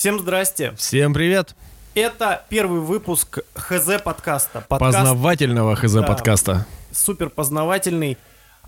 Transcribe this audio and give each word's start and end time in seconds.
Всем 0.00 0.18
здрасте. 0.18 0.72
Всем 0.78 1.12
привет. 1.12 1.54
Это 1.94 2.42
первый 2.48 2.80
выпуск 2.80 3.40
ХЗ 3.54 4.00
подкаста. 4.02 4.64
Подкаст 4.66 4.96
Познавательного 4.96 5.76
ХЗ 5.76 5.92
Да. 5.92 6.02
подкаста. 6.04 6.66
супер 6.90 7.28
познавательный. 7.28 8.16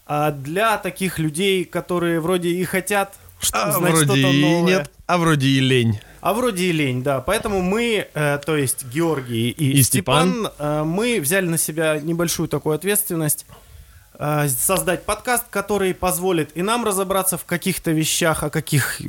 А 0.06 0.30
для 0.30 0.76
таких 0.76 1.18
людей, 1.18 1.64
которые 1.64 2.20
вроде 2.20 2.50
и 2.50 2.62
хотят 2.64 3.14
А 3.50 3.70
узнать 3.70 3.92
вроде 3.92 4.04
что-то 4.04 4.18
и 4.28 4.42
новое, 4.42 4.66
нет, 4.66 4.90
а 5.06 5.16
вроде 5.16 5.46
и 5.46 5.60
лень. 5.60 6.00
а 6.20 6.34
вроде 6.34 6.64
и 6.64 6.72
лень, 6.72 7.02
да. 7.02 7.22
Поэтому 7.22 7.62
мы, 7.62 8.06
э, 8.12 8.38
то 8.44 8.54
есть 8.54 8.84
Георгий 8.84 9.48
и, 9.48 9.78
И 9.78 9.82
Степан. 9.82 10.48
э, 10.58 10.82
мы 10.84 11.18
взяли 11.18 11.46
на 11.46 11.56
себя 11.56 11.98
небольшую 11.98 12.50
такую 12.50 12.74
ответственность 12.74 13.46
создать 14.18 15.04
подкаст, 15.04 15.44
который 15.50 15.94
позволит 15.94 16.56
и 16.56 16.62
нам 16.62 16.84
разобраться 16.84 17.36
в 17.38 17.44
каких-то 17.44 17.90
вещах, 17.90 18.42
о 18.42 18.50
каких 18.50 19.00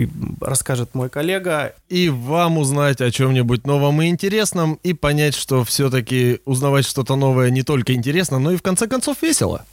расскажет 0.41 0.95
мой 0.95 1.09
коллега, 1.09 1.75
И 1.89 2.09
вам 2.09 2.57
узнать 2.57 3.01
о 3.01 3.11
чем-нибудь 3.11 3.67
новом 3.67 4.01
и 4.01 4.07
интересном, 4.07 4.79
и 4.83 4.93
понять, 4.93 5.35
что 5.35 5.63
все-таки 5.63 6.39
узнавать 6.45 6.85
что-то 6.85 7.15
новое 7.15 7.49
не 7.49 7.63
только 7.63 7.93
интересно, 7.93 8.39
но 8.39 8.51
и 8.51 8.57
в 8.57 8.61
конце 8.61 8.87
концов 8.87 9.21
весело. 9.21 9.65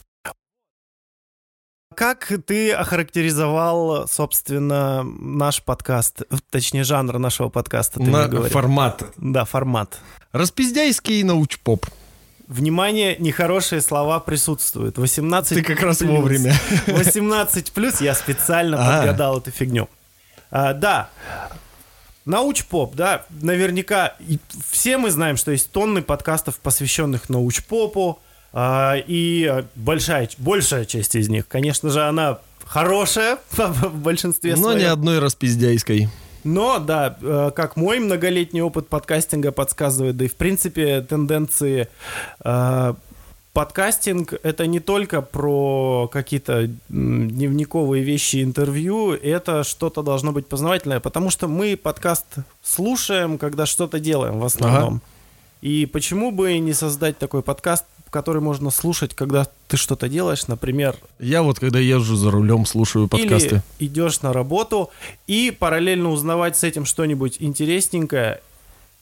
Как 1.94 2.32
ты 2.46 2.72
охарактеризовал, 2.72 4.06
собственно, 4.08 5.02
наш 5.02 5.62
подкаст, 5.62 6.22
точнее, 6.48 6.84
жанр 6.84 7.18
нашего 7.18 7.48
подкаста, 7.48 8.00
На 8.00 8.28
формат. 8.48 9.04
Да, 9.16 9.44
формат. 9.44 9.98
Распиздяйский 10.32 11.22
научпоп. 11.24 11.86
Внимание, 12.50 13.14
нехорошие 13.20 13.80
слова 13.80 14.18
присутствуют. 14.18 14.98
18 14.98 15.54
Ты 15.58 15.62
как 15.62 15.80
раз 15.84 16.00
вовремя. 16.00 16.52
18 16.88 17.70
плюс, 17.70 18.00
я 18.00 18.12
специально 18.12 18.76
А. 18.76 18.96
подгадал 18.98 19.38
эту 19.38 19.52
фигню. 19.52 19.88
А, 20.50 20.72
да, 20.74 21.10
научпоп, 22.24 22.96
да, 22.96 23.24
наверняка 23.40 24.16
все 24.68 24.98
мы 24.98 25.12
знаем, 25.12 25.36
что 25.36 25.52
есть 25.52 25.70
тонны 25.70 26.02
подкастов, 26.02 26.58
посвященных 26.58 27.28
научпопу, 27.28 28.18
а, 28.52 28.96
и 28.96 29.64
большая, 29.76 30.28
большая 30.38 30.86
часть 30.86 31.14
из 31.14 31.28
них, 31.28 31.46
конечно 31.46 31.88
же, 31.90 32.02
она 32.02 32.40
хорошая 32.64 33.38
в 33.52 33.94
большинстве 33.94 34.56
Но 34.56 34.62
своем. 34.62 34.78
ни 34.80 34.84
одной 34.84 35.20
распиздяйской. 35.20 36.08
Но, 36.44 36.78
да, 36.78 37.16
э, 37.20 37.50
как 37.54 37.76
мой 37.76 37.98
многолетний 37.98 38.62
опыт 38.62 38.88
подкастинга 38.88 39.52
подсказывает, 39.52 40.16
да 40.16 40.24
и 40.24 40.28
в 40.28 40.36
принципе 40.36 41.02
тенденции 41.02 41.88
э, 42.44 42.94
подкастинг 43.52 44.34
это 44.42 44.66
не 44.66 44.80
только 44.80 45.22
про 45.22 46.08
какие-то 46.12 46.70
дневниковые 46.88 48.02
вещи, 48.02 48.42
интервью, 48.42 49.12
это 49.12 49.64
что-то 49.64 50.02
должно 50.02 50.32
быть 50.32 50.46
познавательное, 50.46 51.00
потому 51.00 51.30
что 51.30 51.48
мы 51.48 51.76
подкаст 51.76 52.26
слушаем, 52.62 53.38
когда 53.38 53.66
что-то 53.66 54.00
делаем 54.00 54.38
в 54.38 54.44
основном. 54.44 55.02
И 55.60 55.84
почему 55.86 56.30
бы 56.30 56.58
не 56.58 56.72
создать 56.72 57.18
такой 57.18 57.42
подкаст, 57.42 57.84
который 58.10 58.42
можно 58.42 58.70
слушать, 58.70 59.14
когда 59.14 59.46
ты 59.68 59.76
что-то 59.76 60.08
делаешь, 60.08 60.46
например, 60.48 60.96
Я 61.18 61.42
вот 61.42 61.58
когда 61.60 61.78
езжу 61.78 62.16
за 62.16 62.30
рулем, 62.30 62.66
слушаю 62.66 63.08
подкасты. 63.08 63.62
или 63.78 63.88
идешь 63.88 64.20
на 64.22 64.32
работу 64.32 64.90
и 65.26 65.50
параллельно 65.56 66.10
узнавать 66.10 66.56
с 66.56 66.64
этим 66.64 66.84
что-нибудь 66.84 67.36
интересненькое 67.38 68.40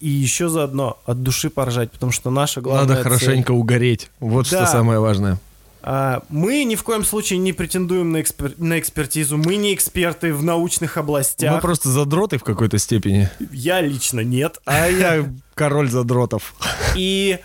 и 0.01 0.09
еще 0.09 0.49
заодно 0.49 0.99
от 1.07 1.23
души 1.23 1.51
поржать, 1.51 1.91
потому 1.91 2.13
что 2.13 2.31
наша 2.31 2.61
главная 2.61 2.83
Надо 2.87 2.95
цель- 2.97 3.03
хорошенько 3.05 3.53
угореть. 3.53 4.11
Вот 4.21 4.49
Да. 4.51 4.63
что 4.65 4.67
самое 4.73 5.01
важное. 5.01 5.39
А, 5.81 6.23
мы 6.29 6.65
ни 6.65 6.75
в 6.75 6.83
коем 6.83 7.05
случае 7.05 7.39
не 7.39 7.53
претендуем 7.53 8.13
на, 8.13 8.19
экспер- 8.21 8.55
на 8.59 8.79
экспертизу, 8.79 9.39
мы 9.39 9.57
не 9.57 9.73
эксперты 9.75 10.35
в 10.35 10.43
научных 10.43 10.97
областях. 10.99 11.55
Мы 11.55 11.61
просто 11.61 11.89
задроты 11.89 12.37
в 12.39 12.45
какой-то 12.45 12.79
степени. 12.79 13.31
Я 13.53 13.81
лично 13.81 14.21
нет. 14.21 14.59
А 14.67 14.87
я 14.89 15.25
король 15.55 15.89
задротов. 15.89 16.55
И 16.97 17.39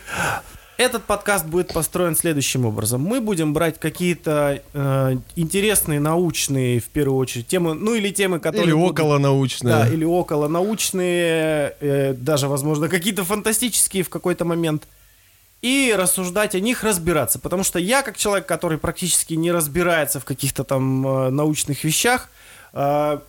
этот 0.78 1.04
подкаст 1.04 1.46
будет 1.46 1.74
построен 1.74 2.16
следующим 2.16 2.66
образом. 2.66 3.02
Мы 3.02 3.22
будем 3.22 3.53
брать 3.53 3.80
какие-то 3.80 4.62
э, 4.74 5.18
интересные 5.36 6.00
научные, 6.00 6.80
в 6.80 6.90
первую 6.90 7.18
очередь, 7.18 7.47
темы, 7.47 7.74
ну 7.74 7.94
или 7.96 8.12
темы, 8.12 8.40
которые... 8.40 8.68
Или 8.68 8.74
будут- 8.74 8.92
около 9.00 9.18
научное. 9.18 9.72
Да, 9.72 9.88
или 9.88 10.03
около 10.03 10.47
научные, 10.47 11.75
э, 11.80 12.14
даже, 12.14 12.47
возможно, 12.47 12.90
какие-то 12.90 13.24
фантастические 13.24 14.03
в 14.03 14.09
какой-то 14.09 14.46
момент. 14.46 14.88
И 15.62 15.96
рассуждать 15.97 16.56
о 16.56 16.59
них, 16.59 16.84
разбираться. 16.84 17.40
Потому 17.40 17.64
что 17.64 17.80
я, 17.80 18.02
как 18.02 18.18
человек, 18.18 18.46
который 18.46 18.78
практически 18.78 19.36
не 19.36 19.52
разбирается 19.52 20.20
в 20.20 20.26
каких-то 20.26 20.64
там 20.64 21.08
э, 21.08 21.30
научных 21.30 21.84
вещах, 21.84 22.30
э, 22.74 23.20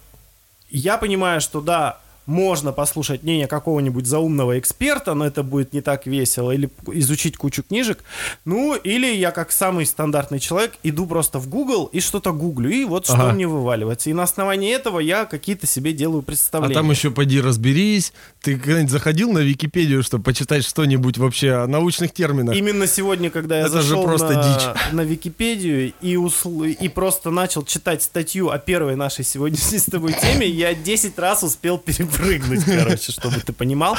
я 0.70 0.98
понимаю, 0.98 1.40
что 1.40 1.60
да, 1.60 2.00
можно 2.26 2.72
послушать 2.72 3.22
мнение 3.22 3.46
какого-нибудь 3.46 4.06
заумного 4.06 4.58
эксперта, 4.58 5.14
но 5.14 5.26
это 5.26 5.42
будет 5.42 5.72
не 5.72 5.80
так 5.80 6.06
весело, 6.06 6.50
или 6.50 6.68
изучить 6.92 7.36
кучу 7.36 7.62
книжек. 7.62 8.02
Ну, 8.44 8.74
или 8.74 9.06
я, 9.14 9.30
как 9.30 9.52
самый 9.52 9.86
стандартный 9.86 10.40
человек, 10.40 10.72
иду 10.82 11.06
просто 11.06 11.38
в 11.38 11.48
Google 11.48 11.86
и 11.92 12.00
что-то 12.00 12.32
гуглю, 12.32 12.70
и 12.70 12.84
вот 12.84 13.04
что 13.06 13.14
Ага. 13.14 13.32
мне 13.32 13.46
вываливается. 13.46 14.10
И 14.10 14.12
на 14.12 14.22
основании 14.22 14.74
этого 14.74 15.00
я 15.00 15.24
какие-то 15.24 15.66
себе 15.66 15.92
делаю 15.92 16.20
А 16.20 16.22
представления. 16.22 16.74
там 16.74 16.90
еще 16.90 17.10
поди 17.10 17.40
разберись. 17.40 18.12
Ты 18.42 18.56
когда-нибудь 18.58 18.90
заходил 18.90 19.32
на 19.32 19.38
Википедию, 19.40 20.02
чтобы 20.02 20.24
почитать 20.24 20.64
что-нибудь 20.64 21.18
вообще 21.18 21.52
о 21.52 21.66
научных 21.66 22.12
терминах? 22.12 22.56
Именно 22.56 22.86
сегодня, 22.86 23.30
когда 23.30 23.58
я 23.58 23.66
Это 23.66 23.80
же 23.80 23.88
зашел 23.88 24.04
просто 24.04 24.30
на, 24.30 24.42
дичь. 24.42 24.92
на 24.92 25.00
Википедию 25.02 25.92
и, 26.00 26.14
усл- 26.14 26.66
и 26.70 26.88
просто 26.88 27.30
начал 27.30 27.64
читать 27.64 28.02
статью 28.02 28.50
о 28.50 28.58
первой 28.58 28.96
нашей 28.96 29.24
сегодняшней 29.24 29.78
с 29.78 29.84
тобой 29.84 30.14
теме, 30.14 30.46
я 30.46 30.74
10 30.74 31.18
раз 31.18 31.42
успел 31.42 31.78
перепрыгнуть, 32.18 32.64
короче, 32.64 33.12
чтобы 33.12 33.40
ты 33.40 33.52
понимал. 33.52 33.96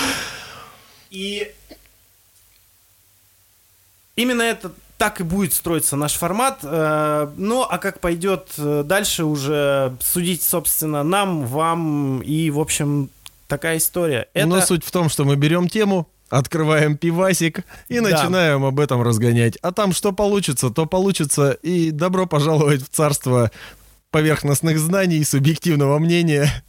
И 1.09 1.52
именно 4.16 4.42
это 4.42 4.72
так 4.98 5.20
и 5.20 5.24
будет 5.24 5.53
строиться 5.53 5.96
наш 5.96 6.14
формат. 6.14 6.59
Э, 6.64 7.28
Ну, 7.38 7.64
а 7.64 7.78
как 7.78 8.00
пойдет 8.00 8.48
э, 8.58 8.84
дальше 8.86 9.25
уже 9.25 9.96
судить, 10.00 10.42
собственно, 10.42 11.04
нам, 11.04 11.46
вам 11.46 12.22
и, 12.22 12.50
в 12.50 12.59
общем, 12.59 13.09
такая 13.48 13.78
история. 13.78 14.28
Это... 14.34 14.48
Но 14.48 14.62
суть 14.62 14.86
в 14.86 14.92
том, 14.92 15.09
что 15.09 15.25
мы 15.25 15.36
берем 15.36 15.68
тему, 15.68 16.08
открываем 16.30 16.98
пивасик 16.98 17.64
и 17.90 18.00
Да. 18.00 18.09
начинаем 18.09 18.64
об 18.64 18.80
этом 18.80 19.02
разгонять. 19.02 19.58
А 19.62 19.72
там 19.72 19.94
что 19.94 20.12
получится, 20.14 20.70
то 20.70 20.86
получится. 20.86 21.52
И 21.62 21.92
добро 21.92 22.25
пожаловать 22.25 22.81
в 22.81 22.90
царство 22.90 23.52
поверхностных 24.12 24.80
знаний, 24.80 25.24
субъективного 25.25 26.00
мнения, 26.00 26.64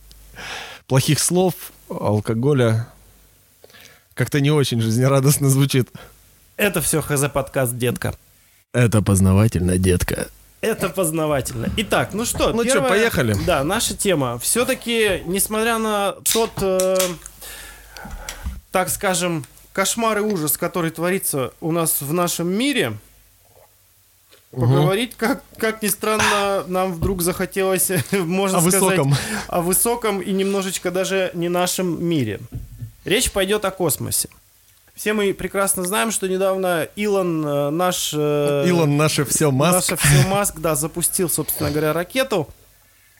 плохих 0.86 1.18
слов, 1.20 1.54
алкоголя. 1.88 2.88
Как-то 4.14 4.40
не 4.40 4.50
очень 4.50 4.80
жизнерадостно 4.80 5.48
звучит. 5.50 5.88
Это 6.56 6.80
все 6.80 7.02
ХЗ-подкаст, 7.02 7.76
детка. 7.76 8.14
Это 8.72 9.02
познавательно, 9.02 9.78
детка. 9.78 10.28
Это 10.62 10.88
познавательно. 10.88 11.68
Итак, 11.76 12.10
ну 12.12 12.24
что, 12.24 12.52
Ну 12.52 12.64
первая- 12.64 12.88
поехали? 12.88 13.36
Да, 13.46 13.62
наша 13.62 13.94
тема. 13.94 14.38
Все-таки, 14.38 15.22
несмотря 15.26 15.78
на 15.78 16.12
тот, 16.32 16.50
э, 16.62 16.96
так 18.72 18.88
скажем, 18.88 19.44
кошмар 19.72 20.18
и 20.18 20.20
ужас, 20.22 20.56
который 20.56 20.90
творится 20.90 21.52
у 21.60 21.72
нас 21.72 22.00
в 22.00 22.12
нашем 22.14 22.48
мире, 22.48 22.94
поговорить, 24.50 25.14
как, 25.16 25.42
как 25.58 25.82
ни 25.82 25.88
странно, 25.88 26.64
нам 26.66 26.92
вдруг 26.92 27.22
захотелось, 27.22 27.90
можно 28.12 28.58
О 28.58 28.60
сказать, 28.60 28.80
высоком. 28.82 29.14
о 29.48 29.60
высоком 29.60 30.20
и 30.20 30.32
немножечко 30.32 30.90
даже 30.90 31.30
не 31.34 31.48
нашем 31.48 32.04
мире. 32.04 32.40
Речь 33.04 33.30
пойдет 33.30 33.64
о 33.64 33.70
космосе. 33.70 34.28
Все 34.94 35.12
мы 35.12 35.32
прекрасно 35.34 35.84
знаем, 35.84 36.10
что 36.10 36.26
недавно 36.26 36.88
Илон, 36.96 37.46
э, 37.46 37.70
наш... 37.70 38.12
э, 38.16 38.64
Илон 38.66 38.96
наше 38.96 39.26
все 39.26 39.50
Маск. 39.50 39.90
Наша 39.90 39.96
все 39.96 40.26
Маск, 40.26 40.58
да, 40.58 40.74
запустил, 40.74 41.28
собственно 41.28 41.70
говоря, 41.70 41.92
ракету 41.92 42.48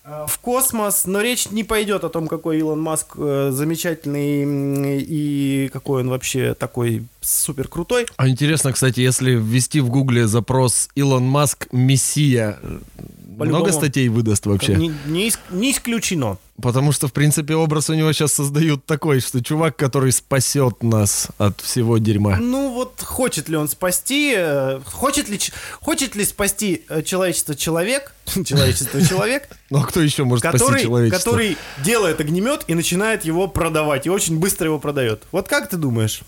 в 0.07 0.39
космос, 0.39 1.07
но 1.07 1.21
речь 1.21 1.51
не 1.51 1.65
пойдет 1.65 2.05
о 2.05 2.09
том, 2.09 2.29
какой 2.29 2.59
Илон 2.59 2.81
Маск 2.81 3.15
э, 3.17 3.51
замечательный 3.53 5.03
и 5.03 5.69
какой 5.73 6.03
он 6.03 6.11
вообще 6.11 6.55
такой 6.55 7.07
супер 7.21 7.67
крутой. 7.67 8.07
А 8.17 8.29
интересно, 8.29 8.73
кстати, 8.73 9.01
если 9.01 9.33
ввести 9.33 9.81
в 9.81 9.91
гугле 9.91 10.29
запрос 10.29 10.89
Илон 10.95 11.25
Маск 11.25 11.67
Мессия, 11.73 12.59
По-любому. 12.59 13.16
Много 13.45 13.73
статей 13.73 14.09
выдаст 14.09 14.47
вообще? 14.47 14.75
Не, 14.75 14.93
не 15.07 15.33
не 15.51 15.73
исключено. 15.73 16.39
Потому 16.63 16.93
что, 16.93 17.07
в 17.07 17.13
принципе, 17.13 17.55
образ 17.55 17.91
у 17.91 17.95
него 17.95 18.11
сейчас 18.13 18.33
создают 18.33 18.87
такой, 18.87 19.21
что 19.21 19.43
чувак, 19.43 19.77
который 19.77 20.11
спасет 20.11 20.83
нас 20.83 21.29
от 21.37 21.61
всего 21.61 21.99
дерьма. 21.99 22.37
Ну 22.37 22.73
вот 22.73 23.03
хочет 23.03 23.51
ли 23.51 23.57
он 23.57 23.69
спасти, 23.69 24.33
э, 24.35 24.81
хочет 24.87 25.29
ли, 25.29 25.39
хочет 25.83 26.17
ли 26.17 26.25
спасти 26.25 26.83
э, 26.89 27.03
человечество 27.03 27.55
человек, 27.55 28.15
человечество 28.45 29.03
человек, 29.03 29.49
Ну 29.71 29.81
а 29.81 29.85
кто 29.85 30.01
еще 30.01 30.25
может 30.25 30.47
спасти 30.47 30.85
человечество? 30.85 31.19
который 31.19 31.59
делает 31.85 32.21
огнемет 32.21 32.65
и 32.69 32.75
начинает 32.75 33.25
его 33.27 33.49
продавать, 33.49 34.07
и 34.07 34.11
очень 34.11 34.39
быстро 34.39 34.69
его 34.69 34.79
продает. 34.79 35.25
Вот 35.33 35.49
как 35.49 35.69
ты 35.69 35.77
думаешь? 35.77 36.23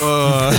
А 0.00 0.52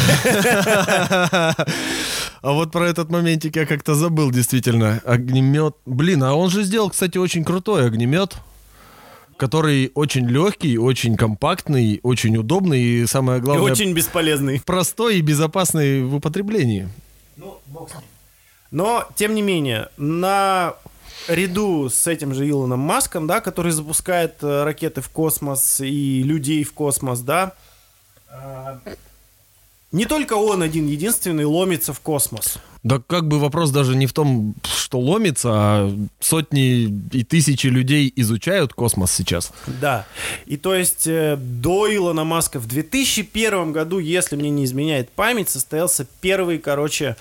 А 2.42 2.52
вот 2.52 2.72
про 2.72 2.88
этот 2.88 3.10
моментик 3.10 3.56
я 3.56 3.66
как-то 3.66 3.96
забыл, 3.96 4.32
действительно. 4.32 5.02
Огнемет. 5.06 5.76
Блин, 5.86 6.24
а 6.24 6.36
он 6.36 6.50
же 6.50 6.64
сделал, 6.64 6.90
кстати, 6.92 7.18
очень 7.18 7.44
крутой 7.44 7.88
огнемет. 7.88 8.36
который 9.38 9.92
очень 9.96 10.28
легкий, 10.28 10.78
очень 10.78 11.18
компактный, 11.18 12.00
очень 12.04 12.38
удобный 12.38 12.82
и 12.82 13.06
самое 13.06 13.40
И 13.40 13.42
главное 13.42 13.72
очень 13.72 13.94
бесполезный. 13.94 14.62
простой 14.62 15.18
и 15.18 15.22
безопасный 15.22 16.04
в 16.04 16.16
употреблении. 16.16 16.88
Но, 18.72 19.08
тем 19.16 19.36
не 19.36 19.42
менее, 19.42 19.90
на 19.98 20.76
ряду 21.28 21.90
с 21.90 22.08
этим 22.08 22.34
же 22.34 22.48
Илоном 22.50 22.80
Маском, 22.80 23.28
да, 23.28 23.42
который 23.42 23.72
запускает 23.72 24.36
э, 24.42 24.64
ракеты 24.64 25.02
в 25.02 25.10
космос 25.10 25.82
и 25.82 26.24
людей 26.24 26.64
в 26.64 26.74
космос, 26.74 27.20
да, 27.20 27.54
э, 28.30 28.78
не 29.96 30.06
только 30.06 30.34
он 30.34 30.62
один 30.62 30.88
единственный 30.88 31.46
ломится 31.46 31.94
в 31.94 32.02
космос. 32.02 32.58
Да 32.84 33.02
как 33.08 33.28
бы 33.28 33.40
вопрос 33.40 33.72
даже 33.72 33.96
не 33.96 34.08
в 34.08 34.14
том, 34.14 34.54
что 34.64 35.00
ломится, 35.00 35.50
а 35.52 35.98
сотни 36.20 36.84
и 37.12 37.24
тысячи 37.24 37.68
людей 37.68 38.12
изучают 38.18 38.74
космос 38.74 39.12
сейчас. 39.12 39.54
Да. 39.82 40.06
И 40.46 40.58
то 40.58 40.76
есть 40.76 41.08
э, 41.08 41.38
до 41.38 41.88
Илона 41.92 42.26
Маска 42.26 42.60
в 42.60 42.68
2001 42.68 43.72
году, 43.72 44.00
если 44.00 44.36
мне 44.36 44.50
не 44.50 44.66
изменяет 44.66 45.10
память, 45.10 45.50
состоялся 45.50 46.06
первый, 46.22 46.60
короче, 46.60 47.16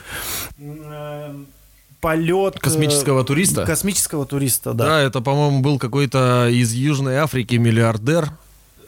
э, 0.59 1.35
полет... 2.01 2.57
э, 2.57 2.59
Космического 2.59 3.25
туриста? 3.25 3.65
Космического 3.65 4.27
туриста, 4.27 4.75
да. 4.75 4.85
Да, 4.87 5.01
это, 5.01 5.21
по-моему, 5.21 5.61
был 5.61 5.79
какой-то 5.79 6.49
из 6.51 6.73
Южной 6.73 7.17
Африки 7.17 7.55
миллиардер. 7.55 8.33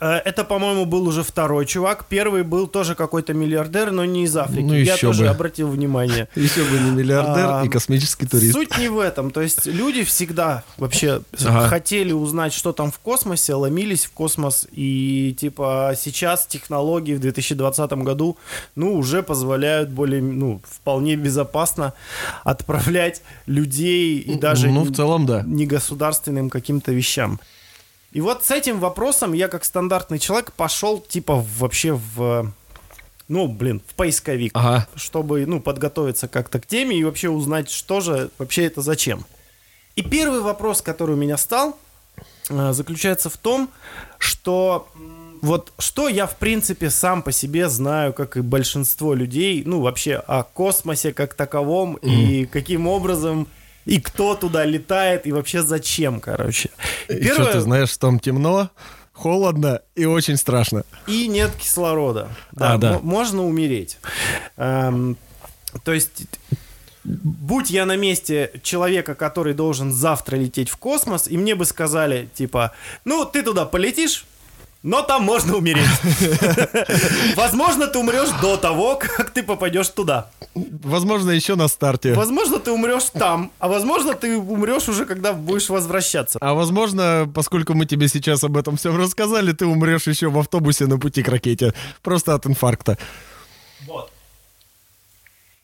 Э, 0.01 0.17
Это, 0.25 0.45
по-моему, 0.45 0.85
был 0.87 1.07
уже 1.09 1.23
второй 1.23 1.67
чувак. 1.67 2.07
Первый 2.09 2.43
был 2.43 2.67
тоже 2.67 2.95
какой-то 2.95 3.35
миллиардер, 3.35 3.91
но 3.93 4.05
не 4.05 4.25
из 4.25 4.37
Африки. 4.37 4.61
Ну, 4.67 4.75
Я 4.75 4.97
тоже 4.97 5.25
бы. 5.25 5.29
обратил 5.29 5.69
внимание. 5.69 6.29
Еще 6.37 6.63
бы 6.65 6.79
не 6.79 6.91
миллиардер 6.91 7.47
А, 7.47 7.63
и 7.65 7.69
космический 7.69 8.27
турист. 8.27 8.53
Суть 8.55 8.79
не 8.79 8.89
в 8.89 8.99
этом. 8.99 9.31
То 9.31 9.41
есть 9.43 9.67
люди 9.67 10.05
всегда 10.05 10.65
вообще 10.77 11.23
Ага. 11.45 11.69
хотели 11.69 12.13
узнать, 12.13 12.53
что 12.53 12.73
там 12.73 12.91
в 12.91 12.99
космосе, 12.99 13.55
ломились 13.55 14.07
в 14.07 14.13
космос. 14.13 14.67
И 14.73 15.35
типа 15.39 15.95
сейчас 15.97 16.47
технологии 16.47 17.15
в 17.15 17.21
2020 17.21 17.93
году, 18.05 18.37
ну, 18.75 18.95
уже 18.95 19.23
позволяют 19.23 19.91
более, 19.91 20.23
ну, 20.23 20.61
вполне 20.69 21.17
безопасно 21.17 21.93
отправлять 22.45 23.23
людей 23.47 24.19
и 24.19 24.35
даже 24.39 24.69
Ну, 24.69 24.83
в 24.85 24.95
целом, 24.95 25.27
да. 25.27 25.43
негосударственным 25.47 26.51
каким-то 26.51 26.93
вещам. 26.93 27.41
И 28.17 28.21
вот 28.23 28.47
с 28.47 28.51
этим 28.51 28.81
вопросом 28.81 29.35
я 29.35 29.47
как 29.47 29.63
стандартный 29.63 30.19
человек 30.19 30.51
пошел 30.53 31.01
типа 31.01 31.45
вообще 31.59 31.93
в, 31.93 32.51
ну, 33.29 33.47
блин, 33.47 33.83
в 33.87 33.95
поисковик 33.95 34.53
Ага. 34.55 34.89
чтобы, 34.95 35.45
ну, 35.45 35.61
подготовиться 35.61 36.27
как-то 36.27 36.59
к 36.59 36.67
теме 36.67 36.97
и 36.97 37.05
вообще 37.05 37.29
узнать, 37.29 37.71
что 37.71 38.01
же 38.01 38.31
вообще 38.39 38.65
это 38.65 38.81
зачем. 38.81 39.27
И 39.97 40.03
первый 40.03 40.41
вопрос, 40.41 40.81
который 40.81 41.13
у 41.13 41.19
меня 41.19 41.37
стал, 41.37 41.79
э, 42.49 42.73
заключается 42.73 43.29
в 43.29 43.37
том, 43.37 43.69
что 44.17 44.89
вот 45.43 45.75
что 45.79 46.09
я, 46.09 46.27
в 46.27 46.37
принципе, 46.37 46.89
сам 46.89 47.21
по 47.21 47.33
себе 47.33 47.69
знаю, 47.69 48.15
как 48.15 48.39
и 48.39 48.41
большинство 48.41 49.13
людей, 49.13 49.63
ну, 49.67 49.83
вообще 49.83 50.15
о 50.15 50.43
космосе 50.43 51.13
как 51.13 51.35
таковом, 51.35 51.97
и 51.97 52.47
каким 52.47 52.87
образом, 52.87 53.47
и 53.87 53.99
кто 54.01 54.35
туда 54.35 54.65
летает, 54.67 55.27
и 55.27 55.33
вообще 55.33 55.63
зачем, 55.63 56.21
короче. 56.21 56.69
И 57.09 57.15
И 57.15 57.29
что 57.33 57.47
ты 57.51 57.61
знаешь, 57.61 57.89
что 57.91 58.01
там 58.01 58.19
темно, 58.21 58.69
холодно 59.13 59.81
и 59.95 60.05
очень 60.05 60.37
страшно. 60.37 60.85
и 61.07 61.27
нет 61.29 61.53
кислорода. 61.57 62.29
Да, 62.53 62.75
А, 62.75 62.79
да. 62.79 62.93
мо- 62.95 63.01
можно 63.01 63.45
умереть. 63.47 63.99
Эм, 64.59 65.17
то 65.85 65.93
есть, 65.95 66.25
будь 67.05 67.71
я 67.71 67.87
на 67.87 67.97
месте 67.97 68.51
человека, 68.63 69.15
который 69.15 69.55
должен 69.55 69.93
завтра 69.93 70.37
лететь 70.37 70.69
в 70.69 70.77
космос, 70.77 71.29
и 71.29 71.37
мне 71.39 71.55
бы 71.55 71.65
сказали, 71.65 72.29
типа, 72.35 72.73
ну, 73.05 73.25
ты 73.25 73.43
туда 73.43 73.65
полетишь, 73.65 74.25
но 74.87 75.03
там 75.03 75.25
можно 75.25 75.57
умереть. 75.57 75.85
Возможно, 77.37 77.89
ты 77.89 77.99
умрешь 77.99 78.29
до 78.41 78.57
того, 78.57 78.95
как 78.97 79.31
ты 79.31 79.43
попадешь 79.43 79.89
туда. 79.89 80.31
Возможно, 80.55 81.33
еще 81.33 81.57
на 81.57 81.67
старте. 81.67 82.15
Возможно, 82.15 82.61
ты 82.61 82.71
умрешь 82.71 83.11
там, 83.13 83.51
а 83.59 83.67
возможно, 83.67 84.15
ты 84.15 84.39
умрешь 84.39 84.89
уже, 84.89 85.05
когда 85.05 85.33
будешь 85.33 85.69
возвращаться. 85.69 86.39
А 86.41 86.55
возможно, 86.55 87.29
поскольку 87.35 87.75
мы 87.75 87.85
тебе 87.87 88.07
сейчас 88.07 88.45
об 88.45 88.57
этом 88.57 88.77
всем 88.77 88.97
рассказали, 88.97 89.53
ты 89.53 89.67
умрешь 89.67 90.07
еще 90.07 90.31
в 90.31 90.39
автобусе 90.39 90.87
на 90.87 90.99
пути 90.99 91.25
к 91.25 91.29
ракете. 91.29 91.75
Просто 92.03 92.35
от 92.35 92.47
инфаркта. 92.47 92.97
Вот. 93.87 94.13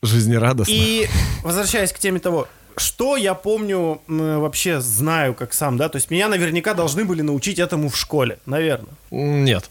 Жизнерадостно. 0.03 0.73
И 0.73 1.09
возвращаясь 1.45 1.93
к 1.93 1.99
теме 2.01 2.19
того, 2.19 2.49
что 2.81 3.17
я 3.17 3.35
помню, 3.35 4.01
вообще 4.07 4.81
знаю 4.81 5.35
как 5.35 5.53
сам, 5.55 5.77
да, 5.77 5.89
то 5.89 5.97
есть 5.97 6.11
меня 6.11 6.29
наверняка 6.29 6.75
должны 6.75 7.05
были 7.05 7.23
научить 7.23 7.59
этому 7.59 7.89
в 7.89 7.97
школе, 7.97 8.39
наверное. 8.47 8.95
Нет. 9.11 9.71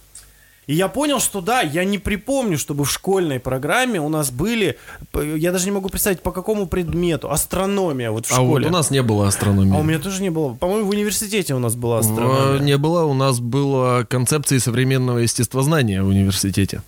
И 0.68 0.75
я 0.75 0.88
понял, 0.88 1.19
что 1.19 1.42
да, 1.42 1.62
я 1.62 1.83
не 1.83 1.98
припомню, 1.98 2.57
чтобы 2.57 2.86
в 2.86 2.92
школьной 2.92 3.39
программе 3.39 4.00
у 4.00 4.09
нас 4.09 4.30
были, 4.31 4.77
я 5.13 5.51
даже 5.51 5.65
не 5.65 5.71
могу 5.71 5.89
представить, 5.89 6.21
по 6.21 6.31
какому 6.31 6.68
предмету, 6.68 7.31
астрономия 7.31 8.12
вот 8.12 8.27
в 8.27 8.31
А 8.31 8.42
вот 8.42 8.48
школе. 8.48 8.68
у 8.68 8.71
нас 8.71 8.92
не 8.92 9.01
было 9.01 9.27
астрономии. 9.27 9.75
А 9.75 9.80
у 9.80 9.83
меня 9.83 10.00
тоже 10.00 10.21
не 10.21 10.30
было. 10.30 10.53
По-моему, 10.53 10.86
в 10.86 10.89
университете 10.92 11.56
у 11.56 11.59
нас 11.59 11.75
была 11.75 12.00
астрономия. 12.00 12.59
Не 12.59 12.77
было, 12.77 13.03
у 13.06 13.13
нас 13.15 13.39
было 13.39 14.06
концепции 14.07 14.59
современного 14.59 15.18
естествознания 15.18 16.03
в 16.03 16.07
университете. 16.07 16.83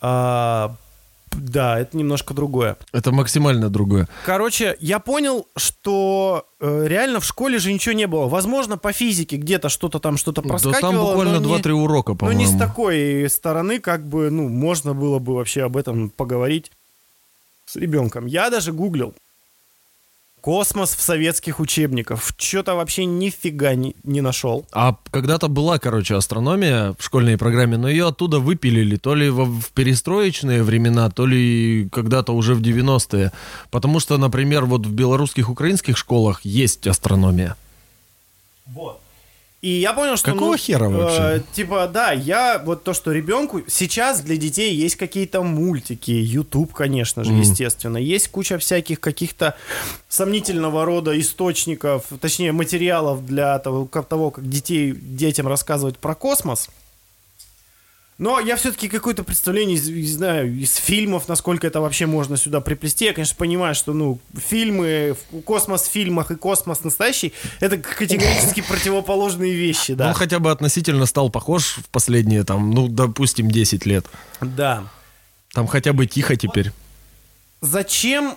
А, 0.00 0.74
да, 1.36 1.78
это 1.78 1.96
немножко 1.96 2.34
другое. 2.34 2.76
Это 2.92 3.12
максимально 3.12 3.68
другое. 3.70 4.08
Короче, 4.24 4.76
я 4.80 4.98
понял, 4.98 5.46
что 5.56 6.46
э, 6.60 6.84
реально 6.86 7.20
в 7.20 7.24
школе 7.24 7.58
же 7.58 7.72
ничего 7.72 7.92
не 7.94 8.06
было. 8.06 8.26
Возможно, 8.28 8.76
по 8.78 8.92
физике 8.92 9.36
где-то 9.36 9.68
что-то 9.68 9.98
там 9.98 10.16
что-то 10.16 10.42
Да 10.42 10.48
проскакивало. 10.48 10.80
там 10.80 10.96
буквально 10.96 11.40
но 11.40 11.56
не- 11.56 11.62
2-3 11.62 11.70
урока, 11.72 12.12
Но 12.12 12.16
по-моему. 12.18 12.40
не 12.40 12.46
с 12.46 12.56
такой 12.58 13.28
стороны, 13.30 13.78
как 13.80 14.06
бы, 14.06 14.30
ну, 14.30 14.48
можно 14.48 14.94
было 14.94 15.18
бы 15.18 15.34
вообще 15.34 15.62
об 15.62 15.76
этом 15.76 16.10
поговорить 16.10 16.70
с 17.66 17.76
ребенком. 17.76 18.26
Я 18.26 18.50
даже 18.50 18.72
гуглил. 18.72 19.14
Космос 20.46 20.94
в 20.94 21.00
советских 21.00 21.58
учебниках. 21.58 22.22
Что-то 22.38 22.76
вообще 22.76 23.04
нифига 23.04 23.74
не, 23.74 23.96
не 24.04 24.20
нашел. 24.20 24.64
А 24.70 24.94
когда-то 25.10 25.48
была, 25.48 25.80
короче, 25.80 26.14
астрономия 26.14 26.94
в 26.96 27.02
школьной 27.02 27.36
программе, 27.36 27.76
но 27.76 27.88
ее 27.88 28.06
оттуда 28.06 28.38
выпилили 28.38 28.94
то 28.96 29.16
ли 29.16 29.28
во- 29.28 29.44
в 29.44 29.70
перестроечные 29.74 30.62
времена, 30.62 31.10
то 31.10 31.26
ли 31.26 31.88
когда-то 31.90 32.32
уже 32.32 32.54
в 32.54 32.62
90-е. 32.62 33.32
Потому 33.72 33.98
что, 33.98 34.18
например, 34.18 34.66
вот 34.66 34.86
в 34.86 34.92
белорусских, 34.92 35.50
украинских 35.50 35.98
школах 35.98 36.42
есть 36.44 36.86
астрономия. 36.86 37.56
Вот. 38.66 39.00
И 39.66 39.80
я 39.80 39.92
понял, 39.94 40.16
что... 40.16 40.30
Какого 40.30 40.52
ну, 40.52 40.56
хера 40.56 40.88
вообще? 40.88 41.18
э, 41.18 41.40
типа, 41.52 41.90
да, 41.92 42.12
я 42.12 42.62
вот 42.64 42.84
то, 42.84 42.94
что 42.94 43.10
ребенку... 43.10 43.62
Сейчас 43.66 44.20
для 44.20 44.36
детей 44.36 44.72
есть 44.72 44.94
какие-то 44.94 45.42
мультики, 45.42 46.12
YouTube, 46.12 46.72
конечно 46.72 47.24
же, 47.24 47.32
Мгм. 47.32 47.40
естественно. 47.40 47.96
Есть 47.96 48.28
куча 48.28 48.58
всяких 48.58 49.00
каких-то 49.00 49.56
сомнительного 50.08 50.84
рода 50.84 51.18
источников, 51.18 52.04
точнее, 52.20 52.52
материалов 52.52 53.26
для 53.26 53.58
того, 53.58 53.86
как, 53.86 54.06
того, 54.06 54.30
как 54.30 54.48
детей, 54.48 54.92
детям 54.92 55.48
рассказывать 55.48 55.98
про 55.98 56.14
космос. 56.14 56.70
Но 58.18 58.40
я 58.40 58.56
все-таки 58.56 58.88
какое-то 58.88 59.24
представление, 59.24 59.78
не 59.78 60.06
знаю, 60.06 60.50
из 60.58 60.76
фильмов, 60.76 61.28
насколько 61.28 61.66
это 61.66 61.82
вообще 61.82 62.06
можно 62.06 62.38
сюда 62.38 62.62
приплести. 62.62 63.04
Я, 63.04 63.12
конечно, 63.12 63.36
понимаю, 63.36 63.74
что, 63.74 63.92
ну, 63.92 64.18
фильмы, 64.34 65.16
космос 65.44 65.82
в 65.82 65.90
фильмах 65.90 66.30
и 66.30 66.36
космос 66.36 66.82
настоящий, 66.82 67.34
это 67.60 67.76
категорически 67.76 68.62
противоположные 68.68 69.52
вещи, 69.54 69.90
Он 69.92 69.96
да. 69.98 70.12
хотя 70.14 70.38
бы 70.38 70.50
относительно 70.50 71.04
стал 71.04 71.28
похож 71.28 71.76
в 71.76 71.88
последние, 71.90 72.42
там, 72.44 72.70
ну, 72.70 72.88
допустим, 72.88 73.50
10 73.50 73.84
лет. 73.84 74.06
Да. 74.40 74.84
Там 75.52 75.66
хотя 75.66 75.92
бы 75.92 76.06
тихо 76.06 76.36
теперь. 76.36 76.72
Зачем, 77.60 78.34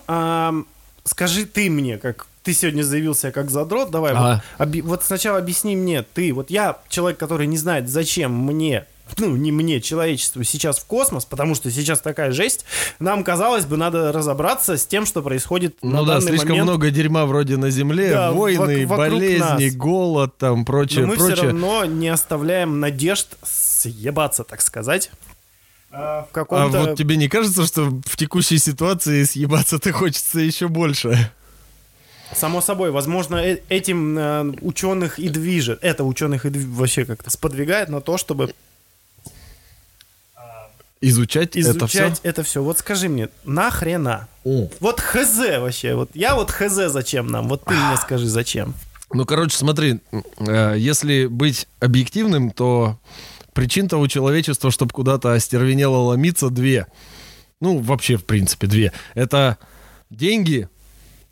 скажи 1.04 1.46
ты 1.46 1.70
мне, 1.70 1.96
как 1.98 2.26
ты 2.42 2.52
сегодня 2.54 2.82
заявился 2.82 3.30
как 3.32 3.50
задрот, 3.50 3.90
давай, 3.90 4.12
Ага. 4.12 4.42
вот, 4.58 4.66
оби- 4.68 4.80
вот 4.80 5.04
сначала 5.04 5.38
объясни 5.38 5.76
мне, 5.76 6.02
ты, 6.02 6.32
вот 6.32 6.50
я 6.50 6.78
человек, 6.88 7.18
который 7.18 7.46
не 7.46 7.58
знает, 7.58 7.88
зачем 7.88 8.32
мне 8.34 8.86
ну, 9.18 9.36
не 9.36 9.52
мне, 9.52 9.80
человечеству 9.80 10.42
сейчас 10.44 10.78
в 10.78 10.84
космос, 10.86 11.24
потому 11.24 11.54
что 11.54 11.70
сейчас 11.70 12.00
такая 12.00 12.32
жесть, 12.32 12.64
нам, 12.98 13.24
казалось 13.24 13.64
бы, 13.66 13.76
надо 13.76 14.12
разобраться 14.12 14.76
с 14.76 14.86
тем, 14.86 15.06
что 15.06 15.22
происходит 15.22 15.82
на 15.82 16.00
Ну 16.00 16.04
да, 16.04 16.14
данный 16.14 16.28
слишком 16.28 16.50
момент. 16.50 16.68
много 16.68 16.90
дерьма 16.90 17.26
вроде 17.26 17.56
на 17.56 17.70
Земле, 17.70 18.10
Да, 18.10 18.32
войны, 18.32 18.86
болезни, 18.86 19.64
нас. 19.66 19.74
голод, 19.76 20.36
там, 20.38 20.64
прочее, 20.64 21.02
Но 21.02 21.08
мы 21.08 21.16
все 21.16 21.26
прочее. 21.26 21.46
равно 21.46 21.84
не 21.84 22.08
оставляем 22.08 22.80
надежд 22.80 23.28
съебаться, 23.42 24.44
так 24.44 24.60
сказать. 24.60 25.10
А, 25.92 26.26
в 26.32 26.46
А 26.52 26.68
вот 26.68 26.96
тебе 26.96 27.16
не 27.16 27.28
кажется, 27.28 27.66
что 27.66 27.86
в 28.06 28.16
текущей 28.16 28.58
ситуации 28.58 29.24
съебаться-то 29.24 29.92
хочется 29.92 30.38
еще 30.38 30.68
больше? 30.68 31.30
Само 32.32 32.60
собой, 32.60 32.92
возможно, 32.92 33.36
э- 33.36 33.58
этим 33.68 34.16
э, 34.16 34.42
ученых 34.60 35.18
и 35.18 35.28
движет. 35.28 35.80
Это 35.82 36.04
ученых 36.04 36.46
и 36.46 36.50
вообще 36.50 37.04
как-то 37.04 37.28
сподвигает 37.28 37.88
на 37.88 38.00
то, 38.00 38.18
чтобы 38.18 38.54
Изучать, 41.02 41.56
это 41.56 41.86
все? 41.86 41.98
изучать 41.98 42.20
это 42.22 42.42
все. 42.42 42.62
Вот 42.62 42.78
скажи 42.78 43.08
мне, 43.08 43.28
нахрена? 43.44 44.28
Вот 44.44 45.00
хз 45.00 45.38
вообще. 45.58 45.94
Вот 45.94 46.10
я 46.14 46.34
вот 46.34 46.50
хз 46.50 46.92
зачем 46.92 47.26
нам? 47.26 47.48
Вот 47.48 47.64
ты 47.64 47.74
мне 47.74 47.96
скажи, 47.96 48.26
зачем? 48.26 48.74
Ну, 49.12 49.24
короче, 49.24 49.56
смотри, 49.56 50.00
э, 50.38 50.74
если 50.78 51.26
быть 51.26 51.66
объективным, 51.80 52.50
то 52.50 52.98
причин-то 53.54 53.98
у 53.98 54.06
человечества, 54.06 54.70
чтобы 54.70 54.92
куда-то 54.92 55.32
остервенело 55.32 55.96
ломиться, 55.96 56.50
две. 56.50 56.86
Ну, 57.60 57.78
вообще, 57.78 58.16
в 58.16 58.24
принципе, 58.24 58.66
две. 58.66 58.92
Это 59.14 59.58
деньги 60.10 60.68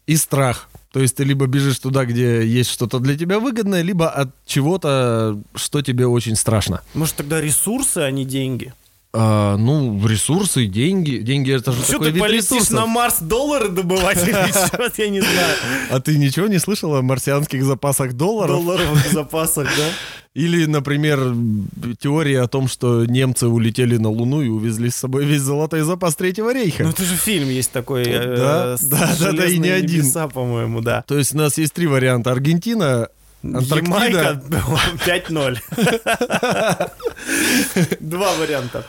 и 0.06 0.16
страх. 0.16 0.68
То 0.92 1.00
есть 1.00 1.16
ты 1.16 1.24
либо 1.24 1.46
бежишь 1.46 1.78
туда, 1.78 2.04
где 2.06 2.44
есть 2.44 2.70
что-то 2.70 2.98
для 2.98 3.16
тебя 3.16 3.38
выгодное, 3.38 3.82
либо 3.82 4.08
от 4.08 4.30
чего-то, 4.46 5.40
что 5.54 5.82
тебе 5.82 6.06
очень 6.06 6.34
страшно. 6.34 6.80
Может, 6.94 7.16
тогда 7.16 7.40
ресурсы, 7.40 7.98
а 7.98 8.10
не 8.10 8.24
деньги? 8.24 8.72
А, 9.14 9.56
ну, 9.56 10.06
ресурсы, 10.06 10.66
деньги. 10.66 11.16
Деньги 11.16 11.52
это 11.54 11.72
же 11.72 11.82
Что 11.82 11.98
ты 11.98 12.12
полетишь 12.12 12.50
ресурсов. 12.50 12.70
на 12.72 12.86
Марс 12.86 13.20
доллары 13.20 13.68
добывать 13.68 14.22
или 14.22 14.32
что? 14.66 14.90
Я 15.02 15.08
не 15.08 15.20
знаю. 15.20 15.56
А 15.90 16.00
ты 16.00 16.18
ничего 16.18 16.46
не 16.46 16.58
слышал 16.58 16.94
о 16.94 17.00
марсианских 17.02 17.64
запасах 17.64 18.12
долларов? 18.12 18.56
Долларовых 18.56 19.06
запасах, 19.12 19.66
да? 19.76 19.88
Или, 20.34 20.66
например, 20.66 21.34
теория 21.98 22.42
о 22.42 22.48
том, 22.48 22.68
что 22.68 23.06
немцы 23.06 23.48
улетели 23.48 23.96
на 23.96 24.10
Луну 24.10 24.42
и 24.42 24.48
увезли 24.48 24.90
с 24.90 24.94
собой 24.96 25.24
весь 25.24 25.40
золотой 25.40 25.80
запас 25.80 26.14
Третьего 26.14 26.52
рейха. 26.52 26.84
Ну, 26.84 26.90
это 26.90 27.02
же 27.02 27.16
фильм 27.16 27.48
есть 27.48 27.72
такой. 27.72 28.04
э, 28.06 28.36
Да, 28.36 28.76
да, 28.82 29.16
да, 29.18 29.30
и 29.46 29.58
не 29.58 29.64
«Железные 29.64 29.74
один». 29.74 30.00
небеса», 30.02 30.28
по-моему, 30.28 30.80
да. 30.82 31.02
То 31.08 31.16
есть 31.18 31.34
у 31.34 31.38
нас 31.38 31.56
есть 31.58 31.72
три 31.72 31.86
варианта. 31.86 32.30
Аргентина, 32.30 33.08
Ямайка 33.42 34.30
Антарктида 34.42 34.42
5-0. 35.06 35.58
Два 38.00 38.34
варианта. 38.34 38.84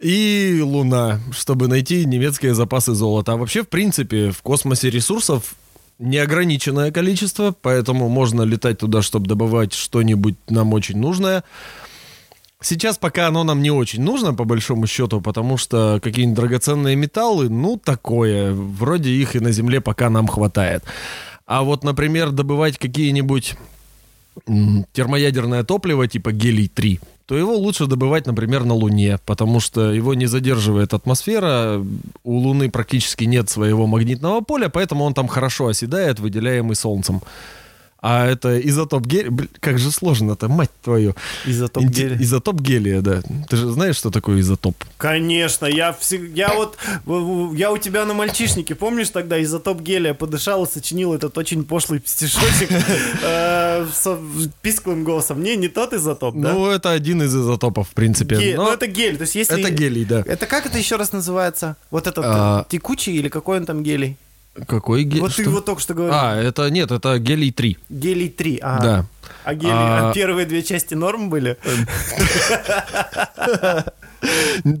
и 0.00 0.60
Луна, 0.62 1.20
чтобы 1.32 1.68
найти 1.68 2.04
немецкие 2.04 2.54
запасы 2.54 2.94
золота. 2.94 3.32
А 3.32 3.36
вообще, 3.36 3.62
в 3.62 3.68
принципе, 3.68 4.30
в 4.30 4.42
космосе 4.42 4.90
ресурсов 4.90 5.54
неограниченное 5.98 6.90
количество, 6.90 7.54
поэтому 7.60 8.08
можно 8.08 8.42
летать 8.42 8.78
туда, 8.78 9.02
чтобы 9.02 9.26
добывать 9.26 9.72
что-нибудь 9.72 10.36
нам 10.48 10.72
очень 10.72 10.98
нужное. 10.98 11.44
Сейчас 12.62 12.96
пока 12.96 13.28
оно 13.28 13.44
нам 13.44 13.62
не 13.62 13.70
очень 13.70 14.02
нужно, 14.02 14.32
по 14.34 14.44
большому 14.44 14.86
счету, 14.86 15.20
потому 15.20 15.58
что 15.58 16.00
какие-нибудь 16.02 16.36
драгоценные 16.38 16.96
металлы, 16.96 17.50
ну, 17.50 17.76
такое. 17.82 18.52
Вроде 18.52 19.10
их 19.10 19.36
и 19.36 19.40
на 19.40 19.52
Земле 19.52 19.80
пока 19.80 20.08
нам 20.08 20.26
хватает. 20.26 20.82
А 21.46 21.62
вот, 21.62 21.84
например, 21.84 22.32
добывать 22.32 22.76
какие-нибудь 22.76 23.56
термоядерное 24.92 25.64
топливо 25.64 26.06
типа 26.06 26.32
гелий-3, 26.32 27.00
то 27.26 27.36
его 27.36 27.56
лучше 27.56 27.86
добывать, 27.86 28.26
например, 28.26 28.64
на 28.64 28.74
Луне, 28.74 29.18
потому 29.24 29.60
что 29.60 29.92
его 29.92 30.14
не 30.14 30.26
задерживает 30.26 30.92
атмосфера, 30.92 31.82
у 32.22 32.36
Луны 32.36 32.70
практически 32.70 33.24
нет 33.24 33.48
своего 33.48 33.86
магнитного 33.86 34.42
поля, 34.42 34.68
поэтому 34.68 35.04
он 35.04 35.14
там 35.14 35.26
хорошо 35.26 35.68
оседает, 35.68 36.20
выделяемый 36.20 36.76
Солнцем. 36.76 37.22
А 38.00 38.26
это 38.26 38.60
изотоп 38.60 39.06
гелия... 39.06 39.30
Блин, 39.30 39.48
как 39.58 39.78
же 39.78 39.90
сложно-то, 39.90 40.48
мать 40.48 40.70
твою. 40.82 41.14
Изотоп 41.46 41.82
Инте- 41.82 42.02
гелия. 42.02 42.18
Изотоп 42.22 42.60
гелия, 42.60 43.00
да. 43.00 43.22
Ты 43.48 43.56
же 43.56 43.70
знаешь, 43.70 43.96
что 43.96 44.10
такое 44.10 44.40
изотоп? 44.40 44.76
Конечно, 44.98 45.66
я 45.66 45.96
всег- 45.98 46.32
я 46.34 46.52
вот 46.54 46.76
я 47.56 47.72
у 47.72 47.78
тебя 47.78 48.04
на 48.04 48.14
мальчишнике, 48.14 48.74
помнишь 48.74 49.08
тогда 49.10 49.42
изотоп 49.42 49.80
гелия 49.80 50.14
подышал 50.14 50.64
и 50.64 50.70
сочинил 50.70 51.14
этот 51.14 51.36
очень 51.38 51.64
пошлый 51.64 52.02
стишочек 52.04 52.70
э, 53.22 53.86
с 53.92 54.18
писклым 54.62 55.02
голосом. 55.02 55.42
Не, 55.42 55.56
не 55.56 55.68
тот 55.68 55.92
изотоп, 55.92 56.36
да? 56.36 56.52
Ну, 56.52 56.66
это 56.70 56.90
один 56.92 57.22
из 57.22 57.34
изотопов, 57.34 57.88
в 57.88 57.94
принципе. 57.94 58.54
Ну, 58.56 58.70
это 58.70 58.86
гель, 58.86 59.16
то 59.16 59.22
есть 59.22 59.34
если... 59.34 59.58
это 59.58 59.70
гелий, 59.70 60.04
да. 60.04 60.22
Это 60.26 60.46
как 60.46 60.66
это 60.66 60.78
еще 60.78 60.96
раз 60.96 61.12
называется? 61.12 61.76
Вот 61.90 62.06
этот 62.06 62.24
А. 62.26 62.62
э, 62.62 62.70
текучий 62.70 63.14
или 63.16 63.28
какой 63.28 63.58
он 63.58 63.66
там 63.66 63.82
гелий? 63.82 64.16
Какой 64.66 65.04
гелий? 65.04 65.20
Вот 65.20 65.34
ты 65.34 65.42
Что? 65.42 65.50
вот 65.50 65.64
только 65.64 65.80
что 65.80 65.94
говорил. 65.94 66.14
А, 66.14 66.34
это 66.36 66.68
нет, 66.70 66.90
это 66.90 67.18
гелий 67.18 67.52
3. 67.52 67.78
Гелий 67.88 68.28
3, 68.28 68.58
ага. 68.62 68.82
Да. 68.82 69.06
А 69.46 69.54
гелий, 69.54 69.72
А- 69.72 70.10
а 70.10 70.12
первые 70.12 70.44
две 70.44 70.60
части 70.64 70.94
норм 70.94 71.30
были? 71.30 71.56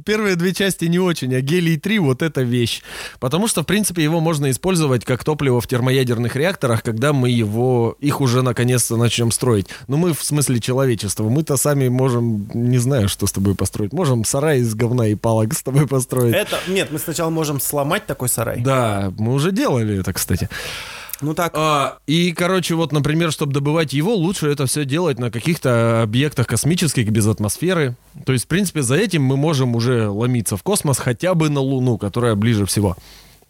Первые 0.04 0.34
две 0.34 0.52
части 0.52 0.86
не 0.86 0.98
очень, 0.98 1.32
а 1.36 1.40
гелий 1.40 1.78
3 1.78 2.00
вот 2.00 2.20
эта 2.20 2.42
вещь. 2.42 2.82
Потому 3.20 3.46
что, 3.46 3.62
в 3.62 3.66
принципе, 3.66 4.02
его 4.02 4.18
можно 4.18 4.50
использовать 4.50 5.04
как 5.04 5.22
топливо 5.22 5.60
в 5.60 5.68
термоядерных 5.68 6.34
реакторах, 6.34 6.82
когда 6.82 7.12
мы 7.12 7.30
его, 7.30 7.96
их 8.00 8.20
уже 8.20 8.42
наконец-то 8.42 8.96
начнем 8.96 9.30
строить. 9.30 9.68
Ну, 9.86 9.98
мы 9.98 10.14
в 10.14 10.24
смысле 10.24 10.58
человечества. 10.58 11.28
Мы-то 11.28 11.56
сами 11.56 11.86
можем, 11.88 12.48
не 12.52 12.78
знаю, 12.78 13.08
что 13.08 13.28
с 13.28 13.32
тобой 13.32 13.54
построить. 13.54 13.92
Можем 13.92 14.24
сарай 14.24 14.58
из 14.60 14.74
говна 14.74 15.06
и 15.06 15.14
палок 15.14 15.54
с 15.54 15.62
тобой 15.62 15.86
построить. 15.86 16.34
Это, 16.34 16.58
нет, 16.66 16.90
мы 16.90 16.98
сначала 16.98 17.30
можем 17.30 17.60
сломать 17.60 18.04
такой 18.06 18.28
сарай. 18.28 18.60
Да, 18.60 19.12
мы 19.16 19.32
уже 19.32 19.52
делали 19.52 20.00
это, 20.00 20.12
кстати. 20.12 20.48
Ну 21.22 21.34
так, 21.34 21.52
А, 21.56 21.98
и, 22.06 22.32
короче, 22.32 22.74
вот, 22.74 22.92
например, 22.92 23.32
чтобы 23.32 23.52
добывать 23.52 23.94
его, 23.94 24.14
лучше 24.14 24.48
это 24.48 24.66
все 24.66 24.84
делать 24.84 25.18
на 25.18 25.30
каких-то 25.30 26.02
объектах 26.02 26.46
космических 26.46 27.08
без 27.10 27.26
атмосферы. 27.26 27.96
То 28.26 28.32
есть, 28.32 28.44
в 28.44 28.48
принципе, 28.48 28.82
за 28.82 28.96
этим 28.96 29.22
мы 29.22 29.36
можем 29.36 29.74
уже 29.74 30.08
ломиться 30.08 30.56
в 30.56 30.62
космос 30.62 30.98
хотя 30.98 31.34
бы 31.34 31.48
на 31.48 31.60
Луну, 31.60 31.96
которая 31.96 32.34
ближе 32.34 32.66
всего. 32.66 32.96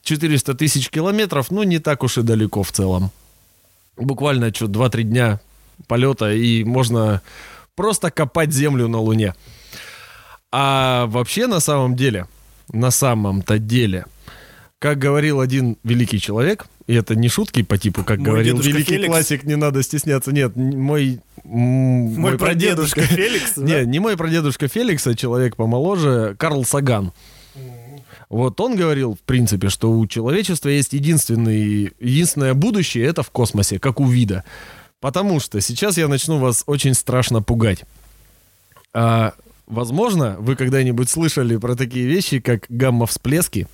400 0.03 0.55
тысяч 0.55 0.91
километров, 0.91 1.51
ну, 1.51 1.65
не 1.65 1.81
так 1.81 2.05
уж 2.05 2.19
и 2.19 2.23
далеко 2.23 2.63
в 2.63 2.71
целом. 2.71 3.11
Буквально, 3.97 4.55
что, 4.55 4.67
2-3 4.67 5.03
дня 5.03 5.41
полета, 5.89 6.33
и 6.33 6.63
можно 6.63 7.21
просто 7.75 8.13
копать 8.13 8.53
землю 8.53 8.87
на 8.87 9.01
Луне. 9.01 9.35
А 10.53 11.07
вообще, 11.07 11.49
на 11.49 11.59
самом 11.59 11.97
деле, 11.97 12.29
на 12.73 12.93
самом-то 12.93 13.59
деле, 13.59 14.07
как 14.79 14.99
говорил 14.99 15.41
один 15.41 15.77
великий 15.83 16.21
человек, 16.21 16.67
и 16.87 16.95
это 16.95 17.15
не 17.17 17.29
шутки 17.29 17.63
по 17.63 17.79
типу, 17.79 18.05
как 18.05 18.19
Мой 18.19 18.27
говорил 18.27 18.61
великий 18.61 18.93
Феликс? 18.95 19.09
классик, 19.09 19.45
не 19.45 19.57
надо 19.57 19.83
стесняться. 19.83 20.33
Нет, 20.33 20.55
мой... 20.55 21.21
м, 21.45 21.53
мой 22.21 22.39
прадедушка 22.39 23.01
Феликс, 23.03 23.55
да? 23.57 23.63
Не, 23.83 23.87
не 23.87 23.99
мой 23.99 24.17
прадедушка 24.17 24.69
Феликс, 24.69 25.07
а 25.07 25.15
человек 25.15 25.57
помоложе, 25.57 26.37
Карл 26.39 26.65
Саган. 26.65 27.13
Вот 28.29 28.61
он 28.61 28.77
говорил, 28.77 29.15
в 29.15 29.21
принципе, 29.21 29.69
что 29.69 29.93
у 29.93 30.07
человечества 30.07 30.69
есть 30.69 30.93
единственный, 30.93 31.93
единственное 32.01 32.55
будущее, 32.55 33.05
это 33.07 33.23
в 33.23 33.31
космосе, 33.31 33.79
как 33.79 34.01
у 34.01 34.07
вида. 34.07 34.43
Потому 35.01 35.39
что 35.39 35.61
сейчас 35.61 35.97
я 35.97 36.09
начну 36.09 36.39
вас 36.39 36.65
очень 36.67 36.95
страшно 36.95 37.41
пугать. 37.43 37.85
А, 38.93 39.35
возможно, 39.67 40.37
вы 40.41 40.57
когда-нибудь 40.57 41.09
слышали 41.09 41.57
про 41.57 41.77
такие 41.77 42.07
вещи, 42.07 42.41
как 42.41 42.65
гамма-всплески. 42.69 43.69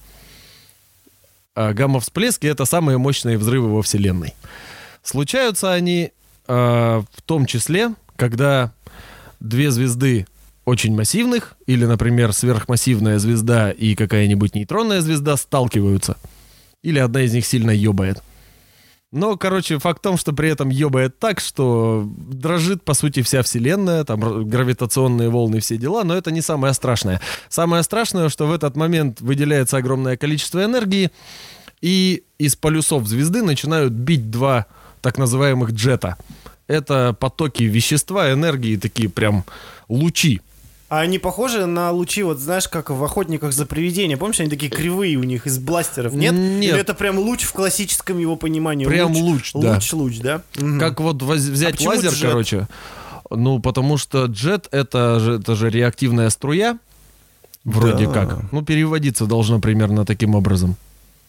А, 1.55 1.73
гамма-всплески— 1.73 2.47
это 2.49 2.65
самые 2.65 2.99
мощные 2.99 3.37
взрывы 3.37 3.69
во 3.69 3.83
Вселенной. 3.83 4.35
Случаются 5.03 5.73
они 5.73 6.13
а, 6.47 7.03
в 7.13 7.23
том 7.23 7.47
числе, 7.47 7.95
когда 8.17 8.73
две 9.41 9.71
звезды 9.71 10.27
очень 10.65 10.95
массивных, 10.95 11.57
или, 11.67 11.85
например, 11.85 12.33
сверхмассивная 12.33 13.19
звезда 13.19 13.71
и 13.71 13.95
какая-нибудь 13.95 14.55
нейтронная 14.55 15.01
звезда 15.01 15.37
сталкиваются. 15.37 16.17
Или 16.83 16.99
одна 16.99 17.23
из 17.23 17.33
них 17.35 17.45
сильно 17.45 17.71
ёбает. 17.71 18.23
Но, 19.13 19.37
короче, 19.37 19.79
факт 19.79 19.99
в 19.99 20.03
том, 20.03 20.17
что 20.17 20.33
при 20.33 20.49
этом 20.49 20.71
ёбает 20.71 21.19
так, 21.19 21.39
что 21.39 22.11
дрожит, 22.17 22.83
по 22.83 22.95
сути, 22.95 23.21
вся 23.21 23.43
Вселенная, 23.43 24.05
там 24.05 24.49
гравитационные 24.49 25.29
волны, 25.29 25.61
все 25.61 25.77
дела, 25.77 26.03
но 26.03 26.17
это 26.17 26.31
не 26.31 26.41
самое 26.41 26.73
страшное. 26.73 27.21
Самое 27.51 27.83
страшное, 27.83 28.31
что 28.31 28.47
в 28.47 28.53
этот 28.53 28.75
момент 28.75 29.21
выделяется 29.21 29.77
огромное 29.77 30.17
количество 30.17 30.65
энергии, 30.65 31.11
и 31.83 32.25
из 32.39 32.57
полюсов 32.57 33.07
звезды 33.07 33.43
начинают 33.43 33.93
бить 33.93 34.31
два 34.31 34.67
так 35.03 35.19
называемых 35.19 35.73
джета. 35.73 36.17
Это 36.67 37.13
потоки 37.13 37.65
вещества, 37.65 38.33
энергии, 38.33 38.77
такие 38.77 39.11
прям 39.11 39.45
лучи. 39.91 40.41
А 40.93 41.01
они 41.01 41.19
похожи 41.19 41.65
на 41.65 41.91
лучи, 41.91 42.23
вот 42.23 42.39
знаешь, 42.39 42.69
как 42.69 42.91
в 42.91 43.03
охотниках 43.03 43.55
за 43.55 43.65
привидения. 43.65 44.19
Помнишь, 44.19 44.41
они 44.41 44.51
такие 44.51 44.71
кривые 44.71 45.17
у 45.17 45.23
них 45.23 45.47
из 45.47 45.59
бластеров, 45.59 46.13
нет? 46.13 46.35
Нет. 46.35 46.75
Или 46.75 46.81
это 46.83 46.93
прям 46.93 47.19
луч 47.19 47.45
в 47.45 47.53
классическом 47.55 48.19
его 48.19 48.37
понимании? 48.37 48.85
Прям 48.85 49.13
луч, 49.13 49.53
да. 49.55 49.81
Луч, 49.93 50.19
да? 50.19 50.43
Мгм. 50.59 50.79
Как 50.79 51.01
вот 51.01 51.23
воз- 51.23 51.41
взять 51.41 51.77
почему 51.77 51.89
лазер, 51.93 52.13
джет? 52.13 52.29
короче. 52.29 52.69
Ну, 53.31 53.59
потому 53.59 53.97
что 53.97 54.27
джет 54.27 54.69
это 54.71 55.19
же, 55.19 55.39
это 55.41 55.55
же 55.55 55.71
реактивная 55.71 56.29
струя. 56.29 56.79
Вроде 57.65 58.05
Да. 58.07 58.13
как. 58.13 58.53
Ну, 58.53 58.61
переводиться 58.61 59.25
должно 59.25 59.61
примерно 59.61 60.05
таким 60.05 60.35
образом. 60.35 60.77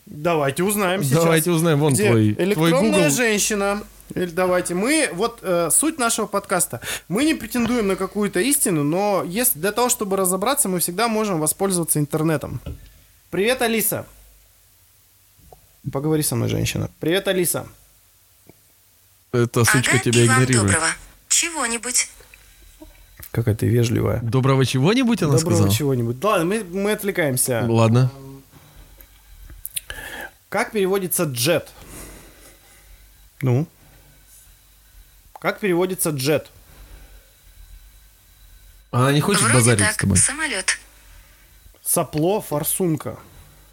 Давайте 0.05 0.63
узнаем 0.63 1.03
сейчас. 1.05 1.23
Давайте 1.23 1.51
узнаем. 1.51 1.79
Вон 1.79 1.93
Где 1.93 2.09
твой, 2.09 2.33
твой 2.33 2.45
электронная 2.47 2.81
Google. 3.03 3.09
женщина. 3.15 3.81
Или 4.15 4.29
давайте. 4.29 4.75
Мы, 4.75 5.09
вот 5.13 5.39
э, 5.41 5.69
суть 5.71 5.97
нашего 5.97 6.27
подкаста. 6.27 6.81
Мы 7.07 7.25
не 7.25 7.33
претендуем 7.33 7.87
на 7.87 7.95
какую-то 7.95 8.39
истину, 8.39 8.83
но 8.83 9.23
если, 9.25 9.59
для 9.59 9.71
того, 9.71 9.89
чтобы 9.89 10.17
разобраться, 10.17 10.69
мы 10.69 10.79
всегда 10.79 11.07
можем 11.07 11.39
воспользоваться 11.39 11.99
интернетом. 11.99 12.61
Привет, 13.31 13.61
Алиса. 13.61 14.05
Поговори 15.91 16.21
со 16.21 16.35
мной, 16.35 16.49
женщина. 16.49 16.89
Привет, 16.99 17.27
Алиса. 17.27 17.67
Эта 19.31 19.63
сучка 19.63 19.95
ага, 19.95 20.03
тебя 20.03 20.23
и 20.23 20.27
вам 20.27 20.43
игнорирует. 20.43 20.71
доброго. 20.73 20.87
Чего-нибудь. 21.27 22.09
Какая 23.31 23.55
ты 23.55 23.67
вежливая. 23.67 24.19
Доброго 24.21 24.63
чего-нибудь 24.63 25.23
она 25.23 25.33
Доброго 25.33 25.55
сказала? 25.55 25.73
чего-нибудь. 25.75 26.19
Да 26.19 26.29
Ладно, 26.29 26.45
мы, 26.45 26.63
мы 26.63 26.91
отвлекаемся. 26.91 27.65
Ладно. 27.67 28.11
Как 30.49 30.71
переводится 30.71 31.23
джет? 31.23 31.71
Ну? 33.41 33.65
Как 35.43 35.59
переводится 35.59 36.11
джет? 36.11 36.49
Она 38.91 39.11
не 39.11 39.19
хочет 39.19 39.41
Вроде 39.41 39.55
базарить 39.57 39.83
так, 39.83 39.93
с 39.93 39.97
тобой. 39.97 40.15
самолет. 40.17 40.79
Сопло, 41.83 42.39
форсунка. 42.39 43.19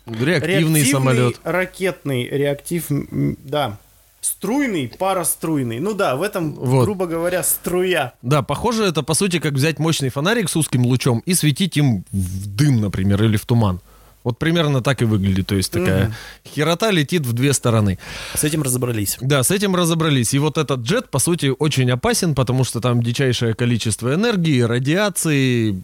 Реактивный 0.05 0.85
самолет. 0.85 1.39
ракетный 1.45 2.27
реактив, 2.29 2.87
да. 2.91 3.79
Струйный, 4.21 4.89
параструйный. 4.89 5.79
Ну 5.79 5.95
да, 5.95 6.17
в 6.17 6.23
этом, 6.23 6.55
Вот. 6.55 6.85
грубо 6.87 7.07
говоря, 7.07 7.45
струя. 7.45 8.15
Да, 8.21 8.43
похоже, 8.43 8.87
это 8.87 9.05
по 9.05 9.15
сути 9.15 9.39
как 9.39 9.53
взять 9.53 9.79
мощный 9.79 10.09
фонарик 10.09 10.50
с 10.50 10.57
узким 10.57 10.85
лучом 10.85 11.21
и 11.25 11.35
светить 11.35 11.77
им 11.77 12.05
в 12.11 12.47
дым, 12.49 12.81
например, 12.81 13.23
или 13.23 13.37
в 13.37 13.47
туман. 13.47 13.81
Вот 14.23 14.39
примерно 14.39 14.83
так 14.83 15.00
и 15.00 15.07
выглядит. 15.07 15.47
То 15.47 15.55
есть 15.55 15.73
такая 15.73 16.15
херота 16.47 16.91
летит 16.91 17.25
в 17.25 17.33
две 17.33 17.53
стороны. 17.55 17.99
С 18.35 18.45
этим 18.45 18.62
разобрались. 18.62 19.17
Да, 19.21 19.43
с 19.43 19.50
этим 19.50 19.75
разобрались. 19.75 20.35
И 20.35 20.39
вот 20.39 20.59
этот 20.59 20.81
джет, 20.81 21.11
по 21.11 21.19
сути, 21.19 21.53
очень 21.59 21.91
опасен, 21.91 22.35
потому 22.35 22.65
что 22.65 22.81
там 22.81 23.03
дичайшее 23.03 23.55
количество 23.55 24.15
энергии, 24.15 24.61
радиации, 24.61 25.83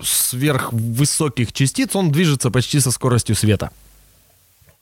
сверхвысоких 0.00 1.52
частиц. 1.52 1.96
Он 1.96 2.10
движется 2.10 2.50
почти 2.50 2.80
со 2.80 2.90
скоростью 2.90 3.34
света. 3.34 3.70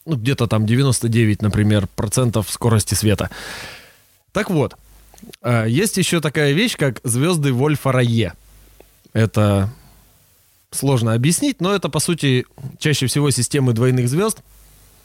Ну, 0.05 0.17
где-то 0.17 0.49
там 0.49 0.67
99, 0.67 1.43
например, 1.43 1.87
процентов 1.95 2.51
скорости 2.51 2.95
света. 2.95 3.31
Так 4.33 4.51
вот, 4.51 4.75
а, 5.41 5.67
есть 5.67 5.97
еще 5.97 6.21
такая 6.21 6.53
вещь, 6.53 6.77
как 6.77 7.01
звезды 7.05 7.53
Вольфа-Рае. 7.53 8.33
Это 9.13 9.71
сложно 10.73 11.15
объяснить, 11.15 11.61
но 11.61 11.75
это, 11.75 11.89
по 11.89 12.01
сути, 12.01 12.47
чаще 12.79 13.07
всего 13.07 13.31
системы 13.31 13.73
двойных 13.73 14.09
звезд. 14.09 14.43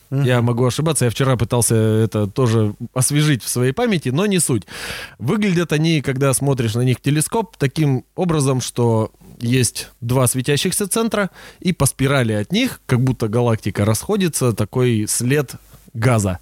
Я 0.10 0.42
могу 0.42 0.66
ошибаться, 0.66 1.06
я 1.06 1.12
вчера 1.12 1.36
пытался 1.36 1.76
это 1.76 2.28
тоже 2.28 2.76
освежить 2.94 3.44
в 3.44 3.50
своей 3.50 3.74
памяти, 3.74 4.10
но 4.10 4.26
не 4.26 4.40
суть. 4.40 4.64
Выглядят 5.20 5.74
они, 5.74 6.02
когда 6.02 6.34
смотришь 6.34 6.76
на 6.76 6.82
них 6.82 7.02
телескоп, 7.02 7.58
таким 7.58 8.06
образом, 8.16 8.62
что 8.62 9.12
есть 9.40 9.90
два 10.00 10.28
светящихся 10.28 10.88
центра, 10.88 11.30
и 11.60 11.74
по 11.74 11.86
спирали 11.86 12.32
от 12.34 12.54
них, 12.54 12.80
как 12.86 13.02
будто 13.02 13.28
галактика 13.28 13.84
расходится, 13.84 14.54
такой 14.54 15.08
след 15.10 15.56
газа, 15.94 16.40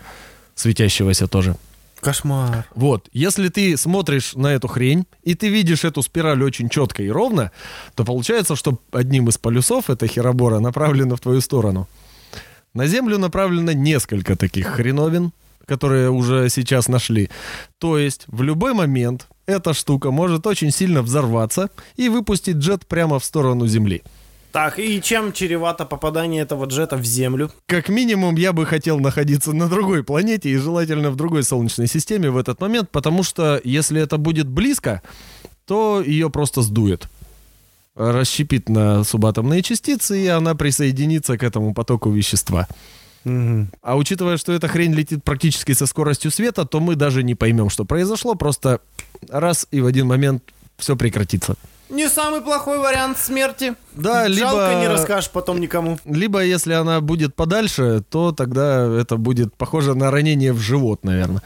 светящегося 0.53 1.27
тоже. 1.27 1.55
Кошмар. 1.99 2.67
Вот, 2.75 3.09
если 3.13 3.49
ты 3.49 3.77
смотришь 3.77 4.35
на 4.35 4.47
эту 4.47 4.67
хрень, 4.67 5.05
и 5.23 5.33
ты 5.33 5.49
видишь 5.49 5.83
эту 5.83 6.01
спираль 6.01 6.43
очень 6.43 6.69
четко 6.69 7.03
и 7.03 7.09
ровно, 7.09 7.51
то 7.95 8.05
получается, 8.05 8.55
что 8.55 8.79
одним 8.91 9.29
из 9.29 9.37
полюсов 9.37 9.89
этой 9.89 10.07
херобора 10.07 10.59
направлено 10.59 11.15
в 11.15 11.21
твою 11.21 11.41
сторону. 11.41 11.87
На 12.73 12.87
Землю 12.87 13.17
направлено 13.17 13.71
несколько 13.71 14.35
таких 14.35 14.67
хреновин, 14.67 15.31
которые 15.65 16.09
уже 16.09 16.49
сейчас 16.49 16.87
нашли. 16.87 17.29
То 17.79 17.97
есть 17.97 18.25
в 18.27 18.43
любой 18.43 18.73
момент 18.73 19.27
эта 19.45 19.73
штука 19.73 20.11
может 20.11 20.45
очень 20.47 20.71
сильно 20.71 21.01
взорваться 21.01 21.69
и 21.95 22.09
выпустить 22.09 22.57
джет 22.57 22.85
прямо 22.85 23.19
в 23.19 23.25
сторону 23.25 23.67
Земли. 23.67 24.03
Так, 24.55 24.79
и 24.79 25.01
чем 25.01 25.33
чревато 25.33 25.83
попадание 25.85 26.43
этого 26.43 26.63
джета 26.63 26.95
в 26.95 27.03
Землю? 27.03 27.51
Как 27.65 27.89
минимум, 27.89 28.37
я 28.37 28.53
бы 28.53 28.65
хотел 28.65 29.01
находиться 29.01 29.51
на 29.51 29.67
другой 29.67 30.01
планете 30.01 30.49
и 30.49 30.55
желательно 30.55 31.11
в 31.11 31.17
другой 31.17 31.43
Солнечной 31.43 31.87
системе 31.87 32.29
в 32.29 32.37
этот 32.37 32.61
момент, 32.61 32.89
потому 32.89 33.23
что 33.23 33.59
если 33.65 34.01
это 34.01 34.15
будет 34.15 34.47
близко, 34.47 35.01
то 35.65 36.01
ее 36.01 36.29
просто 36.29 36.61
сдует. 36.61 37.09
Расщепит 37.95 38.69
на 38.69 39.03
субатомные 39.03 39.61
частицы, 39.61 40.23
и 40.23 40.27
она 40.27 40.55
присоединится 40.55 41.37
к 41.37 41.43
этому 41.43 41.73
потоку 41.73 42.09
вещества. 42.09 42.69
А 43.25 43.97
учитывая, 43.97 44.37
что 44.37 44.53
эта 44.53 44.69
хрень 44.69 44.93
летит 44.93 45.21
практически 45.25 45.73
со 45.73 45.85
скоростью 45.85 46.31
света, 46.31 46.63
то 46.63 46.79
мы 46.79 46.95
даже 46.95 47.23
не 47.23 47.35
поймем, 47.35 47.69
что 47.69 47.83
произошло, 47.83 48.35
просто 48.35 48.79
раз 49.27 49.67
и 49.71 49.81
в 49.81 49.85
один 49.85 50.07
момент 50.07 50.43
все 50.77 50.95
прекратится. 50.95 51.57
Не 51.89 52.09
самый 52.09 52.41
плохой 52.41 52.79
вариант 52.79 53.17
смерти. 53.17 53.75
Да, 53.93 54.27
либо- 54.27 54.49
Жалко, 54.51 54.79
не 54.81 54.87
расскажешь 54.87 55.29
потом 55.29 55.59
никому. 55.61 55.99
Либо, 56.05 56.43
если 56.43 56.73
она 56.73 56.99
будет 56.99 57.35
подальше, 57.35 58.03
то 58.09 58.31
тогда 58.31 58.85
это 58.99 59.17
будет 59.17 59.55
похоже 59.55 59.93
на 59.93 60.09
ранение 60.09 60.51
в 60.53 60.59
живот, 60.59 61.03
наверное. 61.03 61.43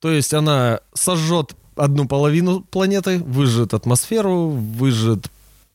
То 0.00 0.10
есть 0.10 0.34
она 0.34 0.80
сожжет 0.92 1.54
одну 1.76 2.08
половину 2.08 2.60
планеты, 2.62 3.18
выжжет 3.18 3.74
атмосферу, 3.74 4.48
выжжет 4.48 5.28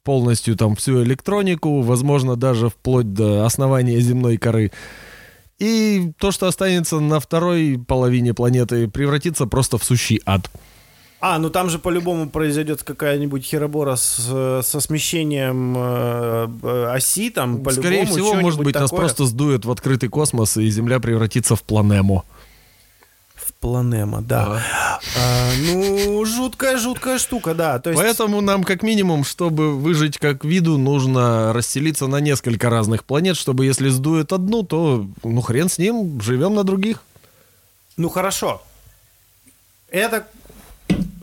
полностью 0.03 0.55
там 0.57 0.75
всю 0.75 1.03
электронику, 1.03 1.81
возможно, 1.81 2.35
даже 2.35 2.69
вплоть 2.69 3.13
до 3.13 3.45
основания 3.45 3.99
земной 4.01 4.37
коры. 4.37 4.71
И 5.59 6.11
то, 6.17 6.31
что 6.31 6.47
останется 6.47 6.99
на 6.99 7.19
второй 7.19 7.79
половине 7.87 8.33
планеты, 8.33 8.87
превратится 8.87 9.45
просто 9.45 9.77
в 9.77 9.83
сущий 9.83 10.19
ад. 10.25 10.49
А, 11.21 11.37
ну 11.37 11.51
там 11.51 11.69
же 11.69 11.77
по-любому 11.77 12.27
произойдет 12.31 12.81
какая-нибудь 12.81 13.45
херобора 13.45 13.95
с, 13.95 14.63
со 14.63 14.79
смещением 14.79 15.75
э, 15.77 16.93
оси, 16.95 17.29
там 17.29 17.61
по-любому. 17.61 17.71
Скорее 17.71 18.05
всего, 18.07 18.33
может 18.33 18.59
быть, 18.59 18.73
нас 18.73 18.89
такое. 18.89 19.05
просто 19.05 19.25
сдует 19.25 19.63
в 19.63 19.69
открытый 19.69 20.09
космос, 20.09 20.57
и 20.57 20.67
Земля 20.71 20.99
превратится 20.99 21.55
в 21.55 21.61
планему. 21.61 22.25
В 23.35 23.53
планема, 23.53 24.23
да. 24.23 24.63
А, 25.15 25.51
ну, 25.63 26.25
жуткая-жуткая 26.25 27.19
штука, 27.19 27.53
да. 27.53 27.77
То 27.77 27.91
есть, 27.91 28.01
Поэтому 28.01 28.41
нам, 28.41 28.63
как 28.63 28.81
минимум, 28.81 29.23
чтобы 29.23 29.77
выжить 29.77 30.17
как 30.17 30.43
виду, 30.43 30.79
нужно 30.79 31.53
расселиться 31.53 32.07
на 32.07 32.19
несколько 32.19 32.71
разных 32.71 33.03
планет, 33.03 33.37
чтобы 33.37 33.67
если 33.67 33.89
сдует 33.89 34.33
одну, 34.33 34.63
то 34.63 35.05
ну 35.23 35.41
хрен 35.41 35.69
с 35.69 35.77
ним, 35.77 36.19
живем 36.19 36.55
на 36.55 36.63
других. 36.63 37.03
ну 37.95 38.09
хорошо. 38.09 38.63
Это, 39.91 40.25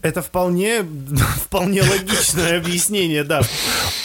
это 0.03 0.23
вполне, 0.23 0.83
вполне 1.45 1.83
логичное 1.83 2.59
объяснение, 2.59 3.25
да. 3.25 3.43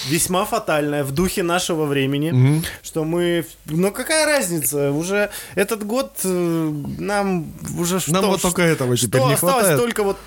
Весьма 0.07 0.45
фатальное 0.45 1.03
в 1.03 1.11
духе 1.11 1.43
нашего 1.43 1.85
времени, 1.85 2.63
что 2.81 3.03
мы... 3.03 3.45
Ну 3.65 3.91
какая 3.91 4.25
разница? 4.25 4.91
Уже 4.91 5.29
этот 5.55 5.85
год 5.85 6.11
э, 6.23 6.73
нам 6.97 7.53
уже 7.77 7.99
что? 7.99 8.11
Нам 8.11 8.25
вот 8.25 8.41
только 8.41 8.61
этого 8.61 8.97
теперь 8.97 9.21
не 9.21 9.33
осталось 9.33 9.65
хватает. 9.65 9.79
только 9.79 10.03
вот 10.03 10.17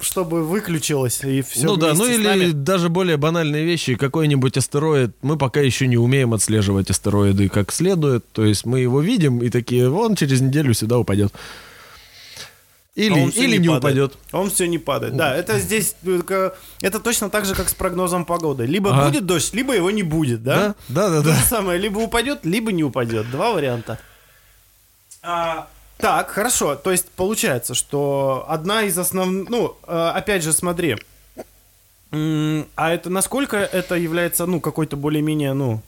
чтобы 0.00 0.44
выключилось 0.44 1.22
и 1.24 1.42
все. 1.42 1.66
ну 1.66 1.76
да, 1.76 1.94
ну 1.94 2.06
или 2.06 2.50
даже 2.50 2.88
более 2.88 3.16
банальные 3.16 3.64
вещи, 3.64 3.94
какой-нибудь 3.96 4.56
астероид, 4.56 5.12
мы 5.22 5.38
пока 5.38 5.60
еще 5.60 5.86
не 5.86 5.96
умеем 5.96 6.34
отслеживать 6.34 6.90
астероиды 6.90 7.48
как 7.48 7.72
следует, 7.72 8.24
то 8.32 8.44
есть 8.44 8.66
мы 8.66 8.80
его 8.80 9.00
видим 9.00 9.38
и 9.38 9.48
такие, 9.48 9.88
вон 9.88 10.14
через 10.14 10.40
неделю 10.40 10.74
сюда 10.74 10.98
упадет. 10.98 11.32
Или, 12.94 13.28
или 13.30 13.56
не, 13.56 13.68
упадет. 13.68 14.16
Он 14.30 14.50
все 14.50 14.68
не 14.68 14.78
падает. 14.78 15.16
Да, 15.16 15.34
это 15.34 15.58
здесь 15.58 15.96
это 16.80 17.00
точно 17.00 17.28
так 17.28 17.44
же, 17.44 17.54
как 17.56 17.68
с 17.68 17.74
прогнозом 17.74 18.24
погоды. 18.24 18.66
Либо 18.66 18.92
Ага. 18.92 19.06
будет 19.08 19.26
дождь, 19.26 19.52
либо 19.52 19.74
его 19.74 19.90
не 19.90 20.04
будет, 20.04 20.44
да? 20.44 20.76
Да, 20.88 21.08
да, 21.08 21.10
да, 21.10 21.22
То 21.22 21.28
да. 21.30 21.34
же 21.34 21.44
самое, 21.44 21.78
либо 21.80 21.98
упадет, 21.98 22.44
либо 22.44 22.70
не 22.70 22.84
упадет. 22.84 23.28
Два 23.30 23.52
варианта. 23.52 23.98
А, 25.22 25.68
так, 25.96 26.30
хорошо. 26.30 26.76
То 26.76 26.92
есть 26.92 27.08
получается, 27.10 27.74
что 27.74 28.44
одна 28.48 28.82
из 28.82 28.96
основных... 28.96 29.48
Ну, 29.48 29.76
э, 29.86 30.10
опять 30.14 30.44
же, 30.44 30.52
смотри. 30.52 30.96
А 32.12 32.90
это 32.92 33.10
насколько 33.10 33.56
это 33.56 33.96
является, 33.96 34.46
ну, 34.46 34.60
какой-то 34.60 34.96
более-менее, 34.96 35.52
ну, 35.52 35.82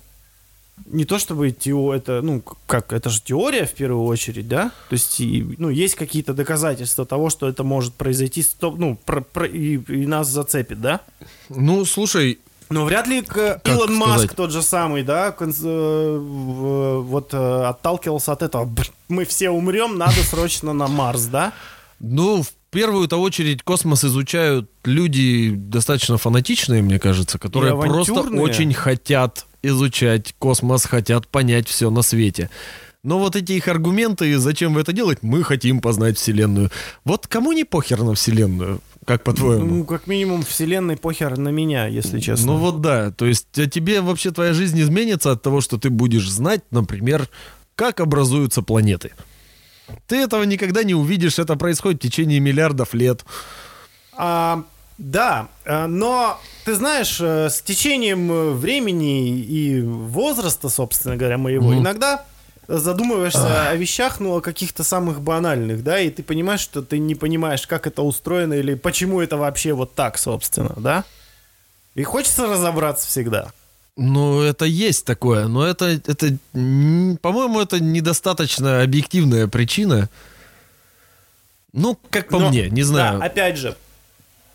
не 0.85 1.05
то 1.05 1.19
чтобы 1.19 1.51
тео, 1.51 1.95
это, 1.95 2.21
ну, 2.23 2.43
как, 2.67 2.93
это 2.93 3.09
же 3.11 3.21
теория 3.23 3.65
в 3.65 3.73
первую 3.73 4.05
очередь, 4.05 4.47
да? 4.47 4.71
То 4.89 4.93
есть, 4.93 5.19
и, 5.21 5.57
ну, 5.59 5.71
есть 5.71 5.95
какие-то 5.95 6.35
доказательства 6.35 7.07
того, 7.07 7.31
что 7.31 7.49
это 7.49 7.65
может 7.65 7.95
произойти, 7.95 8.43
стоп, 8.43 8.79
ну, 8.79 8.97
про- 9.05 9.23
про- 9.23 9.47
и, 9.47 9.79
и 9.79 10.07
нас 10.07 10.29
зацепит, 10.29 10.81
да? 10.81 11.01
Ну, 11.49 11.85
слушай, 11.85 12.39
Но 12.69 12.85
вряд 12.85 13.07
ли 13.07 13.23
к- 13.23 13.61
Илон 13.65 13.97
сказать? 13.97 13.99
Маск 13.99 14.35
тот 14.35 14.53
же 14.53 14.63
самый, 14.63 15.03
да, 15.03 15.35
э, 15.39 16.19
вот 17.05 17.33
э, 17.33 17.65
отталкивался 17.65 18.33
от 18.33 18.43
этого. 18.43 18.69
Мы 19.09 19.25
все 19.25 19.51
умрем, 19.51 19.97
надо 19.99 20.23
срочно 20.23 20.73
на 20.73 20.87
Марс, 20.89 21.25
да? 21.25 21.53
Ну, 22.01 22.43
в 22.43 22.53
первую-то 22.71 23.17
очередь 23.17 23.63
космос 23.63 24.05
изучают 24.05 24.71
люди 24.85 25.53
достаточно 25.57 26.19
фанатичные, 26.19 26.83
мне 26.83 26.99
кажется, 26.99 27.39
которые 27.39 27.75
просто 27.77 28.21
очень 28.21 28.75
хотят 28.75 29.47
изучать 29.63 30.35
космос, 30.39 30.85
хотят 30.85 31.29
понять 31.29 31.69
все 31.69 31.91
на 31.91 32.03
свете. 32.03 32.51
Но 33.03 33.21
вот 33.21 33.37
эти 33.37 33.53
их 33.53 33.69
аргументы, 33.69 34.37
зачем 34.39 34.75
вы 34.75 34.81
это 34.81 34.93
делать, 34.93 35.19
мы 35.23 35.45
хотим 35.45 35.81
познать 35.81 36.19
Вселенную. 36.19 36.73
Вот 37.05 37.29
кому 37.29 37.53
не 37.53 37.63
похер 37.63 38.03
на 38.03 38.15
Вселенную, 38.15 38.81
как 39.05 39.23
по-твоему? 39.23 39.65
Ну, 39.65 39.85
как 39.85 40.09
минимум, 40.09 40.43
вселенной 40.43 40.97
похер 40.97 41.39
на 41.39 41.51
меня, 41.51 41.87
если 41.87 42.19
честно. 42.19 42.47
Ну 42.47 42.57
вот 42.57 42.81
да, 42.81 43.13
то 43.13 43.25
есть 43.25 43.47
а 43.57 43.69
тебе 43.69 44.01
вообще 44.01 44.33
твоя 44.33 44.53
жизнь 44.53 44.81
изменится 44.81 45.31
от 45.31 45.43
того, 45.43 45.61
что 45.61 45.79
ты 45.79 45.91
будешь 45.91 46.29
знать, 46.29 46.63
например, 46.73 47.29
как 47.77 48.01
образуются 48.01 48.63
планеты. 48.63 49.13
Ты 50.09 50.17
этого 50.17 50.43
никогда 50.43 50.83
не 50.83 50.95
увидишь, 50.95 51.39
это 51.39 51.55
происходит 51.55 52.01
в 52.01 52.03
течение 52.03 52.41
миллиардов 52.41 52.93
лет. 52.93 53.25
А, 54.17 54.65
да, 54.99 55.49
а, 55.65 55.87
но 55.87 56.41
ты 56.65 56.75
знаешь, 56.75 57.19
э, 57.21 57.51
с 57.51 57.61
течением 57.61 58.33
э, 58.33 58.51
времени 58.53 59.39
и 59.39 59.83
возраста, 59.83 60.69
собственно 60.69 61.17
говоря, 61.17 61.39
моего, 61.39 61.75
иногда 61.75 62.25
задумываешься 62.67 63.69
о 63.69 63.75
вещах, 63.77 64.21
ну, 64.21 64.37
о 64.37 64.41
каких-то 64.41 64.83
самых 64.85 65.21
банальных, 65.21 65.85
да, 65.85 66.01
и 66.01 66.11
ты 66.11 66.23
понимаешь, 66.23 66.61
что 66.61 66.83
ты 66.83 66.99
не 66.99 67.15
понимаешь, 67.15 67.67
как 67.67 67.87
это 67.87 68.03
устроено 68.03 68.55
или 68.55 68.75
почему 68.75 69.21
это 69.21 69.37
вообще 69.37 69.73
вот 69.73 69.95
так, 69.95 70.19
собственно, 70.19 70.75
да? 70.77 71.05
И 71.95 72.03
хочется 72.03 72.47
разобраться 72.47 73.07
всегда. 73.07 73.53
Ну, 73.97 74.43
это 74.43 74.65
есть 74.67 75.07
такое, 75.07 75.47
но 75.47 75.67
это, 75.67 75.87
это 75.87 76.37
по-моему, 76.53 77.61
это 77.61 77.81
недостаточно 77.81 78.83
объективная 78.83 79.47
причина. 79.47 80.11
Ну, 81.73 81.99
как 82.11 82.29
по 82.29 82.39
Но, 82.39 82.49
мне, 82.51 82.69
не 82.69 82.83
знаю. 82.83 83.21
Да, 83.21 83.25
опять 83.25 83.57
же, 83.57 83.77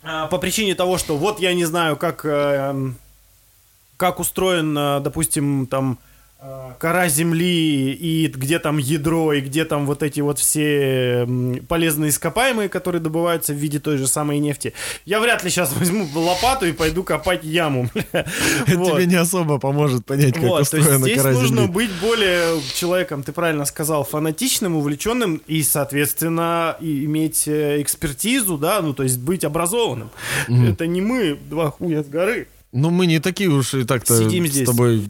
по 0.02 0.38
причине 0.38 0.74
того, 0.74 0.98
что 0.98 1.16
вот 1.16 1.40
я 1.40 1.54
не 1.54 1.64
знаю, 1.64 1.96
как, 1.96 2.24
э, 2.24 2.74
как 3.96 4.18
устроен, 4.20 4.76
э, 4.76 5.00
допустим, 5.00 5.66
там 5.66 5.98
кора 6.78 7.08
земли 7.08 7.92
и 7.92 8.26
где 8.26 8.58
там 8.58 8.78
ядро 8.78 9.32
и 9.32 9.40
где 9.40 9.64
там 9.64 9.86
вот 9.86 10.02
эти 10.02 10.20
вот 10.20 10.38
все 10.40 11.28
полезные 11.68 12.10
ископаемые, 12.10 12.68
которые 12.68 13.00
добываются 13.00 13.52
в 13.52 13.56
виде 13.56 13.78
той 13.78 13.96
же 13.96 14.06
самой 14.08 14.40
нефти. 14.40 14.72
Я 15.04 15.20
вряд 15.20 15.44
ли 15.44 15.50
сейчас 15.50 15.72
возьму 15.76 16.08
лопату 16.14 16.66
и 16.66 16.72
пойду 16.72 17.04
копать 17.04 17.44
яму. 17.44 17.88
Это 18.12 18.26
Вот. 18.74 18.94
тебе 18.96 19.06
не 19.06 19.14
особо 19.14 19.58
поможет 19.58 20.04
понять, 20.04 20.34
как 20.34 20.42
Вот, 20.42 20.68
то 20.68 20.76
есть 20.76 20.88
устроена 20.88 21.04
здесь 21.04 21.18
кора 21.22 21.32
нужно 21.32 21.56
Земли. 21.62 21.72
быть 21.72 21.90
более 22.00 22.60
человеком, 22.74 23.22
ты 23.22 23.32
правильно 23.32 23.64
сказал, 23.64 24.04
фанатичным, 24.04 24.74
увлеченным 24.74 25.40
и, 25.46 25.62
соответственно, 25.62 26.76
и 26.80 27.04
иметь 27.04 27.46
э, 27.46 27.80
экспертизу, 27.80 28.58
да, 28.58 28.80
ну, 28.82 28.92
то 28.94 29.04
есть 29.04 29.18
быть 29.18 29.44
образованным. 29.44 30.10
Это 30.48 30.86
не 30.86 31.00
мы, 31.00 31.38
два 31.48 31.70
хуя 31.70 32.02
с 32.02 32.06
горы. 32.08 32.48
Ну, 32.72 32.90
мы 32.90 33.06
не 33.06 33.20
такие 33.20 33.50
уж 33.50 33.74
и 33.74 33.84
так-то 33.84 34.18
Сидим 34.18 34.46
здесь. 34.46 34.66
с 34.66 34.70
тобой... 34.70 35.06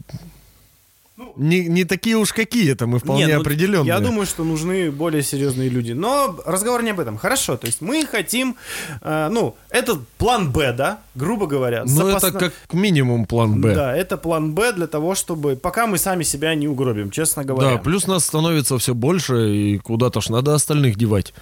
Не, 1.35 1.67
не 1.67 1.85
такие 1.85 2.17
уж 2.17 2.33
какие-то, 2.33 2.87
мы 2.87 2.97
вполне 2.97 3.25
Нет, 3.25 3.35
ну, 3.35 3.41
определенные. 3.41 3.87
Я 3.87 3.99
думаю, 3.99 4.25
что 4.25 4.43
нужны 4.43 4.89
более 4.91 5.21
серьезные 5.21 5.69
люди. 5.69 5.91
Но 5.91 6.39
разговор 6.43 6.81
не 6.81 6.89
об 6.89 6.99
этом. 6.99 7.17
Хорошо, 7.17 7.55
то 7.55 7.67
есть 7.67 7.81
мы 7.81 8.05
хотим, 8.07 8.55
э, 9.01 9.29
ну, 9.31 9.55
это 9.69 9.99
план 10.17 10.51
Б, 10.51 10.73
да, 10.73 11.01
грубо 11.13 11.45
говоря. 11.45 11.83
Ну, 11.85 12.07
это 12.07 12.19
запасно- 12.19 12.39
как 12.39 12.53
минимум 12.73 13.27
план 13.27 13.61
Б. 13.61 13.75
Да, 13.75 13.95
это 13.95 14.17
план 14.17 14.53
Б 14.53 14.73
для 14.73 14.87
того, 14.87 15.13
чтобы... 15.13 15.55
Пока 15.55 15.85
мы 15.85 15.99
сами 15.99 16.23
себя 16.23 16.55
не 16.55 16.67
угробим, 16.67 17.11
честно 17.11 17.43
говоря. 17.43 17.75
Да, 17.75 17.77
плюс 17.77 18.07
нас 18.07 18.25
становится 18.25 18.79
все 18.79 18.95
больше, 18.95 19.55
и 19.55 19.77
куда-то 19.77 20.19
ж 20.19 20.29
надо 20.29 20.55
остальных 20.55 20.95
девать. 20.95 21.33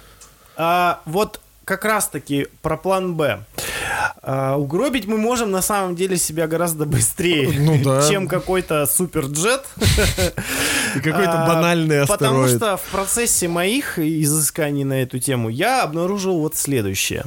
А, 0.56 1.00
вот 1.06 1.40
как 1.64 1.84
раз-таки 1.84 2.48
про 2.62 2.76
план 2.76 3.14
Б. 3.14 3.44
А, 4.22 4.56
угробить 4.56 5.06
мы 5.06 5.16
можем 5.18 5.50
на 5.50 5.62
самом 5.62 5.96
деле 5.96 6.16
себя 6.16 6.46
гораздо 6.46 6.84
быстрее, 6.86 7.50
Ну 7.58 7.82
да. 7.82 8.08
чем 8.08 8.28
какой-то 8.28 8.86
суперджет. 8.86 9.64
И 10.96 11.00
какой-то 11.00 11.44
А, 11.44 11.48
банальный 11.48 12.06
Потому 12.06 12.42
астероид. 12.44 12.56
что 12.62 12.76
в 12.76 12.82
процессе 12.90 13.48
моих 13.48 13.98
изысканий 13.98 14.84
на 14.84 15.02
эту 15.02 15.18
тему 15.18 15.48
я 15.48 15.82
обнаружил 15.82 16.38
вот 16.40 16.56
следующее. 16.56 17.24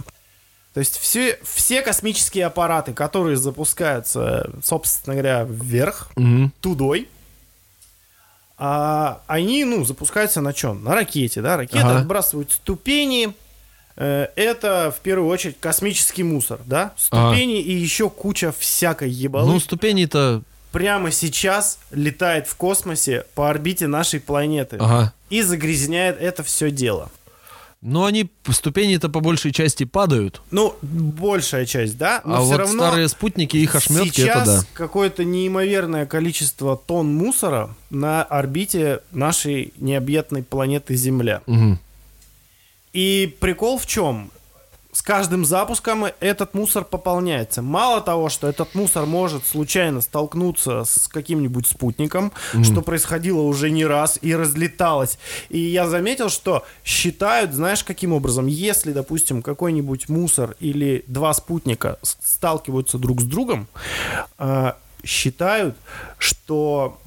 То 0.73 0.79
есть 0.81 0.97
все, 0.99 1.39
все 1.43 1.81
космические 1.81 2.45
аппараты, 2.47 2.93
которые 2.93 3.37
запускаются, 3.37 4.51
собственно 4.63 5.15
говоря, 5.15 5.45
вверх, 5.49 6.09
Мгм. 6.17 6.51
тудой, 6.59 7.07
а, 8.57 9.21
они, 9.27 9.65
ну, 9.65 9.83
запускаются 9.83 10.41
на 10.41 10.53
чем? 10.53 10.83
На 10.83 10.93
ракете, 10.95 11.41
да? 11.41 11.57
Ракета 11.57 11.87
Ага. 11.89 11.99
отбрасывает 11.99 12.51
ступени. 12.51 13.33
Э, 13.97 14.27
Это, 14.35 14.93
в 14.95 15.01
первую 15.01 15.29
очередь, 15.29 15.57
космический 15.59 16.23
мусор, 16.23 16.59
да? 16.65 16.93
Ступени 16.97 17.61
и 17.61 17.73
еще 17.73 18.09
куча 18.09 18.53
всякой 18.57 19.09
ебалы. 19.09 19.53
Ну, 19.53 19.59
ступени-то... 19.59 20.41
Прямо 20.71 21.09
сейчас 21.11 21.79
летает 21.91 22.47
в 22.47 22.55
космосе 22.55 23.25
по 23.33 23.49
орбите 23.49 23.87
нашей 23.87 24.19
планеты. 24.19 24.75
Ага. 24.77 25.13
И 25.29 25.41
загрязняет 25.41 26.17
это 26.19 26.43
все 26.43 26.69
дело. 26.69 27.09
Но 27.81 28.05
они, 28.05 28.29
ступени-то 28.49 29.09
по 29.09 29.19
большей 29.19 29.51
части 29.51 29.83
падают. 29.83 30.41
Ну, 30.49 30.75
большая 30.81 31.67
часть, 31.67 31.97
да? 31.99 32.21
Но 32.25 32.37
а 32.37 32.39
все 32.39 32.47
вот 32.47 32.57
равно 32.57 32.83
старые 32.83 33.07
спутники, 33.07 33.57
их 33.57 33.75
ошметки, 33.75 34.21
сейчас 34.21 34.47
это 34.47 34.61
да. 34.61 34.67
какое-то 34.73 35.23
неимоверное 35.23 36.07
количество 36.07 36.75
тонн 36.77 37.13
мусора 37.13 37.69
на 37.91 38.23
орбите 38.23 39.01
нашей 39.11 39.71
необъятной 39.77 40.41
планеты 40.41 40.95
Земля. 40.95 41.41
Мгм. 41.45 41.79
И 42.95 43.35
прикол 43.41 43.77
в 43.77 43.85
чем? 43.85 44.31
С 44.93 45.01
каждым 45.01 45.43
запуском 45.43 46.05
этот 46.21 46.53
мусор 46.53 46.85
пополняется. 46.85 47.61
Мало 47.61 47.99
того, 47.99 48.29
что 48.29 48.47
этот 48.47 48.73
мусор 48.73 49.05
может 49.05 49.45
случайно 49.45 49.99
столкнуться 49.99 50.85
с 50.85 51.09
каким-нибудь 51.09 51.67
спутником, 51.67 52.31
что 52.63 52.81
происходило 52.81 53.41
уже 53.41 53.69
не 53.69 53.85
раз 53.85 54.17
и 54.21 54.33
разлеталось. 54.33 55.19
И 55.49 55.59
я 55.59 55.89
заметил, 55.89 56.29
что 56.29 56.63
считают, 56.85 57.51
знаешь, 57.51 57.83
каким 57.83 58.13
образом, 58.13 58.47
если, 58.47 58.93
допустим, 58.93 59.41
какой-нибудь 59.41 60.07
мусор 60.07 60.55
или 60.61 61.03
два 61.07 61.33
спутника 61.33 61.99
сталкиваются 62.01 62.97
друг 62.97 63.19
с 63.19 63.25
другом, 63.25 63.67
э, 64.39 64.71
считают, 65.03 65.75
что 66.17 66.97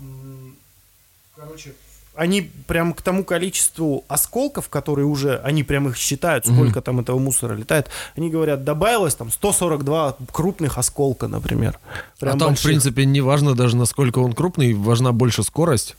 короче, 1.34 1.72
они 2.18 2.50
прям 2.66 2.94
к 2.94 3.00
тому 3.00 3.22
количеству 3.22 4.04
осколков, 4.08 4.68
которые 4.68 5.06
уже, 5.06 5.38
они 5.38 5.62
прям 5.62 5.88
их 5.88 5.96
считают, 5.96 6.46
сколько 6.46 6.82
там 6.82 6.98
этого 6.98 7.18
мусора 7.20 7.54
летает, 7.54 7.86
они 8.16 8.28
говорят, 8.28 8.64
добавилось 8.64 9.14
там 9.14 9.30
142 9.30 10.16
крупных 10.32 10.78
осколка, 10.78 11.28
например. 11.28 11.78
Прям 12.18 12.34
а 12.34 12.38
там, 12.38 12.48
в 12.48 12.50
больших. 12.50 12.64
принципе, 12.64 13.04
не 13.04 13.20
важно 13.20 13.54
даже, 13.54 13.76
насколько 13.76 14.18
он 14.18 14.32
крупный, 14.32 14.74
важна 14.74 15.12
больше 15.12 15.44
скорость. 15.44 15.96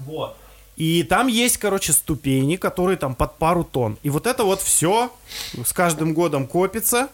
Вот. 0.00 0.36
И 0.76 1.02
там 1.02 1.26
есть, 1.26 1.58
короче, 1.58 1.92
ступени, 1.92 2.56
которые 2.56 2.96
там 2.96 3.14
под 3.14 3.36
пару 3.36 3.62
тонн. 3.62 3.98
И 4.02 4.08
вот 4.10 4.26
это 4.26 4.42
вот 4.44 4.62
все 4.62 5.12
с 5.64 5.72
каждым 5.72 6.14
годом 6.14 6.46
копится, 6.46 7.08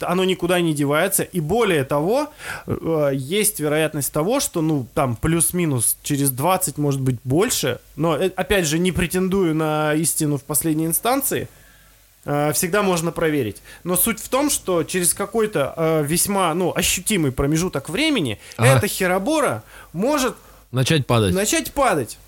оно 0.00 0.24
никуда 0.24 0.58
не 0.60 0.72
девается. 0.74 1.22
И 1.22 1.40
более 1.40 1.84
того, 1.84 2.30
э, 2.66 3.10
есть 3.14 3.60
вероятность 3.60 4.10
того, 4.12 4.40
что, 4.40 4.62
ну, 4.62 4.86
там 4.94 5.16
плюс-минус 5.16 5.98
через 6.02 6.30
20, 6.30 6.78
может 6.78 7.00
быть, 7.02 7.16
больше. 7.24 7.78
Но, 7.94 8.16
э, 8.16 8.30
опять 8.34 8.64
же, 8.66 8.78
не 8.78 8.90
претендую 8.90 9.54
на 9.54 9.92
истину 9.94 10.38
в 10.38 10.44
последней 10.44 10.86
инстанции. 10.86 11.48
э, 12.24 12.52
Всегда 12.54 12.82
можно 12.82 13.12
проверить. 13.12 13.58
Но 13.84 13.96
суть 13.96 14.18
в 14.18 14.28
том, 14.28 14.48
что 14.50 14.82
через 14.82 15.12
какой-то 15.14 16.04
весьма, 16.06 16.52
ну, 16.54 16.72
ощутимый 16.74 17.32
промежуток 17.32 17.88
времени 17.90 18.38
Ага. 18.56 18.68
эта 18.78 18.88
херобора 18.88 19.62
может 19.92 20.34
Начать 20.72 21.06
падать. 21.06 21.34
начать 21.34 21.72
падать. 21.72 22.18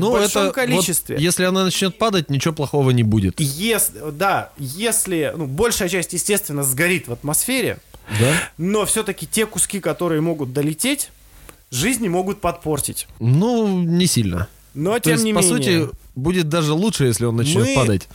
Ну, 0.00 0.12
большом 0.12 0.28
это 0.28 0.44
вот 0.46 0.54
количестве. 0.54 1.16
если 1.18 1.44
она 1.44 1.64
начнет 1.64 1.98
падать, 1.98 2.30
ничего 2.30 2.54
плохого 2.54 2.90
не 2.90 3.02
будет. 3.02 3.40
Если, 3.40 4.10
да, 4.12 4.50
если, 4.58 5.32
ну, 5.36 5.46
большая 5.46 5.88
часть, 5.88 6.12
естественно, 6.12 6.62
сгорит 6.62 7.08
в 7.08 7.12
атмосфере, 7.12 7.78
Да? 8.20 8.32
но 8.58 8.84
все-таки 8.86 9.26
те 9.26 9.46
куски, 9.46 9.80
которые 9.80 10.20
могут 10.20 10.52
долететь, 10.52 11.10
жизни 11.70 12.08
могут 12.08 12.40
подпортить. 12.40 13.08
Ну, 13.20 13.80
не 13.82 14.06
сильно. 14.06 14.48
Но, 14.74 14.94
То 14.94 15.00
тем 15.00 15.12
есть, 15.14 15.24
не 15.24 15.32
по 15.34 15.38
менее, 15.40 15.56
сути, 15.86 15.90
будет 16.14 16.48
даже 16.48 16.72
лучше, 16.74 17.06
если 17.06 17.24
он 17.24 17.36
начнет 17.36 17.66
Мы- 17.66 17.74
падать. 17.74 18.08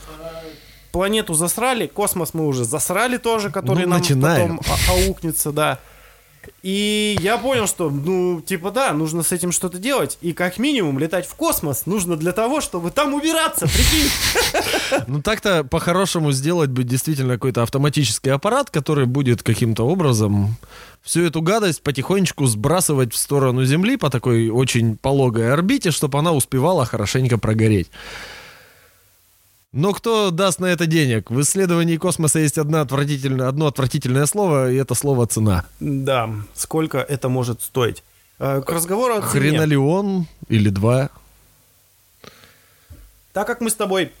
планету 0.92 1.34
засрали, 1.34 1.86
космос 1.86 2.34
мы 2.34 2.46
уже 2.46 2.64
засрали 2.64 3.16
тоже, 3.16 3.50
который 3.50 3.84
Ну, 3.84 3.90
нам 3.90 3.98
начинаем. 4.00 4.58
потом 4.58 4.74
а- 4.88 4.92
аукнется, 4.92 5.50
да. 5.52 5.78
И 6.62 7.18
я 7.20 7.38
понял, 7.38 7.66
что, 7.66 7.90
ну, 7.90 8.40
типа, 8.40 8.70
да, 8.70 8.92
нужно 8.92 9.24
с 9.24 9.32
этим 9.32 9.50
что-то 9.50 9.78
делать. 9.78 10.16
И 10.20 10.32
как 10.32 10.58
минимум 10.58 10.98
летать 11.00 11.26
в 11.26 11.34
космос 11.34 11.86
нужно 11.86 12.16
для 12.16 12.30
того, 12.32 12.60
чтобы 12.60 12.92
там 12.92 13.14
убираться, 13.14 13.66
прикинь. 13.66 14.08
Ну, 15.08 15.22
так-то 15.22 15.64
по-хорошему 15.64 16.30
сделать 16.30 16.70
бы 16.70 16.84
действительно 16.84 17.34
какой-то 17.34 17.62
автоматический 17.62 18.30
аппарат, 18.30 18.70
который 18.70 19.06
будет 19.06 19.42
каким-то 19.42 19.84
образом 19.84 20.56
всю 21.02 21.22
эту 21.22 21.42
гадость 21.42 21.82
потихонечку 21.82 22.46
сбрасывать 22.46 23.12
в 23.12 23.16
сторону 23.16 23.64
Земли 23.64 23.96
по 23.96 24.08
такой 24.08 24.48
очень 24.48 24.96
пологой 24.96 25.52
орбите, 25.52 25.90
чтобы 25.90 26.18
она 26.18 26.32
успевала 26.32 26.84
хорошенько 26.84 27.38
прогореть. 27.38 27.90
Но 29.72 29.94
кто 29.94 30.30
даст 30.30 30.60
на 30.60 30.66
это 30.66 30.84
денег? 30.86 31.30
В 31.30 31.40
исследовании 31.40 31.96
космоса 31.96 32.38
есть 32.38 32.58
одно 32.58 32.82
отвратительное, 32.82 33.48
одно 33.48 33.66
отвратительное 33.68 34.26
слово, 34.26 34.70
и 34.70 34.76
это 34.76 34.94
слово 34.94 35.26
«цена». 35.26 35.64
Да, 35.80 36.30
сколько 36.54 36.98
это 36.98 37.30
может 37.30 37.62
стоить. 37.62 38.02
Э, 38.38 38.60
К 38.60 38.70
разговору 38.70 39.14
о 39.14 39.20
цене. 39.20 39.30
Хренолеон 39.30 40.26
или 40.48 40.68
два. 40.68 41.08
Так 43.32 43.46
как 43.46 43.62
мы 43.62 43.70
с 43.70 43.74
тобой 43.74 44.12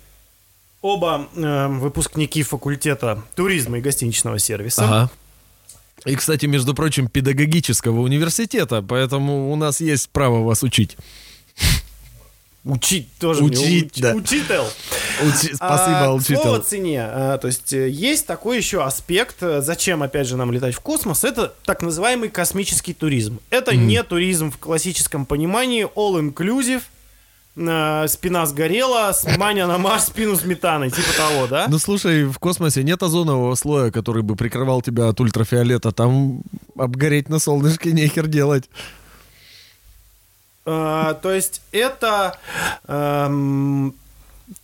оба 0.80 1.28
э, 1.36 1.66
выпускники 1.68 2.42
факультета 2.42 3.22
туризма 3.36 3.78
и 3.78 3.80
гостиничного 3.82 4.38
сервиса, 4.38 4.84
Ага. 4.84 5.10
И, 6.04 6.16
кстати, 6.16 6.46
между 6.46 6.74
прочим, 6.74 7.06
педагогического 7.08 8.00
университета, 8.00 8.82
поэтому 8.82 9.52
у 9.52 9.56
нас 9.56 9.80
есть 9.80 10.08
право 10.08 10.42
вас 10.42 10.62
учить. 10.64 10.96
Учить 12.64 13.08
тоже 13.18 13.42
мне 13.42 13.50
Учить, 13.58 13.96
уч- 13.98 14.00
да. 14.02 14.14
учитель. 14.14 14.60
Учи- 15.22 15.54
А, 15.60 15.76
Спасибо, 15.76 16.18
к 16.18 16.26
слову 16.26 16.48
о 16.48 16.58
учитель. 16.58 16.68
цене. 16.68 17.02
А, 17.04 17.38
то 17.38 17.48
есть 17.48 17.72
э, 17.72 17.88
есть 17.88 18.26
такой 18.26 18.56
еще 18.56 18.82
аспект, 18.84 19.36
э, 19.42 19.60
зачем, 19.62 20.02
опять 20.02 20.26
же, 20.26 20.36
нам 20.36 20.52
летать 20.52 20.74
в 20.74 20.80
космос, 20.80 21.24
это 21.24 21.52
так 21.64 21.82
называемый 21.82 22.28
космический 22.28 22.94
туризм. 22.94 23.38
Это 23.50 23.74
не 23.76 24.02
туризм 24.02 24.50
в 24.50 24.58
классическом 24.58 25.26
понимании, 25.26 25.86
all-inclusive, 25.96 26.82
спина 28.08 28.46
сгорела, 28.46 29.14
Маня 29.36 29.66
на 29.66 29.76
Марс, 29.76 30.06
спину 30.06 30.36
сметаной, 30.36 30.90
типа 30.90 31.08
того, 31.16 31.46
да? 31.46 31.66
Ну 31.68 31.78
слушай, 31.78 32.24
в 32.24 32.38
космосе 32.38 32.82
нет 32.82 33.02
озонового 33.02 33.54
слоя, 33.56 33.90
который 33.90 34.22
бы 34.22 34.36
прикрывал 34.36 34.80
тебя 34.80 35.08
от 35.08 35.20
ультрафиолета. 35.20 35.92
Там 35.92 36.40
обгореть 36.78 37.28
на 37.28 37.38
солнышке 37.38 37.92
нехер 37.92 38.26
делать. 38.26 38.70
Э, 40.64 41.14
то 41.20 41.32
есть 41.32 41.60
это 41.72 42.38
эм, 42.86 43.94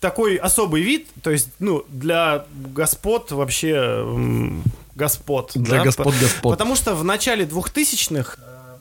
такой 0.00 0.36
особый 0.36 0.82
вид, 0.82 1.08
то 1.22 1.30
есть, 1.30 1.48
ну, 1.58 1.84
для 1.88 2.44
господ 2.74 3.32
вообще 3.32 3.70
эм, 3.74 4.62
господ. 4.94 5.52
Для 5.54 5.78
да? 5.78 5.84
господ 5.84 6.06
По- 6.06 6.20
господ. 6.20 6.52
Потому 6.52 6.76
что 6.76 6.94
в 6.94 7.04
начале 7.04 7.44
2000-х 7.44 8.36
э, 8.38 8.76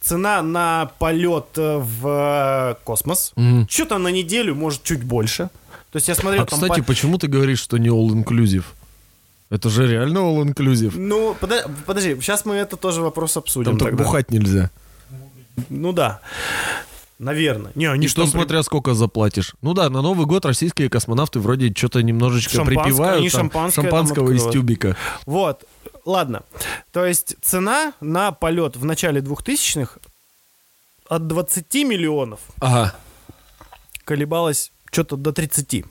цена 0.00 0.42
на 0.42 0.90
полет 0.98 1.46
э, 1.56 1.78
в 1.78 2.78
космос, 2.84 3.32
Мгм. 3.36 3.66
что-то 3.68 3.98
на 3.98 4.08
неделю, 4.08 4.54
может, 4.54 4.82
чуть 4.82 5.02
больше. 5.04 5.48
То 5.92 5.96
есть 5.96 6.08
я 6.08 6.14
смотрел 6.14 6.42
А 6.42 6.46
там... 6.46 6.60
кстати, 6.60 6.80
по- 6.80 6.86
почему 6.86 7.16
ты 7.18 7.28
говоришь, 7.28 7.60
что 7.60 7.78
не 7.78 7.88
all-inclusive? 7.88 8.64
Это 9.48 9.70
же 9.70 9.86
реально 9.86 10.18
all-inclusive. 10.18 10.92
Ну, 10.98 11.34
подо- 11.40 11.70
подожди, 11.86 12.16
сейчас 12.20 12.44
мы 12.44 12.56
это 12.56 12.76
тоже 12.76 13.00
вопрос 13.00 13.36
обсудим. 13.36 13.78
Там 13.78 13.88
тогда. 13.88 14.04
бухать 14.04 14.30
нельзя. 14.30 14.70
Ну 15.68 15.92
да. 15.92 16.20
Наверное. 17.18 17.72
Не, 17.74 17.86
они 17.86 18.06
И 18.06 18.08
что, 18.08 18.22
при- 18.24 18.30
смотря 18.30 18.62
сколько 18.62 18.92
заплатишь. 18.94 19.54
Ну 19.62 19.72
да, 19.72 19.88
на 19.88 20.02
Новый 20.02 20.26
год 20.26 20.44
российские 20.44 20.90
космонавты 20.90 21.40
вроде 21.40 21.72
что-то 21.74 22.02
немножечко 22.02 22.62
припевают. 22.64 23.18
они 23.20 23.30
там, 23.30 23.40
шампанское 23.42 23.82
шампанского 23.82 24.30
из 24.32 24.44
тюбика. 24.52 24.96
Вот, 25.24 25.64
ладно. 26.04 26.42
То 26.92 27.06
есть 27.06 27.36
цена 27.40 27.94
на 28.02 28.32
полет 28.32 28.76
в 28.76 28.84
начале 28.84 29.22
2000-х 29.22 29.98
от 31.08 31.26
20 31.26 31.72
миллионов 31.84 32.40
Ага. 32.60 32.94
колебалась 34.04 34.72
что-то 34.92 35.16
до 35.16 35.32
30. 35.32 35.84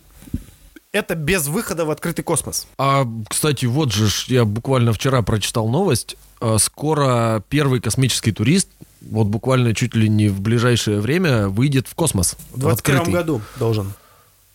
Это 0.91 1.15
без 1.15 1.47
выхода 1.47 1.85
в 1.85 1.89
открытый 1.91 2.23
космос. 2.23 2.67
А, 2.77 3.05
кстати, 3.29 3.65
вот 3.65 3.91
же 3.91 4.07
я 4.27 4.45
буквально 4.45 4.93
вчера 4.93 5.21
прочитал 5.23 5.67
новость. 5.67 6.15
А, 6.39 6.57
Скоро 6.59 7.43
первый 7.49 7.81
космический 7.81 8.31
турист, 8.31 8.69
вот 9.09 9.27
буквально 9.27 9.73
чуть 9.73 9.95
ли 9.95 10.09
не 10.09 10.29
в 10.29 10.41
ближайшее 10.41 10.99
время, 10.99 11.47
выйдет 11.47 11.87
в 11.87 11.95
космос. 11.95 12.35
В 12.51 12.59
21 12.59 12.99
открытый. 12.99 13.13
году 13.13 13.41
должен. 13.59 13.93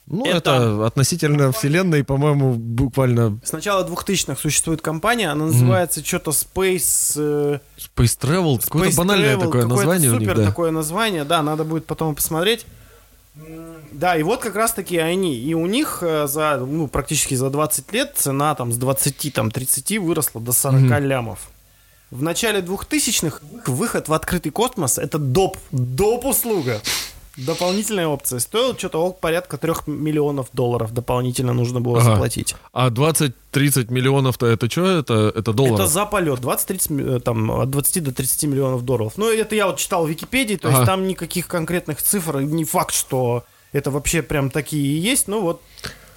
Ну, 0.07 0.25
Это- 0.27 0.39
это, 0.39 0.87
относительно 0.87 1.53
Вселенной, 1.53 2.03
по-моему, 2.03 2.55
буквально 2.55 3.39
С 3.45 3.53
начала 3.53 3.87
2000-х 3.87 4.41
существует 4.41 4.83
компания, 4.83 5.31
она 5.31 5.47
называется 5.47 6.05
что-то 6.05 6.33
Space... 6.33 7.13
э, 7.17 7.61
Space 7.79 8.19
Travel. 8.21 8.61
Какое-то 8.65 8.91
Space 8.91 8.97
банальное 8.97 9.37
Travel, 9.37 9.41
такое 9.41 9.63
какое-то 9.63 9.69
название 9.69 10.11
у 10.11 10.15
них, 10.15 10.23
супер 10.23 10.37
да. 10.37 10.47
такое 10.47 10.71
название, 10.73 11.25
да, 11.25 11.43
надо 11.43 11.63
будет 11.63 11.87
потом 11.87 12.17
посмотреть. 12.17 12.67
Да, 13.93 14.17
и 14.17 14.25
вот 14.25 14.41
как 14.41 14.57
раз-таки 14.57 14.99
они, 14.99 15.37
и 15.37 15.55
у 15.55 15.67
них 15.67 15.99
э, 16.03 16.27
за, 16.27 16.57
ну, 16.59 16.89
практически 16.89 17.35
за 17.35 17.49
20 17.49 17.93
лет 17.93 18.13
цена 18.17 18.55
там 18.57 18.73
с 18.73 18.77
20, 18.77 19.33
там, 19.33 19.53
30 19.53 19.99
выросла 19.99 20.41
до 20.41 20.51
40 20.53 21.01
лямов. 21.01 21.51
В 22.11 22.23
начале 22.23 22.61
2000-х 22.61 23.40
выход 23.66 24.09
в 24.09 24.12
открытый 24.12 24.51
космос 24.51 24.99
это 24.99 25.18
доп, 25.18 25.57
доп 25.70 26.25
услуга. 26.27 26.81
Дополнительная 27.37 28.09
опция. 28.09 28.40
Стоил 28.40 28.77
что-то 28.77 29.12
порядка 29.12 29.57
3 29.57 29.73
миллионов 29.87 30.49
долларов 30.53 30.92
дополнительно 30.92 31.53
нужно 31.55 31.81
было 31.81 31.99
Ага. 32.01 32.11
заплатить. 32.11 32.57
А 32.73 32.90
20-30 32.90 33.90
миллионов-то 33.92 34.46
это 34.46 34.68
что? 34.68 34.85
Это, 34.87 35.33
это 35.35 35.53
долларов? 35.53 35.79
Это 35.81 35.87
за 35.88 36.05
полет. 36.05 36.40
20-30, 36.40 36.92
ми- 36.92 37.16
э, 37.16 37.20
там, 37.20 37.51
от 37.53 37.70
20 37.70 38.03
до 38.03 38.12
30 38.12 38.46
миллионов 38.46 38.85
долларов. 38.85 39.12
Ну, 39.16 39.31
это 39.31 39.55
я 39.55 39.66
вот 39.68 39.79
читал 39.79 40.05
в 40.05 40.11
Википедии, 40.11 40.57
то 40.57 40.68
Ага. 40.68 40.79
есть 40.79 40.87
там 40.87 41.07
никаких 41.07 41.46
конкретных 41.46 42.03
цифр, 42.03 42.40
не 42.40 42.64
факт, 42.64 42.92
что 42.94 43.44
это 43.73 43.90
вообще 43.92 44.20
прям 44.23 44.51
такие 44.51 44.83
и 44.85 44.99
есть, 44.99 45.29
ну 45.29 45.40
вот, 45.40 45.62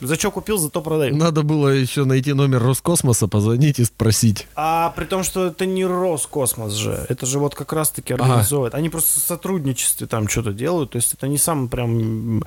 за 0.02 0.16
что 0.16 0.32
купил, 0.32 0.58
зато 0.58 0.82
продаю. 0.82 1.16
Надо 1.16 1.44
было 1.44 1.70
еще 1.70 2.06
найти 2.06 2.34
номер 2.34 2.62
Роскосмоса, 2.64 3.28
позвонить 3.28 3.80
и 3.80 3.86
спросить. 3.86 4.48
А 4.56 4.92
при 4.96 5.06
том, 5.06 5.24
что 5.24 5.48
это 5.48 5.66
не 5.66 5.86
Роскосмос 5.86 6.74
же, 6.74 7.06
это 7.10 7.26
же 7.26 7.40
вот 7.40 7.56
как 7.56 7.74
раз-таки 7.74 8.14
Ага. 8.14 8.24
организовывает. 8.24 8.76
Они 8.76 8.90
просто 8.90 9.20
в 9.20 9.24
сотрудничестве 9.24 10.08
там 10.08 10.28
что-то 10.28 10.52
делают, 10.54 10.92
то 10.92 10.98
есть 10.98 11.14
это 11.14 11.28
не 11.28 11.38
сам 11.38 11.68
прям... 11.68 12.44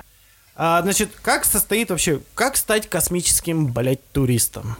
А, 0.55 0.81
значит, 0.81 1.11
как 1.21 1.45
состоит 1.45 1.89
вообще, 1.91 2.19
как 2.33 2.57
стать 2.57 2.89
космическим, 2.89 3.67
блядь, 3.71 4.11
туристом? 4.11 4.75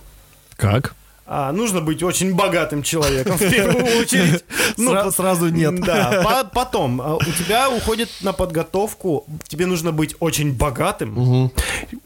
Как? 0.55 0.95
А, 1.29 1.51
нужно 1.51 1.81
быть 1.81 2.01
очень 2.03 2.33
богатым 2.33 2.83
человеком 2.83 3.35
в 3.37 3.49
первую 3.49 3.83
очередь. 4.01 4.45
Сра- 4.77 5.03
по- 5.05 5.11
сразу 5.11 5.49
нет. 5.49 5.75
Да. 5.85 6.21
По- 6.23 6.43
Потом 6.45 7.01
а, 7.01 7.15
у 7.17 7.19
тебя 7.23 7.69
уходит 7.69 8.09
на 8.21 8.31
подготовку. 8.31 9.25
Тебе 9.47 9.65
нужно 9.65 9.91
быть 9.91 10.15
очень 10.21 10.53
богатым. 10.53 11.51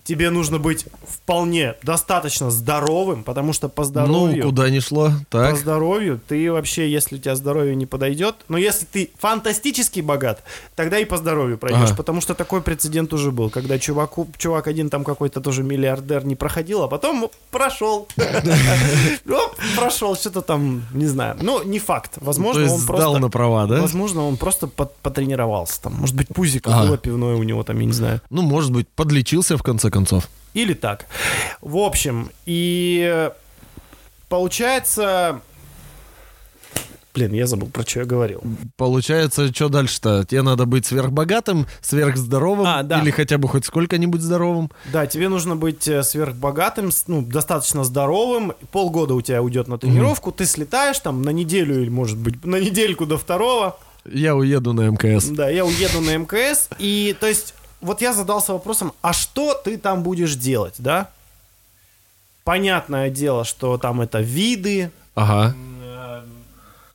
Тебе 0.03 0.29
нужно 0.31 0.57
быть 0.57 0.85
вполне 1.07 1.75
достаточно 1.83 2.49
здоровым, 2.49 3.23
потому 3.23 3.53
что 3.53 3.69
по 3.69 3.83
Ну, 3.83 3.87
здоровью. 3.89 4.43
куда 4.43 4.69
ни 4.71 4.79
шло. 4.79 5.11
По 5.29 5.37
Так. 5.43 5.57
здоровью 5.57 6.19
ты 6.27 6.51
вообще, 6.51 6.91
если 6.91 7.15
у 7.15 7.19
тебя 7.19 7.35
здоровье 7.35 7.75
не 7.75 7.85
подойдет, 7.85 8.35
но 8.47 8.57
если 8.57 8.85
ты 8.85 9.11
фантастически 9.19 9.99
богат, 9.99 10.41
тогда 10.75 10.97
и 10.99 11.05
по 11.05 11.17
здоровью 11.17 11.57
пройдешь, 11.59 11.89
Ага. 11.89 11.95
потому 11.95 12.21
что 12.21 12.33
такой 12.33 12.61
прецедент 12.61 13.13
уже 13.13 13.31
был, 13.31 13.49
когда 13.51 13.77
чуваку, 13.77 14.27
чувак 14.37 14.67
один 14.67 14.89
там 14.89 15.03
какой-то 15.03 15.41
тоже 15.41 15.61
миллиардер 15.63 16.25
не 16.25 16.35
проходил, 16.35 16.81
а 16.83 16.87
потом 16.87 17.29
прошел. 17.51 18.07
Оп, 19.29 19.55
Прошел, 19.75 20.15
что-то 20.15 20.41
там, 20.41 20.83
не 20.93 21.07
знаю. 21.07 21.37
Ну, 21.41 21.63
не 21.63 21.79
факт. 21.79 22.13
Возможно, 22.17 22.71
он 22.71 22.79
сдал 22.79 22.97
просто... 22.97 23.19
на 23.19 23.29
права, 23.29 23.67
да? 23.67 23.81
Возможно, 23.81 24.27
он 24.27 24.37
просто 24.37 24.67
потренировался 24.67 25.81
там. 25.81 25.93
Может 25.93 26.15
быть, 26.15 26.27
пузико 26.27 26.71
Ага. 26.73 26.87
было 26.87 26.97
пивное 26.97 27.35
у 27.35 27.43
него 27.43 27.63
там, 27.63 27.79
я 27.79 27.85
не 27.85 27.93
знаю. 27.93 28.21
Ну, 28.29 28.41
может 28.41 28.71
быть, 28.71 28.87
подлечился 28.87 29.57
в 29.57 29.63
конце 29.63 29.89
концов. 29.89 30.29
Или 30.53 30.73
так. 30.73 31.05
В 31.61 31.77
общем, 31.77 32.29
и 32.45 33.29
получается... 34.29 35.41
Блин, 37.13 37.33
я 37.33 37.45
забыл, 37.45 37.67
про 37.67 37.83
что 37.83 37.99
я 37.99 38.05
говорил. 38.05 38.41
Получается, 38.77 39.53
что 39.53 39.67
дальше-то? 39.67 40.23
Тебе 40.23 40.43
надо 40.43 40.65
быть 40.65 40.85
сверхбогатым, 40.85 41.67
сверхздоровым 41.81 42.65
А, 42.65 42.83
да. 42.83 43.01
или 43.01 43.11
хотя 43.11 43.37
бы 43.37 43.49
хоть 43.49 43.65
сколько-нибудь 43.65 44.21
здоровым. 44.21 44.71
Да, 44.93 45.05
тебе 45.07 45.27
нужно 45.27 45.57
быть 45.57 45.87
э, 45.89 46.03
сверхбогатым, 46.03 46.89
ну, 47.07 47.21
достаточно 47.21 47.83
здоровым. 47.83 48.53
Полгода 48.71 49.13
у 49.13 49.21
тебя 49.21 49.41
уйдет 49.43 49.67
на 49.67 49.77
тренировку, 49.77 50.31
ты 50.31 50.45
слетаешь 50.45 50.99
там 50.99 51.21
на 51.21 51.31
неделю 51.31 51.81
или, 51.81 51.89
может 51.89 52.17
быть, 52.17 52.45
на 52.45 52.55
недельку 52.57 53.05
до 53.05 53.17
второго. 53.17 53.77
Я 54.09 54.35
уеду 54.35 54.71
на 54.71 54.87
МКС. 54.89 55.25
Да, 55.25 55.49
я 55.49 55.65
уеду 55.65 55.99
на 55.99 56.15
МКС. 56.17 56.69
И, 56.79 57.13
то 57.19 57.27
есть, 57.27 57.53
вот 57.81 57.99
я 58.01 58.13
задался 58.13 58.53
вопросом, 58.53 58.93
а 59.01 59.11
что 59.11 59.53
ты 59.53 59.77
там 59.77 60.01
будешь 60.01 60.35
делать, 60.35 60.75
да? 60.77 61.09
Понятное 62.43 63.09
дело, 63.09 63.43
что 63.43 63.77
там 63.77 64.01
это 64.01 64.21
виды, 64.21 64.91
Ага. 65.13 65.53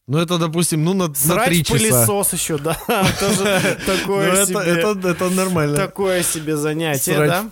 Ну, 0.08 0.18
это, 0.18 0.38
допустим, 0.38 0.84
ну, 0.84 0.94
на, 0.94 1.08
на 1.08 1.14
срать 1.14 1.48
три 1.48 1.62
в 1.62 1.66
часа. 1.66 1.78
пылесос 1.78 2.32
еще, 2.32 2.58
да, 2.58 2.74
тоже 3.20 3.60
Ну, 3.86 3.86
такое 3.86 4.46
себе. 4.46 4.60
это, 4.60 5.08
нормально. 5.30 5.76
Такое 5.76 6.22
себе 6.22 6.56
занятие, 6.56 7.26
да? 7.26 7.50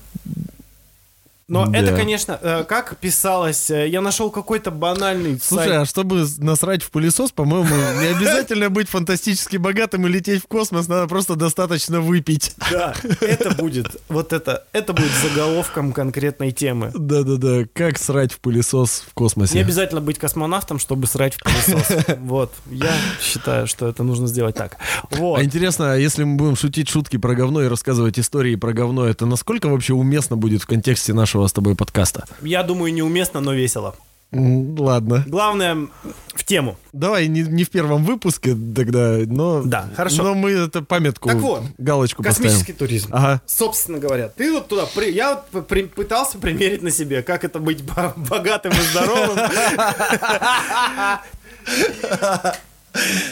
Но 1.47 1.67
Да. 1.67 1.79
это, 1.79 1.95
конечно, 1.95 2.39
э, 2.41 2.65
как 2.67 2.97
писалось, 2.97 3.71
э, 3.71 3.89
я 3.89 4.01
нашел 4.01 4.31
какой-то 4.31 4.71
банальный 4.71 5.39
Слушай, 5.43 5.69
сайт. 5.69 5.83
а 5.83 5.85
чтобы 5.85 6.25
насрать 6.39 6.83
в 6.83 6.91
пылесос, 6.91 7.33
по-моему, 7.33 7.69
не 8.01 8.07
обязательно 8.17 8.71
быть 8.71 8.89
фантастически 8.89 9.59
богатым 9.59 10.07
и 10.07 10.11
лететь 10.11 10.43
в 10.43 10.47
космос, 10.47 10.89
надо 10.89 11.07
просто 11.07 11.37
достаточно 11.37 12.01
выпить. 12.01 12.55
Да, 12.71 12.95
это 13.21 13.51
будет, 13.51 14.01
вот 14.09 14.33
это, 14.33 14.65
это 14.73 14.93
будет 14.95 15.11
заголовком 15.23 15.93
конкретной 15.93 16.51
темы. 16.51 16.91
Да-да-да, 16.95 17.65
как 17.75 17.99
срать 17.99 18.33
в 18.33 18.41
пылесос 18.41 19.01
в 19.01 19.07
Не 19.09 19.13
космосе. 19.15 19.61
обязательно 19.61 20.01
быть 20.01 20.19
космонавтом, 20.19 20.79
чтобы 20.79 21.07
срать 21.07 21.35
в 21.35 21.43
пылесос. 21.43 22.07
Вот, 22.21 22.53
я 22.71 22.93
считаю, 23.21 23.67
что 23.67 23.87
это 23.89 24.03
нужно 24.03 24.27
сделать 24.29 24.55
так. 24.57 24.79
Вот. 25.11 25.39
А 25.39 25.45
интересно, 25.45 25.93
а 25.93 25.97
если 25.97 26.25
мы 26.25 26.37
будем 26.37 26.57
шутить 26.57 26.89
шутки 26.89 27.19
про 27.19 27.35
говно 27.35 27.63
и 27.63 27.69
рассказывать 27.69 28.19
истории 28.19 28.55
про 28.57 28.73
говно, 28.73 29.05
это 29.07 29.27
насколько 29.27 29.69
вообще 29.69 29.93
уместно 29.93 30.37
будет 30.37 30.63
в 30.63 30.67
контексте 30.67 31.13
нашего 31.13 31.34
с 31.47 31.53
тобой 31.53 31.75
подкаста? 31.77 32.25
Я 32.43 32.63
думаю, 32.63 32.93
неуместно, 32.95 33.41
но 33.41 33.53
весело. 33.53 33.95
Ладно. 34.33 35.23
Главное, 35.29 35.87
в 36.35 36.43
тему. 36.45 36.77
Давай 36.93 37.29
не, 37.29 37.43
не 37.43 37.63
в 37.63 37.71
первом 37.71 38.05
выпуске 38.05 38.57
тогда, 38.75 39.19
но... 39.27 39.63
Да, 39.63 39.89
хорошо. 39.95 40.25
Но 40.25 40.35
мы 40.35 40.51
это 40.51 40.83
паметку, 40.83 41.29
Так 41.29 41.39
вот, 41.39 41.63
галочку 41.79 42.25
Космический 42.25 42.73
поставим. 42.73 42.79
туризм. 42.79 43.09
Ага. 43.13 43.41
Собственно 43.47 43.99
говоря, 43.99 44.29
ты 44.29 44.53
вот 44.53 44.67
туда, 44.67 44.87
при- 44.93 45.13
я 45.13 45.41
вот 45.53 45.69
при- 45.69 45.85
пытался 45.85 46.39
примерить 46.39 46.83
на 46.83 46.91
себе, 46.91 47.23
как 47.23 47.45
это 47.45 47.61
быть 47.61 47.85
бо- 47.85 48.13
богатым 48.17 48.73
и 48.73 48.81
здоровым. 48.91 49.39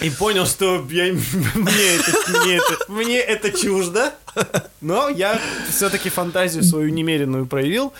И 0.03 0.11
понял, 0.11 0.45
что 0.47 0.85
я, 0.91 1.13
мне, 1.55 1.95
это, 1.95 2.13
мне, 2.41 2.57
это, 2.57 2.93
мне 2.93 3.19
это 3.21 3.51
чуждо, 3.57 4.13
но 4.81 5.09
я 5.09 5.41
все-таки 5.71 6.09
фантазию 6.09 6.65
свою 6.65 6.89
немеренную 6.91 7.47
проявил. 7.47 7.93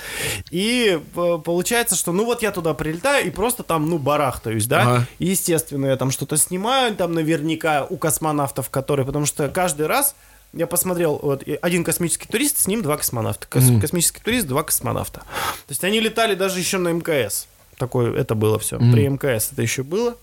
И 0.51 0.99
э, 1.15 1.39
получается, 1.45 1.95
что 1.95 2.11
ну 2.13 2.25
вот 2.25 2.43
я 2.43 2.51
туда 2.51 2.75
прилетаю 2.75 3.27
и 3.27 3.31
просто 3.31 3.63
там, 3.63 3.89
ну, 3.89 3.99
барахтаюсь, 3.99 4.67
да? 4.67 4.81
Ага. 4.83 5.07
Естественно, 5.21 5.87
я 5.87 5.97
там 5.97 6.11
что-то 6.11 6.37
снимаю, 6.37 6.97
там 6.97 7.13
наверняка 7.13 7.87
у 7.89 7.97
космонавтов, 7.97 8.69
которые, 8.69 9.07
потому 9.07 9.27
что 9.27 9.49
каждый 9.49 9.87
раз 9.87 10.17
я 10.53 10.67
посмотрел, 10.67 11.19
вот, 11.23 11.45
один 11.63 11.85
космический 11.85 12.27
турист, 12.29 12.59
с 12.59 12.67
ним 12.67 12.83
два 12.83 12.97
космонавта. 12.97 13.47
Кос- 13.49 13.63
Мгм. 13.71 13.81
Космический 13.81 14.21
турист, 14.21 14.47
два 14.49 14.65
космонавта. 14.65 15.21
То 15.21 15.71
есть 15.71 15.85
они 15.85 16.01
летали 16.01 16.35
даже 16.35 16.59
еще 16.59 16.79
на 16.79 16.89
МКС. 16.93 17.47
Такое, 17.79 18.13
это 18.15 18.35
было 18.35 18.59
все. 18.59 18.79
При 18.79 19.07
МКС 19.09 19.51
это 19.53 19.63
еще 19.63 19.83
было. 19.83 20.17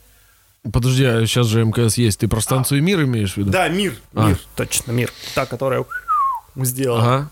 Подожди, 0.72 1.06
а 1.06 1.26
сейчас 1.26 1.48
же 1.48 1.63
МКС 1.63 1.98
есть. 1.98 2.19
Ты 2.19 2.28
про 2.28 2.41
станцию 2.41 2.84
«Мир» 2.84 3.04
имеешь 3.04 3.34
в 3.34 3.38
виду? 3.38 3.52
Да, 3.52 3.67
мир, 3.69 3.95
А. 4.13 4.28
мир, 4.28 4.39
точно, 4.56 4.91
мир. 4.91 5.12
Та, 5.34 5.45
которая 5.45 5.86
сделала. 6.56 7.02
Ага. 7.02 7.30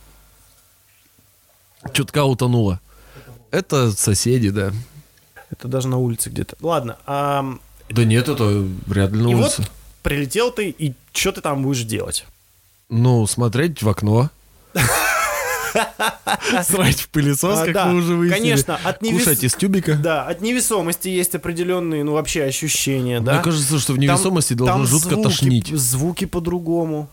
Чутка 1.94 2.24
утонула. 2.24 2.80
Это 3.52 3.92
соседи, 3.92 4.50
да. 4.50 4.72
Это 5.52 5.68
даже 5.68 5.88
на 5.88 5.98
улице 5.98 6.30
где-то. 6.30 6.56
Ладно, 6.62 6.98
ам, 7.06 7.62
Да 7.90 8.04
нет, 8.06 8.28
это 8.30 8.44
вряд 8.86 9.12
ли 9.12 9.22
на 9.24 9.30
и 9.30 9.34
улице. 9.36 9.56
вот 9.62 9.72
прилетел 10.04 10.52
ты, 10.52 10.70
и 10.70 10.94
что 11.14 11.32
ты 11.32 11.42
там 11.42 11.64
будешь 11.64 11.84
делать? 11.84 12.26
Ну, 12.90 13.26
смотреть 13.28 13.84
в 13.84 13.90
окно. 13.90 14.30
Срать 16.64 17.02
в 17.02 17.10
пылесос, 17.10 17.60
А, 17.60 17.66
как 17.66 17.74
да, 17.74 17.86
мы 17.88 17.96
уже 18.00 18.16
выяснили. 18.16 18.40
конечно, 18.42 18.80
от 18.84 19.02
невес- 19.02 19.20
Кушать 19.24 19.44
из 19.44 19.54
тюбика. 19.56 19.94
Да, 19.96 20.24
от 20.24 20.42
невесомости 20.42 21.08
есть 21.10 21.36
определенные, 21.36 22.04
ну, 22.04 22.14
вообще 22.14 22.44
ощущения, 22.44 23.20
да? 23.20 23.34
Мне 23.36 23.44
кажется, 23.44 23.80
что 23.80 23.94
в 23.94 23.96
Там- 23.96 24.04
невесомости 24.04 24.54
должно 24.54 24.76
там 24.78 24.86
жутко 24.86 25.10
звуки- 25.16 25.24
тошнить. 25.24 25.68
Звуки 25.76 26.26
по-другому. 26.26 27.10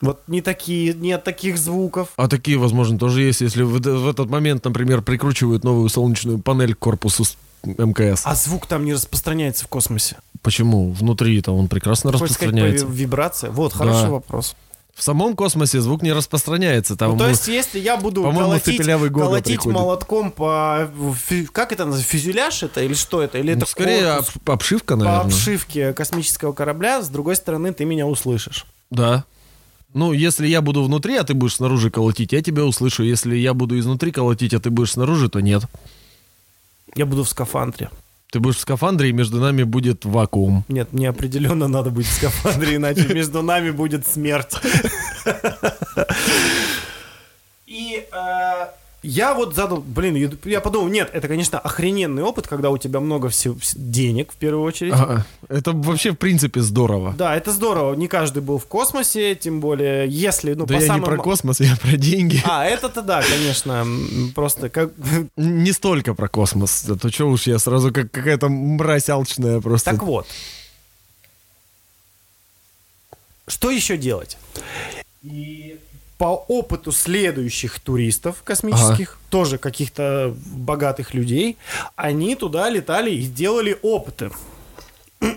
Вот 0.00 0.20
не 0.28 0.42
такие, 0.42 0.94
нет 0.94 1.24
таких 1.24 1.58
звуков. 1.58 2.10
А 2.16 2.28
такие, 2.28 2.56
возможно, 2.56 2.98
тоже 2.98 3.22
есть, 3.22 3.40
если 3.40 3.62
в, 3.64 3.80
в 3.80 4.08
этот 4.08 4.30
момент, 4.30 4.64
например, 4.64 5.02
прикручивают 5.02 5.64
новую 5.64 5.88
солнечную 5.88 6.38
панель 6.38 6.74
к 6.74 6.78
корпусу 6.78 7.24
МКС. 7.64 8.22
А 8.24 8.36
звук 8.36 8.66
там 8.66 8.84
не 8.84 8.94
распространяется 8.94 9.64
в 9.64 9.68
космосе. 9.68 10.16
Почему? 10.40 10.92
Внутри-то 10.92 11.50
он 11.50 11.66
прекрасно 11.66 12.12
Хочешь 12.12 12.34
сказать, 12.34 12.52
распространяется. 12.54 12.86
ви- 12.86 12.94
вибрация? 13.02 13.50
Вот, 13.50 13.72
хороший 13.72 14.02
Да. 14.04 14.10
вопрос. 14.10 14.54
В 14.98 15.02
самом 15.04 15.36
космосе 15.36 15.80
звук 15.80 16.02
не 16.02 16.12
распространяется. 16.12 16.96
Там, 16.96 17.12
Ну, 17.12 17.18
то 17.18 17.28
есть, 17.28 17.46
если 17.46 17.78
я 17.78 17.96
буду 17.96 18.24
колотить, 18.24 18.82
колотить 18.82 19.64
молотком 19.64 20.32
по... 20.32 20.90
Как 21.52 21.70
это 21.70 21.84
называется? 21.84 22.10
Фюзеляж 22.10 22.64
это? 22.64 22.82
Или 22.82 22.94
что 22.94 23.22
это? 23.22 23.38
Или 23.38 23.52
ну, 23.52 23.58
это 23.58 23.66
скорее 23.66 24.14
корпус 24.16 24.34
об- 24.44 24.50
обшивка, 24.50 24.96
по 24.96 25.04
наверное. 25.04 25.26
обшивке 25.26 25.92
космического 25.92 26.52
корабля, 26.52 27.00
с 27.00 27.08
другой 27.10 27.36
стороны, 27.36 27.72
ты 27.72 27.84
меня 27.84 28.08
услышишь. 28.08 28.66
Да. 28.90 29.24
Ну, 29.94 30.12
если 30.12 30.48
я 30.48 30.62
буду 30.62 30.82
внутри, 30.82 31.14
а 31.16 31.22
ты 31.22 31.32
будешь 31.32 31.54
снаружи 31.54 31.90
колотить, 31.92 32.32
я 32.32 32.42
тебя 32.42 32.64
услышу. 32.64 33.04
Если 33.04 33.36
я 33.36 33.54
буду 33.54 33.78
изнутри 33.78 34.10
колотить, 34.10 34.52
а 34.52 34.58
ты 34.58 34.70
будешь 34.70 34.90
снаружи, 34.94 35.28
то 35.28 35.38
нет. 35.38 35.62
Я 36.96 37.06
буду 37.06 37.22
в 37.22 37.28
скафандре. 37.28 37.88
Ты 38.30 38.40
будешь 38.40 38.56
в 38.56 38.60
скафандре, 38.60 39.08
и 39.08 39.12
между 39.12 39.40
нами 39.40 39.62
будет 39.62 40.04
вакуум. 40.04 40.64
Нет, 40.68 40.92
мне 40.92 41.08
определенно 41.08 41.66
надо 41.66 41.90
быть 41.90 42.06
в 42.06 42.12
скафандре, 42.12 42.76
иначе 42.76 43.06
между 43.14 43.42
нами 43.42 43.70
будет 43.70 44.06
смерть. 44.06 44.54
И 47.66 48.06
э, 48.10 48.66
я 49.02 49.32
вот 49.34 49.54
задал, 49.54 49.80
блин, 49.80 50.36
я- 50.44 50.60
подумал, 50.60 50.88
нет, 50.88 51.10
это, 51.12 51.28
конечно, 51.28 51.58
охрененный 51.58 52.22
опыт, 52.22 52.48
когда 52.48 52.70
у 52.70 52.78
тебя 52.78 52.98
много 53.00 53.28
всего, 53.28 53.54
вс- 53.54 53.74
денег, 53.76 54.32
в 54.32 54.36
первую 54.36 54.64
очередь. 54.64 54.92
Ага. 54.92 55.24
Это 55.48 55.72
вообще, 55.72 56.10
в 56.10 56.16
принципе, 56.16 56.60
здорово. 56.60 57.14
Да, 57.16 57.36
это 57.36 57.52
здорово. 57.52 57.94
Не 57.94 58.08
каждый 58.08 58.42
был 58.42 58.58
в 58.58 58.66
космосе, 58.66 59.34
тем 59.36 59.60
более, 59.60 60.08
если, 60.08 60.54
ну, 60.54 60.66
да 60.66 60.74
по 60.74 60.80
я 60.80 60.86
самым... 60.86 61.02
не 61.02 61.06
про 61.06 61.16
космос, 61.22 61.60
я 61.60 61.76
про 61.76 61.96
деньги. 61.96 62.42
А, 62.44 62.64
это-то 62.66 63.02
да, 63.02 63.22
конечно. 63.22 63.86
Просто 64.34 64.68
как... 64.68 64.90
Не 65.36 65.72
столько 65.72 66.14
про 66.14 66.28
космос. 66.28 66.84
А 66.88 66.96
то 66.96 67.10
что 67.10 67.26
уж 67.28 67.46
я 67.46 67.58
сразу 67.58 67.92
как 67.92 68.10
какая-то 68.10 68.48
мразь 68.48 69.08
алчная 69.08 69.60
просто. 69.60 69.92
Так 69.92 70.02
вот. 70.02 70.26
Что 73.46 73.70
еще 73.70 73.96
делать? 73.96 74.36
И 75.22 75.78
по 76.18 76.44
опыту 76.48 76.90
следующих 76.90 77.78
туристов 77.78 78.42
космических, 78.44 79.18
тоже 79.30 79.56
каких-то 79.56 80.34
богатых 80.46 81.14
людей, 81.14 81.56
они 81.94 82.34
туда 82.34 82.68
летали 82.68 83.10
и 83.12 83.22
делали 83.22 83.78
опыты. 83.82 84.30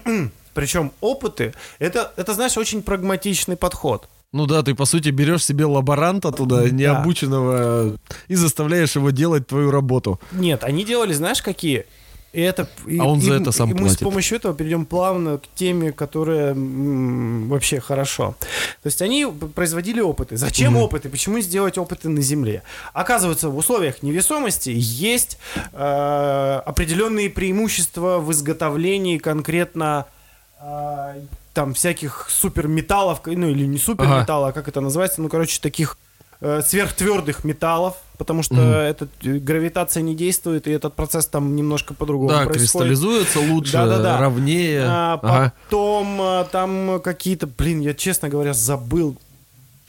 Причем 0.54 0.92
опыты, 1.00 1.54
это, 1.80 2.12
это, 2.18 2.34
знаешь, 2.34 2.58
очень 2.58 2.82
прагматичный 2.82 3.56
подход. 3.56 4.10
Ну 4.34 4.46
да, 4.46 4.64
ты 4.64 4.74
по 4.76 4.86
сути 4.86 5.10
берешь 5.10 5.46
себе 5.46 5.66
лаборанта 5.66 6.32
туда, 6.32 6.70
необученного, 6.70 7.98
и 8.28 8.36
заставляешь 8.36 8.96
его 8.96 9.12
делать 9.12 9.48
твою 9.48 9.72
работу. 9.72 10.20
Нет, 10.32 10.64
они 10.64 10.84
делали, 10.86 11.14
знаешь, 11.14 11.42
какие? 11.42 11.86
И 12.34 12.40
это, 12.42 12.70
и- 12.88 12.98
А 12.98 13.04
он 13.06 13.20
за 13.20 13.34
и- 13.34 13.42
это 13.42 13.52
сам 13.52 13.70
и 13.70 13.74
мы 13.74 13.80
с 13.80 13.84
платит. 13.98 14.00
помощью 14.04 14.38
этого 14.38 14.54
перейдем 14.56 14.86
плавно 14.86 15.38
к 15.38 15.44
теме, 15.54 15.92
которая 15.92 16.52
м, 16.52 17.50
вообще 17.50 17.82
хорошо. 17.82 18.36
То 18.84 18.88
есть 18.88 19.02
они 19.02 19.26
производили 19.54 20.00
опыты. 20.00 20.38
Зачем 20.38 20.78
опыты? 20.78 21.10
Почему 21.10 21.42
сделать 21.42 21.78
опыты 21.78 22.08
на 22.08 22.22
Земле? 22.22 22.64
Оказывается, 22.94 23.50
в 23.50 23.58
условиях 23.58 24.02
невесомости 24.02 24.72
есть 24.74 25.38
э, 25.74 26.62
определенные 26.66 27.30
преимущества 27.30 28.20
в 28.20 28.32
изготовлении 28.32 29.18
конкретно 29.18 30.06
э, 30.62 31.22
там 31.54 31.74
всяких 31.74 32.28
суперметаллов, 32.30 33.20
ну 33.26 33.50
или 33.50 33.66
не 33.66 33.78
суперметалла, 33.78 34.48
а 34.50 34.52
как 34.54 34.68
это 34.70 34.80
называется, 34.80 35.22
ну 35.22 35.28
короче 35.28 35.60
таких 35.60 35.98
э, 36.40 36.62
сверхтвердых 36.66 37.44
металлов, 37.44 37.96
потому 38.22 38.44
что 38.44 38.56
эта 38.56 39.08
э, 39.24 39.40
гравитация 39.40 40.04
не 40.04 40.14
действует, 40.16 40.68
и 40.68 40.72
этот 40.72 40.94
процесс 40.94 41.26
там 41.26 41.56
немножко 41.56 41.96
по-другому 41.96 42.30
да, 42.30 42.44
происходит. 42.46 42.62
кристаллизуется 42.62 43.40
лучше, 43.40 43.72
Да-да-да. 43.74 44.20
ровнее. 44.20 44.84
А, 44.88 45.20
Ага. 45.24 45.54
Потом 45.66 46.18
а, 46.22 46.44
там 46.52 47.02
какие-то, 47.04 47.48
блин, 47.48 47.80
я 47.80 47.96
честно 47.96 48.30
говоря 48.30 48.54
забыл 48.54 49.18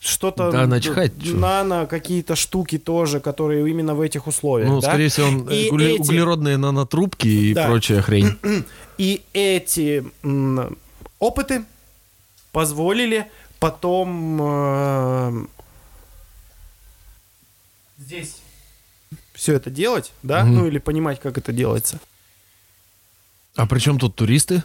что-то 0.00 0.50
Да, 0.50 0.66
начхать, 0.66 1.12
чё. 1.22 1.36
нано 1.36 1.84
какие-то 1.86 2.34
штуки 2.36 2.78
тоже, 2.78 3.20
которые 3.20 3.68
именно 3.68 3.94
в 3.94 4.00
этих 4.00 4.26
условиях. 4.26 4.68
Ну, 4.70 4.80
да? 4.80 4.88
скорее 4.88 5.08
всего, 5.10 5.28
он 5.28 5.48
И 5.50 5.68
угле- 5.70 5.94
эти- 5.96 6.00
углеродные 6.00 6.56
нанотрубки 6.56 7.28
и 7.28 7.52
Да. 7.54 7.66
прочая 7.68 8.00
хрень. 8.00 8.30
И 8.98 9.20
эти 9.34 10.04
опыты 11.18 11.64
позволили 12.52 13.26
потом 13.60 14.38
э, 14.42 15.44
здесь 18.12 18.36
все 19.34 19.54
это 19.54 19.70
делать, 19.70 20.12
да, 20.22 20.44
Мгм. 20.44 20.54
ну 20.54 20.66
или 20.66 20.78
понимать, 20.78 21.20
как 21.20 21.38
это 21.38 21.52
делается. 21.52 21.98
А 23.56 23.66
при 23.66 23.78
чем 23.78 23.98
тут 23.98 24.14
туристы? 24.16 24.62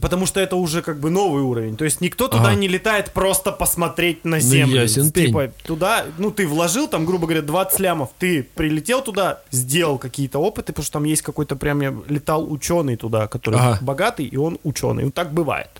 Потому 0.00 0.26
что 0.26 0.40
это 0.40 0.56
уже 0.56 0.82
как 0.82 0.98
бы 0.98 1.08
новый 1.10 1.42
уровень. 1.44 1.76
То 1.76 1.84
есть 1.84 2.00
никто 2.00 2.26
туда 2.26 2.48
Ага. 2.48 2.54
не 2.56 2.66
летает 2.66 3.12
просто 3.12 3.52
посмотреть 3.52 4.24
на 4.24 4.40
землю. 4.40 4.80
ясен 4.82 5.12
пень. 5.12 5.26
Типа 5.28 5.52
туда, 5.64 6.04
ну 6.18 6.32
ты 6.32 6.48
вложил 6.48 6.88
там, 6.88 7.04
грубо 7.06 7.26
говоря, 7.28 7.42
20 7.42 7.78
лямов, 7.78 8.10
ты 8.18 8.42
прилетел 8.42 9.02
туда, 9.02 9.40
сделал 9.52 9.98
какие-то 9.98 10.40
опыты, 10.40 10.72
потому 10.72 10.84
что 10.84 10.92
там 10.94 11.04
есть 11.04 11.22
какой-то 11.22 11.54
прям, 11.54 11.80
я 11.80 11.94
летал 12.08 12.50
ученый 12.52 12.96
туда, 12.96 13.28
который 13.28 13.60
Ага. 13.60 13.78
богатый, 13.82 14.26
и 14.26 14.36
он 14.36 14.58
ученый. 14.64 15.04
Ну 15.04 15.10
так 15.12 15.32
бывает. 15.32 15.70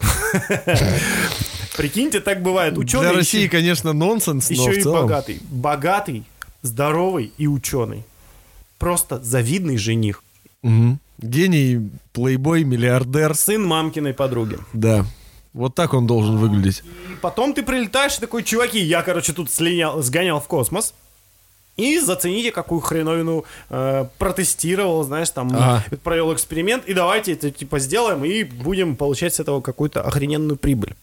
Прикиньте, 1.78 2.20
так 2.20 2.42
бывает. 2.42 2.76
Ученый 2.76 3.02
Для 3.04 3.10
еще- 3.10 3.18
России, 3.18 3.48
конечно, 3.48 3.92
нонсенс, 3.94 4.50
но 4.50 4.54
еще 4.68 4.78
и 4.78 4.82
целом... 4.82 5.02
богатый. 5.02 5.40
Богатый, 5.48 6.24
здоровый 6.62 7.32
и 7.38 7.46
ученый. 7.46 8.04
Просто 8.78 9.18
завидный 9.22 9.76
жених. 9.78 10.22
Мгм. 10.62 10.98
Гений, 11.18 11.90
плейбой, 12.12 12.64
миллиардер. 12.64 13.34
Сын 13.34 13.64
мамкиной 13.64 14.12
подруги. 14.12 14.58
Да. 14.72 15.04
Вот 15.52 15.74
так 15.74 15.94
он 15.94 16.06
должен 16.06 16.36
выглядеть. 16.36 16.82
И 17.10 17.16
потом 17.20 17.54
ты 17.54 17.62
прилетаешь 17.62 18.18
и 18.18 18.20
такой, 18.20 18.42
чуваки, 18.44 18.78
я, 18.78 19.02
короче, 19.02 19.32
тут 19.32 19.50
слинял, 19.50 20.02
сгонял 20.02 20.40
в 20.40 20.46
космос. 20.46 20.94
И 21.76 21.98
зацените, 22.00 22.50
какую 22.50 22.80
хреновину 22.80 23.44
э, 23.70 24.06
протестировал, 24.18 25.04
знаешь, 25.04 25.30
там 25.30 25.48
Ага. 25.54 25.84
провел 26.02 26.34
эксперимент, 26.34 26.84
и 26.86 26.92
давайте 26.92 27.32
это 27.34 27.52
типа 27.52 27.78
сделаем, 27.78 28.24
и 28.24 28.42
будем 28.42 28.96
получать 28.96 29.34
с 29.36 29.40
этого 29.40 29.60
какую-то 29.60 30.02
охрененную 30.02 30.56
прибыль. 30.56 30.94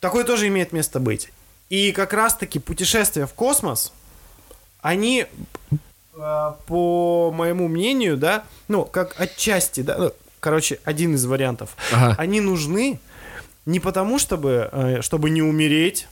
Такое 0.00 0.24
тоже 0.24 0.48
имеет 0.48 0.72
место 0.72 1.00
быть. 1.00 1.30
И 1.68 1.92
как 1.92 2.12
раз-таки 2.12 2.58
путешествия 2.58 3.26
в 3.26 3.34
космос, 3.34 3.92
они, 4.80 5.26
э, 6.16 6.52
по 6.66 7.32
моему 7.32 7.68
мнению, 7.68 8.16
да, 8.16 8.44
ну, 8.68 8.84
как 8.84 9.20
отчасти, 9.20 9.80
да, 9.80 9.96
ну, 9.98 10.12
короче, 10.40 10.78
один 10.84 11.14
из 11.14 11.26
вариантов, 11.26 11.76
Ага. 11.92 12.14
они 12.18 12.40
нужны 12.40 13.00
не 13.66 13.80
потому, 13.80 14.18
чтобы, 14.18 14.68
э, 14.72 15.02
чтобы 15.02 15.30
не 15.30 15.42
умереть, 15.42 16.06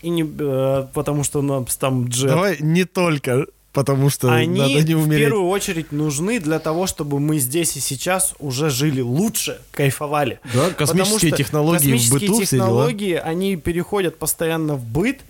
и 0.00 0.08
не 0.08 0.22
э, 0.22 0.86
потому, 0.94 1.24
что 1.24 1.40
у 1.40 1.42
нас 1.42 1.76
там 1.76 2.06
джет. 2.08 2.30
Давай 2.30 2.56
не 2.60 2.84
только 2.84 3.46
потому, 3.72 4.10
что 4.10 4.30
Они 4.32 4.60
надо 4.60 4.82
не 4.84 4.94
в 4.94 5.02
умереть. 5.04 5.26
первую 5.28 5.48
очередь 5.48 5.92
нужны 5.92 6.38
для 6.40 6.58
того, 6.58 6.86
чтобы 6.86 7.18
мы 7.20 7.38
здесь 7.38 7.76
и 7.76 7.80
сейчас 7.80 8.34
уже 8.38 8.68
жили 8.70 9.00
лучше, 9.00 9.60
кайфовали. 9.72 10.40
Да, 10.52 10.70
космические 10.70 11.32
технологии 11.32 11.76
в 11.78 11.92
космические 11.92 12.20
быту, 12.20 12.40
все 12.42 12.56
дела. 12.56 12.66
технологии, 12.66 13.14
они 13.14 13.56
переходят 13.56 14.18
постоянно 14.18 14.74
в 14.74 14.84
быт. 14.84 15.20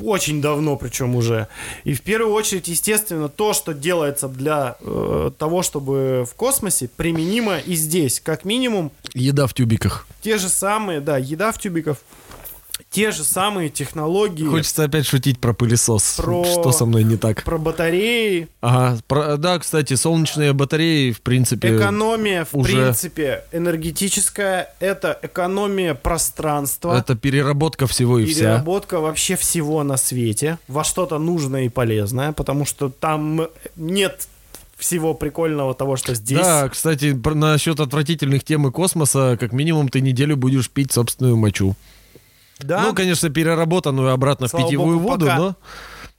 очень 0.00 0.40
давно 0.40 0.76
причем 0.76 1.16
уже. 1.16 1.48
И 1.84 1.92
в 1.94 2.02
первую 2.02 2.32
очередь, 2.32 2.68
естественно, 2.68 3.28
то, 3.28 3.52
что 3.52 3.74
делается 3.74 4.28
для 4.28 4.76
э, 4.80 5.30
того, 5.38 5.62
чтобы 5.62 6.24
в 6.30 6.34
космосе, 6.36 6.88
применимо 6.96 7.58
и 7.58 7.74
здесь. 7.74 8.20
Как 8.20 8.44
минимум, 8.44 8.92
Еда 9.14 9.46
в 9.48 9.54
тюбиках. 9.54 10.06
те 10.22 10.38
же 10.38 10.48
самые, 10.48 11.00
да, 11.00 11.18
еда 11.18 11.50
в 11.50 11.58
тюбиках, 11.58 11.96
те 12.90 13.10
же 13.10 13.22
самые 13.22 13.68
технологии 13.68 14.46
Хочется 14.46 14.84
опять 14.84 15.04
шутить 15.06 15.38
про 15.38 15.52
пылесос. 15.52 16.14
Про- 16.16 16.44
Что 16.44 16.72
со 16.72 16.86
мной 16.86 17.04
не 17.04 17.16
так? 17.16 17.44
про 17.44 17.58
батареи, 17.58 18.48
Ага, 18.62 18.98
про- 19.06 19.36
да, 19.36 19.58
кстати, 19.58 19.94
солнечные 19.94 20.52
батареи, 20.54 21.12
в 21.12 21.20
принципе... 21.20 21.76
экономия, 21.76 22.44
в 22.46 22.54
уже- 22.56 22.72
принципе, 22.84 23.44
энергетическая, 23.52 24.74
это 24.80 25.18
экономия 25.22 25.94
пространства. 25.94 26.96
Это 26.98 27.14
переработка 27.14 27.86
всего 27.86 28.18
и 28.18 28.26
вся. 28.26 28.34
Переработка 28.40 29.00
вообще 29.00 29.36
всего 29.36 29.82
на 29.84 29.96
свете 29.96 30.58
во 30.66 30.82
что-то 30.84 31.18
нужное 31.18 31.64
и 31.64 31.68
полезное, 31.68 32.32
потому 32.32 32.64
что 32.64 32.88
там 32.88 33.48
нет 33.76 34.28
всего 34.76 35.12
прикольного 35.12 35.74
того, 35.74 35.96
что 35.96 36.14
здесь. 36.14 36.38
Да, 36.38 36.68
кстати, 36.68 37.12
про- 37.12 37.34
насчет 37.34 37.80
отвратительных 37.80 38.44
темы 38.44 38.70
космоса, 38.72 39.36
как 39.38 39.52
минимум 39.52 39.88
ты 39.88 40.00
неделю 40.00 40.36
будешь 40.36 40.70
пить 40.70 40.92
собственную 40.92 41.36
мочу. 41.36 41.76
Да? 42.60 42.82
Ну, 42.82 42.94
конечно, 42.94 43.30
переработанную 43.30 44.10
обратно 44.12 44.48
Слава 44.48 44.64
в 44.64 44.66
питьевую 44.66 44.98
богу, 44.98 45.08
воду, 45.10 45.26
пока. 45.26 45.38
но... 45.38 45.56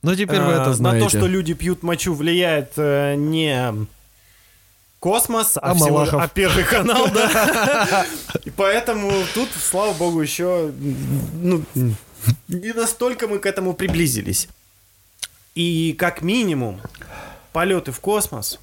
Но 0.02 0.16
теперь 0.16 0.40
вы 0.40 0.54
Э, 0.54 0.62
это 0.62 0.74
знаете. 0.74 1.04
На 1.06 1.10
то, 1.12 1.18
что 1.18 1.28
люди 1.28 1.54
пьют 1.54 1.84
мочу, 1.84 2.14
влияет 2.14 2.72
э, 2.78 3.16
не 3.16 3.74
космос, 5.00 5.58
а, 5.58 5.72
А 5.72 5.74
всего- 5.74 6.08
а 6.20 6.28
Первый 6.30 6.64
канал, 6.64 7.08
да. 7.14 8.06
И 8.46 8.50
поэтому 8.50 9.12
тут, 9.34 9.50
слава 9.62 9.94
богу, 9.94 10.22
еще 10.22 10.72
ну, 11.42 11.64
не 12.48 12.74
настолько 12.74 13.28
мы 13.28 13.40
к 13.40 13.46
этому 13.46 13.74
приблизились. 13.74 14.48
И 15.56 15.94
как 15.98 16.22
минимум 16.22 16.80
полеты 17.52 17.92
в 17.92 18.00
космос 18.00 18.60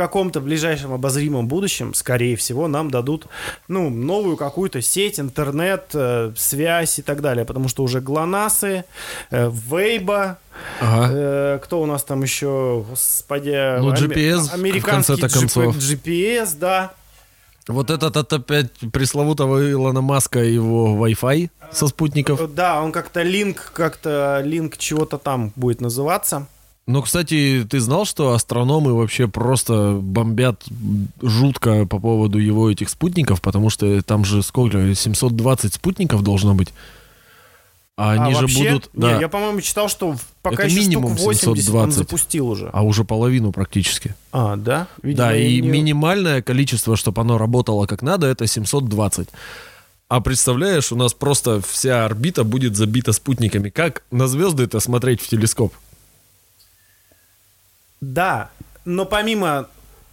каком-то 0.00 0.40
ближайшем 0.40 0.92
обозримом 0.92 1.46
будущем, 1.46 1.92
скорее 1.94 2.34
всего, 2.36 2.68
нам 2.68 2.90
дадут 2.90 3.26
ну, 3.68 3.90
новую 3.90 4.36
какую-то 4.38 4.80
сеть, 4.80 5.20
интернет, 5.20 5.90
э, 5.92 6.32
связь 6.36 6.98
и 6.98 7.02
так 7.02 7.20
далее. 7.20 7.44
Потому 7.44 7.68
что 7.68 7.82
уже 7.82 8.00
ГЛОНАССы, 8.00 8.84
э, 9.30 9.50
Вейба, 9.70 10.38
Ага. 10.80 11.08
э, 11.12 11.58
кто 11.62 11.82
у 11.82 11.86
нас 11.86 12.02
там 12.04 12.22
еще, 12.22 12.84
господи... 12.88 13.78
Ну, 13.80 13.92
GPS, 13.92 14.48
в 14.48 14.54
американский 14.54 15.16
конце-то 15.16 15.28
концов. 15.28 15.76
GPS, 15.76 16.56
да. 16.58 16.92
Вот 17.68 17.90
этот 17.90 18.16
от 18.16 18.32
опять 18.32 18.72
пресловутого 18.92 19.70
Илона 19.70 20.00
Маска 20.00 20.40
его 20.40 20.96
Wi-Fi 21.06 21.50
со 21.72 21.86
спутников. 21.88 22.40
Э, 22.40 22.46
Да, 22.48 22.80
он 22.82 22.90
как-то 22.92 23.22
линк, 23.22 23.72
как-то 23.74 24.40
линк 24.44 24.78
чего-то 24.78 25.18
там 25.18 25.52
будет 25.56 25.80
называться. 25.82 26.46
Ну, 26.90 27.02
кстати, 27.02 27.64
ты 27.70 27.78
знал, 27.78 28.04
что 28.04 28.32
астрономы 28.32 28.94
вообще 28.94 29.28
просто 29.28 29.96
бомбят 30.02 30.64
жутко 31.22 31.86
по 31.86 32.00
поводу 32.00 32.38
его 32.38 32.68
этих 32.68 32.88
спутников, 32.88 33.40
потому 33.40 33.70
что 33.70 34.02
там 34.02 34.24
же 34.24 34.42
сколько, 34.42 34.92
720 34.92 35.74
спутников 35.74 36.24
должно 36.24 36.54
быть. 36.54 36.70
А 37.96 38.12
они 38.12 38.32
а 38.32 38.34
же 38.34 38.40
вообще, 38.40 38.70
будут... 38.70 38.90
не, 38.94 39.02
да, 39.02 39.20
я, 39.20 39.28
по-моему, 39.28 39.60
читал, 39.60 39.88
что 39.88 40.16
пока 40.42 40.64
Это 40.64 40.66
еще 40.66 40.80
минимум 40.80 41.14
штук 41.14 41.26
80 41.26 41.48
он 41.48 41.56
720. 41.56 41.98
запустил 41.98 42.48
уже. 42.48 42.70
а 42.72 42.82
уже 42.82 43.04
половину 43.04 43.52
практически. 43.52 44.16
А, 44.32 44.56
да? 44.56 44.88
Видимо, 45.02 45.28
да, 45.28 45.36
и 45.36 45.60
не- 45.60 45.68
минимальное 45.68 46.42
количество, 46.42 46.96
чтобы 46.96 47.20
оно 47.20 47.38
работало 47.38 47.86
как 47.86 48.02
надо, 48.02 48.26
это 48.26 48.48
720. 48.48 49.28
А 50.08 50.20
представляешь, 50.20 50.90
у 50.90 50.96
нас 50.96 51.12
просто 51.14 51.60
вся 51.60 52.04
орбита 52.04 52.42
будет 52.42 52.74
забита 52.74 53.12
спутниками. 53.12 53.68
Как 53.68 54.02
на 54.10 54.26
звезды 54.26 54.64
это 54.64 54.80
смотреть 54.80 55.20
в 55.20 55.28
телескоп? 55.28 55.72
Да, 58.00 58.50
но 58.86 59.04
помимо, 59.04 59.68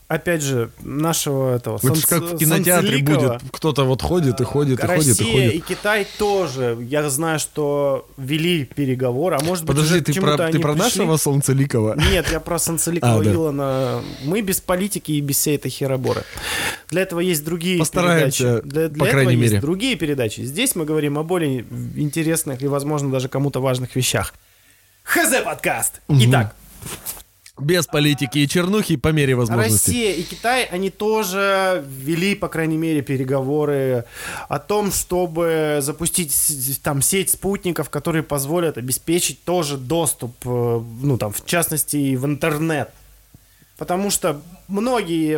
опять 0.10 0.42
же, 0.42 0.72
нашего 0.82 1.56
этого... 1.56 1.78
Это 1.78 1.88
солнце- 1.88 2.08
как 2.08 2.24
в 2.24 2.38
кинотеатре 2.38 2.98
будет. 3.02 3.42
Кто-то 3.52 3.86
вот 3.86 4.02
ходит 4.02 4.42
и 4.42 4.44
ходит, 4.44 4.84
и 4.84 4.86
Россия 4.86 5.14
ходит, 5.16 5.22
и 5.28 5.32
ходит. 5.32 5.54
и 5.54 5.60
Китай 5.62 6.08
тоже, 6.18 6.78
я 6.82 7.10
знаю, 7.10 7.40
что 7.40 8.06
вели 8.18 8.66
переговоры, 8.66 9.38
а 9.40 9.44
может 9.44 9.64
быть 9.66 9.76
Подожди, 9.76 9.96
уже 9.96 10.04
к 10.04 10.06
ты 10.08 10.20
про, 10.20 10.38
ты 10.52 10.60
про 10.60 10.74
пришли. 10.74 10.84
нашего 10.84 11.16
Солнцеликова? 11.18 11.96
Нет, 12.12 12.30
я 12.30 12.40
про 12.42 12.60
Солнцеликова 12.60 13.22
А, 13.22 13.24
да. 13.24 13.32
Илона. 13.32 14.02
Мы 14.26 14.42
без 14.42 14.60
политики 14.60 15.14
и 15.14 15.22
без 15.22 15.38
всей 15.38 15.56
этой 15.56 15.70
хероборы. 15.72 16.24
Для 16.90 17.04
этого 17.04 17.22
есть 17.22 17.46
другие 17.46 17.80
Постараемся, 17.80 18.44
передачи. 18.62 18.68
Для, 18.70 18.88
для 18.90 19.00
по 19.00 19.06
этого 19.08 19.22
крайней 19.22 19.42
есть 19.42 19.52
мере. 19.54 19.62
другие 19.62 19.96
передачи. 19.96 20.42
Здесь 20.42 20.76
мы 20.76 20.84
говорим 20.84 21.18
о 21.18 21.24
более 21.24 21.62
интересных 21.96 22.62
и, 22.62 22.68
возможно, 22.68 23.10
даже 23.12 23.30
кому-то 23.30 23.62
важных 23.62 23.96
вещах. 23.96 24.34
ХЗ 25.04 25.42
подкаст. 25.46 26.02
Итак, 26.10 26.54
Без 27.60 27.88
политики 27.88 28.40
и 28.40 28.48
чернухи 28.48 28.98
по 28.98 29.10
мере 29.10 29.36
возможности. 29.36 29.90
Россия 29.90 30.14
и 30.14 30.24
Китай, 30.24 30.66
они 30.66 30.90
тоже 30.90 31.84
вели, 31.88 32.36
по 32.36 32.50
крайней 32.50 32.78
мере, 32.78 33.02
переговоры 33.02 34.06
о 34.48 34.60
том, 34.60 34.92
чтобы 34.92 35.80
запустить 35.82 36.34
там 36.84 37.02
сеть 37.02 37.32
спутников, 37.32 37.90
которые 37.90 38.24
позволят 38.24 38.78
обеспечить 38.78 39.44
тоже 39.44 39.78
доступ, 39.78 40.36
э, 40.46 40.82
ну 41.02 41.18
там, 41.18 41.34
в 41.34 41.46
частности, 41.46 42.16
в 42.16 42.26
интернет. 42.26 42.92
Потому 43.78 44.12
что 44.12 44.42
многие 44.68 45.38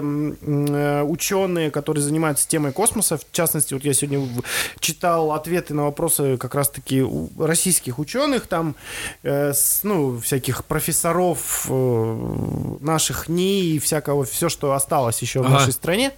ученые, 1.03 1.71
которые 1.71 2.03
занимаются 2.03 2.47
темой 2.47 2.71
космоса, 2.71 3.17
в 3.17 3.25
частности, 3.31 3.73
вот 3.73 3.83
я 3.83 3.93
сегодня 3.93 4.19
в- 4.19 4.43
читал 4.79 5.31
ответы 5.33 5.73
на 5.73 5.83
вопросы 5.83 6.37
как 6.37 6.55
раз-таки 6.55 7.03
российских 7.37 7.99
ученых, 7.99 8.47
там, 8.47 8.75
э, 9.23 9.53
ну, 9.83 10.19
всяких 10.19 10.65
профессоров 10.65 11.65
э, 11.69 12.75
наших 12.81 13.29
НИИ 13.29 13.75
и 13.75 13.79
всякого, 13.79 14.25
все, 14.25 14.49
что 14.49 14.73
осталось 14.73 15.21
еще 15.21 15.39
в 15.41 15.45
Ага. 15.45 15.53
нашей 15.53 15.73
стране. 15.73 16.11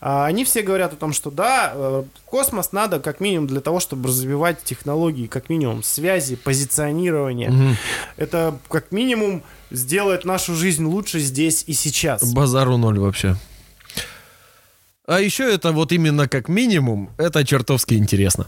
А 0.00 0.26
Они 0.26 0.44
все 0.44 0.62
говорят 0.62 0.92
о 0.92 0.96
том, 0.96 1.12
что 1.12 1.30
да, 1.32 1.72
э, 1.74 2.04
космос 2.24 2.70
надо 2.70 3.00
как 3.00 3.18
минимум 3.18 3.48
для 3.48 3.60
того, 3.60 3.80
чтобы 3.80 4.08
развивать 4.08 4.62
технологии, 4.62 5.26
как 5.26 5.48
минимум 5.48 5.82
связи, 5.82 6.36
позиционирование. 6.36 7.76
Это 8.16 8.56
как 8.68 8.92
минимум 8.92 9.42
сделает 9.70 10.24
нашу 10.24 10.54
жизнь 10.54 10.84
лучше 10.84 11.20
здесь 11.20 11.64
и 11.66 11.72
сейчас. 11.72 12.32
Базару 12.32 12.76
ноль 12.76 12.98
вообще. 12.98 13.36
А 15.06 15.20
еще 15.20 15.50
это 15.50 15.72
вот 15.72 15.92
именно 15.92 16.28
как 16.28 16.48
минимум, 16.48 17.10
это 17.16 17.44
чертовски 17.44 17.94
интересно. 17.94 18.46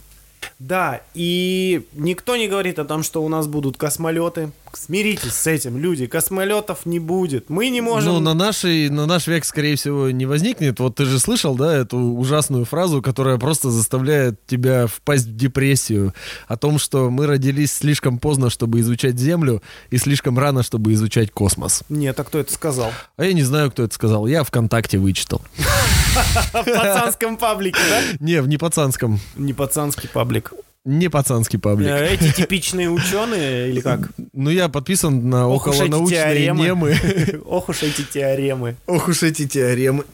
Да, 0.59 1.01
и 1.15 1.87
никто 1.93 2.35
не 2.35 2.47
говорит 2.47 2.77
о 2.77 2.85
том, 2.85 3.01
что 3.01 3.23
у 3.23 3.29
нас 3.29 3.47
будут 3.47 3.77
космолеты. 3.77 4.51
Смиритесь 4.73 5.33
с 5.33 5.47
этим, 5.47 5.77
люди, 5.77 6.07
космолетов 6.07 6.85
не 6.85 6.99
будет. 6.99 7.49
Мы 7.49 7.69
не 7.69 7.81
можем... 7.81 8.13
Ну, 8.13 8.19
на, 8.19 8.33
нашей, 8.33 8.89
на 8.89 9.05
наш 9.05 9.27
век, 9.27 9.45
скорее 9.45 9.75
всего, 9.75 10.09
не 10.11 10.25
возникнет. 10.25 10.79
Вот 10.79 10.95
ты 10.95 11.05
же 11.05 11.19
слышал, 11.19 11.55
да, 11.55 11.75
эту 11.75 11.97
ужасную 11.97 12.65
фразу, 12.65 13.01
которая 13.01 13.37
просто 13.37 13.69
заставляет 13.69 14.45
тебя 14.45 14.87
впасть 14.87 15.27
в 15.27 15.35
депрессию. 15.35 16.13
О 16.47 16.57
том, 16.57 16.79
что 16.79 17.09
мы 17.09 17.27
родились 17.27 17.71
слишком 17.71 18.19
поздно, 18.19 18.49
чтобы 18.49 18.79
изучать 18.79 19.17
Землю, 19.17 19.61
и 19.89 19.97
слишком 19.97 20.37
рано, 20.39 20.63
чтобы 20.63 20.93
изучать 20.93 21.31
космос. 21.31 21.83
Нет, 21.89 22.19
а 22.19 22.23
кто 22.23 22.39
это 22.39 22.53
сказал? 22.53 22.91
А 23.17 23.25
я 23.25 23.33
не 23.33 23.43
знаю, 23.43 23.71
кто 23.71 23.83
это 23.83 23.93
сказал. 23.93 24.27
Я 24.27 24.43
ВКонтакте 24.43 24.97
вычитал. 24.97 25.41
В 26.51 26.63
пацанском 26.63 27.37
паблике, 27.37 27.79
да? 27.89 28.01
Не, 28.19 28.41
в 28.41 28.47
не 28.47 28.57
пацанском. 28.57 29.19
Не 29.35 29.53
пацанский 29.53 30.09
паблик. 30.09 30.53
Не 30.83 31.09
пацанский 31.09 31.59
паблик. 31.59 31.89
Э, 31.89 32.07
Эти 32.13 32.31
типичные 32.33 32.89
ученые 32.89 33.69
или 33.69 33.81
как? 33.81 34.09
Ну, 34.33 34.49
я 34.49 34.67
подписан 34.67 35.29
на 35.29 35.47
Ох 35.47 35.67
околонаучные 35.67 36.09
теоремы. 36.19 36.63
немы. 36.65 37.41
Ох 37.45 37.69
уж 37.69 37.83
эти 37.83 38.01
теоремы. 38.03 38.75
Ох 38.87 39.07
уж 39.07 39.21
эти 39.23 39.47
теоремы. 39.47 40.05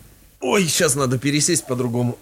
Ой, 0.42 0.66
сейчас 0.66 0.96
надо 0.96 1.18
пересесть 1.18 1.66
по-другому. 1.66 2.18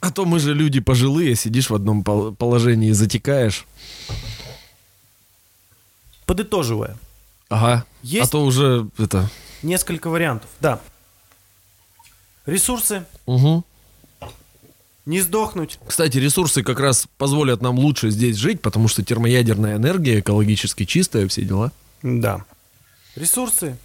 А 0.00 0.10
то 0.10 0.24
мы 0.24 0.40
же 0.40 0.52
люди 0.52 0.80
пожилые, 0.80 1.36
сидишь 1.36 1.70
в 1.70 1.74
одном 1.74 2.02
пол- 2.02 2.32
положении 2.34 2.90
и 2.90 2.92
затекаешь. 2.92 3.64
Подытоживая, 6.26 6.96
Ага. 7.48 7.84
Есть- 8.02 8.28
А 8.28 8.32
то 8.32 8.44
уже 8.44 8.88
это... 8.98 9.30
несколько 9.62 10.10
вариантов. 10.10 10.50
Да. 10.60 10.80
Ресурсы, 12.46 13.04
Угу. 13.26 13.64
Не 15.06 15.20
сдохнуть. 15.20 15.78
Кстати, 15.86 16.18
ресурсы 16.18 16.62
как 16.62 16.80
раз 16.80 17.06
позволят 17.16 17.62
нам 17.62 17.78
лучше 17.78 18.10
здесь 18.10 18.36
жить, 18.36 18.60
потому 18.60 18.88
что 18.88 19.04
термоядерная 19.04 19.76
энергия 19.76 20.20
экологически 20.20 20.84
чистая, 20.84 21.28
все 21.28 21.42
дела. 21.42 21.72
Да. 22.02 22.44
Ресурсы, 23.14 23.76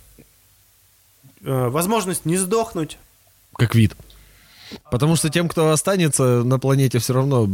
э, 1.44 1.68
возможность 1.70 2.26
не 2.26 2.38
сдохнуть. 2.38 2.98
Как 3.56 3.76
вид. 3.76 3.96
Потому 4.90 5.16
что 5.16 5.30
тем, 5.30 5.48
кто 5.48 5.70
останется 5.72 6.44
на 6.44 6.58
планете, 6.58 7.00
все 7.00 7.14
равно 7.14 7.50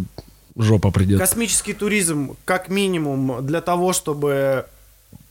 жопа 0.56 0.92
придет. 0.92 1.20
Космический 1.20 1.74
туризм, 1.74 2.36
как 2.46 2.70
минимум, 2.70 3.46
для 3.46 3.62
того, 3.62 3.92
чтобы 3.92 4.66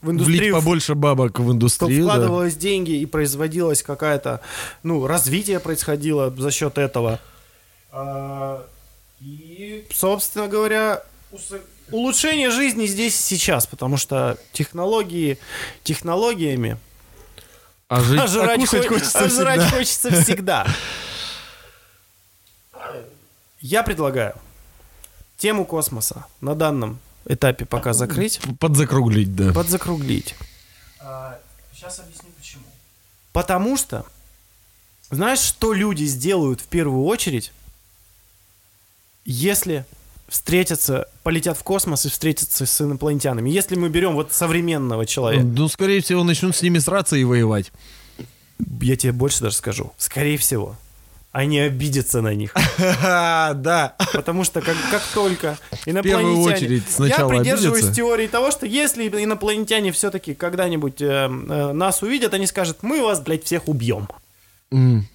в 0.03 0.09
Влить 0.09 0.20
индустрию 0.20 0.55
побольше 0.55 0.95
бабок 0.95 1.41
в 1.41 1.53
индустрию. 1.53 2.05
да. 2.05 2.12
вкладывалось 2.12 2.57
деньги 2.57 2.93
и 2.93 3.07
производилось 3.07 3.82
какая-то, 3.82 4.41
ну, 4.82 5.07
развитие 5.07 5.59
происходило 5.59 6.30
за 6.37 6.51
счет 6.51 6.76
этого. 6.78 7.18
А, 7.99 8.67
И, 9.23 9.87
собственно 9.91 10.47
говоря, 10.49 11.03
улучшение 11.91 12.51
жизни 12.51 12.85
здесь 12.87 13.15
и 13.15 13.23
сейчас, 13.23 13.67
потому 13.67 13.97
что 13.97 14.37
технологии 14.53 15.39
технологиями, 15.83 16.77
А, 17.89 18.01
жить, 18.03 18.21
а 18.21 18.27
жрать, 18.27 18.59
а 18.59 18.61
кушать 18.61 18.87
хо- 18.87 18.95
хочется 18.95 19.19
а 19.21 19.29
жрать 19.31 19.61
всегда. 19.63 19.77
хочется 19.79 20.23
всегда. 20.23 20.67
Я 23.61 23.83
предлагаю 23.83 24.35
тему 25.39 25.65
космоса 25.65 26.27
на 26.41 26.55
данном 26.55 26.99
этапе 27.27 27.65
пока 27.65 27.93
закрыть, 27.95 28.41
Подзакруглить, 28.61 29.35
да. 29.35 29.53
подзакруглить. 29.53 30.35
Сейчас 31.73 31.99
объясню 32.01 32.29
почему. 32.39 32.65
Потому 33.33 33.77
что, 33.79 34.05
знаешь, 35.11 35.41
что 35.41 35.73
люди 35.73 36.05
сделают 36.05 36.61
в 36.61 36.67
первую 36.67 37.05
очередь, 37.05 37.53
если 39.27 39.85
встретятся, 40.29 41.09
полетят 41.22 41.59
в 41.59 41.62
космос 41.62 42.07
и 42.07 42.09
встретятся 42.09 42.66
с 42.66 42.81
инопланетянами? 42.81 43.51
Если 43.51 43.77
мы 43.77 43.89
берем 43.89 44.14
вот 44.14 44.33
современного 44.33 45.07
человека, 45.07 45.45
Ну, 45.45 45.68
скорее 45.68 46.01
всего, 46.01 46.24
начнут 46.24 46.57
с 46.57 46.62
ними 46.62 46.79
сраться 46.79 47.16
и 47.16 47.24
воевать. 47.24 47.70
я 48.81 48.97
тебе 48.97 49.12
больше 49.12 49.43
даже 49.43 49.57
скажу, 49.57 49.93
скорее 49.99 50.39
всего, 50.39 50.77
они 51.33 51.59
обидятся 51.61 52.22
на 52.22 52.33
них. 52.35 52.55
Да. 52.79 53.95
Потому 54.12 54.43
что 54.45 54.62
как, 54.62 54.77
как 54.91 55.03
только 55.14 55.59
инопланетяне... 55.85 56.03
первую 56.03 56.41
очередь 56.41 56.83
сначала 56.89 57.33
Я 57.33 57.39
придерживаюсь 57.41 57.83
обидятся. 57.83 57.97
теории 57.97 58.27
того, 58.27 58.51
что 58.51 58.64
если 58.66 59.07
инопланетяне 59.09 59.93
все-таки 59.93 60.35
когда-нибудь 60.35 61.01
э, 61.03 61.05
э, 61.29 61.72
нас 61.72 62.03
увидят, 62.03 62.33
они 62.35 62.47
скажут, 62.47 62.79
мы 62.83 63.03
вас, 63.03 63.20
блядь, 63.20 63.45
всех 63.45 63.68
убьем. 63.68 64.09
М. 64.72 65.07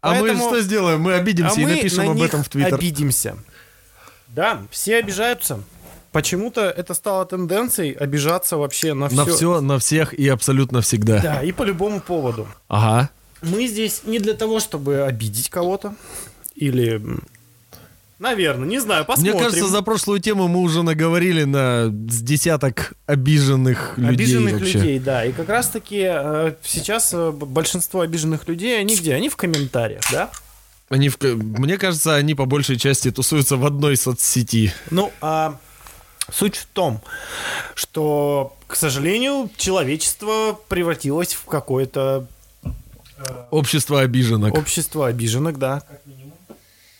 А 0.00 0.14
мы 0.14 0.34
что 0.36 0.60
сделаем? 0.60 1.00
Мы 1.00 1.14
обидимся 1.14 1.54
а 1.56 1.60
и 1.60 1.64
мы 1.64 1.70
напишем 1.76 2.06
на 2.06 2.12
об 2.12 2.22
этом 2.22 2.42
в 2.42 2.48
Твиттер. 2.48 2.74
обидимся. 2.74 3.36
Да, 4.28 4.62
все 4.70 4.96
обижаются. 4.96 5.60
Почему-то 6.12 6.62
это 6.62 6.94
стало 6.94 7.24
тенденцией 7.24 7.92
обижаться 7.92 8.56
вообще 8.56 8.94
на 8.94 9.08
все. 9.08 9.16
На 9.16 9.24
все, 9.24 9.60
на 9.60 9.78
всех 9.78 10.12
и 10.12 10.28
абсолютно 10.28 10.80
всегда. 10.80 11.20
Да, 11.20 11.42
и 11.42 11.52
по 11.52 11.62
любому 11.62 12.00
поводу. 12.00 12.48
Ага. 12.68 13.10
Мы 13.42 13.66
здесь 13.66 14.02
не 14.04 14.18
для 14.18 14.34
того, 14.34 14.58
чтобы 14.60 15.02
обидеть 15.02 15.50
кого-то. 15.50 15.94
Или... 16.54 17.00
Наверное, 18.20 18.68
не 18.68 18.78
знаю, 18.78 19.06
посмотрим. 19.06 19.32
Мне 19.32 19.42
кажется, 19.42 19.66
за 19.66 19.80
прошлую 19.80 20.20
тему 20.20 20.46
мы 20.46 20.60
уже 20.60 20.82
наговорили 20.82 21.44
на 21.44 21.86
с 21.86 22.20
десяток 22.20 22.92
обиженных 23.06 23.96
людей 23.96 24.10
обиженных 24.10 24.52
вообще. 24.60 24.78
людей, 24.78 24.98
да. 24.98 25.24
И 25.24 25.32
как 25.32 25.48
раз-таки 25.48 26.02
э, 26.06 26.52
сейчас 26.62 27.14
э, 27.14 27.30
большинство 27.30 28.02
обиженных 28.02 28.46
людей, 28.46 28.78
они 28.78 28.94
где? 28.94 29.14
Они 29.14 29.30
в 29.30 29.36
комментариях, 29.36 30.02
да? 30.12 30.30
Они 30.90 31.08
в 31.08 31.18
Мне 31.22 31.78
кажется, 31.78 32.14
они 32.14 32.34
по 32.34 32.44
большей 32.44 32.76
части 32.76 33.10
тусуются 33.10 33.56
в 33.56 33.64
одной 33.64 33.96
соцсети. 33.96 34.74
Ну, 34.90 35.10
а 35.22 35.58
суть 36.30 36.56
в 36.56 36.66
том, 36.66 37.00
что, 37.74 38.54
к 38.66 38.76
сожалению, 38.76 39.48
человечество 39.56 40.60
превратилось 40.68 41.32
в 41.32 41.46
какое-то 41.46 42.26
Общество 43.50 44.02
обиженок. 44.02 44.54
общество 44.58 45.06
обиженных, 45.06 45.58
да. 45.58 45.82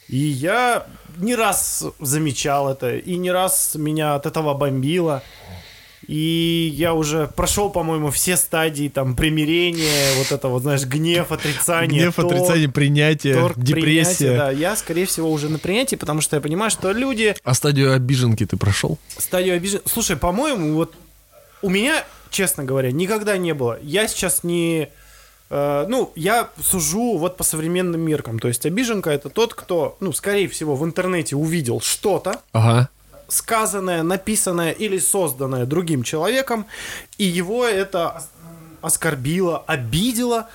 И 0.09 0.17
я 0.17 0.87
не 1.17 1.35
раз 1.35 1.85
замечал 1.99 2.71
это, 2.71 2.97
и 2.97 3.17
не 3.17 3.31
раз 3.31 3.75
меня 3.75 4.15
от 4.15 4.27
этого 4.27 4.55
бомбило. 4.55 5.23
И 6.07 6.73
я 6.75 6.95
уже 6.95 7.29
прошел, 7.29 7.71
по-моему, 7.71 8.11
все 8.11 8.37
стадии 8.37 8.89
там 8.89 9.15
примирения, 9.15 10.15
вот 10.19 10.33
это 10.33 10.49
вот, 10.49 10.63
знаешь, 10.63 10.85
гнев, 10.85 11.31
отрицание. 11.31 12.03
Гнев, 12.03 12.17
торг, 12.17 12.33
отрицание, 12.33 12.69
принятие, 12.69 13.35
торг, 13.35 13.57
депрессия. 13.57 13.83
принятие, 13.83 14.37
да, 14.37 14.51
я, 14.51 14.75
скорее 14.75 15.07
всего, 15.07 15.31
уже 15.31 15.49
на 15.49 15.59
принятии, 15.59 15.95
потому 15.95 16.21
что 16.21 16.35
я 16.35 16.43
понимаю, 16.43 16.71
что 16.71 16.91
люди 16.91 17.37
А 17.45 17.55
стадию 17.55 17.93
обиженки 17.95 18.45
ты 18.45 18.57
прошел? 18.57 18.99
стадию 19.19 19.55
обижен... 19.55 19.83
Слушай, 19.85 20.17
по-моему, 20.17 20.75
вот 20.75 20.95
у 21.63 21.69
меня, 21.69 22.05
честно 22.31 22.65
говоря, 22.65 22.91
никогда 22.91 23.37
не 23.37 23.55
было. 23.55 23.79
Я 23.83 24.09
сейчас 24.09 24.43
не... 24.43 24.89
э, 25.51 25.87
ну, 25.89 26.13
я 26.17 26.49
сужу 26.63 27.19
вот 27.19 27.37
по 27.37 27.45
современным 27.45 28.01
меркам. 28.01 28.39
То 28.39 28.49
есть 28.49 28.65
обиженка 28.67 29.11
это 29.11 29.29
тот, 29.29 29.55
кто, 29.55 29.97
ну, 30.01 30.13
скорее 30.13 30.49
всего, 30.49 30.77
в 30.77 30.85
интернете 30.85 31.37
увидел 31.37 31.81
что-то, 31.81 32.41
Ага. 32.53 32.89
сказанное, 33.29 34.03
написанное 34.03 34.71
или 34.73 34.99
созданное 34.99 35.67
другим 35.67 36.03
человеком, 36.03 36.67
и 37.19 37.25
его 37.25 37.65
это 37.67 38.09
ос- 38.17 38.29
оскорбило, 38.83 39.63
обидело 39.67 40.49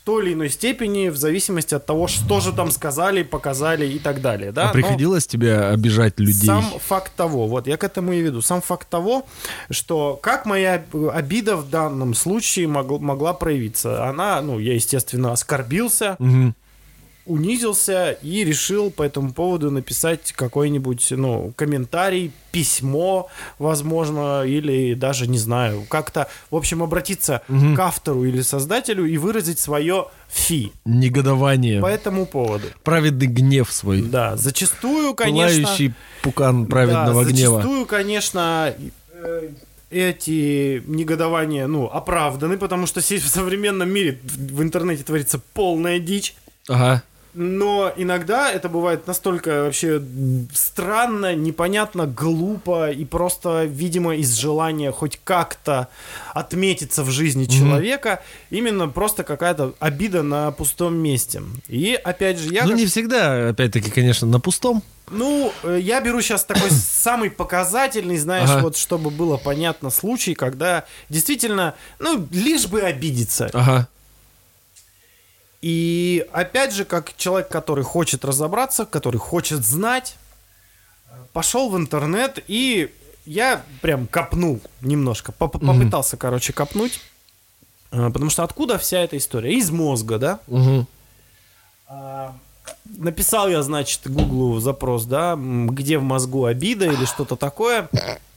в 0.00 0.02
той 0.02 0.24
или 0.24 0.32
иной 0.32 0.48
степени, 0.48 1.08
в 1.08 1.16
зависимости 1.16 1.74
от 1.74 1.84
того, 1.84 2.08
что 2.08 2.40
же 2.40 2.52
там 2.52 2.70
сказали, 2.70 3.22
показали 3.22 3.86
и 3.86 3.98
так 3.98 4.20
далее. 4.22 4.50
Да? 4.50 4.62
а 4.62 4.66
Но- 4.68 4.72
приходилось 4.72 5.26
тебе 5.26 5.56
обижать 5.58 6.18
людей? 6.18 6.46
сам 6.46 6.64
факт 6.78 7.12
того, 7.16 7.46
вот 7.46 7.66
я 7.66 7.76
к 7.76 7.84
этому 7.84 8.12
и 8.12 8.20
веду, 8.20 8.40
сам 8.40 8.62
факт 8.62 8.88
того, 8.88 9.26
что 9.70 10.18
как 10.22 10.46
моя 10.46 10.82
обида 11.12 11.56
в 11.56 11.68
данном 11.68 12.14
случае 12.14 12.66
мог- 12.66 13.00
могла 13.00 13.34
проявиться. 13.34 14.08
Она, 14.08 14.40
ну, 14.40 14.58
я, 14.58 14.74
естественно, 14.74 15.32
оскорбился, 15.32 16.16
Мгм. 16.18 16.54
Унизился 17.30 18.12
и 18.22 18.44
решил 18.44 18.90
по 18.90 19.04
этому 19.04 19.32
поводу 19.32 19.70
написать 19.70 20.32
какой-нибудь, 20.32 21.12
ну, 21.12 21.52
комментарий, 21.54 22.32
письмо, 22.50 23.28
возможно, 23.58 24.42
или 24.44 24.94
даже, 24.94 25.28
не 25.28 25.38
знаю, 25.38 25.86
как-то, 25.88 26.28
в 26.50 26.56
общем, 26.56 26.82
обратиться 26.82 27.42
к 27.48 27.78
автору 27.78 28.24
или 28.24 28.40
создателю 28.42 29.04
и 29.06 29.16
выразить 29.16 29.60
свое 29.60 30.08
фи 30.28 30.72
Негодование. 30.84 31.80
по 31.80 31.86
этому 31.86 32.26
поводу. 32.26 32.66
Праведный 32.82 33.28
гнев 33.28 33.72
свой. 33.72 34.02
Да, 34.02 34.36
зачастую, 34.36 35.14
конечно... 35.14 35.62
Пылающий 35.62 35.94
пукан 36.22 36.66
праведного 36.66 37.24
да, 37.24 37.30
гнева. 37.30 37.56
Зачастую, 37.56 37.86
конечно, 37.86 38.74
э, 39.12 39.50
эти 39.90 40.82
негодования, 40.86 41.68
ну, 41.68 41.86
оправданы, 41.86 42.58
потому 42.58 42.86
что 42.86 43.00
в 43.00 43.04
современном 43.04 43.88
мире 43.88 44.18
в 44.24 44.62
интернете 44.62 45.04
творится 45.04 45.40
полная 45.54 46.00
дичь. 46.00 46.34
Ага. 46.68 47.02
Но 47.32 47.92
иногда 47.96 48.50
это 48.50 48.68
бывает 48.68 49.06
настолько 49.06 49.64
вообще 49.64 50.02
странно, 50.52 51.34
непонятно, 51.34 52.06
глупо 52.06 52.90
и 52.90 53.04
просто, 53.04 53.64
видимо, 53.64 54.16
из 54.16 54.34
желания 54.36 54.90
хоть 54.90 55.20
как-то 55.22 55.88
отметиться 56.34 57.04
в 57.04 57.10
жизни 57.10 57.44
человека, 57.44 58.22
именно 58.50 58.88
просто 58.88 59.22
какая-то 59.22 59.74
обида 59.78 60.22
на 60.22 60.50
пустом 60.50 60.96
месте. 60.96 61.42
И 61.68 61.94
опять 62.02 62.38
же, 62.38 62.52
я 62.52 62.64
ну, 62.64 62.70
как- 62.70 62.78
не 62.78 62.86
всегда, 62.86 63.48
опять-таки, 63.50 63.90
конечно, 63.90 64.26
на 64.26 64.40
пустом. 64.40 64.82
ну, 65.10 65.52
э, 65.62 65.78
я 65.80 66.00
беру 66.00 66.20
сейчас 66.22 66.44
такой 66.44 66.70
самый 66.70 67.30
показательный, 67.30 68.16
знаешь, 68.18 68.50
Ага. 68.50 68.62
вот 68.62 68.76
чтобы 68.76 69.10
было 69.10 69.36
понятно 69.36 69.90
случай, 69.90 70.34
когда 70.34 70.84
действительно, 71.08 71.74
ну, 71.98 72.26
лишь 72.32 72.66
бы 72.66 72.80
обидеться. 72.82 73.50
Ага. 73.52 73.88
И 75.62 76.26
опять 76.32 76.72
же, 76.72 76.84
как 76.84 77.14
человек, 77.16 77.48
который 77.48 77.84
хочет 77.84 78.24
разобраться, 78.24 78.86
который 78.86 79.18
хочет 79.18 79.64
знать, 79.64 80.16
пошел 81.32 81.68
в 81.70 81.76
интернет 81.76 82.42
и 82.48 82.92
я 83.26 83.62
прям 83.82 84.06
копнул 84.06 84.60
немножко, 84.80 85.30
поп- 85.32 85.60
попытался, 85.60 86.16
короче, 86.16 86.52
копнуть. 86.52 87.00
Э, 87.92 88.10
Потому 88.12 88.30
что 88.30 88.42
откуда 88.42 88.78
вся 88.78 89.00
эта 89.00 89.16
история? 89.18 89.54
Из 89.54 89.70
мозга, 89.70 90.18
да? 90.18 90.40
А, 91.86 92.34
Написал 92.96 93.48
я, 93.48 93.62
значит, 93.62 94.10
Гуглу 94.10 94.58
запрос, 94.60 95.04
да, 95.04 95.36
где 95.38 95.98
в 95.98 96.02
мозгу 96.02 96.44
обида 96.46 96.86
или 96.86 97.04
что-то 97.04 97.36
такое. 97.36 97.88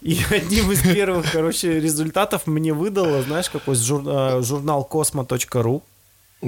И 0.02 0.20
одним 0.32 0.72
из 0.72 0.82
первых, 0.82 1.32
короче, 1.32 1.80
результатов 1.80 2.46
мне 2.48 2.74
выдало, 2.74 3.22
знаешь, 3.24 3.50
какой 3.50 3.76
жур- 3.76 4.04
а, 4.08 4.42
журнал 4.42 4.88
cosmo.ru. 4.92 5.82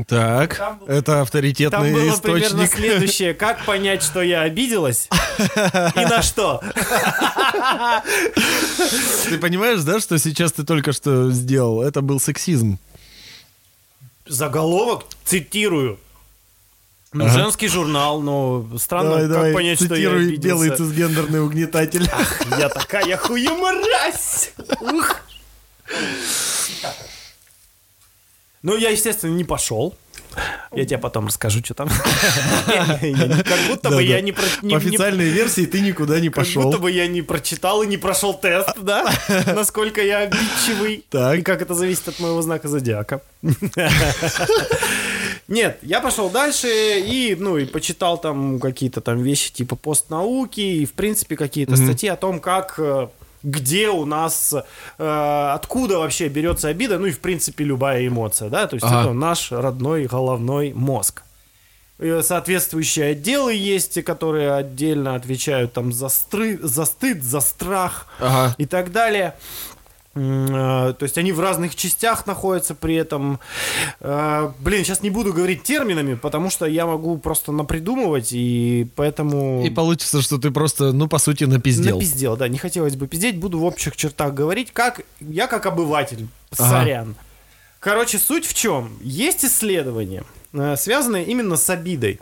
Так, 0.03 0.57
Там 0.57 0.81
это 0.87 1.13
Там 1.13 1.21
авторитетный 1.21 1.93
было 1.93 2.17
примерно 2.17 2.63
источник. 2.63 2.71
следующее. 2.75 3.33
Как 3.33 3.63
понять, 3.65 4.03
что 4.03 4.21
я 4.21 4.41
обиделась? 4.41 5.07
И 5.39 5.99
на 6.01 6.21
что? 6.21 6.61
Ты 9.29 9.37
понимаешь, 9.37 9.81
да, 9.81 9.99
что 9.99 10.17
сейчас 10.19 10.51
ты 10.51 10.63
только 10.63 10.91
что 10.91 11.31
сделал? 11.31 11.81
Это 11.81 12.01
был 12.01 12.19
сексизм. 12.19 12.77
Заголовок, 14.27 15.05
цитирую. 15.23 15.99
Ну, 17.13 17.25
Ага. 17.25 17.33
женский 17.33 17.69
журнал, 17.69 18.21
но 18.21 18.67
странно, 18.77 19.11
давай, 19.11 19.21
как 19.23 19.31
давай, 19.31 19.53
понять, 19.53 19.81
что 19.81 19.95
я 19.95 20.11
обиделся. 20.11 20.41
белый 20.41 20.75
цисгендерный 20.75 21.41
угнетатель. 21.41 22.09
Я 22.59 22.67
такая 22.67 23.15
хуеморась! 23.15 24.51
Ух. 24.81 25.15
Ну, 28.65 28.75
я, 28.75 28.89
естественно, 28.89 29.31
не 29.31 29.43
пошел. 29.43 29.95
Я 30.73 30.85
тебе 30.85 30.97
потом 30.97 31.27
расскажу, 31.27 31.59
что 31.63 31.75
там. 31.75 31.87
Как 32.67 33.59
будто 33.69 33.91
бы 33.91 34.01
я 34.01 34.21
не 34.21 34.31
По 34.31 34.41
официальной 34.75 35.29
версии 35.29 35.67
ты 35.67 35.81
никуда 35.81 36.19
не 36.19 36.29
Как 36.29 36.37
пошел. 36.37 36.63
будто 36.63 36.79
бы 36.79 36.91
я 36.91 37.05
не 37.05 37.21
прочитал 37.21 37.83
и 37.83 37.87
не 37.87 37.97
прошел 37.97 38.33
тест, 38.33 38.69
да? 38.81 39.07
Насколько 39.45 40.01
я 40.01 40.21
обидчивый. 40.21 41.05
Так. 41.11 41.37
И 41.37 41.41
как 41.43 41.61
это 41.61 41.75
зависит 41.75 42.07
от 42.07 42.19
моего 42.19 42.41
знака 42.41 42.67
зодиака. 42.67 43.21
Нет, 45.47 45.77
я 45.83 46.01
пошел 46.01 46.31
дальше 46.31 46.67
и, 46.67 47.35
ну, 47.37 47.59
и 47.59 47.65
почитал 47.65 48.17
там 48.17 48.59
какие-то 48.59 48.99
там 48.99 49.21
вещи 49.21 49.53
типа 49.53 49.75
постнауки 49.75 50.59
и, 50.59 50.85
в 50.87 50.93
принципе, 50.93 51.35
какие-то 51.35 51.75
статьи 51.75 52.09
о 52.09 52.15
том, 52.15 52.39
как 52.39 52.79
э, 52.79 53.09
где 53.45 53.89
у 53.89 54.05
нас, 54.05 54.53
э, 54.97 55.51
откуда 55.53 55.99
вообще 55.99 56.27
берется 56.27 56.67
обида, 56.67 56.97
ну 56.97 57.05
и, 57.05 57.11
в 57.11 57.19
принципе, 57.19 57.63
любая 57.63 58.05
эмоция, 58.07 58.49
да, 58.49 58.67
то 58.67 58.75
есть 58.75 58.85
Ага. 58.85 59.01
это 59.03 59.13
наш 59.13 59.51
родной 59.51 60.05
головной 60.05 60.73
мозг. 60.73 61.21
Э, 61.99 62.21
Соответствующие 62.23 63.11
отделы 63.11 63.53
есть, 63.53 64.03
которые 64.03 64.53
отдельно 64.53 65.15
отвечают 65.15 65.71
там 65.73 65.93
за, 65.93 66.07
стры- 66.07 66.59
за 66.61 66.83
стыд, 66.85 67.23
за 67.23 67.39
страх 67.39 68.07
Ага. 68.19 68.55
и 68.57 68.65
так 68.65 68.91
далее. 68.91 69.35
Э, 70.15 70.93
То 70.97 71.03
есть 71.03 71.17
они 71.17 71.31
в 71.33 71.39
разных 71.41 71.75
частях 71.75 72.25
находятся 72.25 72.73
при 72.73 72.95
этом. 72.95 73.39
Э, 73.99 74.51
Блин, 74.59 74.83
сейчас 74.85 75.01
не 75.01 75.09
буду 75.09 75.33
говорить 75.33 75.63
терминами, 75.63 76.15
потому 76.15 76.49
что 76.49 76.65
я 76.65 76.85
могу 76.85 77.17
просто 77.17 77.51
напридумывать, 77.51 78.29
и 78.31 78.87
поэтому... 78.95 79.65
И 79.65 79.69
получится, 79.69 80.21
что 80.21 80.37
ты 80.37 80.51
просто, 80.51 80.93
ну, 80.93 81.07
по 81.07 81.17
сути, 81.17 81.43
напиздел. 81.43 81.95
Напиздел, 81.95 82.37
да, 82.37 82.47
не 82.47 82.57
хотелось 82.57 82.95
бы 82.95 83.07
пиздеть, 83.07 83.37
буду 83.37 83.59
в 83.59 83.65
общих 83.65 83.95
чертах 83.97 84.33
говорить, 84.33 84.71
как 84.71 85.01
я 85.19 85.47
как 85.47 85.65
обыватель, 85.65 86.27
Ага. 86.57 86.69
сорян. 86.69 87.15
Короче, 87.81 88.17
суть 88.17 88.45
в 88.45 88.53
чем? 88.53 88.97
Есть 89.01 89.43
исследование, 89.43 90.23
э, 90.53 90.75
связанное 90.77 91.23
именно 91.23 91.57
с 91.57 91.69
обидой, 91.69 92.19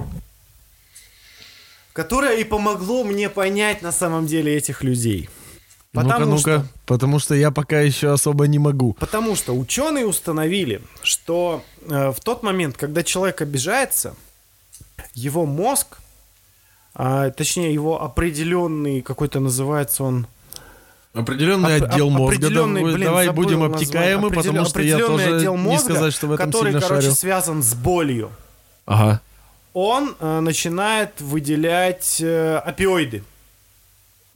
которое 1.93 2.37
и 2.37 2.43
помогло 2.43 3.03
мне 3.03 3.29
понять 3.29 3.83
на 3.83 3.91
самом 3.91 4.25
деле 4.25 4.55
этих 4.55 4.83
людей. 4.83 5.29
Ну-ка, 5.93 6.07
Потому 6.07 6.25
ну-ка, 6.31 6.41
что, 6.41 6.65
потому 6.87 7.19
что 7.19 7.35
я 7.35 7.51
пока 7.51 7.79
еще 7.81 8.11
особо 8.11 8.47
не 8.47 8.57
могу. 8.57 8.93
потому 8.93 9.35
что 9.35 9.55
ученые 9.55 10.07
установили, 10.07 10.81
что 11.03 11.63
э, 11.87 12.11
в 12.11 12.19
тот 12.19 12.41
момент, 12.41 12.77
когда 12.77 13.03
человек 13.03 13.41
обижается, 13.41 14.15
его 15.13 15.45
мозг, 15.45 15.99
а, 16.95 17.29
точнее 17.29 17.73
его 17.73 18.01
определенный 18.03 19.01
какой-то 19.01 19.39
называется 19.39 20.03
он 20.03 20.27
Определенный 21.13 21.77
Оп- 21.77 21.83
отдел 21.83 22.07
оп- 22.07 22.13
мозга. 22.13 22.35
определенный, 22.37 22.79
давай 22.81 22.93
блин, 22.95 23.05
давай 23.07 23.29
будем 23.29 23.63
обтекаемы, 23.63 24.27
Определен- 24.29 24.35
потому 24.35 24.65
что 24.65 24.81
я 24.81 24.97
тоже 24.97 25.35
отдел 25.35 25.55
не 25.57 25.61
мозга, 25.61 25.93
сказать, 25.93 26.13
что 26.13 26.25
в 26.25 26.31
этом 26.31 26.47
который, 26.47 26.69
сильно 26.71 26.81
короче, 26.81 27.01
шарю. 27.03 27.15
связан 27.15 27.61
с 27.61 27.75
болью. 27.75 28.31
Ага. 28.87 29.21
Он 29.73 30.15
э, 30.19 30.39
начинает 30.39 31.21
выделять 31.21 32.17
э, 32.19 32.57
опиоиды. 32.65 33.23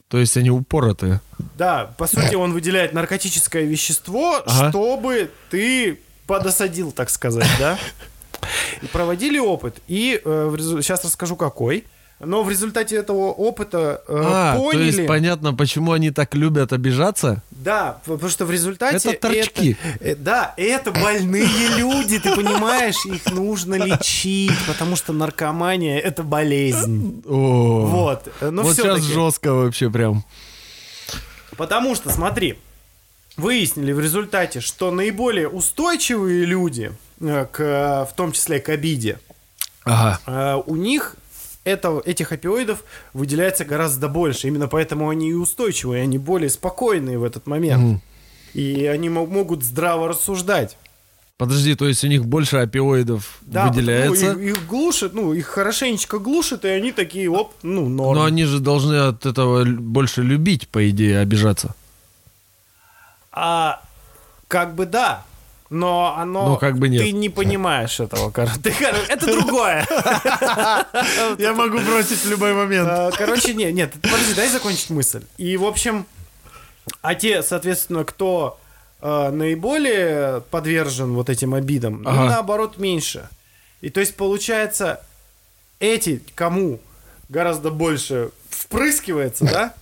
То 0.08 0.18
есть 0.18 0.36
они 0.36 0.50
упоротые. 0.50 1.20
Да, 1.56 1.92
по 1.98 2.06
сути, 2.06 2.34
он 2.34 2.52
выделяет 2.52 2.92
наркотическое 2.94 3.64
вещество, 3.64 4.42
Ага. 4.46 4.70
чтобы 4.70 5.30
ты 5.50 6.00
подосадил, 6.26 6.92
так 6.92 7.10
сказать, 7.10 7.48
да? 7.58 7.78
И 8.82 8.86
проводили 8.86 9.38
опыт. 9.38 9.76
И 9.86 10.20
сейчас 10.24 11.04
расскажу 11.04 11.36
какой. 11.36 11.84
Но 12.20 12.42
в 12.42 12.50
результате 12.50 12.96
этого 12.96 13.30
опыта 13.30 14.02
э, 14.08 14.12
а, 14.12 14.56
то 14.56 14.62
поняли... 14.62 14.84
есть 14.86 15.06
понятно, 15.06 15.54
почему 15.54 15.92
они 15.92 16.10
так 16.10 16.34
любят 16.34 16.72
обижаться? 16.72 17.42
Да, 17.50 18.00
потому 18.04 18.28
что 18.28 18.44
в 18.44 18.50
результате... 18.50 18.96
Это 19.10 19.20
торчки. 19.20 19.76
э, 20.00 20.16
да, 20.16 20.52
это 20.56 20.90
больные 20.90 21.46
люди, 21.76 22.18
ты 22.18 22.34
понимаешь? 22.34 22.96
Их 23.06 23.26
нужно 23.32 23.76
лечить, 23.76 24.58
потому 24.66 24.96
что 24.96 25.12
наркомания— 25.12 25.98
это 26.00 26.24
болезнь. 26.24 27.22
О, 27.24 27.86
Вот. 27.86 28.28
Но 28.40 28.62
вот 28.62 28.74
сейчас 28.74 29.00
жестко 29.02 29.52
вообще 29.52 29.88
прям. 29.88 30.24
Потому 31.56 31.94
что, 31.94 32.10
смотри, 32.10 32.58
выяснили 33.36 33.92
в 33.92 34.00
результате, 34.00 34.60
что 34.60 34.90
наиболее 34.90 35.48
устойчивые 35.48 36.44
люди, 36.44 36.92
э, 37.20 37.46
к, 37.50 38.08
в 38.10 38.16
том 38.16 38.32
числе 38.32 38.58
к 38.58 38.68
обиде, 38.70 39.20
Ага. 39.84 40.20
э, 40.26 40.62
у 40.66 40.74
них 40.74 41.16
это, 41.68 42.00
этих 42.04 42.32
опиоидов 42.32 42.82
выделяется 43.12 43.64
гораздо 43.64 44.08
больше. 44.08 44.48
Именно 44.48 44.68
поэтому 44.68 45.08
они 45.08 45.30
и 45.30 45.34
устойчивые, 45.34 46.02
они 46.02 46.18
более 46.18 46.50
спокойные 46.50 47.18
в 47.18 47.24
этот 47.24 47.46
момент. 47.46 47.82
Мгм. 47.82 48.02
И 48.54 48.86
они 48.86 49.08
мо- 49.08 49.26
могут 49.26 49.62
здраво 49.62 50.08
рассуждать. 50.08 50.76
Подожди, 51.36 51.76
то 51.76 51.86
есть 51.86 52.02
у 52.02 52.08
них 52.08 52.24
больше 52.26 52.56
опиоидов 52.56 53.38
Да, 53.42 53.68
выделяется? 53.68 54.32
ну, 54.34 54.40
их, 54.40 54.56
их 54.56 54.66
глушит, 54.66 55.14
ну, 55.14 55.32
их 55.32 55.46
хорошенечко 55.46 56.18
глушит, 56.18 56.64
и 56.64 56.68
они 56.68 56.90
такие, 56.90 57.30
оп, 57.30 57.54
ну, 57.62 57.88
норм. 57.88 58.18
Но 58.18 58.24
они 58.24 58.44
же 58.44 58.58
должны 58.58 58.96
от 58.96 59.24
этого 59.24 59.64
больше 59.64 60.22
любить, 60.22 60.66
по 60.68 60.90
идее, 60.90 61.20
обижаться. 61.20 61.76
А 63.30 63.80
как 64.48 64.74
бы 64.74 64.86
да. 64.86 65.24
Но 65.70 66.16
оно... 66.16 66.48
Но 66.48 66.56
как 66.56 66.78
бы 66.78 66.88
нет. 66.88 67.02
Ты 67.02 67.12
не 67.12 67.28
понимаешь 67.28 68.00
этого, 68.00 68.30
короче. 68.30 68.58
Ты, 68.62 68.70
Это 69.08 69.26
другое. 69.26 69.86
Я 71.38 71.52
могу 71.52 71.78
бросить 71.80 72.24
в 72.24 72.30
любой 72.30 72.54
момент. 72.54 72.88
А, 72.90 73.10
Короче, 73.10 73.52
нет, 73.52 73.74
нет, 73.74 73.92
подожди, 74.00 74.34
дай 74.34 74.48
закончить 74.48 74.90
мысль. 74.90 75.22
И, 75.36 75.56
в 75.58 75.64
общем, 75.64 76.06
а 77.02 77.14
те, 77.14 77.42
соответственно, 77.42 78.04
кто 78.04 78.58
э, 79.02 79.30
наиболее 79.30 80.40
подвержен 80.50 81.12
вот 81.12 81.28
этим 81.28 81.52
обидам, 81.54 81.96
им 82.02 82.08
Ага. 82.08 82.24
наоборот 82.24 82.78
меньше. 82.78 83.28
И 83.82 83.90
то 83.90 84.00
есть, 84.00 84.16
получается, 84.16 85.02
эти, 85.80 86.22
кому 86.34 86.80
гораздо 87.28 87.70
больше 87.70 88.30
впрыскивается, 88.50 89.44
да, 89.44 89.74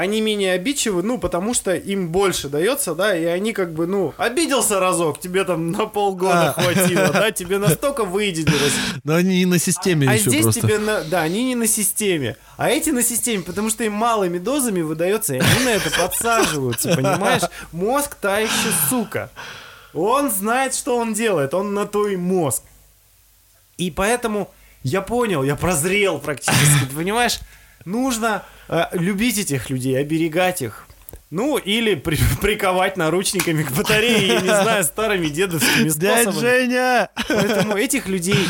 они 0.00 0.22
менее 0.22 0.54
обидчивы, 0.54 1.02
ну, 1.02 1.18
потому 1.18 1.52
что 1.52 1.74
им 1.74 2.08
больше 2.08 2.48
дается, 2.48 2.94
да, 2.94 3.14
и 3.14 3.24
они 3.26 3.52
как 3.52 3.74
бы, 3.74 3.86
ну, 3.86 4.14
обиделся 4.16 4.80
разок, 4.80 5.20
тебе 5.20 5.44
там 5.44 5.72
на 5.72 5.84
полгода 5.84 6.54
А. 6.56 6.62
хватило, 6.62 7.10
да, 7.12 7.30
тебе 7.30 7.58
настолько 7.58 8.04
выделилось. 8.06 8.72
Но 9.04 9.16
они 9.16 9.40
не 9.40 9.44
на 9.44 9.58
системе 9.58 10.08
А 10.08 10.14
еще 10.14 10.30
здесь 10.30 10.44
просто. 10.44 10.62
тебе, 10.62 10.78
на, 10.78 11.04
да, 11.04 11.20
они 11.20 11.44
не 11.44 11.54
на 11.54 11.66
системе, 11.66 12.38
а 12.56 12.70
эти 12.70 12.88
на 12.88 13.02
системе, 13.02 13.42
потому 13.42 13.68
что 13.68 13.84
им 13.84 13.92
малыми 13.92 14.38
дозами 14.38 14.80
выдается, 14.80 15.34
и 15.34 15.38
они 15.38 15.64
на 15.66 15.68
это 15.68 15.90
подсаживаются, 15.90 16.96
понимаешь? 16.96 17.42
Мозг 17.70 18.14
та 18.14 18.38
еще 18.38 18.70
сука. 18.88 19.30
Он 19.92 20.30
знает, 20.30 20.74
что 20.74 20.96
он 20.96 21.12
делает, 21.12 21.52
он 21.52 21.74
на 21.74 21.84
то 21.84 22.08
и 22.08 22.16
мозг. 22.16 22.62
И 23.76 23.90
поэтому 23.90 24.50
я 24.82 25.02
понял, 25.02 25.42
я 25.42 25.56
прозрел 25.56 26.18
практически, 26.20 26.86
понимаешь? 26.94 27.38
Нужно 27.84 28.44
любить 28.92 29.38
этих 29.38 29.70
людей, 29.70 29.98
оберегать 29.98 30.62
их. 30.62 30.86
Ну, 31.30 31.58
или 31.58 31.94
при- 31.94 32.18
приковать 32.40 32.96
наручниками 32.96 33.62
к 33.62 33.72
батарее, 33.72 34.26
я 34.26 34.40
не 34.40 34.48
знаю, 34.48 34.84
старыми 34.84 35.28
дедовскими 35.28 35.88
Дядь 35.98 36.22
способами. 36.22 36.40
Женя! 36.40 37.08
Поэтому 37.28 37.76
этих 37.76 38.08
людей 38.08 38.46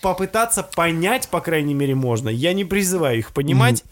попытаться 0.00 0.62
понять, 0.62 1.28
по 1.28 1.40
крайней 1.40 1.74
мере, 1.74 1.94
можно. 1.94 2.28
Я 2.28 2.52
не 2.52 2.64
призываю 2.64 3.18
их 3.18 3.32
понимать, 3.32 3.84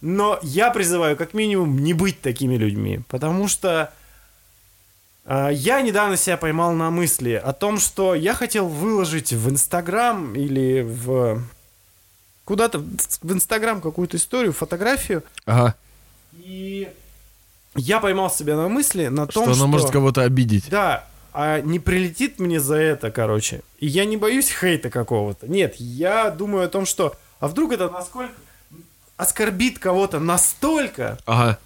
но 0.00 0.38
я 0.42 0.70
призываю 0.70 1.16
как 1.16 1.34
минимум 1.34 1.78
не 1.78 1.94
быть 1.94 2.20
такими 2.20 2.56
людьми. 2.56 3.00
Потому 3.08 3.48
что 3.48 3.92
а, 5.24 5.48
я 5.48 5.80
недавно 5.82 6.16
себя 6.16 6.36
поймал 6.36 6.72
на 6.72 6.90
мысли 6.90 7.32
о 7.32 7.52
том, 7.52 7.78
что 7.78 8.14
я 8.14 8.34
хотел 8.34 8.68
выложить 8.68 9.32
в 9.32 9.48
Инстаграм 9.48 10.34
или 10.34 10.82
в 10.82 11.42
куда-то 12.46 12.78
в 12.78 13.32
Инстаграм 13.32 13.82
какую-то 13.82 14.16
историю, 14.16 14.54
фотографию, 14.54 15.22
Ага. 15.44 15.74
и 16.32 16.88
я 17.74 18.00
поймал 18.00 18.30
себя 18.30 18.56
на 18.56 18.68
мысли 18.68 19.08
на 19.08 19.24
Что 19.24 19.40
том, 19.40 19.44
она 19.48 19.54
что... 19.54 19.66
может 19.66 19.90
кого-то 19.90 20.22
обидеть. 20.22 20.70
Да, 20.70 21.06
а 21.34 21.60
не 21.60 21.78
прилетит 21.78 22.38
мне 22.38 22.58
за 22.60 22.76
это, 22.76 23.10
короче. 23.10 23.60
И 23.78 23.86
я 23.86 24.06
не 24.06 24.16
боюсь 24.16 24.48
хейта 24.48 24.88
какого-то. 24.88 25.46
Нет, 25.46 25.74
я 25.76 26.30
думаю 26.30 26.64
о 26.64 26.68
том, 26.68 26.86
что... 26.86 27.14
А 27.40 27.48
вдруг 27.48 27.72
это 27.72 27.90
насколько... 27.90 28.32
Оскорбит 29.18 29.78
кого-то 29.78 30.18
настолько, 30.20 31.18
Ага. 31.26 31.58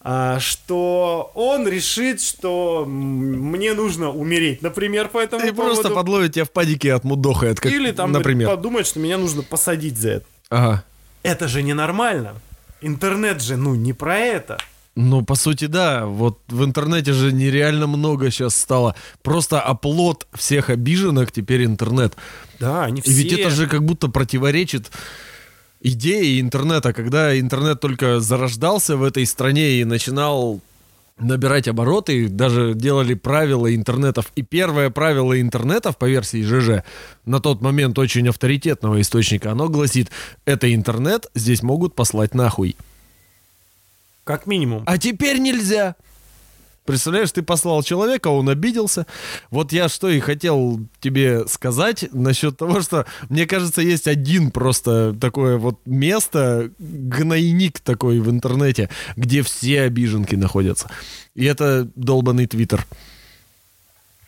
А, 0.00 0.38
что 0.40 1.32
он 1.34 1.66
решит, 1.66 2.20
что 2.20 2.84
мне 2.86 3.74
нужно 3.74 4.10
умереть. 4.10 4.62
Например, 4.62 5.08
по 5.08 5.18
этому 5.18 5.44
И 5.44 5.50
просто 5.50 5.82
поводу. 5.82 5.94
подловит 5.94 6.34
тебя 6.34 6.44
в 6.44 6.50
падике 6.50 6.94
от 6.94 7.04
мудохает, 7.04 7.60
как, 7.60 7.72
Или 7.72 7.90
там 7.90 8.12
например. 8.12 8.48
подумает, 8.48 8.86
что 8.86 9.00
меня 9.00 9.18
нужно 9.18 9.42
посадить 9.42 9.98
за 9.98 10.10
это. 10.10 10.26
Ага. 10.50 10.84
Это 11.22 11.48
же 11.48 11.62
ненормально. 11.62 12.34
Интернет 12.80 13.42
же, 13.42 13.56
ну, 13.56 13.74
не 13.74 13.92
про 13.92 14.16
это. 14.18 14.58
Ну, 14.94 15.22
по 15.24 15.34
сути, 15.34 15.66
да. 15.66 16.06
Вот 16.06 16.38
в 16.48 16.64
интернете 16.64 17.12
же 17.12 17.32
нереально 17.32 17.86
много 17.86 18.30
сейчас 18.30 18.56
стало. 18.56 18.94
Просто 19.22 19.60
оплот 19.60 20.26
всех 20.34 20.70
обиженных 20.70 21.30
теперь 21.32 21.64
интернет. 21.64 22.14
Да, 22.58 22.84
они 22.84 23.00
все... 23.00 23.10
И 23.10 23.14
ведь 23.14 23.32
это 23.32 23.50
же 23.50 23.66
как 23.68 23.84
будто 23.84 24.08
противоречит 24.08 24.90
идее 25.80 26.40
интернета, 26.40 26.92
когда 26.92 27.38
интернет 27.38 27.80
только 27.80 28.20
зарождался 28.20 28.96
в 28.96 29.02
этой 29.02 29.26
стране 29.26 29.80
и 29.80 29.84
начинал 29.84 30.60
набирать 31.18 31.68
обороты, 31.68 32.28
даже 32.28 32.74
делали 32.74 33.14
правила 33.14 33.74
интернетов. 33.74 34.32
И 34.36 34.42
первое 34.42 34.90
правило 34.90 35.40
интернетов 35.40 35.96
по 35.96 36.08
версии 36.08 36.42
ЖЖ 36.42 36.84
на 37.24 37.40
тот 37.40 37.60
момент 37.60 37.98
очень 37.98 38.28
авторитетного 38.28 39.00
источника, 39.00 39.52
оно 39.52 39.68
гласит, 39.68 40.10
это 40.44 40.72
интернет, 40.72 41.26
здесь 41.34 41.62
могут 41.62 41.94
послать 41.94 42.34
нахуй. 42.34 42.76
Как 44.24 44.46
минимум. 44.46 44.82
А 44.86 44.98
теперь 44.98 45.38
нельзя. 45.38 45.96
Представляешь, 46.88 47.32
ты 47.32 47.42
послал 47.42 47.82
человека, 47.82 48.28
он 48.28 48.48
обиделся. 48.48 49.06
Вот 49.50 49.72
я 49.72 49.90
что 49.90 50.08
и 50.08 50.20
хотел 50.20 50.80
тебе 51.00 51.46
сказать 51.46 52.06
насчет 52.12 52.56
того, 52.56 52.80
что, 52.80 53.04
мне 53.28 53.44
кажется, 53.44 53.82
есть 53.82 54.08
один 54.08 54.50
просто 54.50 55.14
такое 55.20 55.58
вот 55.58 55.78
место, 55.84 56.70
гнойник 56.78 57.80
такой 57.80 58.20
в 58.20 58.30
интернете, 58.30 58.88
где 59.16 59.42
все 59.42 59.82
обиженки 59.82 60.34
находятся. 60.34 60.90
И 61.34 61.44
это 61.44 61.90
долбанный 61.94 62.46
Твиттер. 62.46 62.86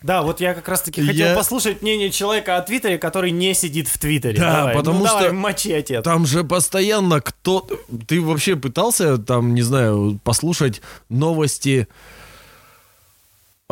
Да, 0.03 0.21
вот 0.21 0.43
я 0.43 0.53
как 0.53 0.69
раз-таки 0.69 1.01
хотел 1.01 1.29
Я- 1.29 1.35
послушать 1.35 1.81
мнение 1.81 2.11
человека 2.11 2.59
о 2.59 2.61
Твиттере, 2.61 2.99
который 2.99 3.31
не 3.31 3.55
сидит 3.55 3.89
в 3.89 3.99
Твиттере. 3.99 4.39
Да, 4.39 4.57
Давай, 4.59 4.75
потому 4.75 4.99
ну, 4.99 5.05
давай, 5.07 5.25
что 5.25 5.33
мочи, 5.33 5.73
отец. 5.73 6.05
Там 6.05 6.27
же 6.27 6.45
постоянно 6.45 7.23
кто... 7.23 7.67
Ты 8.07 8.21
вообще 8.21 8.57
пытался 8.57 9.17
там, 9.17 9.55
не 9.55 9.63
знаю, 9.63 10.21
послушать 10.25 10.83
новости 11.09 11.89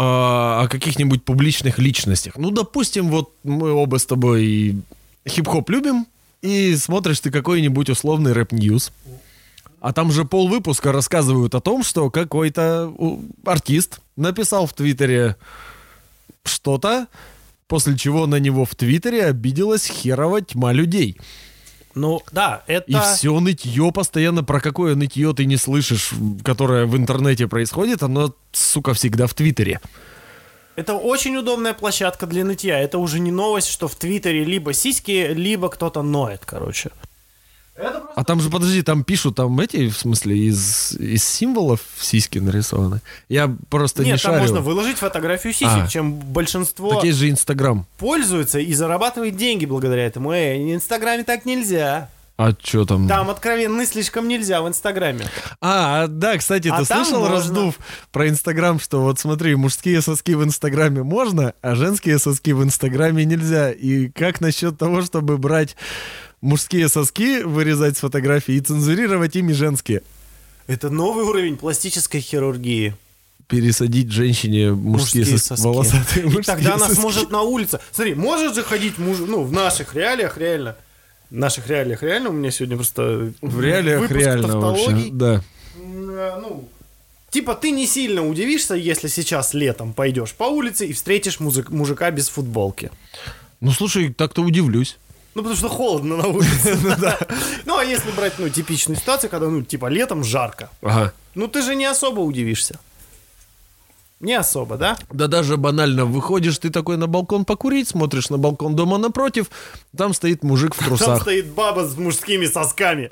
о 0.01 0.69
каких-нибудь 0.69 1.25
публичных 1.25 1.81
личностях? 1.81 2.37
Ну, 2.37 2.51
допустим, 2.51 3.09
вот 3.09 3.33
мы 3.43 3.73
оба 3.73 3.99
с 3.99 4.07
тобой 4.07 4.77
хип-хоп 5.29 5.69
любим, 5.71 6.07
и 6.41 6.77
смотришь 6.77 7.19
ты 7.19 7.33
какой-нибудь 7.33 7.91
условный 7.91 8.33
Rap 8.33 8.55
News. 8.55 8.93
А 9.81 9.93
там 9.93 10.13
же 10.13 10.25
пол 10.25 10.49
выпуска 10.49 10.93
рассказывают 10.93 11.55
о 11.57 11.61
том, 11.61 11.83
что 11.83 12.11
какой-то 12.11 12.93
артист 13.45 14.01
написал 14.17 14.67
в 14.69 14.73
Твиттере 14.73 15.37
что-то, 16.45 17.09
после 17.67 17.99
чего 17.99 18.27
на 18.27 18.37
него 18.37 18.65
в 18.65 18.77
Твиттере 18.77 19.25
обиделась 19.25 19.87
херова 19.87 20.41
тьма 20.41 20.73
людей. 20.73 21.19
Ну, 21.95 22.23
да, 22.33 22.63
это... 22.67 22.91
И 22.91 22.97
все 23.01 23.39
нытье 23.41 23.91
постоянно, 23.93 24.45
про 24.45 24.61
какое 24.61 24.95
нытье 24.95 25.33
ты 25.35 25.45
не 25.47 25.57
слышишь, 25.57 26.13
которое 26.45 26.87
в 26.87 26.97
интернете 26.97 27.49
происходит, 27.49 28.03
оно, 28.03 28.35
сука, 28.53 28.95
всегда 28.95 29.27
в 29.27 29.35
Твиттере. 29.35 29.81
Это 30.77 30.95
очень 30.95 31.37
удобная 31.37 31.75
площадка 31.75 32.27
для 32.27 32.45
нытья. 32.45 32.79
Это 32.79 32.99
уже 32.99 33.19
не 33.19 33.33
новость, 33.33 33.69
что 33.69 33.89
в 33.89 33.97
Твиттере 33.97 34.45
либо 34.45 34.73
сиськи, 34.73 35.33
либо 35.35 35.71
кто-то 35.71 36.03
ноет, 36.03 36.43
короче. 36.45 36.91
А 38.17 38.25
там 38.25 38.41
же, 38.41 38.51
подожди, 38.51 38.83
там 38.83 39.05
пишут, 39.05 39.37
там 39.37 39.59
эти, 39.61 39.89
в 39.89 39.97
смысле, 39.97 40.37
из, 40.37 40.93
из 40.97 41.23
символов 41.25 41.81
сиськи 42.01 42.39
нарисованы. 42.39 43.01
Я 43.29 43.55
просто 43.71 44.03
не 44.03 44.11
Нет, 44.13 44.23
там 44.23 44.33
шарю. 44.33 44.43
можно 44.43 44.61
выложить 44.61 44.99
фотографию 44.99 45.53
сисек, 45.53 45.85
А. 45.85 45.87
чем 45.87 46.13
большинство 46.15 46.95
Так 46.95 47.05
есть 47.05 47.19
же 47.19 47.31
Инстаграм. 47.31 47.87
пользуется 47.99 48.59
и 48.59 48.73
зарабатывает 48.75 49.37
деньги 49.37 49.65
благодаря 49.67 50.05
этому. 50.07 50.33
Эй, 50.33 50.59
в 50.73 50.75
Инстаграме 50.75 51.23
так 51.23 51.45
нельзя. 51.45 52.11
А 52.37 52.53
что 52.63 52.85
там? 52.85 53.09
Там 53.09 53.31
откровенный 53.31 53.85
слишком 53.85 54.29
нельзя 54.29 54.63
в 54.63 54.69
Инстаграме. 54.69 55.27
А, 55.61 56.07
да, 56.07 56.39
кстати, 56.39 56.69
А 56.69 56.79
ты 56.79 56.85
слышал, 56.85 57.19
можно. 57.21 57.35
раздув 57.35 57.79
про 58.13 58.29
Инстаграм, 58.29 58.79
что 58.79 59.03
вот 59.03 59.19
смотри, 59.19 59.57
мужские 59.57 60.01
соски 60.03 60.35
в 60.35 60.45
Инстаграме 60.45 61.03
можно, 61.03 61.55
а 61.63 61.75
женские 61.75 62.19
соски 62.21 62.53
в 62.53 62.63
Инстаграме 62.63 63.25
нельзя. 63.25 63.73
И 63.73 64.09
как 64.11 64.41
насчет 64.41 64.79
того, 64.79 65.03
чтобы 65.03 65.37
брать 65.37 65.75
мужские 66.41 66.89
соски, 66.89 67.43
вырезать 67.43 67.97
с 67.97 68.01
фотографии 68.01 68.55
и 68.55 68.61
цензурировать 68.61 69.37
ими 69.37 69.53
женские? 69.53 70.03
Это 70.67 70.91
новый 70.91 71.25
уровень 71.25 71.57
пластической 71.57 72.21
хирургии. 72.21 72.95
Пересадить 73.47 74.11
женщине 74.13 74.73
мужские, 74.73 75.25
соски, 75.25 75.63
волосатые 75.63 76.23
И 76.25 76.27
мужские 76.27 76.45
тогда 76.45 76.75
она 76.75 76.87
соски. 76.87 77.01
сможет 77.01 77.31
на 77.31 77.41
улице. 77.43 77.81
Смотри, 77.93 78.15
может 78.15 78.55
же 78.55 78.63
ходить 78.63 78.99
муж, 78.99 79.19
ну, 79.27 79.43
в 79.45 79.53
наших 79.53 79.95
реалиях 79.95 80.37
реально. 80.37 80.77
В 81.31 81.35
наших 81.37 81.67
реалиях 81.69 82.03
реально 82.03 82.29
у 82.31 82.33
меня 82.33 82.51
сегодня 82.51 82.77
просто 82.77 83.33
В 83.41 83.61
реалиях 83.61 84.11
реально 84.11 84.59
вообще, 84.59 85.09
да. 85.13 85.43
Э, 85.77 86.39
Ну, 86.43 86.69
типа 87.31 87.55
ты 87.55 87.71
не 87.71 87.87
сильно 87.87 88.27
удивишься, 88.27 88.75
если 88.75 89.09
сейчас 89.09 89.55
летом 89.55 89.95
пойдешь 89.95 90.35
по 90.35 90.45
улице 90.45 90.87
и 90.87 90.93
встретишь 90.93 91.39
музык- 91.41 91.71
мужика 91.71 92.11
без 92.11 92.29
футболки. 92.29 92.91
Ну, 93.61 93.71
слушай, 93.73 94.13
так-то 94.13 94.43
удивлюсь. 94.43 94.99
Ну, 95.39 95.45
потому 95.45 95.57
что 95.57 95.69
холодно 95.69 96.17
на 96.17 96.27
улице. 96.27 96.77
Ну, 97.65 97.79
а 97.79 97.85
если 97.85 98.11
брать, 98.11 98.33
ну, 98.39 98.49
типичную 98.49 98.99
ситуацию, 98.99 99.31
когда, 99.31 99.47
ну, 99.49 99.63
типа, 99.63 99.87
летом 99.87 100.25
жарко. 100.25 100.69
Ага. 100.83 101.13
Ну, 101.37 101.47
ты 101.47 101.63
же 101.63 101.77
не 101.77 101.85
особо 101.87 102.21
удивишься. 102.21 102.81
Не 104.19 104.35
особо, 104.35 104.77
да? 104.77 104.99
Да 105.13 105.29
даже 105.29 105.57
банально 105.57 106.07
выходишь 106.07 106.59
ты 106.59 106.71
такой 106.71 106.97
на 106.97 107.07
балкон 107.07 107.45
покурить, 107.45 107.89
смотришь 107.89 108.31
на 108.31 108.37
балкон 108.39 108.75
дома 108.75 108.99
напротив, 108.99 109.47
там 109.97 110.13
стоит 110.13 110.43
мужик 110.43 110.75
в 110.75 110.79
Там 110.81 110.89
трусах, 110.89 111.23
стоит 111.23 111.47
баба 111.47 111.87
с 111.87 111.97
мужскими 111.97 112.47
сосками. 112.47 113.09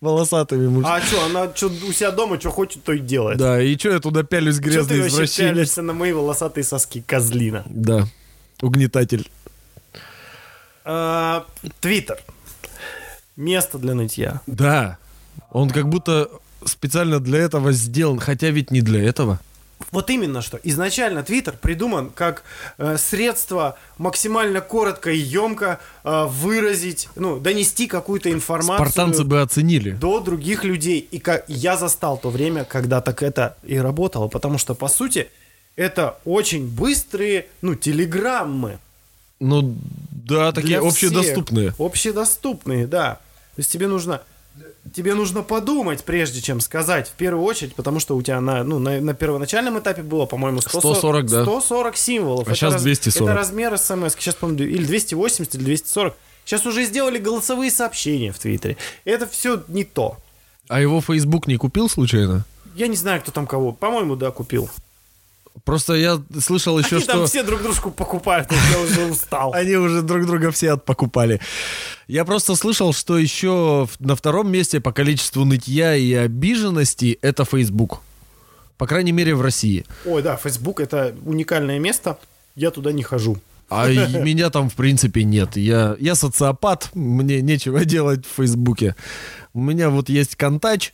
волосатыми 0.00 0.68
мужиками. 0.68 1.02
А 1.02 1.06
что, 1.06 1.24
она 1.26 1.54
что 1.54 1.66
у 1.66 1.92
себя 1.92 2.12
дома 2.12 2.40
что 2.40 2.50
хочет, 2.50 2.82
то 2.82 2.92
и 2.94 2.98
делает. 2.98 3.36
Да, 3.36 3.60
и 3.60 3.76
что 3.76 3.90
я 3.90 3.98
туда 3.98 4.22
пялюсь, 4.22 4.54
Что 4.54 4.64
ты 4.64 4.70
грязный 4.70 5.00
вообще 5.00 5.14
извращенец? 5.14 5.54
пялишься 5.54 5.82
на 5.82 5.92
мои 5.92 6.12
волосатые 6.12 6.64
соски, 6.64 7.04
козлина? 7.06 7.62
Да, 7.66 8.06
угнетатель. 8.62 9.28
А, 10.84 11.46
Твиттер. 11.80 12.18
Место 13.36 13.78
для 13.78 13.94
нытья. 13.94 14.40
Да, 14.46 14.98
он 15.50 15.70
как 15.70 15.88
будто 15.88 16.28
специально 16.64 17.18
для 17.20 17.40
этого 17.40 17.72
сделан, 17.72 18.18
хотя 18.18 18.50
ведь 18.50 18.70
не 18.70 18.82
для 18.82 19.02
этого. 19.02 19.40
Вот 19.90 20.10
именно 20.10 20.42
что. 20.42 20.58
Изначально 20.62 21.22
Твиттер 21.22 21.54
придуман 21.60 22.10
как 22.10 22.44
э, 22.78 22.96
средство 22.98 23.76
максимально 23.98 24.60
коротко 24.60 25.10
и 25.10 25.18
емко 25.18 25.80
э, 26.04 26.26
выразить, 26.28 27.08
ну, 27.16 27.38
донести 27.40 27.86
какую-то 27.86 28.30
информацию 28.30 28.88
Спартанцы 28.88 29.24
бы 29.24 29.40
оценили. 29.40 29.90
до 29.90 30.20
других 30.20 30.64
людей. 30.64 31.06
И 31.10 31.18
как 31.18 31.44
я 31.48 31.76
застал 31.76 32.16
то 32.16 32.30
время, 32.30 32.64
когда 32.64 33.00
так 33.00 33.22
это 33.22 33.56
и 33.64 33.76
работало, 33.76 34.28
потому 34.28 34.58
что, 34.58 34.74
по 34.74 34.88
сути, 34.88 35.28
это 35.74 36.18
очень 36.24 36.68
быстрые, 36.68 37.46
ну, 37.60 37.74
телеграммы. 37.74 38.78
Ну, 39.40 39.76
да, 40.26 40.52
такие 40.52 40.80
для 40.80 40.88
общедоступные. 40.88 41.70
всех. 41.70 41.80
Общедоступные, 41.80 42.86
да. 42.86 43.20
То 43.54 43.58
есть 43.58 43.70
тебе 43.70 43.88
нужно 43.88 44.22
тебе 44.94 45.14
нужно 45.14 45.42
подумать, 45.42 46.04
прежде 46.04 46.40
чем 46.40 46.60
сказать, 46.60 47.08
в 47.08 47.12
первую 47.12 47.44
очередь, 47.44 47.74
потому 47.74 48.00
что 48.00 48.16
у 48.16 48.22
тебя 48.22 48.40
на, 48.40 48.64
ну, 48.64 48.78
на, 48.78 49.00
на 49.00 49.14
первоначальном 49.14 49.78
этапе 49.78 50.02
было, 50.02 50.26
по-моему, 50.26 50.60
140, 50.60 50.96
140, 50.96 51.26
да. 51.26 51.42
140 51.44 51.96
символов. 51.96 52.48
А 52.48 52.54
щас 52.54 52.82
240. 52.82 53.28
Это 53.28 53.38
размер 53.38 53.78
смс. 53.78 54.14
Сейчас, 54.14 54.34
по-моему, 54.34 54.64
или 54.64 54.84
280, 54.84 55.54
или 55.54 55.64
240. 55.64 56.16
Сейчас 56.44 56.66
уже 56.66 56.84
сделали 56.84 57.18
голосовые 57.18 57.70
сообщения 57.70 58.32
в 58.32 58.38
Твиттере. 58.38 58.76
Это 59.04 59.26
все 59.26 59.62
не 59.68 59.84
то. 59.84 60.16
А 60.68 60.80
его 60.80 61.00
Facebook 61.00 61.46
не 61.46 61.56
купил 61.56 61.88
случайно? 61.88 62.44
Я 62.74 62.88
не 62.88 62.96
знаю, 62.96 63.20
кто 63.20 63.30
там 63.30 63.46
кого. 63.46 63.72
По-моему, 63.72 64.16
да, 64.16 64.30
купил. 64.30 64.68
Просто 65.64 65.94
я 65.94 66.20
слышал 66.40 66.78
еще, 66.78 66.96
Они 66.96 67.04
там 67.04 67.16
что... 67.18 67.26
все 67.26 67.42
друг 67.42 67.62
дружку 67.62 67.90
покупают, 67.90 68.50
я 68.50 68.80
уже 68.80 69.04
устал. 69.04 69.52
Они 69.54 69.76
уже 69.76 70.02
друг 70.02 70.26
друга 70.26 70.50
все 70.50 70.72
отпокупали. 70.72 71.40
Я 72.08 72.24
просто 72.24 72.56
слышал, 72.56 72.92
что 72.92 73.18
еще 73.18 73.88
на 74.00 74.16
втором 74.16 74.50
месте 74.50 74.80
по 74.80 74.92
количеству 74.92 75.44
нытья 75.44 75.94
и 75.94 76.12
обиженности 76.14 77.18
это 77.22 77.44
Facebook. 77.44 78.00
По 78.76 78.86
крайней 78.86 79.12
мере, 79.12 79.34
в 79.34 79.42
России. 79.42 79.84
Ой, 80.04 80.22
да, 80.22 80.36
Facebook 80.36 80.80
это 80.80 81.14
уникальное 81.24 81.78
место. 81.78 82.18
Я 82.56 82.70
туда 82.70 82.90
не 82.92 83.02
хожу. 83.02 83.38
А 83.68 83.88
меня 84.22 84.50
там, 84.50 84.68
в 84.68 84.74
принципе, 84.74 85.24
нет. 85.24 85.56
Я, 85.56 85.96
я 85.98 86.14
социопат, 86.14 86.90
мне 86.94 87.40
нечего 87.40 87.84
делать 87.84 88.26
в 88.26 88.36
Фейсбуке. 88.36 88.96
У 89.54 89.60
меня 89.60 89.90
вот 89.90 90.08
есть 90.08 90.36
контач, 90.36 90.92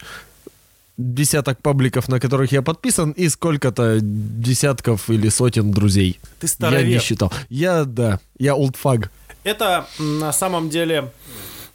десяток 0.98 1.62
пабликов, 1.62 2.08
на 2.08 2.20
которых 2.20 2.52
я 2.52 2.60
подписан, 2.60 3.12
и 3.12 3.28
сколько-то 3.28 4.00
десятков 4.02 5.08
или 5.08 5.28
сотен 5.30 5.70
друзей. 5.70 6.20
Ты 6.40 6.46
Я 6.46 6.48
старовер. 6.48 6.86
не 6.86 6.98
считал. 6.98 7.32
Я, 7.48 7.84
да, 7.84 8.20
я 8.38 8.54
олдфаг. 8.54 9.10
Это 9.44 9.86
на 9.98 10.32
самом 10.32 10.68
деле 10.68 11.10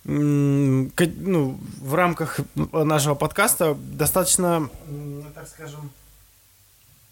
ну, 0.06 1.58
в 1.82 1.94
рамках 1.96 2.40
нашего 2.56 3.16
подкаста 3.16 3.76
достаточно, 3.76 4.70
так 5.34 5.48
скажем, 5.48 5.92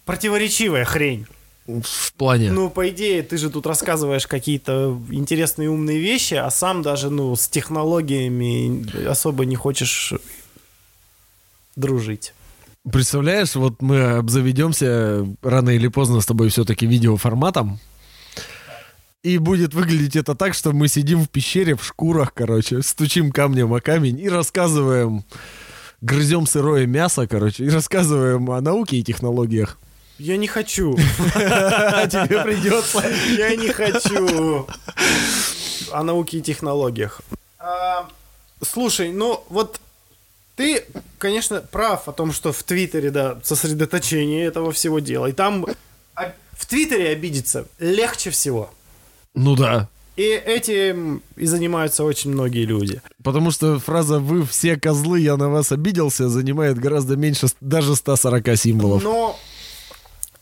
противоречивая 0.04 0.84
хрень. 0.84 1.26
В 1.66 2.12
плане... 2.14 2.50
Ну, 2.50 2.70
по 2.70 2.88
идее, 2.90 3.22
ты 3.22 3.38
же 3.38 3.48
тут 3.48 3.66
рассказываешь 3.66 4.26
какие-то 4.26 5.00
интересные 5.10 5.70
умные 5.70 6.00
вещи, 6.00 6.34
а 6.34 6.50
сам 6.50 6.82
даже, 6.82 7.08
ну, 7.08 7.34
с 7.36 7.48
технологиями 7.48 9.06
особо 9.08 9.44
не 9.44 9.54
хочешь 9.54 10.12
дружить. 11.76 12.34
Представляешь, 12.90 13.54
вот 13.54 13.80
мы 13.80 14.02
обзаведемся 14.16 15.26
рано 15.42 15.70
или 15.70 15.88
поздно 15.88 16.20
с 16.20 16.26
тобой 16.26 16.48
все-таки 16.48 16.86
видеоформатом. 16.86 17.78
И 19.22 19.38
будет 19.38 19.72
выглядеть 19.72 20.16
это 20.16 20.34
так, 20.34 20.52
что 20.52 20.72
мы 20.72 20.88
сидим 20.88 21.22
в 21.22 21.28
пещере 21.28 21.76
в 21.76 21.84
шкурах, 21.84 22.34
короче, 22.34 22.82
стучим 22.82 23.30
камнем 23.30 23.72
о 23.72 23.80
камень 23.80 24.18
и 24.18 24.28
рассказываем, 24.28 25.22
грызем 26.00 26.44
сырое 26.44 26.86
мясо, 26.86 27.28
короче, 27.28 27.64
и 27.64 27.70
рассказываем 27.70 28.50
о 28.50 28.60
науке 28.60 28.96
и 28.96 29.04
технологиях. 29.04 29.78
Я 30.18 30.36
не 30.36 30.48
хочу. 30.48 30.96
А 31.36 32.06
тебе 32.08 32.42
придется. 32.42 33.04
Я 33.36 33.54
не 33.54 33.68
хочу 33.68 34.66
о 35.92 36.02
науке 36.02 36.38
и 36.38 36.42
технологиях. 36.42 37.22
А, 37.58 38.08
слушай, 38.60 39.12
ну 39.12 39.44
вот 39.48 39.80
Ты, 40.56 40.84
конечно, 41.18 41.60
прав 41.60 42.08
о 42.08 42.12
том, 42.12 42.32
что 42.32 42.52
в 42.52 42.62
Твиттере, 42.62 43.10
да, 43.10 43.38
сосредоточение 43.42 44.44
этого 44.44 44.72
всего 44.72 44.98
дела. 44.98 45.26
И 45.26 45.32
там 45.32 45.66
в 46.52 46.66
Твиттере 46.66 47.08
обидеться 47.08 47.66
легче 47.78 48.30
всего. 48.30 48.70
Ну 49.34 49.56
да. 49.56 49.88
И 50.16 50.24
этим 50.24 51.22
и 51.36 51.46
занимаются 51.46 52.04
очень 52.04 52.32
многие 52.32 52.66
люди. 52.66 53.00
Потому 53.24 53.50
что 53.50 53.78
фраза 53.78 54.18
«Вы 54.18 54.44
все 54.44 54.76
козлы, 54.76 55.20
я 55.20 55.38
на 55.38 55.48
вас 55.48 55.72
обиделся» 55.72 56.28
занимает 56.28 56.78
гораздо 56.78 57.16
меньше 57.16 57.46
даже 57.60 57.96
140 57.96 58.56
символов. 58.58 59.02
Но 59.02 59.38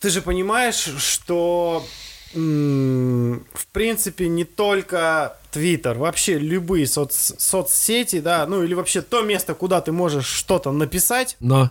ты 0.01 0.11
же 0.11 0.23
понимаешь, 0.23 0.89
что 0.99 1.87
в 2.35 3.67
принципе 3.73 4.29
не 4.29 4.45
только 4.45 5.37
Твиттер, 5.51 5.99
вообще 5.99 6.39
любые 6.39 6.87
соц- 6.87 7.35
соцсети, 7.39 8.21
да, 8.21 8.47
ну 8.47 8.63
или 8.63 8.75
вообще 8.75 9.03
то 9.03 9.23
место, 9.23 9.55
куда 9.55 9.81
ты 9.81 9.93
можешь 9.93 10.27
что-то 10.27 10.73
написать, 10.73 11.37
Но. 11.41 11.71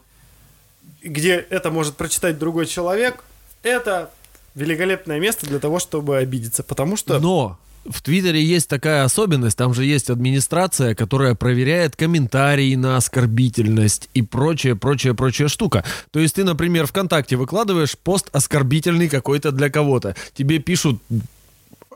где 1.03 1.45
это 1.49 1.71
может 1.71 1.95
прочитать 1.95 2.37
другой 2.37 2.65
человек, 2.65 3.23
это 3.63 4.11
великолепное 4.55 5.19
место 5.19 5.45
для 5.45 5.59
того, 5.59 5.79
чтобы 5.79 6.17
обидеться, 6.17 6.63
потому 6.63 6.97
что 6.97 7.19
Но 7.19 7.57
в 7.85 8.01
Твиттере 8.01 8.43
есть 8.43 8.67
такая 8.67 9.03
особенность, 9.03 9.57
там 9.57 9.73
же 9.73 9.85
есть 9.85 10.09
администрация, 10.09 10.95
которая 10.95 11.35
проверяет 11.35 11.95
комментарии 11.95 12.75
на 12.75 12.97
оскорбительность 12.97 14.09
и 14.13 14.21
прочее, 14.21 14.75
прочее, 14.75 15.13
прочая 15.13 15.47
штука. 15.47 15.83
То 16.11 16.19
есть 16.19 16.35
ты, 16.35 16.43
например, 16.43 16.85
ВКонтакте 16.87 17.35
выкладываешь 17.35 17.97
пост 17.97 18.29
оскорбительный 18.31 19.09
какой-то 19.09 19.51
для 19.51 19.69
кого-то. 19.69 20.15
Тебе 20.35 20.59
пишут 20.59 21.01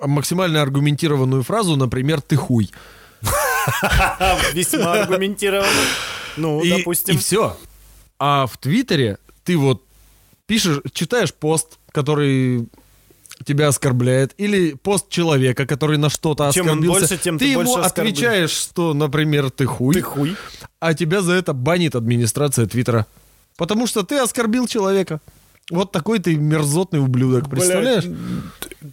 максимально 0.08 0.62
аргументированную 0.62 1.44
фразу, 1.44 1.76
например, 1.76 2.22
«ты 2.22 2.36
хуй». 2.36 2.72
весьма 4.54 4.94
аргументированно. 4.94 5.70
Ну, 6.38 6.62
и, 6.62 6.70
допустим. 6.70 7.18
все. 7.18 7.58
А 8.20 8.48
в 8.48 8.58
Твиттере 8.58 9.18
ты 9.44 9.58
вот 9.58 9.84
пишешь, 10.46 10.80
читаешь 10.94 11.34
пост, 11.34 11.80
который 11.92 12.68
тебя 13.46 13.68
оскорбляет, 13.68 14.34
или 14.38 14.74
пост 14.74 15.10
человека, 15.10 15.66
который 15.66 15.98
на 15.98 16.10
что-то 16.10 16.52
Чем 16.54 16.68
он 16.68 16.72
оскорбился. 16.80 17.00
больше, 17.00 17.18
тем 17.24 17.38
ты 17.38 17.46
ты 17.46 17.52
ему 17.52 17.64
больше 17.64 17.88
отвечаешь, 17.88 18.52
что, 18.52 18.94
например, 18.94 19.50
ты 19.52 19.66
хуй, 19.66 19.96
Ты 19.96 20.02
хуй. 20.02 20.36
а 20.80 20.94
тебя 20.94 21.22
за 21.22 21.34
это 21.34 21.54
банит 21.54 21.96
администрация 21.96 22.68
Твиттера. 22.68 23.06
Потому 23.58 23.86
что 23.88 24.04
ты 24.04 24.18
оскорбил 24.20 24.68
человека. 24.68 25.20
Вот 25.74 25.92
такой 25.92 26.20
ты 26.20 26.36
мерзотный 26.36 27.00
ублюдок, 27.00 27.50
представляешь? 27.50 28.06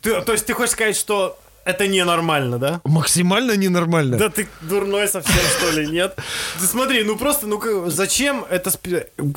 Ты- 0.02 0.20
то 0.22 0.32
есть 0.32 0.46
ты 0.46 0.54
хочешь 0.54 0.72
сказать, 0.72 0.96
что 0.96 1.38
это 1.64 1.86
ненормально, 1.86 2.58
да? 2.58 2.80
Максимально 2.84 3.56
ненормально. 3.56 4.16
Да 4.16 4.28
ты 4.30 4.48
дурной 4.62 5.08
совсем, 5.08 5.42
что 5.58 5.70
ли, 5.78 5.86
нет? 5.88 6.16
Ты 6.58 6.66
смотри, 6.66 7.04
ну 7.04 7.16
просто, 7.16 7.46
ну 7.46 7.60
зачем 7.90 8.44
это... 8.48 8.72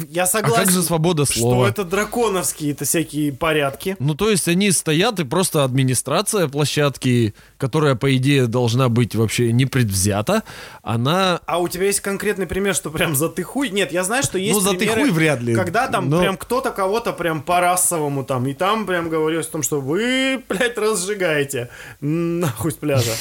Я 0.10 0.24
а 0.24 0.28
согласен, 0.28 0.66
как 0.66 0.72
же 0.72 0.84
свобода 0.84 1.26
что 1.26 1.40
слова? 1.40 1.68
это 1.68 1.84
драконовские-то 1.84 2.86
всякие 2.86 3.34
порядки. 3.34 3.98
Ну, 4.00 4.16
то 4.16 4.30
есть 4.30 4.48
они 4.48 4.72
стоят, 4.72 5.20
и 5.20 5.26
просто 5.26 5.64
администрация 5.64 6.48
площадки, 6.48 7.34
которая, 7.64 7.96
по 7.96 8.14
идее, 8.14 8.48
должна 8.48 8.90
быть 8.90 9.16
вообще 9.16 9.54
непредвзята, 9.54 10.44
она... 10.82 11.40
А 11.46 11.60
у 11.60 11.70
тебя 11.70 11.86
есть 11.86 12.02
конкретный 12.02 12.46
пример, 12.46 12.76
что 12.76 12.90
прям 12.90 13.16
за 13.16 13.30
ты 13.30 13.44
хуй? 13.44 13.70
Нет, 13.70 13.94
я 13.94 14.04
знаю, 14.04 14.22
что 14.22 14.38
есть 14.38 14.54
Ну, 14.54 14.60
за 14.60 14.78
ты 14.78 14.86
хуй 14.86 15.12
вряд 15.12 15.40
ли. 15.40 15.56
Когда 15.56 15.88
там 15.88 16.10
Но- 16.10 16.20
прям 16.20 16.36
кто-то 16.36 16.72
кого-то 16.72 17.14
прям 17.14 17.42
по-расовому 17.42 18.26
там, 18.26 18.46
и 18.48 18.54
там 18.54 18.86
прям 18.86 19.08
говорилось 19.08 19.48
о 19.48 19.52
том, 19.52 19.64
что 19.64 19.80
вы, 19.80 20.44
блядь, 20.50 20.78
разжигаете 20.78 21.70
нахуй 22.02 22.74
с 22.74 22.76
пляжа. 22.76 23.14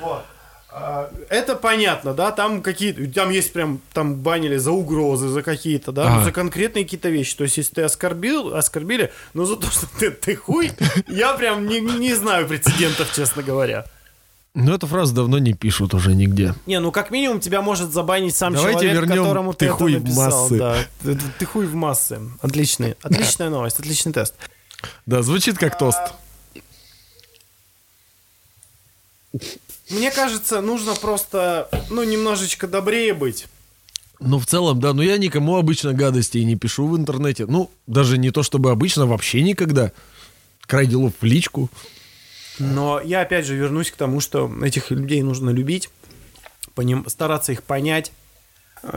Вот. 0.00 0.24
А, 0.76 1.08
Это 1.28 1.54
понятно, 1.54 2.14
да, 2.14 2.32
там 2.32 2.60
какие-то, 2.60 3.06
там 3.12 3.30
есть 3.30 3.52
прям, 3.52 3.80
там 3.92 4.16
банили 4.16 4.56
за 4.56 4.72
угрозы, 4.72 5.28
за 5.28 5.42
какие-то, 5.42 5.92
да, 5.92 6.08
ну, 6.08 6.14
Ага. 6.16 6.24
за 6.24 6.32
конкретные 6.32 6.82
какие-то 6.84 7.10
вещи. 7.10 7.36
То 7.36 7.44
есть, 7.44 7.56
если 7.58 7.74
ты 7.74 7.82
оскорбил, 7.82 8.56
оскорбили, 8.56 9.12
но 9.34 9.44
за 9.44 9.54
то, 9.56 9.70
что 9.70 9.86
ты, 10.00 10.10
ты 10.10 10.34
хуй, 10.34 10.72
я 11.06 11.34
прям 11.34 11.68
не, 11.68 11.78
не 11.80 12.14
знаю 12.14 12.48
прецедентов, 12.48 13.12
честно 13.14 13.44
говоря. 13.44 13.84
Ну, 14.56 14.74
эту 14.74 14.88
фразу 14.88 15.14
давно 15.14 15.38
не 15.38 15.52
пишут 15.52 15.94
уже 15.94 16.12
нигде. 16.14 16.54
Не, 16.66 16.80
ну 16.80 16.90
как 16.90 17.10
минимум 17.12 17.38
тебя 17.38 17.62
может 17.62 17.92
забанить 17.92 18.34
сам 18.36 18.54
Давайте 18.54 18.80
человек, 18.80 18.94
вернем 19.02 19.24
которому 19.24 19.52
«ты 19.52 19.58
ты, 19.60 19.64
это 19.66 19.74
хуй 19.74 19.94
в 19.96 20.00
написал. 20.02 20.24
массы». 20.42 20.58
Да. 20.58 20.76
Ты, 21.02 21.18
ты 21.38 21.46
хуй 21.46 21.66
в 21.66 21.74
массы. 21.74 22.20
Отличный, 22.40 22.96
отличная 23.02 23.48
новость, 23.48 23.78
отличный 23.78 24.12
тест. 24.12 24.34
Да, 25.06 25.22
звучит 25.22 25.56
как 25.56 25.78
тост. 25.78 26.00
Мне 29.90 30.10
кажется, 30.10 30.60
нужно 30.60 30.94
просто, 30.94 31.68
ну, 31.90 32.02
немножечко 32.04 32.66
добрее 32.66 33.12
быть. 33.14 33.46
Ну, 34.20 34.38
в 34.38 34.46
целом, 34.46 34.80
да, 34.80 34.92
но 34.94 35.02
я 35.02 35.18
никому 35.18 35.56
обычно 35.56 35.92
гадостей 35.92 36.44
не 36.44 36.56
пишу 36.56 36.86
в 36.86 36.96
интернете. 36.96 37.46
Ну, 37.46 37.70
даже 37.86 38.16
не 38.16 38.30
то 38.30 38.42
чтобы 38.42 38.70
обычно, 38.70 39.06
вообще 39.06 39.42
никогда. 39.42 39.92
Край 40.62 40.86
делов 40.86 41.12
в 41.20 41.24
личку. 41.24 41.68
Но 42.58 43.00
я 43.00 43.20
опять 43.20 43.44
же 43.44 43.56
вернусь 43.56 43.90
к 43.90 43.96
тому, 43.96 44.20
что 44.20 44.50
этих 44.62 44.90
людей 44.90 45.20
нужно 45.22 45.50
любить, 45.50 45.90
поним- 46.74 47.08
стараться 47.10 47.52
их 47.52 47.62
понять, 47.62 48.12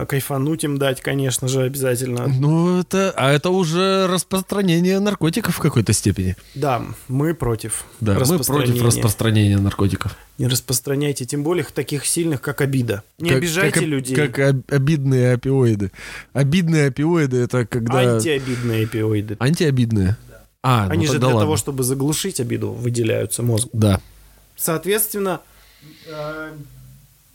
кайфануть 0.08 0.64
им 0.64 0.78
дать, 0.78 1.00
конечно 1.00 1.48
же, 1.48 1.62
обязательно. 1.62 2.26
Ну, 2.26 2.80
это... 2.80 3.12
А 3.16 3.30
это 3.32 3.50
уже 3.50 4.06
распространение 4.06 5.00
наркотиков 5.00 5.56
в 5.56 5.58
какой-то 5.60 5.92
степени. 5.92 6.36
Да, 6.54 6.82
мы 7.08 7.34
против 7.34 7.84
Да, 8.00 8.12
мы 8.14 8.38
против 8.38 8.82
распространения. 8.82 9.58
наркотиков. 9.58 10.16
Не 10.38 10.46
распространяйте, 10.46 11.24
тем 11.24 11.42
более 11.42 11.64
таких 11.64 12.06
сильных, 12.06 12.40
как 12.40 12.60
обида. 12.60 13.02
Не 13.18 13.30
Как- 13.30 13.38
обижайте 13.38 13.72
как, 13.74 13.82
людей. 13.82 14.14
Как 14.16 14.38
об- 14.38 14.62
обидные 14.72 15.32
опиоиды. 15.34 15.90
Обидные 16.32 16.88
опиоиды 16.88 17.38
это 17.38 17.66
когда... 17.66 18.14
Антиобидные 18.16 18.84
опиоиды. 18.84 19.36
Антиобидные. 19.40 20.16
А, 20.62 20.86
ну 20.86 20.92
Они 20.92 21.06
же 21.06 21.12
тогда 21.14 21.26
для 21.28 21.34
ладно. 21.36 21.40
того, 21.46 21.56
чтобы 21.56 21.82
заглушить 21.82 22.40
обиду, 22.40 22.70
выделяются 22.72 23.42
мозгу. 23.42 23.70
Да. 23.72 24.00
Соответственно, 24.56 25.40
э, 26.06 26.50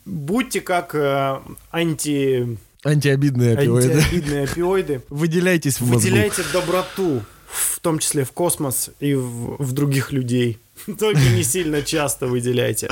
будьте 0.05 0.61
как 0.61 0.95
э, 0.95 1.39
анти, 1.71 2.57
Антиобидные 2.85 3.53
опиоиды. 3.57 3.93
антиобидные 3.93 4.43
опиоиды. 4.43 5.01
Выделяйтесь 5.09 5.79
в 5.79 5.81
мозгу. 5.87 5.99
Выделяйте 5.99 6.43
доброту, 6.51 7.21
в 7.47 7.79
том 7.79 7.99
числе 7.99 8.25
в 8.25 8.31
космос 8.31 8.89
и 8.99 9.13
в, 9.15 9.55
в 9.63 9.71
других 9.71 10.11
людей. 10.11 10.59
Только 10.99 11.21
не 11.21 11.43
сильно 11.43 11.81
часто 11.81 12.27
выделяйте. 12.27 12.89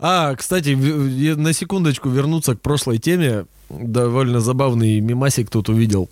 А, 0.00 0.34
кстати, 0.34 0.70
на 0.70 1.52
секундочку 1.52 2.08
вернуться 2.08 2.54
к 2.56 2.60
прошлой 2.60 2.98
теме. 2.98 3.46
Довольно 3.68 4.40
забавный 4.40 5.00
мимасик 5.00 5.50
тут 5.50 5.68
увидел. 5.68 6.08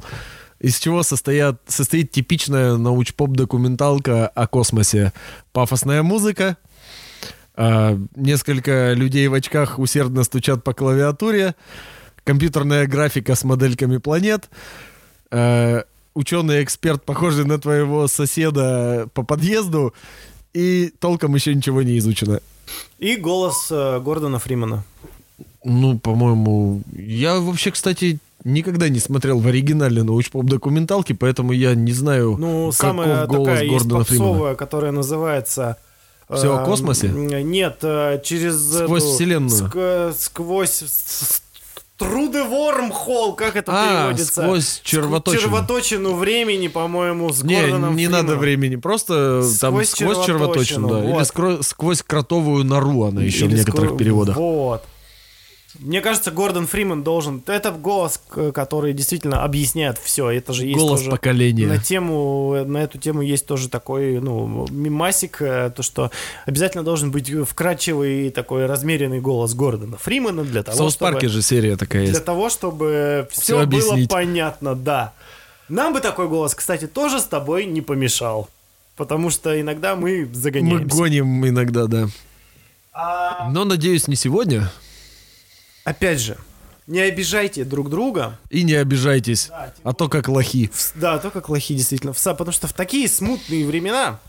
Из 0.60 0.78
чего 0.78 1.02
состоят, 1.02 1.60
состоит 1.66 2.12
типичная 2.12 2.76
научпоп-документалка 2.76 4.26
о 4.28 4.46
космосе. 4.46 5.12
Пафосная 5.52 6.02
музыка, 6.02 6.56
а, 7.56 7.98
несколько 8.14 8.92
людей 8.92 9.26
в 9.28 9.34
очках 9.34 9.78
усердно 9.78 10.24
стучат 10.24 10.62
по 10.62 10.74
клавиатуре, 10.74 11.54
компьютерная 12.24 12.86
графика 12.86 13.34
с 13.34 13.44
модельками 13.44 13.96
планет, 13.96 14.50
а, 15.30 15.84
ученый-эксперт, 16.14 17.02
похожий 17.04 17.44
на 17.44 17.58
твоего 17.58 18.08
соседа 18.08 19.08
по 19.14 19.22
подъезду, 19.22 19.94
и 20.52 20.92
толком 20.98 21.34
еще 21.34 21.54
ничего 21.54 21.82
не 21.82 21.98
изучено. 21.98 22.40
И 22.98 23.16
голос 23.16 23.68
э, 23.70 24.00
Гордона 24.00 24.38
Фримана. 24.38 24.84
Ну, 25.62 25.98
по-моему, 25.98 26.82
я 26.92 27.38
вообще, 27.38 27.70
кстати, 27.70 28.18
никогда 28.44 28.88
не 28.88 28.98
смотрел 28.98 29.38
в 29.38 29.46
оригинальной 29.46 30.02
научпоп-документалке, 30.02 31.14
поэтому 31.14 31.52
я 31.52 31.74
не 31.74 31.92
знаю, 31.92 32.36
Ну, 32.38 32.72
каков 32.72 32.74
самая 32.74 33.26
голос 33.26 33.48
такая 33.48 33.64
есть 33.64 33.72
Гордона 33.74 34.04
Фримана. 34.04 34.30
попсовая, 34.30 34.54
которая 34.54 34.92
называется... 34.92 35.76
Всё 36.32 36.56
о 36.56 36.64
космосе? 36.64 37.06
м, 37.08 37.26
Нет, 37.50 37.78
э, 37.82 38.20
через... 38.24 38.56
Сквозь 38.84 39.02
эту- 39.04 39.12
вселенную. 39.14 39.50
ск- 39.68 40.14
сквозь... 40.18 40.82
Труды 41.98 42.44
Вормхолл, 42.44 43.32
как 43.34 43.56
это 43.56 43.72
А, 43.74 44.08
переводится? 44.08 44.42
сквозь 44.42 44.80
червоточину. 44.84 45.42
Червоточину 45.44 46.14
времени, 46.14 46.68
по-моему, 46.68 47.32
с 47.32 47.42
Не, 47.42 47.58
Гордоном 47.58 47.96
не 47.96 48.04
Фрименом. 48.04 48.26
надо 48.26 48.36
времени, 48.38 48.76
просто 48.76 49.40
там 49.62 49.72
Сквозь 49.72 49.88
сквозь 49.90 50.26
червоточину, 50.26 50.26
червоточину, 50.26 50.88
да. 50.90 51.04
Или 51.04 51.12
вот. 51.12 51.26
скро- 51.26 51.62
сквозь 51.62 52.02
кротовую 52.02 52.64
нору 52.66 53.04
она 53.04 53.22
еще 53.22 53.46
в 53.46 53.48
Или 53.48 53.60
некоторых 53.60 53.90
скоро- 53.92 53.98
переводах. 53.98 54.36
Вот. 54.36 54.82
Мне 55.80 56.00
кажется, 56.00 56.30
Гордон 56.30 56.66
Фриман 56.66 57.02
должен... 57.02 57.42
Это 57.46 57.70
голос, 57.70 58.20
который 58.54 58.92
действительно 58.92 59.42
объясняет 59.42 59.98
все. 59.98 60.30
Это 60.30 60.52
же 60.52 60.64
есть 60.66 60.78
Голос 60.78 61.00
тоже... 61.00 61.10
поколения. 61.10 61.66
На 61.66 61.78
тему, 61.78 62.64
на 62.66 62.78
эту 62.78 62.98
тему 62.98 63.22
есть 63.22 63.46
тоже 63.46 63.68
такой, 63.68 64.20
ну, 64.20 64.66
мимасик, 64.70 65.40
э, 65.40 65.70
то, 65.74 65.82
что 65.82 66.10
обязательно 66.46 66.82
должен 66.84 67.10
быть 67.10 67.30
вкрадчивый 67.30 68.30
такой 68.30 68.66
размеренный 68.66 69.20
голос 69.20 69.54
Гордона 69.54 69.96
Фримана 69.96 70.44
для 70.44 70.62
В 70.62 70.64
того, 70.64 70.76
Саус-парке 70.78 71.28
чтобы... 71.28 71.32
же 71.32 71.42
серия 71.42 71.76
такая 71.76 72.02
Для 72.04 72.12
есть. 72.12 72.24
того, 72.24 72.48
чтобы 72.48 73.28
Всё 73.30 73.64
все 73.64 73.66
было 73.66 73.96
понятно, 74.08 74.74
да. 74.74 75.12
Нам 75.68 75.92
бы 75.92 76.00
такой 76.00 76.28
голос, 76.28 76.54
кстати, 76.54 76.86
тоже 76.86 77.20
с 77.20 77.24
тобой 77.24 77.66
не 77.66 77.80
помешал. 77.80 78.48
Потому 78.96 79.28
что 79.30 79.60
иногда 79.60 79.94
мы 79.94 80.26
Мы 80.26 80.34
загоняемся. 80.34 80.96
гоним 80.96 81.46
иногда, 81.46 81.86
да. 81.86 82.06
А, 82.92 83.50
Но, 83.50 83.64
надеюсь, 83.64 84.08
не 84.08 84.16
сегодня. 84.16 84.70
Опять 85.86 86.20
же, 86.20 86.36
не 86.86 87.00
обижайте 87.00 87.64
друг 87.64 87.88
друга. 87.90 88.38
И 88.50 88.62
не 88.62 88.74
обижайтесь, 88.74 89.50
а 89.82 89.92
то 89.92 90.08
как 90.08 90.28
лохи. 90.28 90.70
В- 90.72 90.92
Да, 90.96 91.18
то 91.18 91.30
как 91.30 91.48
лохи 91.48 91.74
действительно. 91.74 92.12
В 92.12 92.22
Потому 92.22 92.52
что 92.52 92.68
в 92.68 92.72
такие 92.74 93.08
смутные 93.08 93.66
времена 93.66 94.20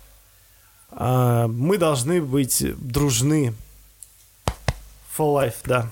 а, 0.91 1.47
мы 1.47 1.77
должны 1.77 2.21
быть 2.21 2.63
дружны. 2.79 3.53
For 5.17 5.33
life, 5.35 5.55
да. 5.65 5.89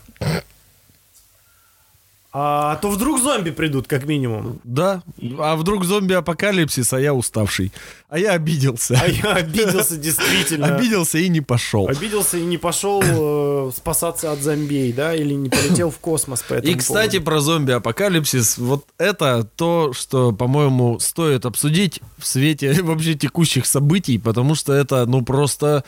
А 2.38 2.76
то 2.82 2.90
вдруг 2.90 3.22
зомби 3.22 3.52
придут, 3.52 3.88
как 3.88 4.06
минимум. 4.06 4.60
Да, 4.66 5.04
а 5.40 5.56
вдруг 5.56 5.86
зомби-апокалипсис, 5.86 6.92
а 6.92 7.00
я 7.00 7.14
уставший. 7.14 7.72
А 8.10 8.20
я 8.20 8.34
обиделся. 8.34 9.00
А 9.02 9.08
я 9.08 9.36
обиделся 9.36 9.96
действительно. 9.96 10.76
Обиделся 10.76 11.18
и 11.18 11.30
не 11.30 11.40
пошел. 11.40 11.88
Обиделся 11.88 12.38
и 12.38 12.44
не 12.44 12.58
пошел 12.58 13.02
э, 13.02 13.72
спасаться 13.74 14.34
от 14.34 14.42
зомбей, 14.42 14.92
да, 14.92 15.16
или 15.16 15.34
не 15.34 15.50
полетел 15.50 15.90
в 15.92 16.00
космос 16.00 16.42
по 16.42 16.56
этому 16.56 16.74
И, 16.74 16.76
кстати, 16.76 17.20
поводу. 17.20 17.26
про 17.26 17.40
зомби-апокалипсис, 17.40 18.58
вот 18.58 18.86
это 18.98 19.50
то, 19.56 19.94
что, 19.94 20.34
по-моему, 20.34 21.00
стоит 21.00 21.46
обсудить 21.46 22.02
в 22.18 22.28
свете 22.28 22.74
вообще 22.84 23.14
текущих 23.14 23.66
событий, 23.66 24.18
потому 24.18 24.56
что 24.56 24.74
это, 24.74 25.06
ну, 25.06 25.22
просто 25.22 25.86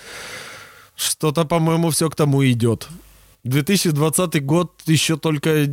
что-то, 0.96 1.44
по-моему, 1.44 1.90
все 1.90 2.10
к 2.10 2.16
тому 2.16 2.46
идет. 2.46 2.88
2020 3.48 4.44
год 4.46 4.82
еще 4.86 5.18
только, 5.18 5.68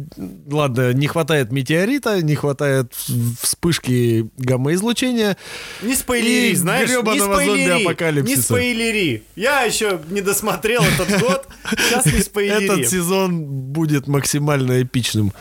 ладно, 0.51 0.93
не 0.93 1.07
хватает 1.07 1.53
метеорита, 1.53 2.23
не 2.23 2.35
хватает 2.35 2.93
вспышки 2.95 4.29
гамма-излучения. 4.39 5.37
Не 5.83 5.95
спойлери, 5.95 6.51
и 6.51 6.55
знаешь, 6.55 6.89
не 6.89 7.21
спойлери, 7.21 7.69
зомби-апокалипсиса. 7.69 8.37
не 8.37 8.43
спойлери. 8.43 9.25
Я 9.37 9.63
еще 9.63 10.01
не 10.11 10.21
досмотрел 10.21 10.83
этот 10.83 11.21
год, 11.21 11.47
сейчас 11.71 12.07
не 12.07 12.21
спойлери. 12.21 12.65
Этот 12.65 12.89
сезон 12.89 13.45
будет 13.45 14.07
максимально 14.07 14.83
эпичным. 14.83 15.33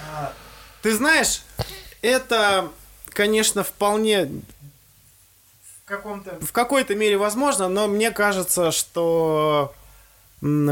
Ты 0.81 0.95
знаешь, 0.95 1.41
это, 2.01 2.69
конечно, 3.09 3.63
вполне 3.63 4.25
в, 4.25 5.85
каком-то, 5.85 6.37
в 6.41 6.51
какой-то 6.51 6.95
мере 6.95 7.17
возможно, 7.17 7.69
но 7.69 7.87
мне 7.87 8.11
кажется, 8.11 8.71
что 8.71 9.73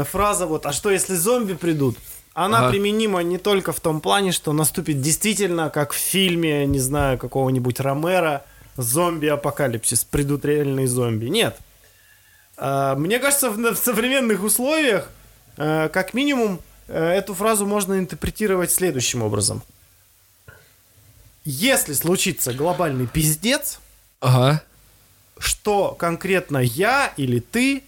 фраза 0.04 0.46
вот 0.46 0.66
«а 0.66 0.72
что 0.72 0.90
если 0.90 1.14
зомби 1.14 1.54
придут?» 1.54 1.96
Она 2.34 2.60
Ага. 2.60 2.70
применима 2.70 3.20
не 3.22 3.36
только 3.36 3.72
в 3.72 3.80
том 3.80 4.00
плане, 4.00 4.32
что 4.32 4.52
наступит 4.54 5.02
действительно, 5.02 5.68
как 5.68 5.92
в 5.92 5.96
фильме, 5.96 6.64
не 6.66 6.78
знаю, 6.80 7.18
какого-нибудь 7.18 7.78
Ромера, 7.78 8.42
зомби-апокалипсис, 8.78 10.04
придут 10.04 10.44
реальные 10.46 10.86
зомби. 10.88 11.26
Нет. 11.26 11.58
А, 12.56 12.94
Мне 12.96 13.18
кажется, 13.18 13.50
в, 13.50 13.76
современных 13.76 14.42
условиях, 14.44 15.10
э, 15.58 15.90
как 15.92 16.14
минимум, 16.14 16.60
э, 16.88 17.04
эту 17.04 17.34
фразу 17.34 17.66
можно 17.66 17.98
интерпретировать 17.98 18.72
следующим 18.72 19.22
образом. 19.22 19.62
Если 21.44 21.92
случится 21.92 22.54
глобальный 22.54 23.06
пиздец, 23.06 23.78
Ага. 24.20 24.62
что 25.38 25.94
конкретно 25.98 26.58
я 26.58 27.12
или 27.18 27.40
ты 27.40 27.82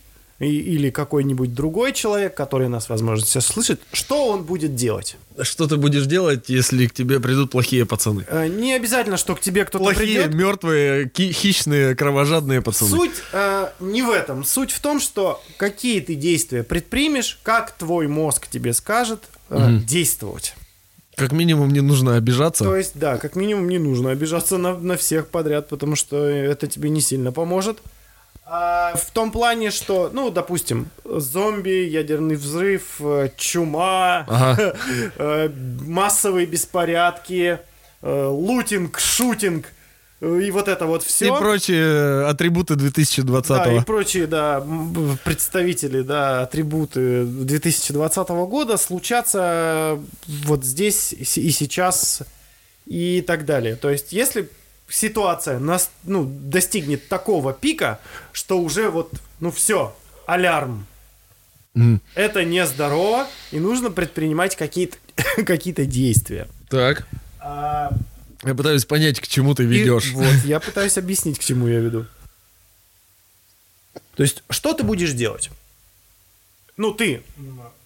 и- 0.45 0.74
или 0.74 0.90
какой-нибудь 0.90 1.55
другой 1.55 1.92
человек, 1.92 2.34
который 2.34 2.68
нас, 2.68 2.88
возможно, 2.88 3.24
сейчас 3.26 3.47
слышит, 3.47 3.80
что 3.92 4.26
он 4.28 4.45
будет 4.45 4.74
делать? 4.74 5.16
Что 5.40 5.66
ты 5.66 5.76
будешь 5.76 6.07
делать, 6.07 6.49
если 6.49 6.86
к 6.86 6.95
тебе 6.95 7.18
придут 7.20 7.51
плохие 7.51 7.84
пацаны? 7.86 8.24
Э, 8.28 8.47
Не 8.47 8.74
обязательно, 8.74 9.16
что 9.16 9.34
к 9.34 9.40
тебе 9.40 9.64
кто-то 9.64 9.84
Плохие, 9.84 10.22
придет. 10.22 10.34
мертвые, 10.34 11.11
хищные, 11.16 11.95
кровожадные 11.97 12.61
пацаны. 12.62 12.90
Суть 12.90 13.22
э, 13.32 13.68
не 13.80 14.03
в 14.03 14.11
этом. 14.11 14.45
Суть 14.45 14.70
в 14.70 14.80
том, 14.80 15.01
что 15.01 15.42
какие 15.57 16.01
ты 16.01 16.14
действия 16.14 16.62
предпримешь, 16.62 17.38
как 17.42 17.72
твой 17.72 18.07
мозг 18.07 18.47
тебе 18.49 18.72
скажет 18.72 19.20
э, 19.51 19.78
действовать. 19.84 20.55
Как 21.16 21.30
минимум 21.32 21.72
не 21.72 21.80
нужно 21.80 22.16
обижаться. 22.16 22.64
То 22.64 22.76
есть, 22.76 22.92
да, 22.97 23.18
как 23.18 23.36
минимум 23.36 23.68
не 23.68 23.78
нужно 23.78 24.11
обижаться 24.11 24.59
на, 24.59 24.76
на 24.76 24.97
всех 24.97 25.28
подряд, 25.28 25.68
потому 25.68 25.95
что 25.95 26.16
это 26.26 26.66
тебе 26.66 26.90
не 26.90 27.01
сильно 27.01 27.30
поможет. 27.30 27.78
А, 28.47 28.95
в 28.95 29.11
том 29.11 29.30
плане, 29.32 29.70
что, 29.70 30.11
ну, 30.12 30.30
допустим, 30.30 30.90
зомби, 31.05 31.86
ядерный 31.88 32.36
взрыв, 32.36 32.97
э, 33.01 33.30
чума, 33.36 34.26
Ага. 34.28 34.74
э, 35.16 35.49
массовые 35.86 36.47
беспорядки, 36.47 37.59
э, 38.03 38.26
лутинг, 38.26 38.99
шутинг 38.99 39.66
и 40.20 40.51
вот 40.51 40.68
это 40.68 40.86
вот 40.86 41.03
И 41.03 41.07
все. 41.07 41.36
прочие 41.38 42.26
атрибуты 42.26 42.76
2020 42.76 43.49
Да, 43.49 43.72
и 43.72 43.80
прочие, 43.80 44.26
да, 44.26 44.64
представители, 45.24 46.03
да, 46.03 46.42
атрибуты 46.42 47.24
2020 47.24 48.28
года 48.47 48.76
случатся 48.76 49.99
вот 50.26 50.64
здесь 50.64 51.12
и 51.12 51.40
и 51.40 51.51
сейчас 51.51 52.22
и 52.86 53.22
так 53.26 53.45
далее. 53.45 53.76
То 53.76 53.90
есть, 53.90 54.12
если 54.12 54.49
ситуация 54.95 55.59
нас, 55.59 55.90
ну, 56.05 56.24
достигнет 56.24 57.09
такого 57.09 57.53
пика, 57.53 58.01
что 58.32 58.61
уже 58.61 58.90
вот, 58.90 59.12
ну 59.40 59.51
все, 59.51 59.95
алярм. 60.26 60.86
М. 61.74 62.01
Это 62.14 62.45
нездорово, 62.45 63.26
и 63.51 63.59
нужно 63.59 63.90
предпринимать 63.90 64.55
какие-то 64.57 64.97
какие-то 65.45 65.84
действия. 65.84 66.47
Так. 66.68 67.07
А, 67.40 67.90
Я 68.45 68.55
пытаюсь 68.55 68.84
понять, 68.84 69.20
к 69.20 69.26
чему 69.26 69.55
ты 69.55 69.64
и 69.64 69.66
ведешь. 69.66 70.12
вот, 70.12 70.34
я 70.45 70.61
пытаюсь 70.61 70.97
объяснить, 70.97 71.38
к 71.38 71.42
чему 71.42 71.66
я 71.66 71.80
веду. 71.80 72.07
То 74.16 74.22
есть, 74.22 74.45
что 74.51 74.72
ты 74.74 74.84
будешь 74.84 75.12
делать? 75.12 75.51
Ну, 76.76 76.92
ты, 76.92 77.22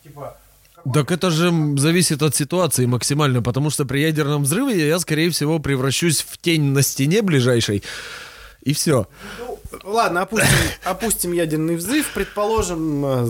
типа, 0.04 0.36
Так 0.94 1.10
это 1.12 1.30
же 1.30 1.52
зависит 1.76 2.22
от 2.22 2.34
ситуации 2.34 2.86
максимально, 2.86 3.42
потому 3.42 3.70
что 3.70 3.84
при 3.84 4.00
ядерном 4.00 4.44
взрыве 4.44 4.88
я, 4.88 4.98
скорее 4.98 5.30
всего, 5.30 5.58
превращусь 5.58 6.22
в 6.22 6.38
тень 6.38 6.62
на 6.72 6.82
стене 6.82 7.22
ближайшей. 7.22 7.82
И 8.62 8.72
все. 8.74 9.06
Ну, 9.38 9.58
ладно, 9.84 10.22
опустим, 10.22 10.48
опустим 10.84 11.32
ядерный 11.32 11.76
взрыв, 11.76 12.10
предположим, 12.12 13.04
э, 13.04 13.26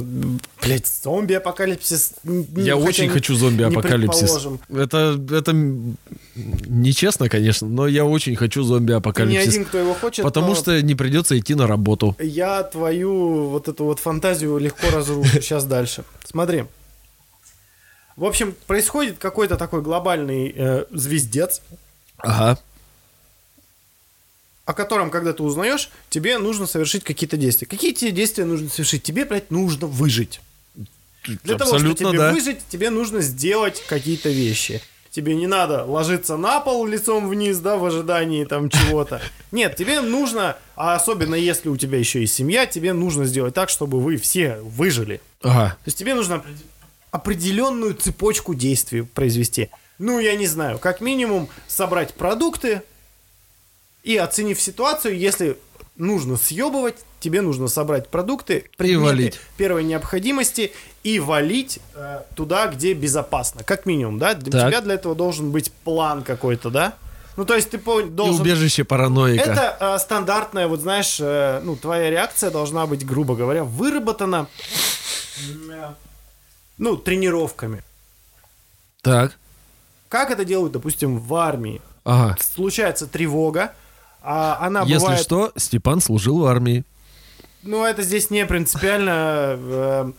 блядь, 0.62 0.86
зомби-апокалипсис. 0.86 2.12
Я 2.56 2.76
очень 2.76 3.04
не- 3.04 3.10
хочу 3.10 3.34
зомби-апокалипсис. 3.34 4.48
Это, 4.70 5.20
это 5.30 5.52
нечестно, 6.34 7.28
конечно, 7.28 7.68
но 7.68 7.86
я 7.86 8.04
очень 8.04 8.36
хочу 8.36 8.60
Ты 8.62 8.66
не 8.66 8.72
зомби-апокалипсис. 8.74 9.48
один, 9.48 9.64
кто 9.64 9.78
его 9.78 9.94
хочет, 9.94 10.24
Потому 10.24 10.54
что 10.54 10.80
не 10.82 10.94
придется 10.94 11.38
идти 11.38 11.54
на 11.54 11.66
работу. 11.66 12.16
я 12.20 12.62
твою 12.62 13.48
вот 13.48 13.68
эту 13.68 13.84
вот 13.84 13.98
фантазию 14.00 14.56
легко 14.58 14.90
разрушу. 14.90 15.28
Сейчас 15.40 15.64
дальше. 15.64 16.04
Смотри. 16.24 16.64
В 18.18 18.24
общем, 18.24 18.56
происходит 18.66 19.18
какой-то 19.18 19.56
такой 19.56 19.80
глобальный 19.80 20.52
э, 20.52 20.86
звездец, 20.90 21.62
Ага. 22.16 22.58
о 24.64 24.74
котором, 24.74 25.10
когда 25.12 25.32
ты 25.32 25.44
узнаешь, 25.44 25.88
тебе 26.10 26.38
нужно 26.38 26.66
совершить 26.66 27.04
какие-то 27.04 27.36
действия. 27.36 27.68
Какие 27.68 27.92
тебе 27.92 28.10
действия 28.10 28.44
нужно 28.44 28.70
совершить? 28.70 29.04
Тебе, 29.04 29.24
блядь, 29.24 29.52
нужно 29.52 29.86
выжить. 29.86 30.40
Для 31.44 31.56
того, 31.56 31.70
Абсолютно, 31.74 31.94
чтобы 31.94 32.10
тебе 32.10 32.18
да. 32.18 32.32
выжить, 32.32 32.58
тебе 32.68 32.90
нужно 32.90 33.20
сделать 33.20 33.84
какие-то 33.86 34.30
вещи. 34.30 34.82
Тебе 35.10 35.36
не 35.36 35.46
надо 35.46 35.84
ложиться 35.84 36.36
на 36.36 36.58
пол 36.58 36.86
лицом 36.86 37.28
вниз, 37.28 37.58
да, 37.60 37.76
в 37.76 37.84
ожидании 37.84 38.44
там 38.44 38.68
чего-то. 38.68 39.20
Нет, 39.52 39.76
тебе 39.76 40.00
нужно, 40.00 40.56
а 40.74 40.96
особенно 40.96 41.36
если 41.36 41.68
у 41.68 41.76
тебя 41.76 41.98
еще 41.98 42.20
и 42.24 42.26
семья, 42.26 42.66
тебе 42.66 42.92
нужно 42.94 43.26
сделать 43.26 43.54
так, 43.54 43.68
чтобы 43.68 44.00
вы 44.00 44.16
все 44.16 44.56
выжили. 44.56 45.20
Ага. 45.40 45.76
То 45.84 45.88
есть 45.88 45.96
тебе 45.98 46.14
нужно 46.16 46.42
определенную 47.10 47.94
цепочку 47.94 48.54
действий 48.54 49.02
произвести. 49.02 49.70
Ну, 49.98 50.18
я 50.20 50.36
не 50.36 50.46
знаю, 50.46 50.78
как 50.78 51.00
минимум 51.00 51.48
собрать 51.66 52.14
продукты 52.14 52.82
и 54.04 54.16
оценив 54.16 54.60
ситуацию, 54.60 55.18
если 55.18 55.58
нужно 55.96 56.36
съебывать, 56.36 56.94
тебе 57.20 57.40
нужно 57.40 57.66
собрать 57.66 58.08
продукты, 58.08 58.70
предметы 58.76 59.04
валить. 59.04 59.40
первой 59.56 59.82
необходимости 59.82 60.72
и 61.02 61.18
валить 61.18 61.80
э, 61.96 62.20
туда, 62.36 62.68
где 62.68 62.94
безопасно. 62.94 63.64
Как 63.64 63.86
минимум, 63.86 64.18
да? 64.20 64.34
Для 64.34 64.52
Так. 64.52 64.68
тебя 64.70 64.80
для 64.80 64.94
этого 64.94 65.16
должен 65.16 65.50
быть 65.50 65.72
план 65.72 66.22
какой-то, 66.22 66.70
да? 66.70 66.94
Ну, 67.36 67.44
то 67.44 67.54
есть 67.56 67.70
ты 67.70 67.78
по- 67.78 68.00
И 68.00 68.04
должен... 68.08 68.40
убежище 68.40 68.84
параноика. 68.84 69.50
Это 69.50 69.76
э, 69.80 69.98
стандартная, 69.98 70.68
вот 70.68 70.80
знаешь, 70.80 71.18
э, 71.20 71.60
ну, 71.64 71.74
твоя 71.74 72.08
реакция 72.10 72.50
должна 72.50 72.86
быть, 72.86 73.04
грубо 73.04 73.34
говоря, 73.34 73.64
выработана, 73.64 74.46
э, 75.70 75.92
ну, 76.78 76.96
тренировками. 76.96 77.82
Так. 79.02 79.36
Как 80.08 80.30
это 80.30 80.44
делают, 80.44 80.72
допустим, 80.72 81.18
в 81.18 81.34
армии? 81.34 81.82
Ага. 82.04 82.36
Случается 82.40 83.06
тревога, 83.06 83.72
а 84.22 84.58
она 84.60 84.82
Если 84.82 84.98
бывает... 84.98 85.20
что, 85.20 85.52
Степан 85.56 86.00
служил 86.00 86.38
в 86.38 86.46
армии. 86.46 86.84
Ну, 87.62 87.84
это 87.84 88.02
здесь 88.02 88.30
не 88.30 88.46
принципиально. 88.46 89.56
э, 89.58 90.12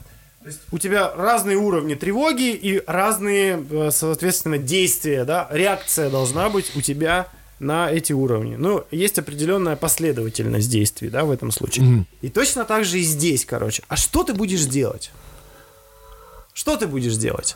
есть 0.46 0.60
у 0.72 0.78
тебя 0.78 1.14
разные 1.16 1.58
уровни 1.58 1.96
тревоги 1.96 2.52
и 2.52 2.82
разные, 2.86 3.66
э, 3.70 3.90
соответственно, 3.92 4.58
действия, 4.58 5.26
да, 5.26 5.48
реакция 5.52 6.10
должна 6.10 6.50
быть 6.50 6.76
у 6.76 6.82
тебя 6.82 7.28
на 7.60 7.92
эти 7.92 8.14
уровни. 8.14 8.56
Ну, 8.56 8.86
есть 8.92 9.20
определенная 9.20 9.76
последовательность 9.76 10.70
действий, 10.70 11.10
да, 11.10 11.26
в 11.26 11.32
этом 11.32 11.52
случае. 11.52 11.86
Мгм. 11.86 12.08
И 12.22 12.30
точно 12.30 12.66
так 12.66 12.86
же 12.86 13.00
и 13.00 13.04
здесь, 13.04 13.46
короче. 13.46 13.84
А 13.88 13.98
что 13.98 14.24
ты 14.24 14.34
будешь 14.34 14.66
делать? 14.66 15.12
Что 16.60 16.76
ты 16.76 16.88
будешь 16.88 17.16
делать? 17.16 17.56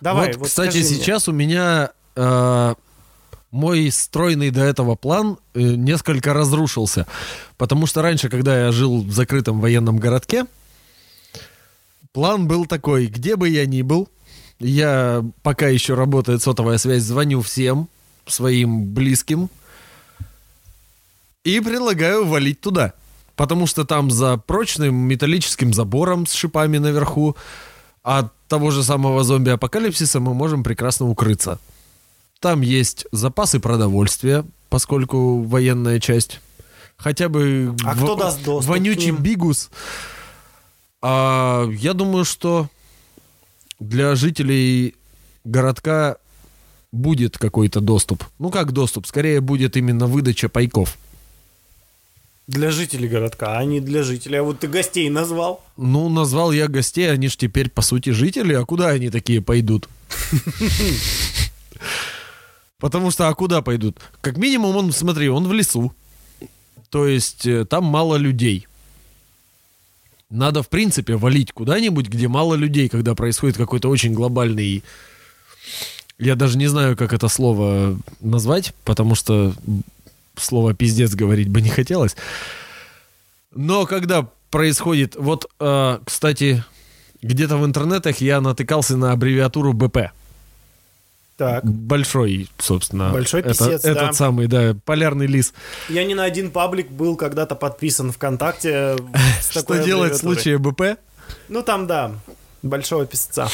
Давай, 0.00 0.28
вот, 0.28 0.36
вот 0.36 0.48
кстати, 0.48 0.76
скажи 0.78 0.84
мне. 0.84 0.94
сейчас 0.94 1.26
у 1.28 1.32
меня 1.32 1.90
э, 2.14 2.74
мой 3.50 3.90
стройный 3.90 4.50
до 4.50 4.60
этого 4.60 4.94
план 4.94 5.38
э, 5.54 5.60
несколько 5.60 6.32
разрушился. 6.32 7.08
Потому 7.56 7.86
что 7.86 8.00
раньше, 8.00 8.28
когда 8.28 8.66
я 8.66 8.70
жил 8.70 9.02
в 9.02 9.10
закрытом 9.10 9.60
военном 9.60 9.98
городке, 9.98 10.46
план 12.12 12.46
был 12.46 12.66
такой, 12.66 13.06
где 13.06 13.34
бы 13.34 13.48
я 13.48 13.66
ни 13.66 13.82
был, 13.82 14.08
я, 14.60 15.24
пока 15.42 15.66
еще 15.66 15.94
работает 15.94 16.40
сотовая 16.40 16.78
связь, 16.78 17.02
звоню 17.02 17.42
всем 17.42 17.88
своим 18.24 18.84
близким 18.84 19.50
и 21.42 21.58
предлагаю 21.58 22.24
валить 22.24 22.60
туда. 22.60 22.92
Потому 23.34 23.66
что 23.66 23.84
там 23.84 24.12
за 24.12 24.36
прочным 24.36 24.94
металлическим 24.94 25.74
забором 25.74 26.24
с 26.24 26.34
шипами 26.34 26.78
наверху 26.78 27.36
от 28.08 28.32
того 28.48 28.70
же 28.70 28.82
самого 28.82 29.22
зомби-апокалипсиса 29.22 30.18
мы 30.18 30.32
можем 30.32 30.62
прекрасно 30.64 31.10
укрыться. 31.10 31.58
Там 32.40 32.62
есть 32.62 33.06
запасы 33.12 33.60
продовольствия, 33.60 34.46
поскольку 34.70 35.42
военная 35.42 36.00
часть. 36.00 36.40
Хотя 36.96 37.28
бы 37.28 37.74
А 37.84 37.94
кто 37.94 38.14
даст 38.16 38.42
доступ 38.42 38.70
вонючий 38.70 39.10
бигус. 39.10 39.70
А, 41.02 41.68
я 41.70 41.92
думаю, 41.92 42.24
что 42.24 42.68
для 43.78 44.14
жителей 44.14 44.94
городка 45.44 46.16
будет 46.90 47.36
какой-то 47.36 47.80
доступ. 47.80 48.24
Ну 48.38 48.50
как 48.50 48.72
доступ? 48.72 49.06
Скорее 49.06 49.42
будет 49.42 49.76
именно 49.76 50.06
выдача 50.06 50.48
пайков. 50.48 50.96
Для 52.48 52.70
жителей 52.70 53.08
городка, 53.08 53.58
а 53.58 53.64
не 53.64 53.80
для 53.80 54.02
жителей. 54.02 54.38
А 54.38 54.42
вот 54.42 54.60
ты 54.60 54.68
гостей 54.68 55.10
назвал. 55.10 55.62
Ну, 55.76 56.08
назвал 56.08 56.50
я 56.50 56.66
гостей, 56.66 57.12
они 57.12 57.28
ж 57.28 57.36
теперь, 57.36 57.68
по 57.68 57.82
сути, 57.82 58.08
жители, 58.10 58.54
а 58.54 58.64
куда 58.64 58.88
они 58.88 59.10
такие 59.10 59.42
пойдут? 59.42 59.86
Потому 62.78 63.10
что, 63.10 63.28
а 63.28 63.34
куда 63.34 63.60
пойдут? 63.60 63.98
Как 64.22 64.38
минимум, 64.38 64.76
он, 64.76 64.92
смотри, 64.92 65.28
он 65.28 65.46
в 65.46 65.52
лесу. 65.52 65.92
То 66.88 67.06
есть, 67.06 67.46
э, 67.46 67.66
там 67.66 67.84
мало 67.84 68.16
людей. 68.16 68.66
Надо, 70.30 70.62
в 70.62 70.70
принципе, 70.70 71.16
валить 71.16 71.52
куда-нибудь, 71.52 72.08
где 72.08 72.28
мало 72.28 72.54
людей, 72.54 72.88
когда 72.88 73.14
происходит 73.14 73.58
какой-то 73.58 73.90
очень 73.90 74.14
глобальный... 74.14 74.82
Я 76.18 76.34
даже 76.34 76.56
не 76.56 76.66
знаю, 76.66 76.96
как 76.96 77.12
это 77.12 77.28
слово 77.28 77.98
назвать, 78.20 78.72
потому 78.84 79.14
что 79.14 79.54
слово 80.42 80.74
«пиздец» 80.74 81.14
говорить 81.14 81.48
бы 81.48 81.60
не 81.60 81.70
хотелось. 81.70 82.16
Но 83.54 83.86
когда 83.86 84.28
происходит... 84.50 85.16
Вот, 85.16 85.50
э, 85.60 85.98
кстати, 86.04 86.64
где-то 87.22 87.56
в 87.56 87.64
интернетах 87.64 88.18
я 88.20 88.40
натыкался 88.40 88.96
на 88.96 89.12
аббревиатуру 89.12 89.72
БП. 89.72 90.10
Так. 91.36 91.64
Большой, 91.64 92.48
собственно. 92.58 93.10
Большой 93.10 93.40
это- 93.40 93.50
писец, 93.50 93.84
Этот 93.84 94.08
да. 94.08 94.12
самый, 94.12 94.48
да, 94.48 94.76
полярный 94.84 95.26
лис. 95.26 95.54
Я 95.88 96.04
не 96.04 96.14
на 96.16 96.24
один 96.24 96.50
паблик 96.50 96.90
был 96.90 97.14
когда-то 97.14 97.54
подписан 97.54 98.10
ВКонтакте. 98.10 98.96
Что 99.50 99.78
делать 99.84 100.14
в 100.14 100.18
случае 100.18 100.58
БП? 100.58 100.98
Ну 101.48 101.62
там, 101.62 101.86
да, 101.86 102.12
большого 102.62 103.06
писца. 103.06 103.48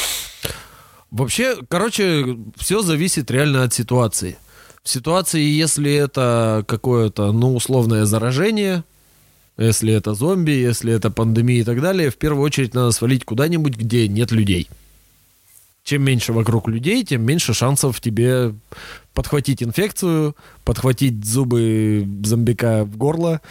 Вообще, 1.11 1.57
короче, 1.69 2.37
все 2.57 2.81
зависит 2.81 3.29
реально 3.29 3.63
от 3.63 3.73
ситуации. 3.73 4.37
В 4.85 4.89
ситуации, 4.89 5.41
если 5.41 5.91
это 5.91 6.63
какое-то, 6.67 7.31
ну, 7.31 7.55
условное 7.55 8.05
заражение, 8.05 8.83
если 9.57 9.91
это 9.91 10.13
зомби, 10.13 10.51
если 10.51 10.93
это 10.93 11.09
пандемия 11.09 11.61
и 11.61 11.63
так 11.63 11.81
далее, 11.81 12.11
в 12.11 12.17
первую 12.17 12.43
очередь 12.43 12.75
надо 12.75 12.91
свалить 12.91 13.25
куда-нибудь, 13.25 13.75
где 13.75 14.07
нет 14.07 14.31
людей. 14.31 14.69
Чем 15.83 16.03
меньше 16.03 16.33
вокруг 16.33 16.67
людей, 16.67 17.03
тем 17.03 17.23
меньше 17.23 17.55
шансов 17.55 17.99
тебе 17.99 18.53
подхватить 19.15 19.63
инфекцию, 19.63 20.35
подхватить 20.63 21.25
зубы 21.25 22.07
зомбика 22.23 22.85
в 22.85 22.95
горло 22.95 23.41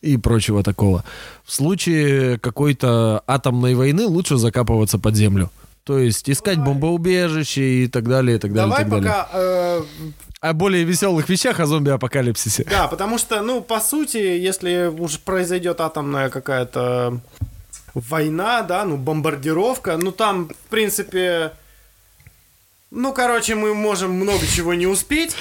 и 0.00 0.16
прочего 0.16 0.62
такого. 0.62 1.04
В 1.44 1.52
случае 1.52 2.38
какой-то 2.38 3.22
атомной 3.26 3.74
войны 3.74 4.06
лучше 4.06 4.38
закапываться 4.38 4.98
под 4.98 5.14
землю. 5.16 5.50
То 5.84 5.98
есть 5.98 6.28
искать 6.28 6.58
бомбоубежище 6.58 7.84
и 7.84 7.88
так 7.88 8.06
далее, 8.08 8.36
и 8.36 8.38
так 8.38 8.52
далее, 8.52 8.68
и 8.68 8.84
Давай 8.84 8.84
так 8.84 8.90
далее. 8.90 9.10
пока... 9.10 9.28
э, 9.32 9.82
О 10.40 10.52
более 10.52 10.84
веселых 10.84 11.28
вещах 11.28 11.58
о 11.58 11.66
зомби-апокалипсисе. 11.66 12.64
Да, 12.70 12.86
потому 12.86 13.18
что, 13.18 13.42
ну, 13.42 13.60
по 13.60 13.80
сути, 13.80 14.18
если 14.18 14.86
уж 14.86 15.18
произойдет 15.18 15.80
атомная 15.80 16.30
какая-то 16.30 17.18
война, 17.94 18.62
да, 18.62 18.84
ну, 18.84 18.96
бомбардировка, 18.96 19.96
ну, 19.96 20.12
там, 20.12 20.48
в 20.48 20.70
принципе, 20.70 21.52
ну, 22.92 23.12
короче, 23.12 23.56
мы 23.56 23.74
можем 23.74 24.12
много 24.12 24.46
чего 24.46 24.74
не 24.74 24.86
успеть, 24.86 25.34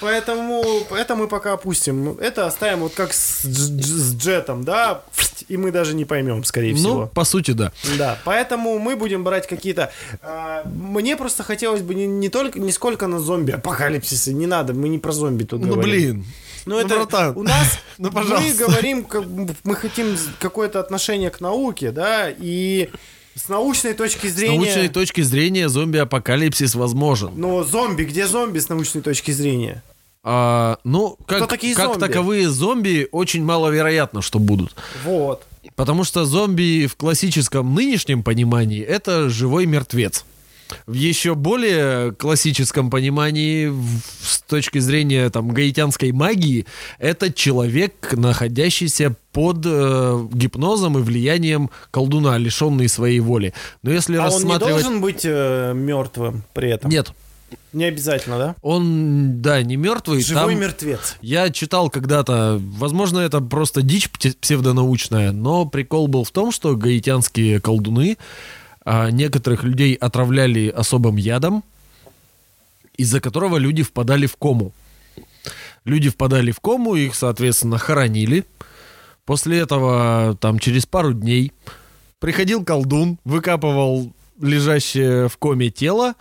поэтому 0.00 0.64
это 0.90 1.14
мы 1.16 1.28
пока 1.28 1.52
опустим. 1.54 2.18
Это 2.18 2.46
оставим 2.46 2.80
вот 2.80 2.94
как 2.94 3.12
с, 3.12 3.42
с 3.42 4.14
джетом, 4.16 4.64
да, 4.64 5.02
и 5.48 5.56
мы 5.56 5.70
даже 5.72 5.94
не 5.94 6.04
поймем, 6.04 6.44
скорее 6.44 6.72
Ну, 6.72 6.78
всего. 6.78 7.06
по 7.06 7.24
сути, 7.24 7.52
да. 7.52 7.72
Да, 7.98 8.18
поэтому 8.24 8.78
мы 8.78 8.96
будем 8.96 9.24
брать 9.24 9.46
какие-то... 9.46 9.92
а, 10.22 10.62
мне 10.66 11.16
просто 11.16 11.42
хотелось 11.42 11.82
бы 11.82 11.94
не, 11.94 12.06
не 12.06 12.28
только, 12.28 12.58
не 12.60 12.72
сколько 12.72 13.06
на 13.06 13.18
зомби, 13.20 13.52
апокалипсисы, 13.52 14.32
не 14.32 14.46
надо, 14.46 14.74
мы 14.74 14.88
не 14.88 14.98
про 14.98 15.12
зомби 15.12 15.44
тут 15.44 15.60
Ну, 15.60 15.66
говорим. 15.74 15.82
блин. 15.90 16.24
Ну, 16.66 16.74
Ну, 16.74 16.80
это 16.80 16.96
братан, 16.96 17.36
у 17.36 17.42
нас 17.42 17.78
ну, 17.98 18.08
мы 18.08 18.14
пожалуйста. 18.14 18.64
говорим, 18.64 19.04
как- 19.04 19.24
мы 19.64 19.74
хотим 19.76 20.16
какое-то 20.38 20.78
отношение 20.78 21.30
к 21.30 21.40
науке, 21.40 21.90
да, 21.90 22.28
и 22.30 22.90
с 23.34 23.48
научной 23.48 23.94
точки 23.94 24.26
С 24.26 24.34
зрения. 24.34 24.56
научной 24.58 24.88
точки 24.88 25.20
зрения 25.20 25.68
зомби-апокалипсис 25.68 26.74
возможен. 26.74 27.32
Но 27.36 27.62
зомби, 27.64 28.04
где 28.04 28.26
зомби 28.26 28.58
с 28.58 28.68
научной 28.68 29.02
точки 29.02 29.30
зрения? 29.30 29.82
А, 30.22 30.78
ну, 30.84 31.16
как, 31.26 31.48
такие 31.48 31.74
как 31.74 31.86
зомби? 31.92 32.00
таковые 32.00 32.50
зомби 32.50 33.08
очень 33.10 33.42
маловероятно, 33.42 34.20
что 34.20 34.38
будут. 34.38 34.74
Вот. 35.04 35.44
Потому 35.76 36.04
что 36.04 36.24
зомби 36.26 36.86
в 36.86 36.96
классическом 36.96 37.74
нынешнем 37.74 38.22
понимании 38.22 38.82
это 38.82 39.30
живой 39.30 39.64
мертвец. 39.66 40.24
В 40.86 40.92
еще 40.92 41.34
более 41.34 42.12
классическом 42.12 42.90
понимании, 42.90 43.72
с 44.22 44.40
точки 44.42 44.78
зрения 44.78 45.28
там 45.30 45.48
гаитянской 45.48 46.12
магии, 46.12 46.66
это 46.98 47.32
человек, 47.32 48.12
находящийся 48.12 49.14
под 49.32 49.64
э, 49.64 50.26
гипнозом 50.32 50.98
и 50.98 51.02
влиянием 51.02 51.70
колдуна, 51.90 52.36
лишенный 52.38 52.88
своей 52.88 53.20
воли. 53.20 53.54
Но 53.82 53.90
если 53.92 54.16
А 54.16 54.22
он 54.22 54.28
не 54.28 54.34
рассматривать... 54.34 54.82
должен 54.82 55.00
быть 55.00 55.24
мертвым 55.24 56.42
при 56.52 56.70
этом? 56.70 56.90
Нет, 56.90 57.12
Не 57.72 57.84
обязательно, 57.84 58.38
да? 58.38 58.56
он, 58.62 59.40
да, 59.40 59.62
не 59.62 59.76
мертвый. 59.76 60.22
Живой 60.22 60.52
там- 60.54 60.60
мертвец. 60.60 61.16
Я 61.20 61.50
читал 61.50 61.90
когда-то, 61.90 62.60
возможно, 62.60 63.18
это 63.20 63.40
просто 63.40 63.82
дичь 63.82 64.08
псевдонаучная, 64.40 65.30
но 65.32 65.64
прикол 65.66 66.08
был 66.08 66.24
в 66.24 66.30
том, 66.32 66.50
что 66.52 66.76
гаитянские 66.76 67.60
колдуны 67.60 68.18
некоторых 68.84 69.62
людей 69.62 69.94
отравляли 69.94 70.68
особым 70.68 71.16
ядом, 71.16 71.62
из-за 72.96 73.20
которого 73.20 73.56
люди 73.56 73.82
впадали 73.82 74.26
в 74.26 74.36
кому. 74.36 74.72
Люди 75.84 76.10
впадали 76.10 76.50
в 76.50 76.60
кому, 76.60 76.94
их, 76.94 77.14
соответственно, 77.14 77.78
хоронили. 77.78 78.44
После 79.24 79.58
этого, 79.58 80.36
там, 80.40 80.58
через 80.58 80.86
пару 80.86 81.12
дней 81.12 81.52
приходил 82.18 82.64
колдун, 82.64 83.18
выкапывал 83.24 84.12
лежащее 84.40 85.28
в 85.28 85.36
коме 85.38 85.70
тело 85.70 86.14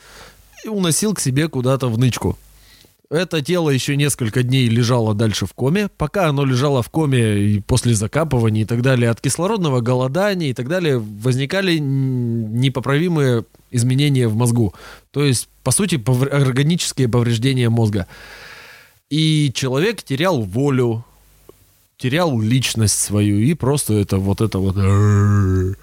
и 0.63 0.67
уносил 0.67 1.13
к 1.13 1.19
себе 1.19 1.47
куда-то 1.47 1.87
в 1.87 1.97
нычку. 1.97 2.37
Это 3.09 3.41
тело 3.41 3.71
еще 3.71 3.95
несколько 3.95 4.43
дней 4.43 4.67
лежало 4.69 5.15
дальше 5.15 5.47
в 5.47 5.53
коме. 5.53 5.89
Пока 5.97 6.27
оно 6.29 6.45
лежало 6.45 6.83
в 6.83 6.89
коме 6.89 7.39
и 7.39 7.59
после 7.59 7.95
закапывания 7.95 8.61
и 8.61 8.65
так 8.65 8.83
далее, 8.83 9.09
от 9.09 9.19
кислородного 9.19 9.81
голодания 9.81 10.51
и 10.51 10.53
так 10.53 10.67
далее, 10.67 10.99
возникали 10.99 11.79
непоправимые 11.79 13.45
изменения 13.71 14.27
в 14.27 14.35
мозгу. 14.35 14.75
То 15.09 15.23
есть, 15.23 15.49
по 15.63 15.71
сути, 15.71 15.95
повр- 15.95 16.29
органические 16.29 17.09
повреждения 17.09 17.69
мозга. 17.69 18.05
И 19.09 19.51
человек 19.55 20.03
терял 20.03 20.41
волю, 20.41 21.03
терял 21.97 22.39
личность 22.39 22.99
свою 22.99 23.39
и 23.39 23.55
просто 23.55 23.95
это 23.95 24.17
вот 24.17 24.39
это 24.41 24.59
вот... 24.59 25.75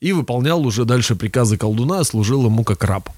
И 0.00 0.12
выполнял 0.12 0.66
уже 0.66 0.84
дальше 0.84 1.16
приказы 1.16 1.56
колдуна, 1.56 2.04
служил 2.04 2.44
ему 2.44 2.64
как 2.64 2.84
раб. 2.84 3.08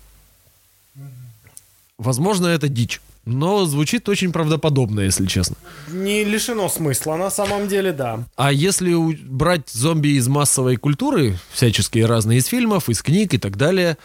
Возможно, 1.98 2.46
это 2.46 2.68
дичь. 2.68 3.00
Но 3.26 3.66
звучит 3.66 4.08
очень 4.08 4.32
правдоподобно, 4.32 5.00
если 5.00 5.26
честно. 5.26 5.56
Не 5.88 6.22
лишено 6.24 6.68
смысла, 6.68 7.16
на 7.16 7.28
самом 7.28 7.66
деле, 7.66 7.92
да. 7.92 8.24
А 8.36 8.52
если 8.52 8.94
брать 9.24 9.68
зомби 9.68 10.16
из 10.16 10.28
массовой 10.28 10.76
культуры, 10.76 11.36
всяческие 11.52 12.06
разные 12.06 12.38
из 12.38 12.46
фильмов, 12.46 12.88
из 12.88 13.02
книг 13.02 13.34
и 13.34 13.38
так 13.38 13.56
далее, 13.56 13.98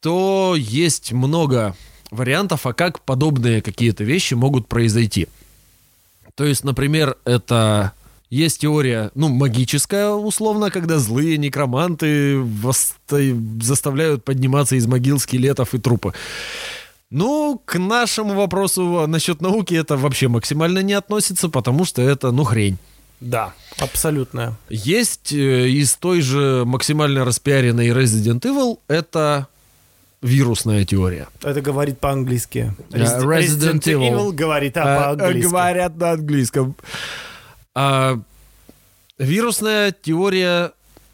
то 0.00 0.54
есть 0.56 1.12
много 1.12 1.76
вариантов, 2.10 2.66
а 2.66 2.72
как 2.72 3.00
подобные 3.02 3.62
какие-то 3.62 4.02
вещи 4.02 4.34
могут 4.34 4.66
произойти. 4.66 5.28
То 6.34 6.44
есть, 6.44 6.64
например, 6.64 7.16
это 7.24 7.92
Есть 8.30 8.60
теория, 8.60 9.10
ну, 9.14 9.28
магическая, 9.28 10.10
условно, 10.10 10.70
когда 10.70 10.98
злые 10.98 11.38
некроманты 11.38 12.34
восста- 12.34 13.62
заставляют 13.62 14.22
подниматься 14.22 14.76
из 14.76 14.86
могил 14.86 15.18
скелетов 15.18 15.72
и 15.72 15.78
трупы. 15.78 16.12
Ну, 17.10 17.60
к 17.64 17.78
нашему 17.78 18.34
вопросу 18.34 19.06
насчет 19.06 19.40
науки 19.40 19.74
это 19.74 19.96
вообще 19.96 20.28
максимально 20.28 20.80
не 20.80 20.92
относится, 20.92 21.48
потому 21.48 21.84
что 21.84 22.02
это, 22.02 22.32
ну, 22.32 22.44
хрень. 22.44 22.76
Да, 23.20 23.54
абсолютно. 23.78 24.56
Есть 24.68 25.32
э, 25.32 25.68
из 25.68 25.94
той 25.96 26.20
же 26.20 26.64
максимально 26.66 27.24
распиаренной 27.24 27.88
Resident 27.88 28.40
Evil 28.42 28.78
это 28.88 29.48
вирусная 30.22 30.84
теория. 30.84 31.28
Это 31.42 31.60
говорит 31.60 31.98
по-английски. 31.98 32.74
Да, 32.90 33.20
Resident 33.20 33.82
Evil. 33.82 34.32
говорит 34.32 34.76
а, 34.76 34.82
А, 34.82 35.16
по-английски. 35.16 35.48
Говорят 35.48 35.96
на 35.96 36.10
английском. 36.12 36.76
А, 37.74 38.20
вирусная 39.18 39.92
теория 39.92 40.72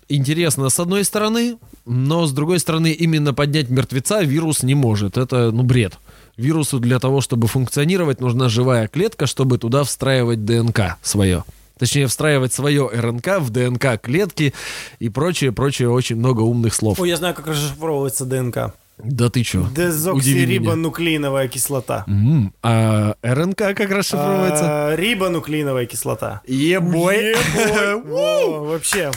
интересна 0.08 0.68
с 0.68 0.78
одной 0.80 1.04
стороны, 1.04 1.56
но 1.86 2.26
с 2.26 2.32
другой 2.32 2.58
стороны 2.60 2.92
именно 2.92 3.34
поднять 3.34 3.68
мертвеца 3.70 4.22
вирус 4.22 4.62
не 4.62 4.74
может. 4.74 5.16
Это, 5.18 5.50
ну, 5.50 5.62
бред. 5.62 5.98
Вирусу 6.36 6.80
для 6.80 6.98
того, 6.98 7.20
чтобы 7.20 7.46
функционировать, 7.46 8.20
нужна 8.20 8.48
живая 8.48 8.88
клетка, 8.88 9.26
чтобы 9.26 9.58
туда 9.58 9.84
встраивать 9.84 10.44
ДНК 10.44 10.96
свое. 11.02 11.44
Точнее, 11.78 12.06
встраивать 12.06 12.52
свое 12.52 12.88
РНК 12.92 13.38
в 13.40 13.50
ДНК 13.50 14.00
клетки 14.00 14.54
и 15.00 15.08
прочее, 15.08 15.52
прочее, 15.52 15.90
очень 15.90 16.16
много 16.16 16.40
умных 16.42 16.72
слов. 16.74 17.00
Ой, 17.00 17.08
я 17.08 17.16
знаю, 17.16 17.34
как 17.34 17.46
расшифровывается 17.48 18.24
ДНК. 18.24 18.74
Да 19.02 19.28
ты 19.28 19.42
чё? 19.42 19.66
Дезоксирибонуклеиновая 19.74 21.48
кислота. 21.48 22.04
М, 22.06 22.52
А 22.62 23.14
РНК 23.22 23.58
как 23.58 23.90
расшифровывается? 23.90 24.64
А, 24.92 24.96
Рибонуклеиновая 24.96 25.86
кислота. 25.86 26.42
Ебой. 26.46 27.30
Ебой. 27.30 28.02
Во, 28.04 28.60
Вообще. 28.64 29.10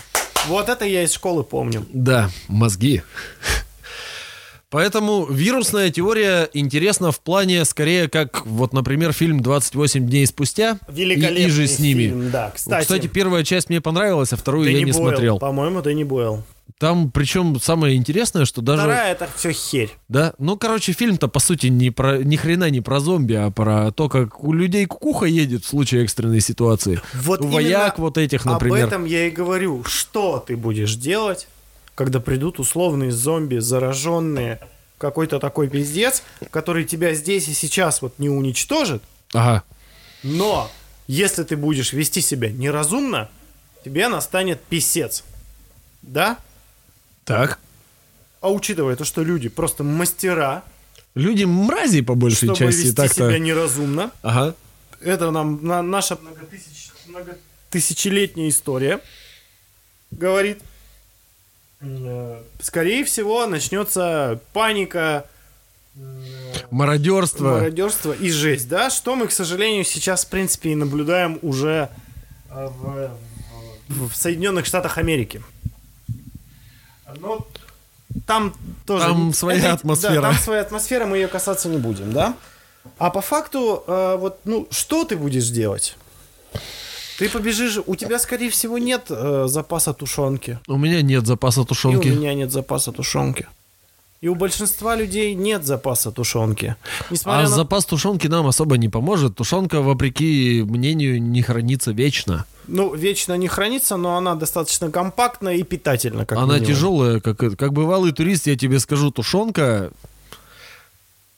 Вот 0.47 0.69
это 0.69 0.85
я 0.85 1.03
из 1.03 1.11
школы 1.11 1.43
помню. 1.43 1.85
Да, 1.91 2.29
мозги. 2.47 3.01
Поэтому 4.69 5.25
вирусная 5.25 5.89
теория 5.91 6.49
интересна 6.53 7.13
в 7.13 7.21
плане 7.21 7.63
скорее 7.63 8.09
как, 8.09 8.45
вот, 8.45 8.73
например, 8.73 9.13
фильм 9.13 9.39
«28 9.41 9.99
дней 10.01 10.25
спустя» 10.27 10.77
и, 10.89 10.91
Великолепный 10.93 11.45
и 11.45 11.49
же 11.49 11.67
с 11.67 11.79
ними. 11.79 12.03
фильм, 12.03 12.31
да. 12.31 12.51
Кстати, 12.53 12.81
Кстати, 12.81 13.07
первая 13.07 13.45
часть 13.45 13.69
мне 13.69 13.79
понравилась, 13.79 14.33
а 14.33 14.37
вторую 14.37 14.65
я 14.67 14.73
Дэнни 14.73 14.85
не 14.87 14.91
Бойл. 14.91 15.03
смотрел. 15.03 15.39
По-моему, 15.39 15.81
ты 15.81 15.93
не 15.93 16.03
Бойл. 16.03 16.43
Там, 16.79 17.11
причем, 17.11 17.59
самое 17.59 17.95
интересное, 17.95 18.45
что 18.45 18.61
даже... 18.61 18.83
Вторая 18.83 19.11
это 19.13 19.27
все 19.35 19.51
херь. 19.51 19.89
Да, 20.09 20.33
ну, 20.37 20.57
короче, 20.57 20.93
фильм-то, 20.93 21.27
по 21.27 21.39
сути, 21.39 21.67
не 21.67 21.89
про, 21.89 22.17
ни 22.23 22.35
хрена 22.35 22.69
не 22.69 22.81
про 22.81 22.99
зомби, 22.99 23.33
а 23.33 23.49
про 23.49 23.91
то, 23.91 24.09
как 24.09 24.43
у 24.43 24.53
людей 24.53 24.85
кукуха 24.85 25.25
едет 25.25 25.65
в 25.65 25.67
случае 25.67 26.03
экстренной 26.03 26.39
ситуации. 26.39 27.01
Вот 27.13 27.41
у 27.41 27.47
вояк 27.47 27.97
вот 27.97 28.17
этих, 28.17 28.45
например. 28.45 28.83
Об 28.83 28.87
этом 28.87 29.05
я 29.05 29.27
и 29.27 29.31
говорю. 29.31 29.83
Что 29.85 30.43
ты 30.45 30.55
будешь 30.55 30.95
делать, 30.95 31.47
когда 31.95 32.19
придут 32.19 32.59
условные 32.59 33.11
зомби, 33.11 33.57
зараженные, 33.57 34.59
какой-то 34.97 35.39
такой 35.39 35.69
пиздец, 35.69 36.23
который 36.51 36.85
тебя 36.85 37.13
здесь 37.13 37.47
и 37.47 37.53
сейчас 37.53 38.01
вот 38.01 38.19
не 38.19 38.29
уничтожит, 38.29 39.01
Ага. 39.33 39.63
но 40.23 40.69
если 41.07 41.43
ты 41.43 41.55
будешь 41.55 41.93
вести 41.93 42.21
себя 42.21 42.51
неразумно, 42.51 43.29
тебе 43.83 44.07
настанет 44.09 44.61
писец. 44.61 45.23
Да? 46.01 46.37
Так. 47.27 47.59
А 48.39 48.49
учитывая 48.51 48.95
то, 48.95 49.03
что 49.03 49.21
люди 49.21 49.49
просто 49.49 49.83
мастера, 49.83 50.63
Люди 51.13 51.43
мрази 51.43 52.01
по 52.01 52.15
большей 52.15 52.47
чтобы 52.47 52.57
части 52.57 52.79
вести 52.81 52.93
так-то. 52.95 53.13
себя 53.15 53.37
неразумно, 53.39 54.11
Ага. 54.21 54.55
это 55.01 55.31
нам 55.31 55.59
на- 55.65 55.81
наша 55.81 56.15
многотысяч- 56.15 56.91
многотысячелетняя 57.07 58.47
история 58.49 59.01
говорит. 60.11 60.59
Скорее 62.61 63.03
всего, 63.03 63.45
начнется 63.45 64.39
паника, 64.53 65.25
Мародерство. 66.71 67.55
мародерство 67.59 68.13
и 68.13 68.29
жесть, 68.29 68.67
да? 68.69 68.89
Что 68.89 69.15
мы, 69.15 69.27
к 69.27 69.31
сожалению, 69.31 69.83
сейчас, 69.83 70.25
в 70.25 70.29
принципе, 70.29 70.71
и 70.71 70.75
наблюдаем 70.75 71.39
уже 71.41 71.89
э, 72.49 72.67
в- 72.67 73.11
в 73.89 74.15
Соединенных 74.15 74.65
Штатах 74.65 74.97
Америки. 74.97 75.43
Но 77.19 77.47
там 78.25 78.53
тоже... 78.85 79.05
Там 79.05 79.33
своя 79.33 79.59
это- 79.59 79.73
атмосфера. 79.73 80.15
Да, 80.15 80.21
там 80.21 80.35
своя 80.35 80.61
атмосфера, 80.61 81.05
мы 81.05 81.17
ее 81.17 81.27
касаться 81.27 81.69
не 81.69 81.77
будем, 81.77 82.11
да? 82.13 82.33
А 82.97 83.09
по 83.09 83.21
факту, 83.21 83.83
э, 83.85 84.17
вот, 84.17 84.39
ну, 84.45 84.67
что 84.71 85.03
ты 85.03 85.17
будешь 85.17 85.49
делать? 85.49 85.97
Ты 87.17 87.29
побежишь, 87.29 87.79
у 87.85 87.95
тебя, 87.95 88.19
скорее 88.19 88.49
всего, 88.49 88.77
нет 88.77 89.07
э, 89.09 89.45
запаса 89.47 89.93
тушенки. 89.93 90.59
У 90.67 90.77
меня 90.77 91.01
нет 91.01 91.25
запаса 91.25 91.61
И 91.61 91.65
тушенки. 91.65 92.07
у 92.09 92.15
меня 92.15 92.33
нет 92.33 92.51
запаса 92.51 92.91
тушенки. 92.91 93.47
И 94.19 94.27
у 94.27 94.35
большинства 94.35 94.95
людей 94.95 95.35
нет 95.35 95.63
запаса 95.63 96.11
тушенки. 96.11 96.75
Несмотря 97.11 97.39
А 97.39 97.43
на... 97.43 97.47
запас 97.47 97.85
тушенки 97.85 98.25
нам 98.27 98.47
особо 98.47 98.77
не 98.77 98.89
поможет. 98.89 99.35
Тушенка, 99.35 99.81
вопреки 99.81 100.63
мнению, 100.67 101.21
не 101.21 101.43
хранится 101.43 101.91
вечно. 101.91 102.45
Ну, 102.67 102.95
вечно 102.95 103.37
не 103.37 103.47
хранится, 103.47 103.95
но 103.95 104.17
она 104.17 104.33
достаточно 104.35 104.89
компактна 104.89 105.49
и 105.49 105.61
питательна, 105.63 106.25
как 106.25 106.37
Она 106.37 106.55
минимум. 106.55 106.65
тяжелая, 106.67 107.19
как, 107.19 107.37
как 107.37 107.73
бывалый 107.73 108.11
турист, 108.11 108.47
я 108.47 108.57
тебе 108.57 108.79
скажу, 108.79 109.11
тушенка 109.11 109.91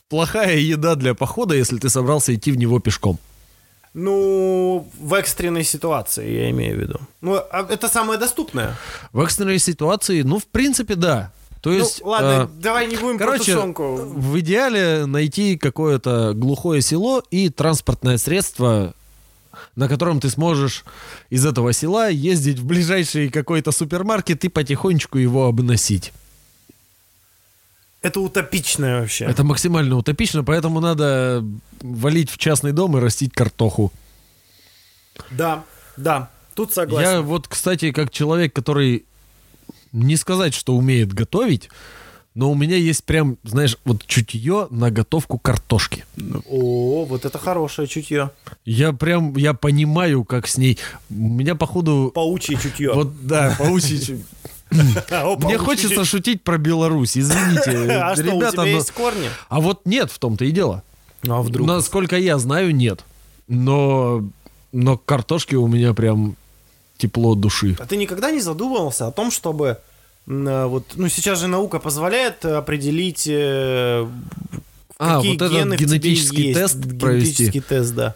плохая 0.08 0.56
еда 0.56 0.94
для 0.96 1.14
похода, 1.14 1.54
если 1.54 1.78
ты 1.78 1.88
собрался 1.90 2.34
идти 2.34 2.50
в 2.50 2.56
него 2.56 2.80
пешком. 2.80 3.18
Ну, 3.92 4.88
в 4.98 5.14
экстренной 5.14 5.64
ситуации, 5.64 6.30
я 6.30 6.50
имею 6.50 6.76
в 6.76 6.80
виду. 6.80 7.00
Ну, 7.20 7.34
а 7.36 7.66
это 7.68 7.88
самое 7.88 8.18
доступное. 8.18 8.76
В 9.12 9.20
экстренной 9.20 9.58
ситуации, 9.58 10.22
ну, 10.22 10.38
в 10.38 10.46
принципе, 10.46 10.94
да. 10.94 11.32
То 11.60 11.72
есть, 11.72 12.00
ну, 12.00 12.08
ладно, 12.08 12.48
э, 12.50 12.60
давай 12.60 12.86
не 12.86 12.96
будем 12.96 13.18
короче, 13.18 13.54
в 13.56 14.40
идеале 14.40 15.04
найти 15.04 15.58
какое-то 15.58 16.32
глухое 16.34 16.80
село 16.80 17.22
и 17.30 17.50
транспортное 17.50 18.16
средство, 18.16 18.94
на 19.76 19.88
котором 19.88 20.20
ты 20.20 20.30
сможешь 20.30 20.84
из 21.28 21.44
этого 21.44 21.74
села 21.74 22.08
ездить 22.08 22.58
в 22.58 22.64
ближайший 22.64 23.28
какой-то 23.28 23.72
супермаркет 23.72 24.44
и 24.44 24.48
потихонечку 24.48 25.18
его 25.18 25.46
обносить. 25.46 26.12
Это 28.00 28.20
утопичное 28.20 29.00
вообще. 29.02 29.26
Это 29.26 29.44
максимально 29.44 29.96
утопично, 29.96 30.42
поэтому 30.42 30.80
надо 30.80 31.44
валить 31.82 32.30
в 32.30 32.38
частный 32.38 32.72
дом 32.72 32.96
и 32.96 33.00
растить 33.00 33.34
картоху. 33.34 33.92
Да, 35.30 35.64
да, 35.98 36.30
тут 36.54 36.72
согласен. 36.72 37.10
Я 37.10 37.20
вот, 37.20 37.46
кстати, 37.48 37.92
как 37.92 38.10
человек, 38.10 38.54
который 38.54 39.04
не 39.92 40.16
сказать, 40.16 40.54
что 40.54 40.76
умеет 40.76 41.12
готовить, 41.12 41.68
но 42.34 42.50
у 42.50 42.54
меня 42.54 42.76
есть 42.76 43.04
прям, 43.04 43.38
знаешь, 43.42 43.76
вот 43.84 44.06
чутье 44.06 44.68
на 44.70 44.90
готовку 44.90 45.38
картошки. 45.38 46.04
О, 46.48 47.04
вот 47.04 47.24
это 47.24 47.38
хорошее 47.38 47.88
чутье. 47.88 48.30
Я 48.64 48.92
прям, 48.92 49.36
я 49.36 49.52
понимаю, 49.52 50.24
как 50.24 50.46
с 50.46 50.56
ней. 50.56 50.78
У 51.10 51.14
меня, 51.14 51.54
походу, 51.56 52.12
Паучье 52.14 52.56
чутье. 52.56 52.92
вот, 52.92 53.26
да, 53.26 53.56
паучьи. 53.58 54.22
О, 54.70 55.36
Мне 55.36 55.36
паучье 55.40 55.58
хочется 55.58 56.04
шутить 56.04 56.42
про 56.44 56.56
Беларусь, 56.56 57.18
извините, 57.18 57.72
А 58.00 58.14
что, 58.14 58.34
у 58.34 58.50
тебя 58.50 58.64
есть 58.64 58.92
корни? 58.92 59.28
А 59.48 59.60
вот 59.60 59.84
нет, 59.84 60.12
в 60.12 60.18
том-то 60.20 60.44
и 60.44 60.52
дело. 60.52 60.84
А 61.26 61.42
вдруг? 61.42 61.66
Насколько 61.66 62.16
я 62.16 62.38
знаю, 62.38 62.74
нет. 62.74 63.04
Но, 63.48 64.24
но 64.70 64.96
к 64.96 65.04
картошке 65.04 65.56
у 65.56 65.66
меня 65.66 65.92
прям 65.94 66.36
тепло 67.00 67.34
души. 67.34 67.76
А 67.80 67.86
ты 67.86 67.96
никогда 67.96 68.30
не 68.30 68.40
задумывался 68.40 69.06
о 69.06 69.12
том, 69.12 69.30
чтобы 69.30 69.78
э, 70.26 70.64
вот, 70.66 70.84
ну 70.96 71.08
сейчас 71.08 71.40
же 71.40 71.46
наука 71.48 71.78
позволяет 71.78 72.44
определить, 72.44 73.26
э, 73.28 74.06
А, 74.98 75.16
какие 75.16 75.32
вот 75.32 75.42
этот 75.42 75.52
гены 75.52 75.76
тебе 75.76 75.86
генетический 75.98 76.44
есть. 76.48 76.60
тест 76.60 76.76
Генетический 76.76 77.60
провести. 77.60 77.60
тест, 77.60 77.94
да. 77.94 78.14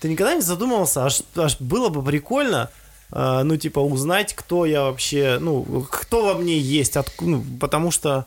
Ты 0.00 0.08
никогда 0.08 0.34
не 0.34 0.40
задумывался, 0.42 1.04
аж, 1.04 1.22
аж 1.36 1.56
было 1.60 1.88
бы 1.88 2.02
прикольно, 2.02 2.70
э, 3.12 3.42
ну 3.44 3.56
типа 3.56 3.78
узнать, 3.80 4.34
кто 4.34 4.66
я 4.66 4.82
вообще, 4.82 5.38
ну 5.40 5.86
кто 5.90 6.24
во 6.24 6.34
мне 6.40 6.58
есть, 6.58 6.96
отку- 6.96 7.26
ну, 7.26 7.44
потому 7.60 7.90
что, 7.92 8.24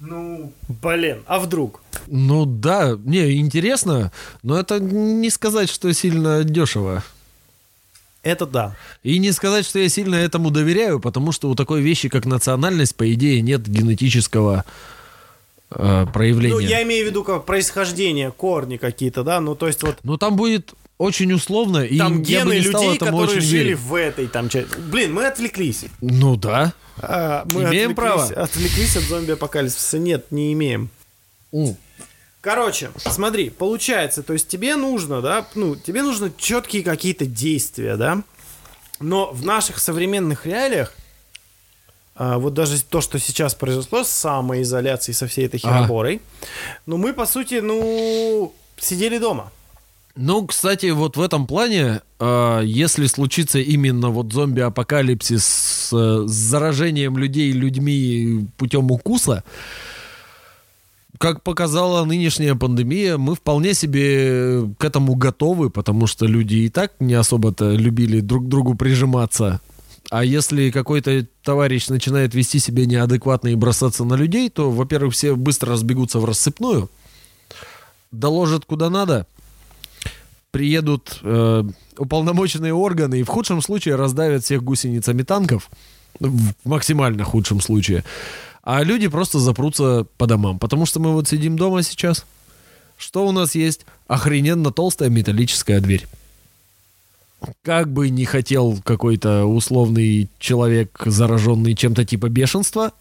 ну, 0.00 0.52
блин, 0.68 1.22
а 1.26 1.38
вдруг? 1.38 1.80
Ну 2.08 2.44
да, 2.44 2.98
не, 3.04 3.36
интересно, 3.36 4.10
но 4.42 4.58
это 4.58 4.80
не 4.80 5.30
сказать, 5.30 5.70
что 5.70 5.92
сильно 5.92 6.42
дешево. 6.42 7.04
Это 8.22 8.46
да. 8.46 8.76
И 9.02 9.18
не 9.18 9.32
сказать, 9.32 9.66
что 9.66 9.78
я 9.80 9.88
сильно 9.88 10.14
этому 10.14 10.50
доверяю, 10.50 11.00
потому 11.00 11.32
что 11.32 11.50
у 11.50 11.54
такой 11.54 11.80
вещи, 11.82 12.08
как 12.08 12.24
национальность, 12.24 12.94
по 12.94 13.12
идее, 13.12 13.40
нет 13.42 13.66
генетического 13.68 14.64
э, 15.70 16.06
проявления. 16.12 16.54
Ну 16.54 16.60
я 16.60 16.82
имею 16.84 17.04
в 17.06 17.08
виду 17.08 17.24
как 17.24 17.44
происхождение, 17.46 18.30
корни 18.30 18.76
какие-то, 18.76 19.24
да, 19.24 19.40
ну 19.40 19.54
то 19.56 19.66
есть 19.66 19.82
вот 19.82 19.96
Но 20.04 20.16
там 20.18 20.36
будет 20.36 20.74
очень 20.98 21.32
условно, 21.32 21.78
и 21.84 21.98
там 21.98 22.22
гены 22.22 22.52
людей, 22.54 22.96
которые 22.96 23.40
жили 23.40 23.64
верить. 23.64 23.78
в 23.80 23.94
этой 23.94 24.28
там 24.28 24.48
части. 24.48 24.76
Блин, 24.78 25.12
мы 25.12 25.26
отвлеклись. 25.26 25.86
Ну 26.00 26.36
да. 26.36 26.72
А, 26.98 27.44
мы 27.52 27.62
Имеем 27.64 27.90
отвлеклись- 27.90 27.94
право? 27.96 28.24
Отвлеклись 28.24 28.96
от 28.96 29.02
зомби-апокалипсиса. 29.04 29.98
Нет, 29.98 30.26
не 30.30 30.52
имеем. 30.52 30.90
М. 31.52 31.76
Короче, 32.42 32.90
смотри, 32.96 33.50
получается, 33.50 34.24
то 34.24 34.32
есть 34.32 34.48
тебе 34.48 34.74
нужно, 34.74 35.22
да, 35.22 35.46
ну, 35.54 35.76
тебе 35.76 36.02
нужно 36.02 36.32
четкие 36.36 36.82
какие-то 36.82 37.24
действия, 37.24 37.96
да, 37.96 38.24
но 38.98 39.30
в 39.30 39.46
наших 39.46 39.78
современных 39.78 40.44
реалиях, 40.44 40.92
а, 42.16 42.38
вот 42.38 42.52
даже 42.52 42.82
то, 42.82 43.00
что 43.00 43.20
сейчас 43.20 43.54
произошло 43.54 44.02
с 44.02 44.08
самоизоляцией, 44.08 45.14
со 45.14 45.28
всей 45.28 45.46
этой 45.46 45.58
хероборой, 45.60 46.20
ну, 46.84 46.96
мы, 46.96 47.12
по 47.12 47.26
сути, 47.26 47.60
ну, 47.62 48.52
сидели 48.76 49.18
дома. 49.18 49.52
Ну, 50.16 50.44
кстати, 50.44 50.86
вот 50.86 51.16
в 51.16 51.22
этом 51.22 51.46
плане, 51.46 52.00
э, 52.18 52.60
если 52.64 53.06
случится 53.06 53.60
именно 53.60 54.10
вот 54.10 54.32
зомби-апокалипсис 54.32 55.46
с, 55.46 55.92
э, 55.92 56.26
с 56.26 56.30
заражением 56.30 57.16
людей 57.16 57.52
людьми 57.52 58.46
путем 58.56 58.90
укуса, 58.90 59.44
как 61.18 61.42
показала 61.42 62.04
нынешняя 62.04 62.54
пандемия, 62.54 63.18
мы 63.18 63.34
вполне 63.34 63.74
себе 63.74 64.68
к 64.78 64.84
этому 64.84 65.14
готовы, 65.14 65.70
потому 65.70 66.06
что 66.06 66.26
люди 66.26 66.56
и 66.56 66.68
так 66.68 66.92
не 67.00 67.14
особо-то 67.14 67.72
любили 67.72 68.20
друг 68.20 68.46
к 68.46 68.48
другу 68.48 68.74
прижиматься. 68.74 69.60
А 70.10 70.24
если 70.24 70.70
какой-то 70.70 71.26
товарищ 71.42 71.88
начинает 71.88 72.34
вести 72.34 72.58
себя 72.58 72.86
неадекватно 72.86 73.48
и 73.48 73.54
бросаться 73.54 74.04
на 74.04 74.14
людей, 74.14 74.50
то, 74.50 74.70
во-первых, 74.70 75.14
все 75.14 75.36
быстро 75.36 75.72
разбегутся 75.72 76.18
в 76.18 76.24
рассыпную, 76.24 76.90
доложат 78.10 78.64
куда 78.64 78.90
надо, 78.90 79.26
приедут 80.50 81.18
э, 81.22 81.64
уполномоченные 81.96 82.74
органы 82.74 83.20
и 83.20 83.22
в 83.22 83.28
худшем 83.28 83.62
случае 83.62 83.96
раздавят 83.96 84.44
всех 84.44 84.62
гусеницами 84.62 85.22
танков, 85.22 85.70
в 86.20 86.68
максимально 86.68 87.24
худшем 87.24 87.60
случае, 87.60 88.04
а 88.62 88.82
люди 88.82 89.08
просто 89.08 89.38
запрутся 89.38 90.06
по 90.16 90.26
домам, 90.26 90.58
потому 90.58 90.86
что 90.86 91.00
мы 91.00 91.12
вот 91.12 91.28
сидим 91.28 91.56
дома 91.56 91.82
сейчас. 91.82 92.24
Что 92.96 93.26
у 93.26 93.32
нас 93.32 93.54
есть? 93.54 93.84
Охрененно 94.06 94.70
толстая 94.70 95.08
металлическая 95.08 95.80
дверь. 95.80 96.06
Как 97.62 97.92
бы 97.92 98.08
не 98.08 98.24
хотел 98.24 98.78
какой-то 98.84 99.46
условный 99.46 100.28
человек, 100.38 101.02
зараженный 101.04 101.74
чем-то 101.74 102.04
типа 102.04 102.28
бешенства, 102.28 102.92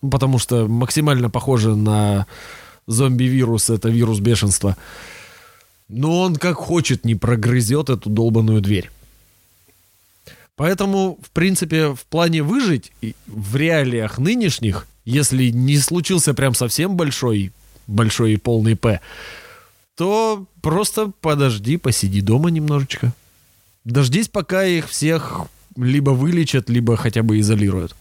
потому 0.00 0.38
что 0.38 0.66
максимально 0.66 1.28
похоже 1.28 1.76
на 1.76 2.26
зомби-вирус, 2.86 3.68
это 3.68 3.90
вирус 3.90 4.20
бешенства, 4.20 4.78
но 5.88 6.22
он 6.22 6.36
как 6.36 6.56
хочет 6.56 7.04
не 7.04 7.14
прогрызет 7.14 7.90
эту 7.90 8.08
долбаную 8.08 8.62
дверь. 8.62 8.90
Поэтому, 10.56 11.18
в 11.22 11.30
принципе, 11.30 11.94
в 11.94 12.04
плане 12.06 12.42
выжить 12.42 12.92
в 13.26 13.56
реалиях 13.56 14.18
нынешних, 14.18 14.86
если 15.04 15.50
не 15.50 15.78
случился 15.78 16.34
прям 16.34 16.54
совсем 16.54 16.96
большой, 16.96 17.52
большой 17.86 18.34
и 18.34 18.36
полный 18.36 18.76
П, 18.76 19.00
то 19.96 20.46
просто 20.62 21.12
подожди, 21.20 21.76
посиди 21.76 22.20
дома 22.20 22.50
немножечко. 22.50 23.12
Дождись, 23.84 24.28
пока 24.28 24.64
их 24.64 24.88
всех 24.88 25.42
либо 25.76 26.10
вылечат, 26.10 26.68
либо 26.68 26.96
хотя 26.96 27.22
бы 27.22 27.38
изолируют. 27.40 27.94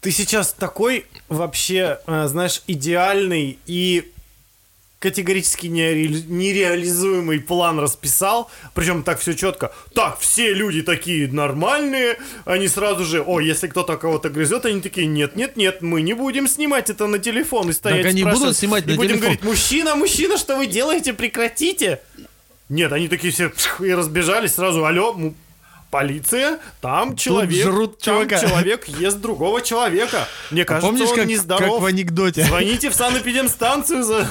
Ты 0.00 0.12
сейчас 0.12 0.52
такой 0.52 1.06
вообще, 1.28 1.98
э, 2.06 2.28
знаешь, 2.28 2.62
идеальный 2.66 3.58
и 3.66 4.12
категорически 4.98 5.66
нере- 5.66 6.24
нереализуемый 6.26 7.40
план 7.40 7.78
расписал, 7.78 8.50
причем 8.74 9.02
так 9.02 9.20
все 9.20 9.34
четко. 9.34 9.72
Так, 9.94 10.18
все 10.18 10.52
люди 10.54 10.82
такие 10.82 11.28
нормальные, 11.28 12.16
они 12.44 12.66
сразу 12.68 13.04
же, 13.04 13.20
о, 13.22 13.40
если 13.40 13.66
кто-то 13.68 13.96
кого-то 13.96 14.30
грызет, 14.30 14.64
они 14.66 14.80
такие, 14.80 15.06
нет, 15.06 15.36
нет, 15.36 15.56
нет, 15.56 15.82
мы 15.82 16.00
не 16.02 16.14
будем 16.14 16.48
снимать 16.48 16.88
это 16.90 17.06
на 17.06 17.18
телефон 17.18 17.68
и 17.70 17.72
стоять 17.72 18.02
Так 18.02 18.10
они 18.10 18.24
будут 18.24 18.56
снимать 18.56 18.84
и 18.86 18.90
на 18.90 18.96
будем 18.96 19.10
телефон. 19.10 19.20
говорить, 19.24 19.44
мужчина, 19.44 19.94
мужчина, 19.96 20.38
что 20.38 20.56
вы 20.56 20.66
делаете, 20.66 21.12
прекратите. 21.12 22.00
Нет, 22.68 22.92
они 22.92 23.08
такие 23.08 23.32
все 23.32 23.52
и 23.80 23.92
разбежались 23.92 24.54
сразу, 24.54 24.84
алло, 24.84 25.14
полиция, 25.96 26.58
там 26.82 27.16
человек, 27.16 27.64
жрут 27.64 27.98
там 28.00 28.28
чувака. 28.28 28.38
человек 28.38 28.86
ест 28.86 29.16
другого 29.18 29.62
человека. 29.62 30.28
Мне 30.50 30.66
кажется, 30.66 30.90
Помнишь, 30.90 31.08
он 31.08 31.16
как, 31.16 31.26
нездоров. 31.26 31.70
как 31.70 31.80
в 31.80 31.86
анекдоте? 31.86 32.44
Звоните 32.44 32.90
в 32.90 32.94
санэпидемстанцию 32.94 34.02
за... 34.02 34.28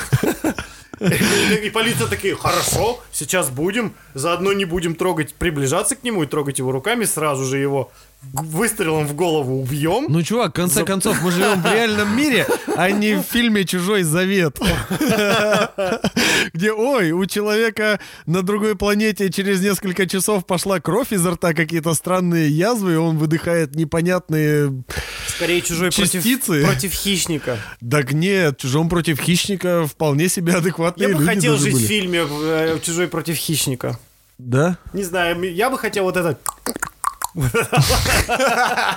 И 1.64 1.70
полиция 1.72 2.06
такие, 2.08 2.36
хорошо, 2.36 3.02
сейчас 3.12 3.50
будем, 3.50 3.96
заодно 4.14 4.54
не 4.54 4.66
будем 4.66 4.94
трогать, 4.94 5.34
приближаться 5.34 5.96
к 5.96 6.04
нему 6.04 6.22
и 6.24 6.28
трогать 6.28 6.60
его 6.60 6.72
руками, 6.72 7.04
сразу 7.06 7.46
же 7.46 7.58
его 7.58 7.92
выстрелом 8.34 9.08
в 9.08 9.16
голову 9.16 9.62
убьем. 9.62 10.06
Ну, 10.10 10.22
чувак, 10.24 10.52
в 10.52 10.54
конце 10.54 10.84
концов, 10.84 11.22
мы 11.22 11.32
живем 11.32 11.62
в 11.62 11.66
реальном 11.74 12.16
мире, 12.18 12.48
а 12.76 12.92
не 12.92 13.16
в 13.16 13.22
фильме 13.22 13.66
«Чужой 13.66 14.04
завет». 14.04 14.60
Где, 16.54 16.72
ой, 16.72 17.12
у 17.12 17.26
человека 17.26 18.00
на 18.26 18.42
другой 18.42 18.76
планете 18.76 19.30
через 19.32 19.62
несколько 19.62 20.08
часов 20.08 20.46
пошла 20.46 20.80
кровь 20.80 21.12
изо 21.12 21.32
рта, 21.32 21.54
какие-то 21.54 21.94
странные 21.94 22.50
язвы, 22.50 22.94
и 22.94 22.98
он 22.98 23.18
выдыхает 23.18 23.76
непонятные... 23.76 24.84
Скорее 25.28 25.62
чужой 25.62 25.92
против, 25.92 26.12
Частицы. 26.24 26.64
против 26.64 26.94
хищника. 26.94 27.58
Так 27.90 28.14
нет, 28.14 28.58
чужом 28.58 28.88
против 28.90 29.20
хищника 29.20 29.86
вполне 29.86 30.30
себе 30.30 30.54
адекватные 30.54 31.10
Я 31.10 31.16
бы 31.16 31.22
люди 31.22 31.36
хотел 31.36 31.58
жить 31.58 31.74
были. 31.74 31.84
в 31.84 31.88
фильме 31.88 32.24
э, 32.30 32.80
«Чужой 32.82 33.08
против 33.08 33.36
хищника». 33.36 34.00
Да? 34.38 34.78
Не 34.94 35.04
знаю, 35.04 35.54
я 35.54 35.70
бы 35.70 35.78
хотел 35.78 36.04
вот 36.04 36.18
это... 36.18 36.38
Это 37.36 38.96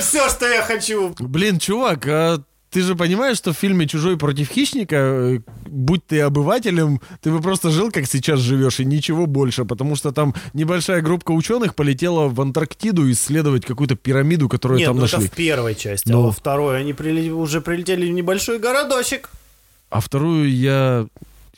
все, 0.00 0.28
что 0.28 0.48
я 0.48 0.62
хочу. 0.62 1.14
Блин, 1.18 1.58
чувак, 1.58 2.06
а 2.06 2.42
ты 2.70 2.80
же 2.80 2.94
понимаешь, 2.96 3.36
что 3.36 3.52
в 3.52 3.56
фильме 3.58 3.86
«Чужой 3.86 4.16
против 4.16 4.48
хищника», 4.48 4.96
э, 4.96 5.38
будь 5.66 6.06
ты 6.06 6.20
обывателем, 6.22 7.02
ты 7.20 7.30
бы 7.30 7.42
просто 7.42 7.70
жил, 7.70 7.90
как 7.90 8.06
сейчас 8.06 8.40
живешь, 8.40 8.80
и 8.80 8.86
ничего 8.86 9.26
больше, 9.26 9.66
потому 9.66 9.94
что 9.94 10.10
там 10.10 10.34
небольшая 10.54 11.02
группа 11.02 11.32
ученых 11.32 11.74
полетела 11.74 12.28
в 12.28 12.40
Антарктиду 12.40 13.10
исследовать 13.10 13.66
какую-то 13.66 13.94
пирамиду, 13.94 14.48
которую 14.48 14.78
Нет, 14.78 14.86
там 14.86 14.96
ну 14.96 15.04
это 15.04 15.16
нашли. 15.16 15.28
в 15.28 15.32
первой 15.32 15.74
части, 15.74 16.08
Ну. 16.10 16.20
а 16.20 16.22
во 16.26 16.32
второй 16.32 16.80
они 16.80 16.92
приле- 16.92 17.30
уже 17.30 17.60
прилетели 17.60 18.06
в 18.10 18.14
небольшой 18.14 18.58
городочек. 18.58 19.28
А 19.90 20.00
вторую 20.00 20.50
я... 20.50 21.06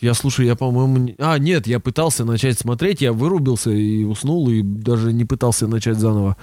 Я, 0.04 0.12
слушай, 0.12 0.44
я, 0.44 0.54
по-моему... 0.54 1.14
А, 1.18 1.38
нет, 1.38 1.66
я 1.66 1.80
пытался 1.80 2.26
начать 2.26 2.58
смотреть, 2.58 3.00
я 3.00 3.14
вырубился 3.14 3.70
и 3.70 4.04
уснул, 4.04 4.50
и 4.50 4.60
даже 4.62 5.14
не 5.14 5.24
пытался 5.24 5.66
начать 5.66 5.96
заново. 5.96 6.36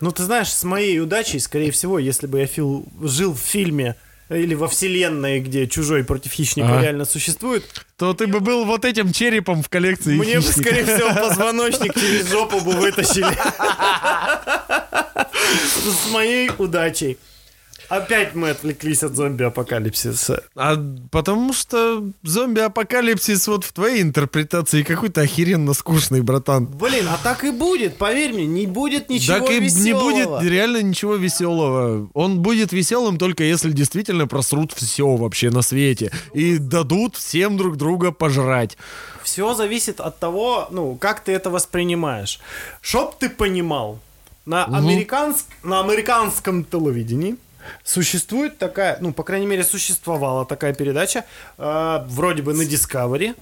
Ну, 0.00 0.12
ты 0.12 0.22
знаешь, 0.22 0.52
с 0.52 0.62
моей 0.62 1.00
удачей, 1.00 1.40
скорее 1.40 1.72
всего, 1.72 1.98
если 1.98 2.28
бы 2.28 2.38
я 2.38 2.46
фил- 2.46 2.86
жил 3.02 3.34
в 3.34 3.40
фильме 3.40 3.96
или 4.28 4.54
во 4.54 4.68
вселенной, 4.68 5.40
где 5.40 5.66
чужой 5.66 6.04
против 6.04 6.30
хищника 6.30 6.68
Ага. 6.68 6.82
реально 6.82 7.04
существует, 7.04 7.64
То 7.96 8.14
ты 8.14 8.28
бы 8.28 8.38
был 8.38 8.64
вот 8.64 8.84
этим 8.84 9.10
черепом 9.12 9.64
в 9.64 9.68
коллекции 9.68 10.14
мне 10.16 10.36
бы, 10.36 10.42
хищника. 10.46 10.68
скорее 10.68 10.84
всего, 10.84 11.12
позвоночник 11.28 11.94
через 11.94 12.30
жопу 12.30 12.60
бы 12.60 12.70
вытащили. 12.74 13.26
С 16.06 16.10
моей 16.12 16.48
удачей. 16.58 17.18
Опять 17.90 18.36
мы 18.36 18.50
отвлеклись 18.50 19.02
от 19.02 19.16
зомби-апокалипсиса. 19.16 20.44
А 20.54 20.76
потому 21.10 21.52
что 21.52 22.04
зомби-апокалипсис 22.22 23.48
вот 23.48 23.64
в 23.64 23.72
твоей 23.72 24.00
интерпретации 24.02 24.84
какой-то 24.84 25.22
охеренно 25.22 25.74
скучный, 25.74 26.20
братан. 26.20 26.66
Блин, 26.66 27.08
а 27.08 27.18
так 27.20 27.42
и 27.42 27.50
будет, 27.50 27.96
поверь 27.96 28.32
мне, 28.32 28.46
не 28.46 28.68
будет 28.68 29.08
ничего 29.10 29.40
так 29.40 29.50
и 29.50 29.54
не 29.54 29.66
веселого. 29.66 30.38
будет 30.38 30.48
реально 30.48 30.82
ничего 30.82 31.16
веселого. 31.16 32.08
Он 32.14 32.38
будет 32.38 32.72
веселым 32.72 33.18
только 33.18 33.42
если 33.42 33.72
действительно 33.72 34.28
просрут 34.28 34.72
все 34.72 35.16
вообще 35.16 35.50
на 35.50 35.62
свете. 35.62 36.12
И 36.32 36.58
дадут 36.58 37.16
всем 37.16 37.56
друг 37.56 37.76
друга 37.76 38.12
пожрать. 38.12 38.78
Все 39.24 39.52
зависит 39.54 39.98
от 39.98 40.20
того, 40.20 40.68
ну, 40.70 40.94
как 40.94 41.24
ты 41.24 41.32
это 41.32 41.50
воспринимаешь. 41.50 42.38
Чтоб 42.82 43.18
ты 43.18 43.28
понимал, 43.28 43.98
на, 44.46 44.64
американск... 44.64 45.46
на 45.64 45.80
американском 45.80 46.64
телевидении 46.64 47.36
существует 47.84 48.58
такая, 48.58 48.98
ну, 49.00 49.12
по 49.12 49.22
крайней 49.22 49.46
мере, 49.46 49.64
существовала 49.64 50.44
такая 50.46 50.74
передача, 50.74 51.24
э, 51.58 52.04
вроде 52.08 52.42
бы 52.42 52.54
на 52.54 52.62
Discovery. 52.62 53.34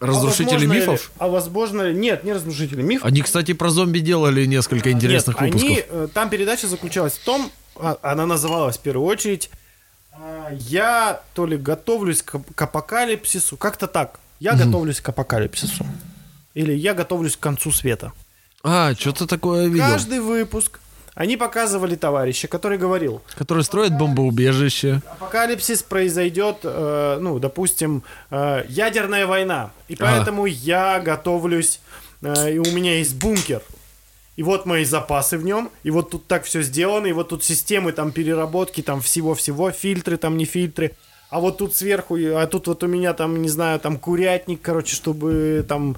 Разрушители 0.00 0.44
А 0.54 0.58
возможно 0.58 0.72
ли- 0.72 0.80
мифов? 0.80 1.10
а 1.18 1.28
возможно, 1.28 1.82
ли- 1.82 1.94
нет, 1.98 2.22
не 2.22 2.32
разрушители 2.32 2.82
мифов. 2.82 3.04
Они, 3.06 3.20
кстати, 3.20 3.52
про 3.52 3.68
зомби 3.70 3.98
делали 3.98 4.44
несколько 4.46 4.92
интересных 4.92 5.40
Нет, 5.40 5.54
выпусков. 5.54 5.70
они, 5.70 5.84
э, 5.88 6.08
там 6.14 6.30
передача 6.30 6.68
заключалась 6.68 7.14
в 7.14 7.24
том, 7.24 7.50
а, 7.74 7.98
она 8.02 8.24
называлась 8.24 8.76
в 8.76 8.80
первую 8.80 9.06
очередь 9.06 9.50
а, 10.12 10.50
«Я 10.52 11.20
то 11.34 11.46
ли 11.46 11.56
готовлюсь 11.56 12.22
к, 12.22 12.40
к 12.54 12.62
апокалипсису», 12.62 13.56
как-то 13.56 13.86
так. 13.88 14.18
«Я 14.40 14.54
готовлюсь 14.54 15.00
к 15.00 15.08
апокалипсису». 15.08 15.84
Или 16.54 16.72
«Я 16.74 16.94
готовлюсь 16.94 17.36
к 17.36 17.40
концу 17.40 17.70
света». 17.72 18.12
А, 18.64 18.94
что-то 18.94 19.26
такое 19.26 19.66
видел. 19.68 19.84
Каждый 19.86 20.20
выпуск 20.20 20.80
они 21.18 21.36
показывали 21.36 21.96
товарища, 21.96 22.46
который 22.46 22.78
говорил, 22.78 23.22
Который 23.34 23.64
строит 23.64 23.92
бомбоубежище. 23.98 25.02
апокалипсис 25.10 25.82
произойдет, 25.82 26.58
э, 26.62 27.18
ну, 27.20 27.40
допустим, 27.40 28.04
э, 28.30 28.64
ядерная 28.68 29.26
война, 29.26 29.72
и 29.88 29.96
поэтому 29.96 30.46
я 30.46 31.00
готовлюсь, 31.00 31.80
э, 32.22 32.52
и 32.52 32.58
у 32.58 32.70
меня 32.70 32.98
есть 32.98 33.16
бункер. 33.16 33.62
И 34.36 34.44
вот 34.44 34.64
мои 34.64 34.84
запасы 34.84 35.38
в 35.38 35.44
нем, 35.44 35.70
и 35.82 35.90
вот 35.90 36.10
тут 36.10 36.28
так 36.28 36.44
все 36.44 36.62
сделано, 36.62 37.08
и 37.08 37.12
вот 37.12 37.30
тут 37.30 37.42
системы 37.42 37.90
там 37.90 38.12
переработки, 38.12 38.80
там 38.80 39.00
всего-всего, 39.00 39.72
фильтры 39.72 40.18
там 40.18 40.36
не 40.36 40.44
фильтры. 40.44 40.92
а 41.30 41.40
вот 41.40 41.58
тут 41.58 41.74
сверху, 41.74 42.16
а 42.16 42.46
тут 42.46 42.68
вот 42.68 42.84
у 42.84 42.86
меня 42.86 43.12
там, 43.12 43.42
не 43.42 43.48
знаю, 43.48 43.80
там 43.80 43.98
курятник, 43.98 44.62
короче, 44.62 44.94
чтобы 44.94 45.66
там 45.68 45.96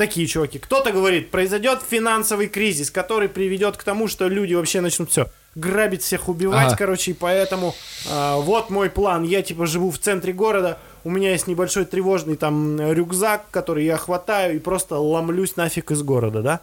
такие 0.00 0.26
чуваки. 0.26 0.58
Кто-то 0.58 0.92
говорит, 0.92 1.30
произойдет 1.30 1.80
финансовый 1.86 2.48
кризис, 2.48 2.90
который 2.90 3.28
приведет 3.28 3.76
к 3.76 3.82
тому, 3.82 4.08
что 4.08 4.28
люди 4.28 4.54
вообще 4.54 4.80
начнут 4.80 5.10
все 5.10 5.26
грабить 5.54 6.02
всех, 6.02 6.30
убивать, 6.30 6.68
Ага. 6.68 6.76
короче, 6.76 7.10
и 7.10 7.14
поэтому 7.14 7.74
а, 8.08 8.38
вот 8.38 8.70
мой 8.70 8.88
план. 8.88 9.24
Я 9.24 9.42
типа 9.42 9.66
живу 9.66 9.90
в 9.90 9.98
центре 9.98 10.32
города, 10.32 10.78
у 11.04 11.10
меня 11.10 11.32
есть 11.32 11.46
небольшой 11.48 11.84
тревожный 11.84 12.36
там 12.36 12.80
рюкзак, 12.80 13.50
который 13.50 13.84
я 13.84 13.98
хватаю 13.98 14.56
и 14.56 14.58
просто 14.58 14.96
ломлюсь 14.96 15.56
нафиг 15.56 15.90
из 15.90 16.02
города, 16.02 16.40
да? 16.40 16.60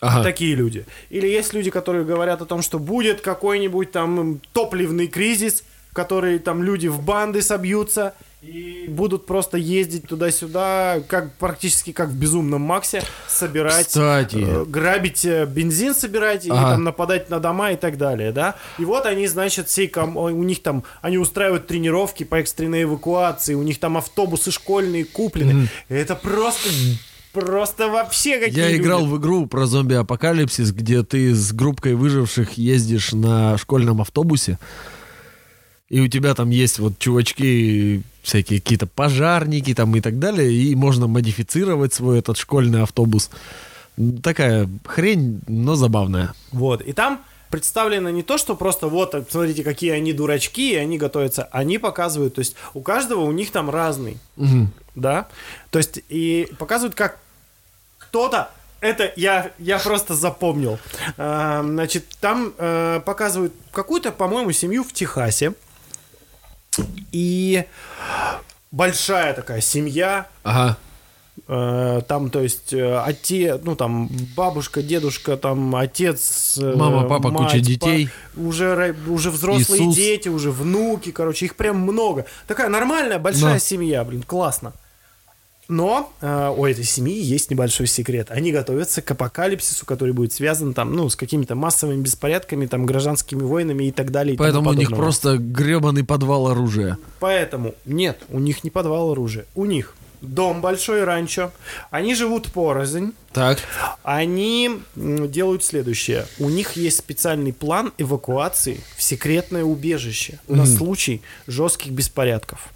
Ага. 0.00 0.22
Такие 0.22 0.54
люди. 0.54 0.84
Или 1.08 1.26
есть 1.26 1.54
люди, 1.54 1.70
которые 1.70 2.04
говорят 2.04 2.42
о 2.42 2.44
том, 2.44 2.60
что 2.60 2.78
будет 2.78 3.22
какой-нибудь 3.22 3.90
там 3.90 4.38
топливный 4.52 5.06
кризис, 5.06 5.64
в 5.90 5.94
который 5.94 6.38
там 6.40 6.62
люди 6.62 6.88
в 6.88 7.00
банды 7.00 7.40
собьются 7.40 8.12
и 8.46 8.86
будут 8.88 9.26
просто 9.26 9.56
ездить 9.56 10.06
туда-сюда, 10.06 11.00
как 11.08 11.32
практически 11.36 11.92
как 11.92 12.08
в 12.10 12.14
безумном 12.14 12.60
Максе, 12.62 13.02
собирать, 13.28 13.86
Кстати. 13.86 14.36
э, 14.38 14.64
грабить 14.66 15.24
э, 15.24 15.46
бензин 15.46 15.94
собирать 15.94 16.44
и 16.46 16.50
Ага. 16.50 16.72
там 16.72 16.84
нападать 16.84 17.30
на 17.30 17.40
дома 17.40 17.72
и 17.72 17.76
так 17.76 17.96
далее, 17.96 18.32
да. 18.32 18.56
И 18.78 18.84
вот 18.84 19.06
они, 19.06 19.26
значит, 19.26 19.68
всей 19.68 19.88
ком- 19.88 20.16
у 20.16 20.42
них 20.42 20.62
там, 20.62 20.84
они 21.00 21.16
устраивают 21.18 21.66
тренировки 21.66 22.24
по 22.24 22.36
экстренной 22.36 22.82
эвакуации, 22.82 23.54
у 23.54 23.62
них 23.62 23.80
там 23.80 23.96
автобусы 23.96 24.50
школьные 24.50 25.04
куплены. 25.04 25.68
Это 25.88 26.14
просто, 26.14 26.68
просто 27.32 27.88
вообще 27.88 28.38
какие 28.38 28.58
Я 28.58 28.68
люди. 28.70 28.82
играл 28.82 29.06
в 29.06 29.18
игру 29.18 29.46
про 29.46 29.66
зомби-апокалипсис, 29.66 30.72
где 30.72 31.02
ты 31.02 31.34
с 31.34 31.52
группкой 31.52 31.94
выживших 31.94 32.52
ездишь 32.58 33.12
на 33.12 33.56
школьном 33.58 34.00
автобусе, 34.02 34.58
и 35.88 36.00
у 36.00 36.08
тебя 36.08 36.34
там 36.34 36.50
есть 36.50 36.78
вот 36.78 36.98
чувачки, 36.98 38.02
всякие 38.22 38.60
какие-то 38.60 38.86
пожарники 38.86 39.74
там 39.74 39.94
и 39.96 40.00
так 40.00 40.18
далее, 40.18 40.50
и 40.52 40.74
можно 40.74 41.06
модифицировать 41.06 41.92
свой 41.92 42.18
этот 42.18 42.38
школьный 42.38 42.82
автобус. 42.82 43.30
Такая 44.22 44.68
хрень, 44.86 45.40
но 45.46 45.74
забавная. 45.76 46.32
Вот. 46.52 46.80
И 46.80 46.92
там 46.92 47.22
представлено 47.50 48.10
не 48.10 48.22
то, 48.22 48.38
что 48.38 48.56
просто 48.56 48.88
вот, 48.88 49.14
э, 49.14 49.22
смотрите, 49.30 49.62
какие 49.62 49.90
они 49.92 50.12
дурачки, 50.12 50.72
и 50.72 50.76
они 50.76 50.98
готовятся. 50.98 51.44
Они 51.52 51.78
показывают, 51.78 52.34
то 52.34 52.40
есть 52.40 52.56
у 52.72 52.80
каждого 52.80 53.20
у 53.20 53.30
них 53.30 53.52
там 53.52 53.70
разный, 53.70 54.18
Мгм. 54.36 54.72
да? 54.96 55.28
То 55.70 55.78
есть 55.78 56.00
и 56.08 56.48
показывают, 56.58 56.96
как 56.96 57.18
кто-то 57.98 58.50
это 58.80 59.12
я, 59.16 59.52
я 59.58 59.78
просто 59.78 60.14
запомнил. 60.14 60.78
А, 61.16 61.62
значит, 61.62 62.06
там 62.20 62.52
э, 62.58 63.00
показывают 63.04 63.52
какую-то, 63.70 64.10
по-моему, 64.10 64.50
семью 64.52 64.82
в 64.82 64.92
Техасе. 64.92 65.54
И 67.12 67.64
большая 68.70 69.34
такая 69.34 69.60
семья, 69.60 70.26
Ага. 70.42 70.76
Э, 71.48 72.00
Там, 72.06 72.30
то 72.30 72.40
есть, 72.40 72.72
отец, 72.72 73.60
ну, 73.64 73.74
там, 73.76 74.08
бабушка, 74.36 74.82
дедушка, 74.82 75.36
там, 75.36 75.74
отец, 75.76 76.56
э, 76.62 76.74
Мама, 76.76 77.08
папа, 77.08 77.30
мать, 77.30 77.50
куча 77.52 77.60
детей. 77.60 78.08
па- 78.34 78.40
уже, 78.40 78.94
уже 79.08 79.30
взрослые 79.30 79.82
Иисус. 79.82 79.94
дети, 79.96 80.28
уже 80.28 80.50
внуки, 80.52 81.10
короче, 81.10 81.46
их 81.46 81.56
прям 81.56 81.78
много. 81.80 82.24
Такая 82.46 82.68
нормальная, 82.68 83.18
большая 83.18 83.54
Но. 83.54 83.58
семья, 83.58 84.04
блин, 84.04 84.22
классно. 84.22 84.72
Но 85.68 86.12
э, 86.20 86.54
у 86.56 86.66
этой 86.66 86.84
семьи 86.84 87.20
есть 87.20 87.50
небольшой 87.50 87.86
секрет. 87.86 88.30
Они 88.30 88.52
готовятся 88.52 89.02
к 89.02 89.10
апокалипсису, 89.10 89.86
который 89.86 90.12
будет 90.12 90.32
связан 90.32 90.74
там, 90.74 90.94
ну, 90.94 91.08
с 91.08 91.16
какими-то 91.16 91.54
массовыми 91.54 92.02
беспорядками, 92.02 92.66
там, 92.66 92.86
гражданскими 92.86 93.42
войнами 93.42 93.84
и 93.84 93.92
так 93.92 94.10
далее. 94.10 94.34
и 94.34 94.36
тому 94.36 94.46
Поэтому 94.46 94.70
у 94.70 94.72
них 94.74 94.90
просто 94.90 95.38
гребаный 95.38 96.04
подвал 96.04 96.48
оружия. 96.48 96.98
Поэтому 97.20 97.74
нет, 97.86 98.18
у 98.28 98.38
них 98.38 98.64
не 98.64 98.70
подвал 98.70 99.12
оружия. 99.12 99.46
У 99.54 99.64
них 99.64 99.94
дом 100.24 100.60
большой 100.60 101.04
ранчо. 101.04 101.52
Они 101.90 102.14
живут 102.14 102.52
порознь. 102.52 103.12
Так. 103.32 103.58
Они 104.02 104.80
делают 104.96 105.64
следующее. 105.64 106.26
У 106.38 106.48
них 106.48 106.72
есть 106.72 106.98
специальный 106.98 107.52
план 107.52 107.92
эвакуации 107.98 108.80
в 108.96 109.02
секретное 109.02 109.64
убежище 109.64 110.38
на 110.48 110.66
случай 110.66 111.22
жестких 111.46 111.92
беспорядков. 111.92 112.68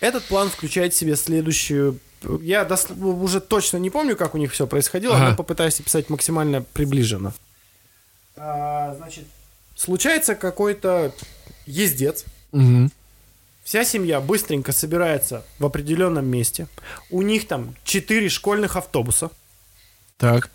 Этот 0.00 0.24
план 0.24 0.48
включает 0.50 0.92
в 0.94 0.96
себя 0.96 1.16
следующую... 1.16 1.98
Я 2.42 2.62
дос- 2.64 2.92
уже 3.02 3.40
точно 3.40 3.78
не 3.78 3.88
помню, 3.90 4.16
как 4.16 4.34
у 4.34 4.38
них 4.38 4.52
все 4.52 4.66
происходило, 4.66 5.16
Ага. 5.16 5.30
но 5.30 5.36
попытаюсь 5.36 5.80
описать 5.80 6.10
максимально 6.10 6.62
приближенно. 6.62 7.32
А, 8.36 8.94
значит, 8.96 9.24
случается 9.76 10.34
какой-то 10.34 11.14
ездец, 11.66 12.24
Мгм. 12.52 12.90
Вся 13.62 13.84
семья 13.84 14.20
быстренько 14.20 14.72
собирается 14.72 15.44
в 15.60 15.64
определенном 15.66 16.26
месте. 16.26 16.66
У 17.10 17.22
них 17.22 17.46
там 17.46 17.76
четыре 17.84 18.28
школьных 18.28 18.74
автобуса. 18.76 19.30
Так. 20.16 20.50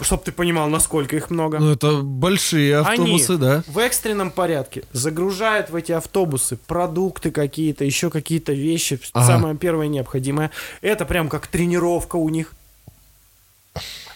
Чтоб 0.00 0.22
ты 0.22 0.32
понимал, 0.32 0.68
насколько 0.68 1.16
их 1.16 1.30
много. 1.30 1.58
Ну, 1.58 1.72
это 1.72 2.02
большие 2.02 2.78
автобусы, 2.78 3.32
Они 3.32 3.40
да. 3.40 3.62
в 3.66 3.78
экстренном 3.78 4.30
порядке 4.30 4.84
загружают 4.92 5.70
в 5.70 5.76
эти 5.76 5.92
автобусы 5.92 6.56
продукты 6.56 7.30
какие-то, 7.30 7.84
еще 7.84 8.10
какие-то 8.10 8.52
вещи, 8.52 9.00
Ага. 9.12 9.26
самое 9.26 9.56
первое 9.56 9.88
необходимое. 9.88 10.50
Это 10.80 11.04
прям 11.04 11.28
как 11.28 11.46
тренировка 11.46 12.16
у 12.16 12.28
них. 12.28 12.52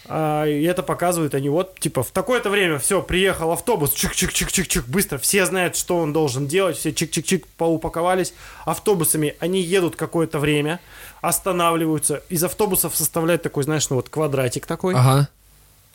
А, 0.06 0.44
и 0.46 0.64
это 0.64 0.82
показывают 0.82 1.34
они 1.34 1.48
вот, 1.48 1.78
типа, 1.78 2.02
в 2.02 2.10
такое-то 2.10 2.50
время, 2.50 2.78
все, 2.78 3.00
приехал 3.02 3.52
автобус, 3.52 3.94
чик-чик-чик-чик-чик, 3.94 4.84
быстро, 4.88 5.16
все 5.18 5.46
знают, 5.46 5.76
что 5.76 5.96
он 5.98 6.12
должен 6.12 6.46
делать, 6.48 6.76
все 6.76 6.90
чик-чик-чик 6.90 7.44
поупаковались 7.56 8.34
автобусами, 8.66 9.36
они 9.38 9.60
едут 9.62 9.94
какое-то 9.96 10.38
время, 10.40 10.80
останавливаются, 11.20 12.22
из 12.28 12.42
автобусов 12.42 12.96
составляют 12.96 13.42
такой, 13.42 13.62
знаешь, 13.62 13.88
ну 13.90 13.96
вот 13.96 14.08
квадратик 14.08 14.66
такой, 14.66 14.94
Ага. 14.96 15.28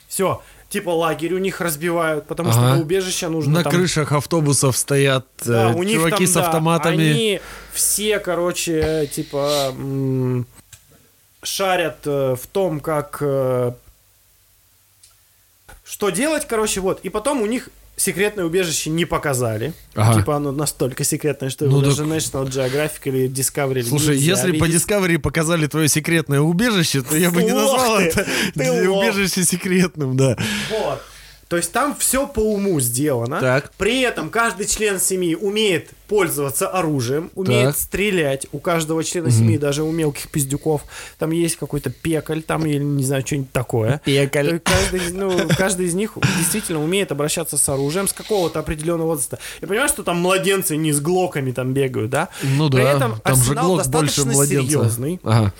Все, 0.07 0.41
типа 0.69 0.89
лагерь 0.89 1.33
у 1.33 1.37
них 1.37 1.61
разбивают, 1.61 2.27
потому 2.27 2.51
что 2.51 2.61
Ага. 2.61 2.75
на 2.75 2.81
убежище 2.81 3.27
нужно 3.29 3.53
На 3.59 3.63
там... 3.63 3.71
крышах 3.73 4.11
автобусов 4.11 4.77
стоят 4.77 5.25
э, 5.41 5.45
Да, 5.45 5.69
у 5.69 5.83
них 5.83 5.95
чуваки 5.95 6.25
там, 6.25 6.27
с 6.27 6.33
да, 6.33 6.45
автоматами. 6.45 7.09
Они 7.09 7.41
все, 7.73 8.19
короче, 8.19 9.09
типа 9.13 9.69
м, 9.71 10.45
шарят 11.43 11.99
э, 12.05 12.35
в 12.35 12.47
том, 12.47 12.79
как 12.79 13.17
э, 13.21 13.71
что 15.85 16.09
делать, 16.09 16.45
короче, 16.47 16.81
вот. 16.81 16.99
И 17.01 17.09
потом 17.09 17.41
у 17.41 17.45
них 17.45 17.69
секретное 17.97 18.45
убежище 18.45 18.89
не 18.89 19.03
показали. 19.05 19.73
Ага. 19.95 20.19
Типа 20.19 20.37
оно 20.37 20.51
настолько 20.53 21.03
секретное, 21.03 21.49
что 21.49 21.65
Ну 21.65 21.71
его 21.71 21.81
так- 21.81 21.89
даже 21.89 22.03
National 22.03 22.47
Geographic 22.47 22.99
или 23.05 23.27
Discovery 23.29 23.83
Слушай, 23.83 24.17
если 24.17 24.57
по 24.57 24.65
видеть. 24.65 24.81
Discovery 24.83 25.17
показали 25.19 25.67
твое 25.67 25.89
секретное 25.89 26.39
убежище, 26.39 27.01
то 27.01 27.17
я 27.17 27.29
бы 27.31 27.43
не 27.43 27.51
назвал 27.51 27.97
ты, 27.97 28.03
это 28.03 28.25
ты 28.53 28.71
лох. 28.87 29.03
убежище 29.03 29.43
секретным, 29.43 30.15
да. 30.15 30.37
Вот. 30.69 31.01
То 31.49 31.55
есть 31.57 31.71
там 31.71 31.95
все 31.97 32.27
по 32.27 32.39
уму 32.41 32.79
сделано. 32.81 33.39
Так. 33.39 33.71
При 33.77 34.01
этом 34.01 34.29
каждый 34.29 34.67
член 34.67 34.99
семьи 34.99 35.33
умеет 35.33 35.91
пользоваться 36.07 36.67
оружием, 36.69 37.29
умеет 37.35 37.67
Так. 37.71 37.77
стрелять. 37.77 38.47
У 38.51 38.59
каждого 38.59 39.03
члена 39.03 39.29
семьи, 39.31 39.57
даже 39.57 39.83
у 39.83 39.91
мелких 39.91 40.29
пиздюков, 40.29 40.81
там 41.19 41.31
есть 41.31 41.57
какой-то 41.57 41.89
пекаль, 41.89 42.41
там, 42.41 42.65
или 42.65 42.79
не 42.83 43.03
знаю, 43.03 43.23
что-нибудь 43.25 43.51
такое. 43.51 44.01
Пекаль. 44.05 44.51
Есть 44.53 44.63
Каждый, 44.63 44.99
из- 45.07 45.13
ну, 45.13 45.31
каждый 45.57 45.85
из 45.87 45.93
них 45.93 46.13
действительно 46.37 46.83
умеет 46.83 47.11
обращаться 47.11 47.57
с 47.57 47.69
оружием 47.69 48.07
с 48.07 48.13
какого-то 48.13 48.59
определенного 48.59 49.07
возраста. 49.07 49.39
Я 49.61 49.67
понимаю, 49.67 49.89
что 49.89 50.03
там 50.03 50.17
младенцы 50.21 50.75
не 50.77 50.91
с 50.93 50.99
глоками 51.01 51.51
там 51.51 51.73
бегают, 51.73 52.09
да? 52.11 52.29
Ну 52.43 52.69
При 52.69 52.83
да, 52.83 52.93
этом 52.93 53.19
там 53.21 53.35
же 53.35 53.53
глок 53.53 53.65
больше 53.87 53.89
достаточно 53.89 54.31
младенца. 54.31 54.67
серьезный. 54.67 55.19
Ага. 55.23 55.53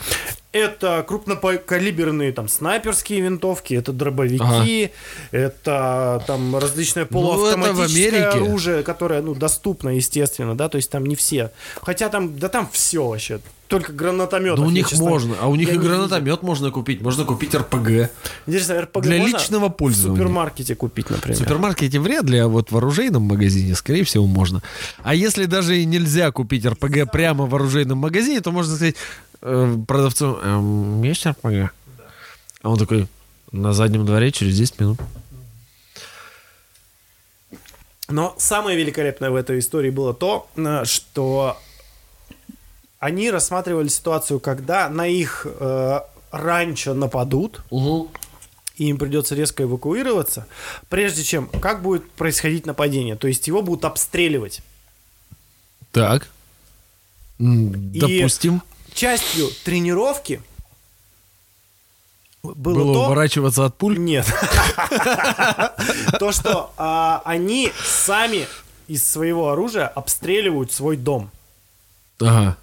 Это 0.54 1.04
крупнокалиберные 1.08 2.32
там 2.32 2.48
снайперские 2.48 3.22
винтовки, 3.22 3.74
это 3.76 3.92
дробовики, 3.92 4.92
это 5.32 6.24
там 6.26 6.56
различное 6.58 7.04
Ну, 7.04 7.06
это 7.06 7.14
полуавтоматическое 7.14 8.30
оружие, 8.32 8.84
которое, 8.84 9.22
ну, 9.22 9.36
доступно, 9.36 9.90
естественно, 9.90 10.37
да, 10.38 10.70
то 10.70 10.76
есть 10.78 10.90
там 10.90 11.06
не 11.06 11.16
все. 11.16 11.52
Хотя 11.82 12.10
там, 12.10 12.38
да 12.38 12.50
там 12.50 12.68
все 12.72 13.08
вообще, 13.08 13.40
только 13.68 13.92
гранатометов. 13.92 14.60
Ну 14.60 14.68
у 14.68 14.70
них 14.70 14.88
честно, 14.90 15.06
можно, 15.10 15.36
а 15.42 15.48
у 15.48 15.56
них 15.56 15.70
и 15.70 15.78
гранатомет 15.78 16.42
можно 16.42 16.72
купить, 16.72 17.02
можно 17.02 17.26
купить 17.26 17.54
РПГ. 17.54 18.10
Интересно, 18.46 18.82
РПГ 18.82 19.02
Для 19.02 19.18
личного 19.18 19.68
в 19.68 19.74
пользования. 19.74 20.16
супермаркете 20.18 20.76
купить, 20.76 21.08
В 21.08 21.12
например? 21.12 21.38
супермаркете 21.38 22.00
вряд 22.00 22.26
ли, 22.26 22.38
а 22.38 22.48
вот 22.48 22.72
в 22.72 22.78
оружейном 22.78 23.24
магазине, 23.24 23.76
скорее 23.76 24.04
всего, 24.04 24.26
можно. 24.26 24.62
А 25.04 25.14
если 25.14 25.46
даже 25.46 25.78
и 25.78 25.86
нельзя 25.86 26.32
купить 26.32 26.66
РПГ 26.66 27.12
прямо 27.12 27.46
в 27.46 27.54
оружейном 27.56 27.98
магазине, 27.98 28.40
то 28.42 28.52
можно 28.52 28.76
сказать 28.76 28.96
э, 29.42 29.78
продавцу, 29.88 30.40
«Эм, 30.44 31.02
есть 31.04 31.26
РПГ? 31.26 31.72
А 32.64 32.70
он 32.70 32.78
такой, 32.78 33.08
на 33.52 33.74
заднем 33.74 34.06
дворе 34.06 34.32
через 34.32 34.58
10 34.58 34.80
минут. 34.80 35.00
Но 38.10 38.34
самое 38.38 38.78
великолепное 38.78 39.30
в 39.30 39.36
этой 39.36 39.60
истории 39.60 39.90
было 39.90 40.14
то, 40.14 40.48
э, 40.56 40.86
что 40.86 41.58
они 43.00 43.30
рассматривали 43.32 43.90
ситуацию, 43.90 44.40
когда 44.40 44.90
на 44.90 45.08
их 45.08 45.46
э, 45.48 46.00
ранчо 46.32 46.94
нападут, 46.94 47.62
и 47.72 48.86
им 48.90 48.98
придется 48.98 49.36
резко 49.36 49.64
эвакуироваться, 49.64 50.48
прежде 50.90 51.24
чем 51.24 51.48
как 51.48 51.82
будет 51.82 52.10
происходить 52.12 52.66
нападение. 52.66 53.16
То 53.16 53.28
есть 53.28 53.48
его 53.48 53.62
будут 53.62 53.86
обстреливать. 53.86 54.62
Так. 55.92 56.28
М, 57.40 57.92
И- 57.94 58.00
Допустим. 58.00 58.62
Частью 58.94 59.50
тренировки 59.64 60.42
было, 62.44 62.54
Было 62.76 62.94
то... 62.94 63.06
уворачиваться 63.06 63.66
от 63.66 63.76
пуль. 63.76 63.98
Нет. 63.98 64.26
То, 66.20 66.32
что 66.32 66.72
а, 66.78 67.22
они 67.26 67.72
сами 67.84 68.48
из 68.88 69.06
своего 69.06 69.50
оружия 69.50 69.88
обстреливают 69.88 70.72
свой 70.72 70.98
дом. 70.98 71.30
Ага. 72.22 72.58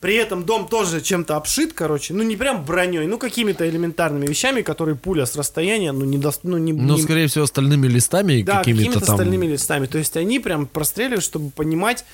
При 0.00 0.16
этом 0.16 0.44
дом 0.44 0.68
тоже 0.68 1.00
чем-то 1.00 1.34
обшит, 1.36 1.72
короче, 1.72 2.12
ну 2.12 2.22
не 2.22 2.36
прям 2.36 2.62
броней, 2.64 3.06
ну 3.06 3.16
какими-то 3.16 3.66
элементарными 3.66 4.26
вещами, 4.26 4.60
которые 4.60 4.96
пуля 4.96 5.24
с 5.24 5.34
расстояния, 5.34 5.92
ну 5.92 6.04
не 6.04 6.18
даст, 6.18 6.40
ну 6.42 6.58
не, 6.58 6.74
Ну, 6.74 6.96
не- 6.96 7.02
скорее 7.02 7.26
всего, 7.26 7.44
остальными 7.44 7.86
листами 7.86 8.42
да, 8.42 8.58
какими-то 8.58 8.82
какими-то 8.84 9.06
там. 9.06 9.14
остальными 9.14 9.46
листами. 9.46 9.86
То 9.86 9.96
есть 9.96 10.14
они 10.18 10.40
прям 10.40 10.66
простреливают, 10.66 11.24
чтобы 11.24 11.50
понимать, 11.50 12.04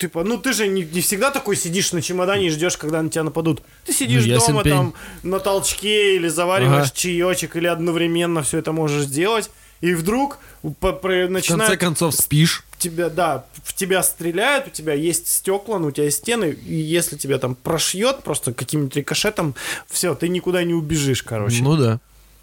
типа, 0.00 0.24
ну 0.24 0.38
ты 0.38 0.52
же 0.52 0.66
не, 0.66 0.82
не 0.82 1.00
всегда 1.00 1.30
такой 1.30 1.56
сидишь 1.56 1.92
на 1.92 2.02
чемодане 2.02 2.46
и 2.46 2.50
ждешь, 2.50 2.76
когда 2.76 3.02
на 3.02 3.10
тебя 3.10 3.24
нападут. 3.24 3.62
Ты 3.86 3.92
сидишь 3.92 4.24
Ну, 4.26 4.38
дома 4.46 4.62
пень. 4.64 4.72
там 4.72 4.94
на 5.22 5.38
толчке 5.38 6.16
или 6.16 6.28
завариваешь 6.28 6.86
Ага. 6.86 6.92
чаечек, 6.94 7.56
или 7.56 7.66
одновременно 7.66 8.42
все 8.42 8.58
это 8.58 8.72
можешь 8.72 9.04
сделать. 9.04 9.50
И 9.80 9.94
вдруг 9.94 10.38
по- 10.80 10.92
про- 10.92 11.26
В 11.26 11.26
конце 11.26 11.28
начинают 11.32 11.80
концов, 11.80 12.14
спишь. 12.14 12.64
тебя, 12.78 13.08
да, 13.08 13.46
в 13.64 13.72
тебя 13.74 14.02
стреляют, 14.02 14.66
у 14.66 14.70
тебя 14.70 14.92
есть 14.92 15.26
стекла, 15.28 15.78
ну, 15.78 15.86
у 15.88 15.90
тебя 15.90 16.04
есть 16.04 16.18
стены, 16.18 16.50
и 16.50 16.74
если 16.74 17.16
тебя 17.16 17.38
там 17.38 17.54
прошьет 17.54 18.22
просто 18.22 18.52
каким-нибудь 18.52 18.96
рикошетом, 18.96 19.54
все, 19.88 20.14
ты 20.14 20.28
никуда 20.28 20.64
не 20.64 20.74
убежишь, 20.74 21.22
короче. 21.22 21.62
Ну 21.62 21.76
да. 21.76 21.98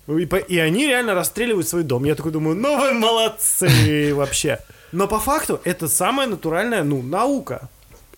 И, 0.08 0.28
и 0.48 0.58
они 0.58 0.88
реально 0.88 1.14
расстреливают 1.14 1.68
свой 1.68 1.84
дом. 1.84 2.06
Я 2.06 2.16
такой 2.16 2.32
думаю, 2.32 2.56
ну 2.56 2.80
вы 2.80 2.94
молодцы 2.94 4.14
вообще. 4.16 4.60
Но 4.98 5.08
по 5.08 5.20
факту 5.20 5.60
это 5.64 5.88
самая 5.88 6.28
натуральная, 6.28 6.84
ну, 6.84 7.04
наука. 7.04 7.70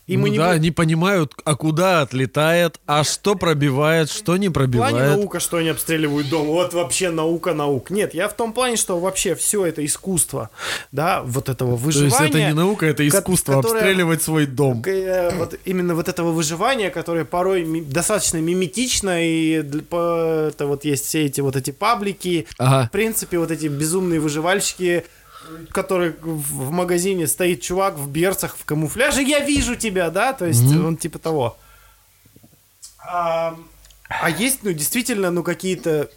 И 0.07 0.18
мы 0.18 0.27
Ну 0.30 0.31
не 0.34 0.38
да, 0.39 0.47
бу- 0.47 0.56
они 0.56 0.72
понимают, 0.72 1.34
а 1.43 1.56
куда 1.56 2.01
отлетает, 2.01 2.80
а 2.88 3.03
что 3.03 3.35
пробивает, 3.35 4.10
что 4.10 4.38
не 4.38 4.47
в 4.47 4.53
плане 4.53 4.72
пробивает. 4.72 5.18
наука, 5.18 5.39
что 5.39 5.57
они 5.57 5.69
обстреливают 5.69 6.30
дом. 6.30 6.47
Вот 6.47 6.73
вообще 6.73 7.11
наука 7.11 7.53
наук. 7.53 7.91
Нет, 7.91 8.14
я 8.15 8.27
в 8.30 8.34
том 8.34 8.53
плане, 8.53 8.76
что 8.77 8.97
вообще 8.99 9.35
все 9.35 9.65
это 9.68 9.85
искусство, 9.85 10.49
да, 10.91 11.22
вот 11.22 11.47
этого 11.49 11.72
То 11.72 11.76
выживания. 11.84 12.10
есть 12.10 12.22
это 12.35 12.39
не 12.39 12.53
наука, 12.53 12.85
это 12.88 13.03
ко- 13.03 13.07
искусство 13.10 13.56
которое- 13.57 13.81
обстреливать 13.81 14.23
свой 14.23 14.45
дом. 14.47 14.81
Э, 14.88 15.35
вот 15.38 15.56
именно 15.65 15.93
вот 15.93 16.07
этого 16.07 16.31
выживания, 16.31 16.89
которое 16.89 17.26
порой 17.26 17.81
достаточно 17.81 18.38
миметично, 18.38 19.23
и 19.23 19.51
это 19.51 20.65
вот 20.65 20.85
есть 20.85 21.06
все 21.06 21.26
эти 21.26 21.41
вот 21.41 21.56
эти 21.56 21.69
паблики, 21.72 22.47
Ага. 22.57 22.88
в 22.88 22.91
принципе, 22.91 23.38
вот 23.38 23.51
эти 23.51 23.68
безумные 23.68 24.19
выживальщики, 24.19 25.06
которые 25.72 26.16
в 26.22 26.72
магазине 26.72 27.28
стоит 27.28 27.62
чувак 27.62 27.96
в 27.96 28.10
берцах, 28.10 28.56
в 28.58 28.66
камуфляже, 28.66 29.22
я 29.22 29.40
вижу 29.40 29.76
тебя, 29.76 30.10
да, 30.10 30.34
то 30.34 30.46
есть 30.46 30.64
он 30.76 30.98
типа 30.98 31.20
того. 31.20 31.58
А, 33.00 33.56
а 34.08 34.30
есть, 34.30 34.60
ну, 34.64 34.72
действительно, 34.72 35.32
ну, 35.32 35.44
какие-то 35.44 36.10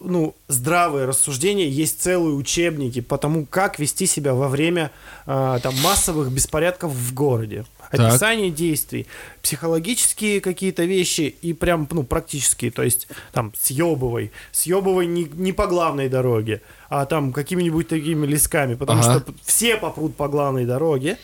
ну, 0.00 0.34
здравые 0.48 1.06
рассуждения, 1.06 1.68
есть 1.68 2.02
целые 2.02 2.34
учебники 2.34 3.00
по 3.00 3.18
тому, 3.18 3.46
как 3.46 3.78
вести 3.78 4.06
себя 4.06 4.34
во 4.34 4.48
время 4.48 4.90
а, 5.26 5.58
там, 5.60 5.74
массовых 5.80 6.30
беспорядков 6.30 6.92
в 6.92 7.14
городе. 7.14 7.64
Описание 7.98 8.50
действий, 8.50 9.06
психологические 9.42 10.40
какие-то 10.40 10.84
вещи 10.84 11.34
и 11.42 11.52
прям, 11.52 11.86
ну, 11.90 12.02
практические, 12.02 12.70
то 12.70 12.82
есть 12.82 13.08
там 13.32 13.52
съебывай, 13.58 14.32
съебывай 14.52 15.06
не, 15.06 15.24
не 15.24 15.52
по 15.52 15.66
главной 15.66 16.08
дороге, 16.08 16.62
а 16.88 17.06
там 17.06 17.32
какими-нибудь 17.32 17.88
такими 17.88 18.26
лесками, 18.26 18.74
потому 18.74 19.00
Ага. 19.00 19.20
что 19.20 19.34
все 19.44 19.76
попрут 19.76 20.16
по 20.16 20.28
главной 20.28 20.64
дороге, 20.64 21.18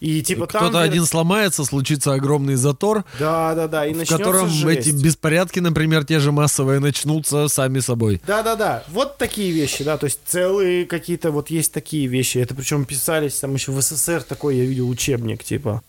и 0.00 0.22
типа 0.22 0.46
там... 0.46 0.62
Кто-то 0.64 0.82
один 0.82 1.04
сломается, 1.04 1.64
случится 1.64 2.12
огромный 2.14 2.56
затор, 2.56 3.04
Да, 3.18 3.54
да, 3.54 3.68
да, 3.68 3.86
и 3.86 3.94
в 3.94 4.08
котором 4.08 4.48
жесть. 4.48 4.88
эти 4.88 4.94
беспорядки, 4.94 5.60
например, 5.60 6.04
те 6.04 6.18
же 6.18 6.32
массовые, 6.32 6.80
начнутся 6.80 7.48
сами 7.48 7.80
собой. 7.80 8.20
Да-да-да, 8.26 8.84
вот 8.88 9.18
такие 9.18 9.52
вещи, 9.52 9.82
да, 9.84 9.96
то 9.96 10.04
есть 10.06 10.20
целые 10.26 10.84
какие-то, 10.86 11.30
вот 11.30 11.50
есть 11.50 11.72
такие 11.72 12.06
вещи, 12.06 12.38
это 12.38 12.54
причем 12.54 12.84
писались 12.84 13.36
там 13.36 13.54
еще 13.54 13.72
в 13.72 13.80
СССР 13.80 14.22
такой, 14.22 14.56
я 14.56 14.64
видел 14.64 14.88
учебник, 14.88 15.42
типа. 15.44 15.82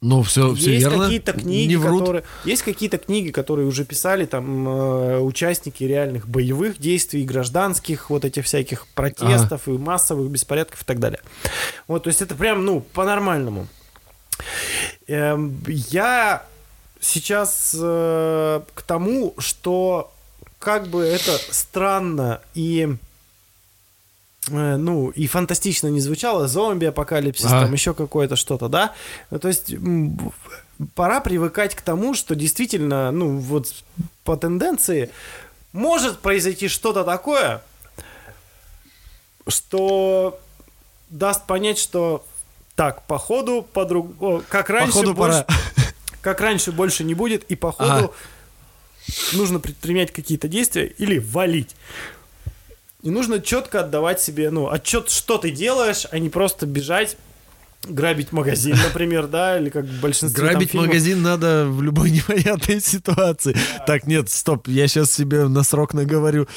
Ну, 0.00 0.22
все, 0.22 0.54
все 0.54 0.72
есть 0.74 0.84
верно. 0.86 1.04
какие-то 1.04 1.32
книги, 1.32 1.70
Не 1.70 1.76
врут. 1.76 2.00
которые, 2.00 2.24
есть 2.44 2.62
какие-то 2.62 2.98
книги, 2.98 3.30
которые 3.30 3.66
уже 3.66 3.84
писали 3.84 4.26
там 4.26 4.68
э, 4.68 5.18
участники 5.18 5.82
реальных 5.82 6.28
боевых 6.28 6.78
действий, 6.78 7.24
гражданских, 7.24 8.08
вот 8.08 8.24
этих 8.24 8.44
всяких 8.44 8.86
протестов 8.88 9.66
и 9.66 9.72
массовых 9.72 10.30
беспорядков 10.30 10.82
и 10.82 10.84
так 10.84 11.00
далее. 11.00 11.20
Вот, 11.88 12.04
то 12.04 12.08
есть 12.08 12.22
это 12.22 12.36
прям, 12.36 12.64
ну, 12.64 12.80
по-нормальному. 12.80 13.66
Эм, 15.08 15.60
я 15.66 16.44
сейчас 17.00 17.74
э, 17.76 18.60
к 18.74 18.82
тому, 18.82 19.34
что 19.38 20.12
как 20.60 20.88
бы 20.88 21.02
это 21.02 21.32
странно 21.50 22.40
и 22.54 22.96
ну, 24.50 25.10
и 25.10 25.26
фантастично 25.26 25.88
не 25.88 26.00
звучало, 26.00 26.48
зомби-апокалипсис, 26.48 27.46
Ага. 27.46 27.62
там 27.62 27.72
еще 27.72 27.94
какое-то 27.94 28.36
что-то, 28.36 28.68
да? 28.68 28.92
Ну, 29.30 29.38
то 29.38 29.48
есть 29.48 29.74
пора 30.94 31.20
привыкать 31.20 31.74
к 31.74 31.80
тому, 31.82 32.14
что 32.14 32.34
действительно, 32.34 33.10
ну, 33.10 33.38
вот 33.38 33.72
по 34.24 34.36
тенденции 34.36 35.10
может 35.72 36.18
произойти 36.20 36.68
что-то 36.68 37.04
такое, 37.04 37.62
что 39.46 40.38
даст 41.10 41.46
понять, 41.46 41.78
что 41.78 42.24
так, 42.74 43.06
походу, 43.06 43.62
подруг... 43.72 44.14
о, 44.20 44.42
как 44.48 44.70
раньше, 44.70 44.92
Походу 44.92 45.14
больше... 45.14 45.44
пора. 45.46 45.58
как 46.20 46.40
раньше 46.40 46.70
больше 46.72 47.02
не 47.04 47.14
будет, 47.14 47.44
и 47.44 47.56
походу 47.56 47.90
Ага. 47.90 48.12
нужно 49.32 49.58
предпринять 49.58 50.12
какие-то 50.12 50.48
действия 50.48 50.86
или 50.86 51.18
валить. 51.18 51.74
И 53.02 53.10
нужно 53.10 53.40
четко 53.40 53.80
отдавать 53.80 54.20
себе, 54.20 54.50
ну, 54.50 54.68
отчет, 54.70 55.08
что 55.08 55.38
ты 55.38 55.50
делаешь, 55.50 56.06
а 56.10 56.18
не 56.18 56.30
просто 56.30 56.66
бежать, 56.66 57.16
грабить 57.84 58.32
магазин, 58.32 58.76
например, 58.84 59.28
да, 59.28 59.58
или 59.58 59.70
как 59.70 59.86
там 59.86 60.30
Грабить 60.32 60.70
фильмов. 60.72 60.88
магазин 60.88 61.22
надо 61.22 61.66
в 61.68 61.80
любой 61.80 62.10
непонятной 62.10 62.80
ситуации. 62.80 63.56
Так, 63.86 64.06
нет, 64.06 64.30
стоп, 64.30 64.66
я 64.66 64.88
сейчас 64.88 65.12
себе 65.12 65.46
на 65.46 65.62
срок 65.62 65.94
наговорю. 65.94 66.48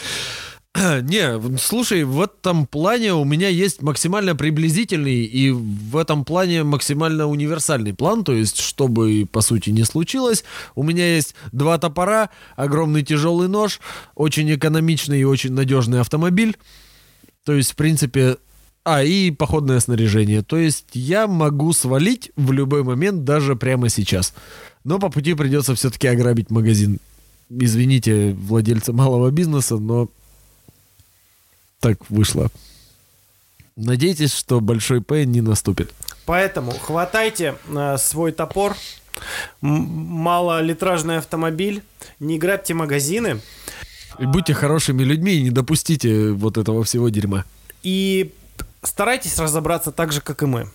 Не, 1.01 1.57
слушай, 1.57 2.03
в 2.03 2.21
этом 2.21 2.65
плане 2.65 3.13
у 3.13 3.25
меня 3.25 3.49
есть 3.49 3.81
максимально 3.81 4.35
приблизительный 4.35 5.25
и 5.25 5.51
в 5.51 5.97
этом 5.97 6.23
плане 6.23 6.63
максимально 6.63 7.27
универсальный 7.27 7.93
план, 7.93 8.23
то 8.23 8.31
есть, 8.31 8.59
чтобы 8.59 9.27
по 9.29 9.41
сути 9.41 9.69
не 9.71 9.83
случилось, 9.83 10.43
у 10.75 10.83
меня 10.83 11.15
есть 11.15 11.35
два 11.51 11.77
топора, 11.77 12.29
огромный 12.55 13.03
тяжелый 13.03 13.49
нож, 13.49 13.81
очень 14.15 14.53
экономичный 14.53 15.21
и 15.21 15.25
очень 15.25 15.51
надежный 15.51 15.99
автомобиль, 15.99 16.57
то 17.43 17.53
есть, 17.53 17.71
в 17.71 17.75
принципе, 17.75 18.37
а, 18.83 19.03
и 19.03 19.29
походное 19.31 19.79
снаряжение. 19.79 20.41
То 20.41 20.57
есть 20.57 20.87
я 20.93 21.27
могу 21.27 21.73
свалить 21.73 22.31
в 22.35 22.51
любой 22.51 22.83
момент, 22.83 23.23
даже 23.23 23.55
прямо 23.55 23.89
сейчас. 23.89 24.33
Но 24.83 24.99
по 24.99 25.09
пути 25.09 25.33
придется 25.33 25.75
все-таки 25.75 26.07
ограбить 26.07 26.49
магазин. 26.49 26.99
Извините, 27.49 28.33
владельцы 28.33 28.93
малого 28.93 29.29
бизнеса, 29.29 29.77
но 29.77 30.09
так 31.81 31.97
вышло. 32.09 32.49
Надейтесь, 33.75 34.33
что 34.33 34.61
большой 34.61 35.01
П 35.01 35.25
не 35.25 35.41
наступит. 35.41 35.91
Поэтому 36.25 36.71
хватайте 36.71 37.55
э, 37.67 37.97
свой 37.97 38.31
топор, 38.31 38.75
малолитражный 39.59 41.17
автомобиль, 41.17 41.83
не 42.19 42.37
грабьте 42.39 42.73
магазины 42.73 43.41
И 44.19 44.25
будьте 44.25 44.53
хорошими 44.53 45.03
людьми 45.03 45.33
и 45.33 45.41
не 45.43 45.49
допустите 45.49 46.31
вот 46.31 46.57
этого 46.57 46.83
всего 46.83 47.09
дерьма. 47.09 47.43
и 47.83 48.31
старайтесь 48.83 49.37
разобраться 49.39 49.91
так 49.91 50.11
же, 50.11 50.21
как 50.21 50.43
и 50.43 50.45
мы. 50.45 50.69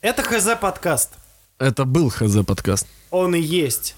Это 0.00 0.22
ХЗ 0.22 0.58
подкаст. 0.60 1.10
Это 1.58 1.84
был 1.84 2.10
ХЗ 2.10 2.44
подкаст. 2.46 2.86
Он 3.10 3.34
и 3.34 3.40
есть. 3.40 3.94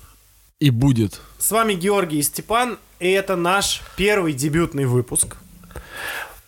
И 0.61 0.71
будет. 0.71 1.21
С 1.39 1.51
вами 1.51 1.75
Георгий 1.75 2.19
и 2.19 2.23
Степан, 2.23 2.79
и 2.99 3.09
это 3.11 3.37
наш 3.37 3.83
первый 3.97 4.33
дебютный 4.33 4.87
выпуск. 4.87 5.37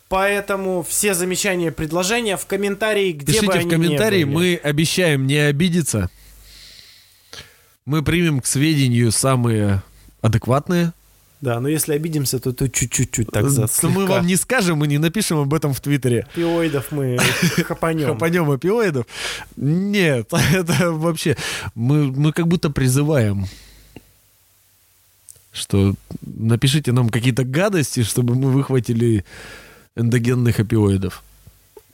Поэтому 0.09 0.83
все 0.83 1.15
замечания, 1.15 1.71
предложения 1.71 2.37
в 2.37 2.45
комментарии, 2.47 3.13
где 3.13 3.27
бы 3.27 3.47
Пишите 3.47 3.59
они 3.61 3.69
в 3.69 3.71
комментарии, 3.71 4.25
мы 4.25 4.61
обещаем 4.61 5.27
не 5.27 5.37
обидеться. 5.37 6.11
Мы 7.87 8.03
примем 8.03 8.41
к 8.41 8.47
сведению 8.47 9.13
самые 9.13 9.83
адекватные. 10.21 10.93
Да, 11.41 11.59
но 11.59 11.69
если 11.69 11.95
обидимся, 11.95 12.39
то, 12.39 12.53
то 12.53 12.69
чуть-чуть 12.69 13.31
так 13.33 13.49
за 13.49 13.67
Но 13.83 13.89
мы 13.89 14.07
вам 14.07 14.27
не 14.27 14.37
скажем 14.37 14.85
и 14.85 14.89
не 14.89 14.99
напишем 14.99 15.39
об 15.39 15.55
этом 15.55 15.73
в 15.73 15.81
Твиттере. 15.81 16.27
Пиоидов 16.35 16.93
мы 16.93 17.17
хапанем. 17.65 18.09
Хапанем 18.09 18.51
опиоидов. 18.51 19.07
Нет, 19.57 20.33
это 20.53 20.93
вообще... 20.93 21.37
Мы, 21.75 22.13
мы 22.13 22.33
как 22.33 22.47
будто 22.47 22.69
призываем, 22.69 23.47
что 25.53 25.95
напишите 26.23 26.93
нам 26.93 27.09
какие-то 27.09 27.45
гадости, 27.45 28.03
чтобы 28.03 28.35
мы 28.35 28.51
выхватили 28.51 29.25
эндогенных 29.97 30.61
опиоидов. 30.61 31.23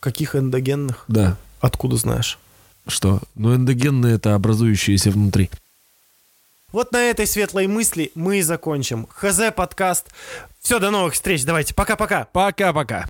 Каких 0.01 0.37
эндогенных? 0.37 1.05
Да. 1.09 1.37
Откуда 1.61 1.97
знаешь? 1.97 2.39
Что? 2.87 3.21
Ну, 3.35 3.55
эндогенные 3.55 4.17
это 4.17 4.35
образующиеся 4.35 5.11
внутри. 5.11 5.51
Вот 6.73 6.93
на 6.93 7.03
этой 7.03 7.27
светлой 7.27 7.67
мысли 7.67 8.13
мы 8.15 8.39
и 8.39 8.43
закончим. 8.43 9.07
ХЗ 9.11 9.53
подкаст. 9.55 10.09
Все, 10.61 10.79
до 10.79 10.91
новых 10.91 11.15
встреч. 11.15 11.45
Давайте, 11.45 11.75
пока-пока. 11.75 12.29
Пока-пока. 12.33 13.07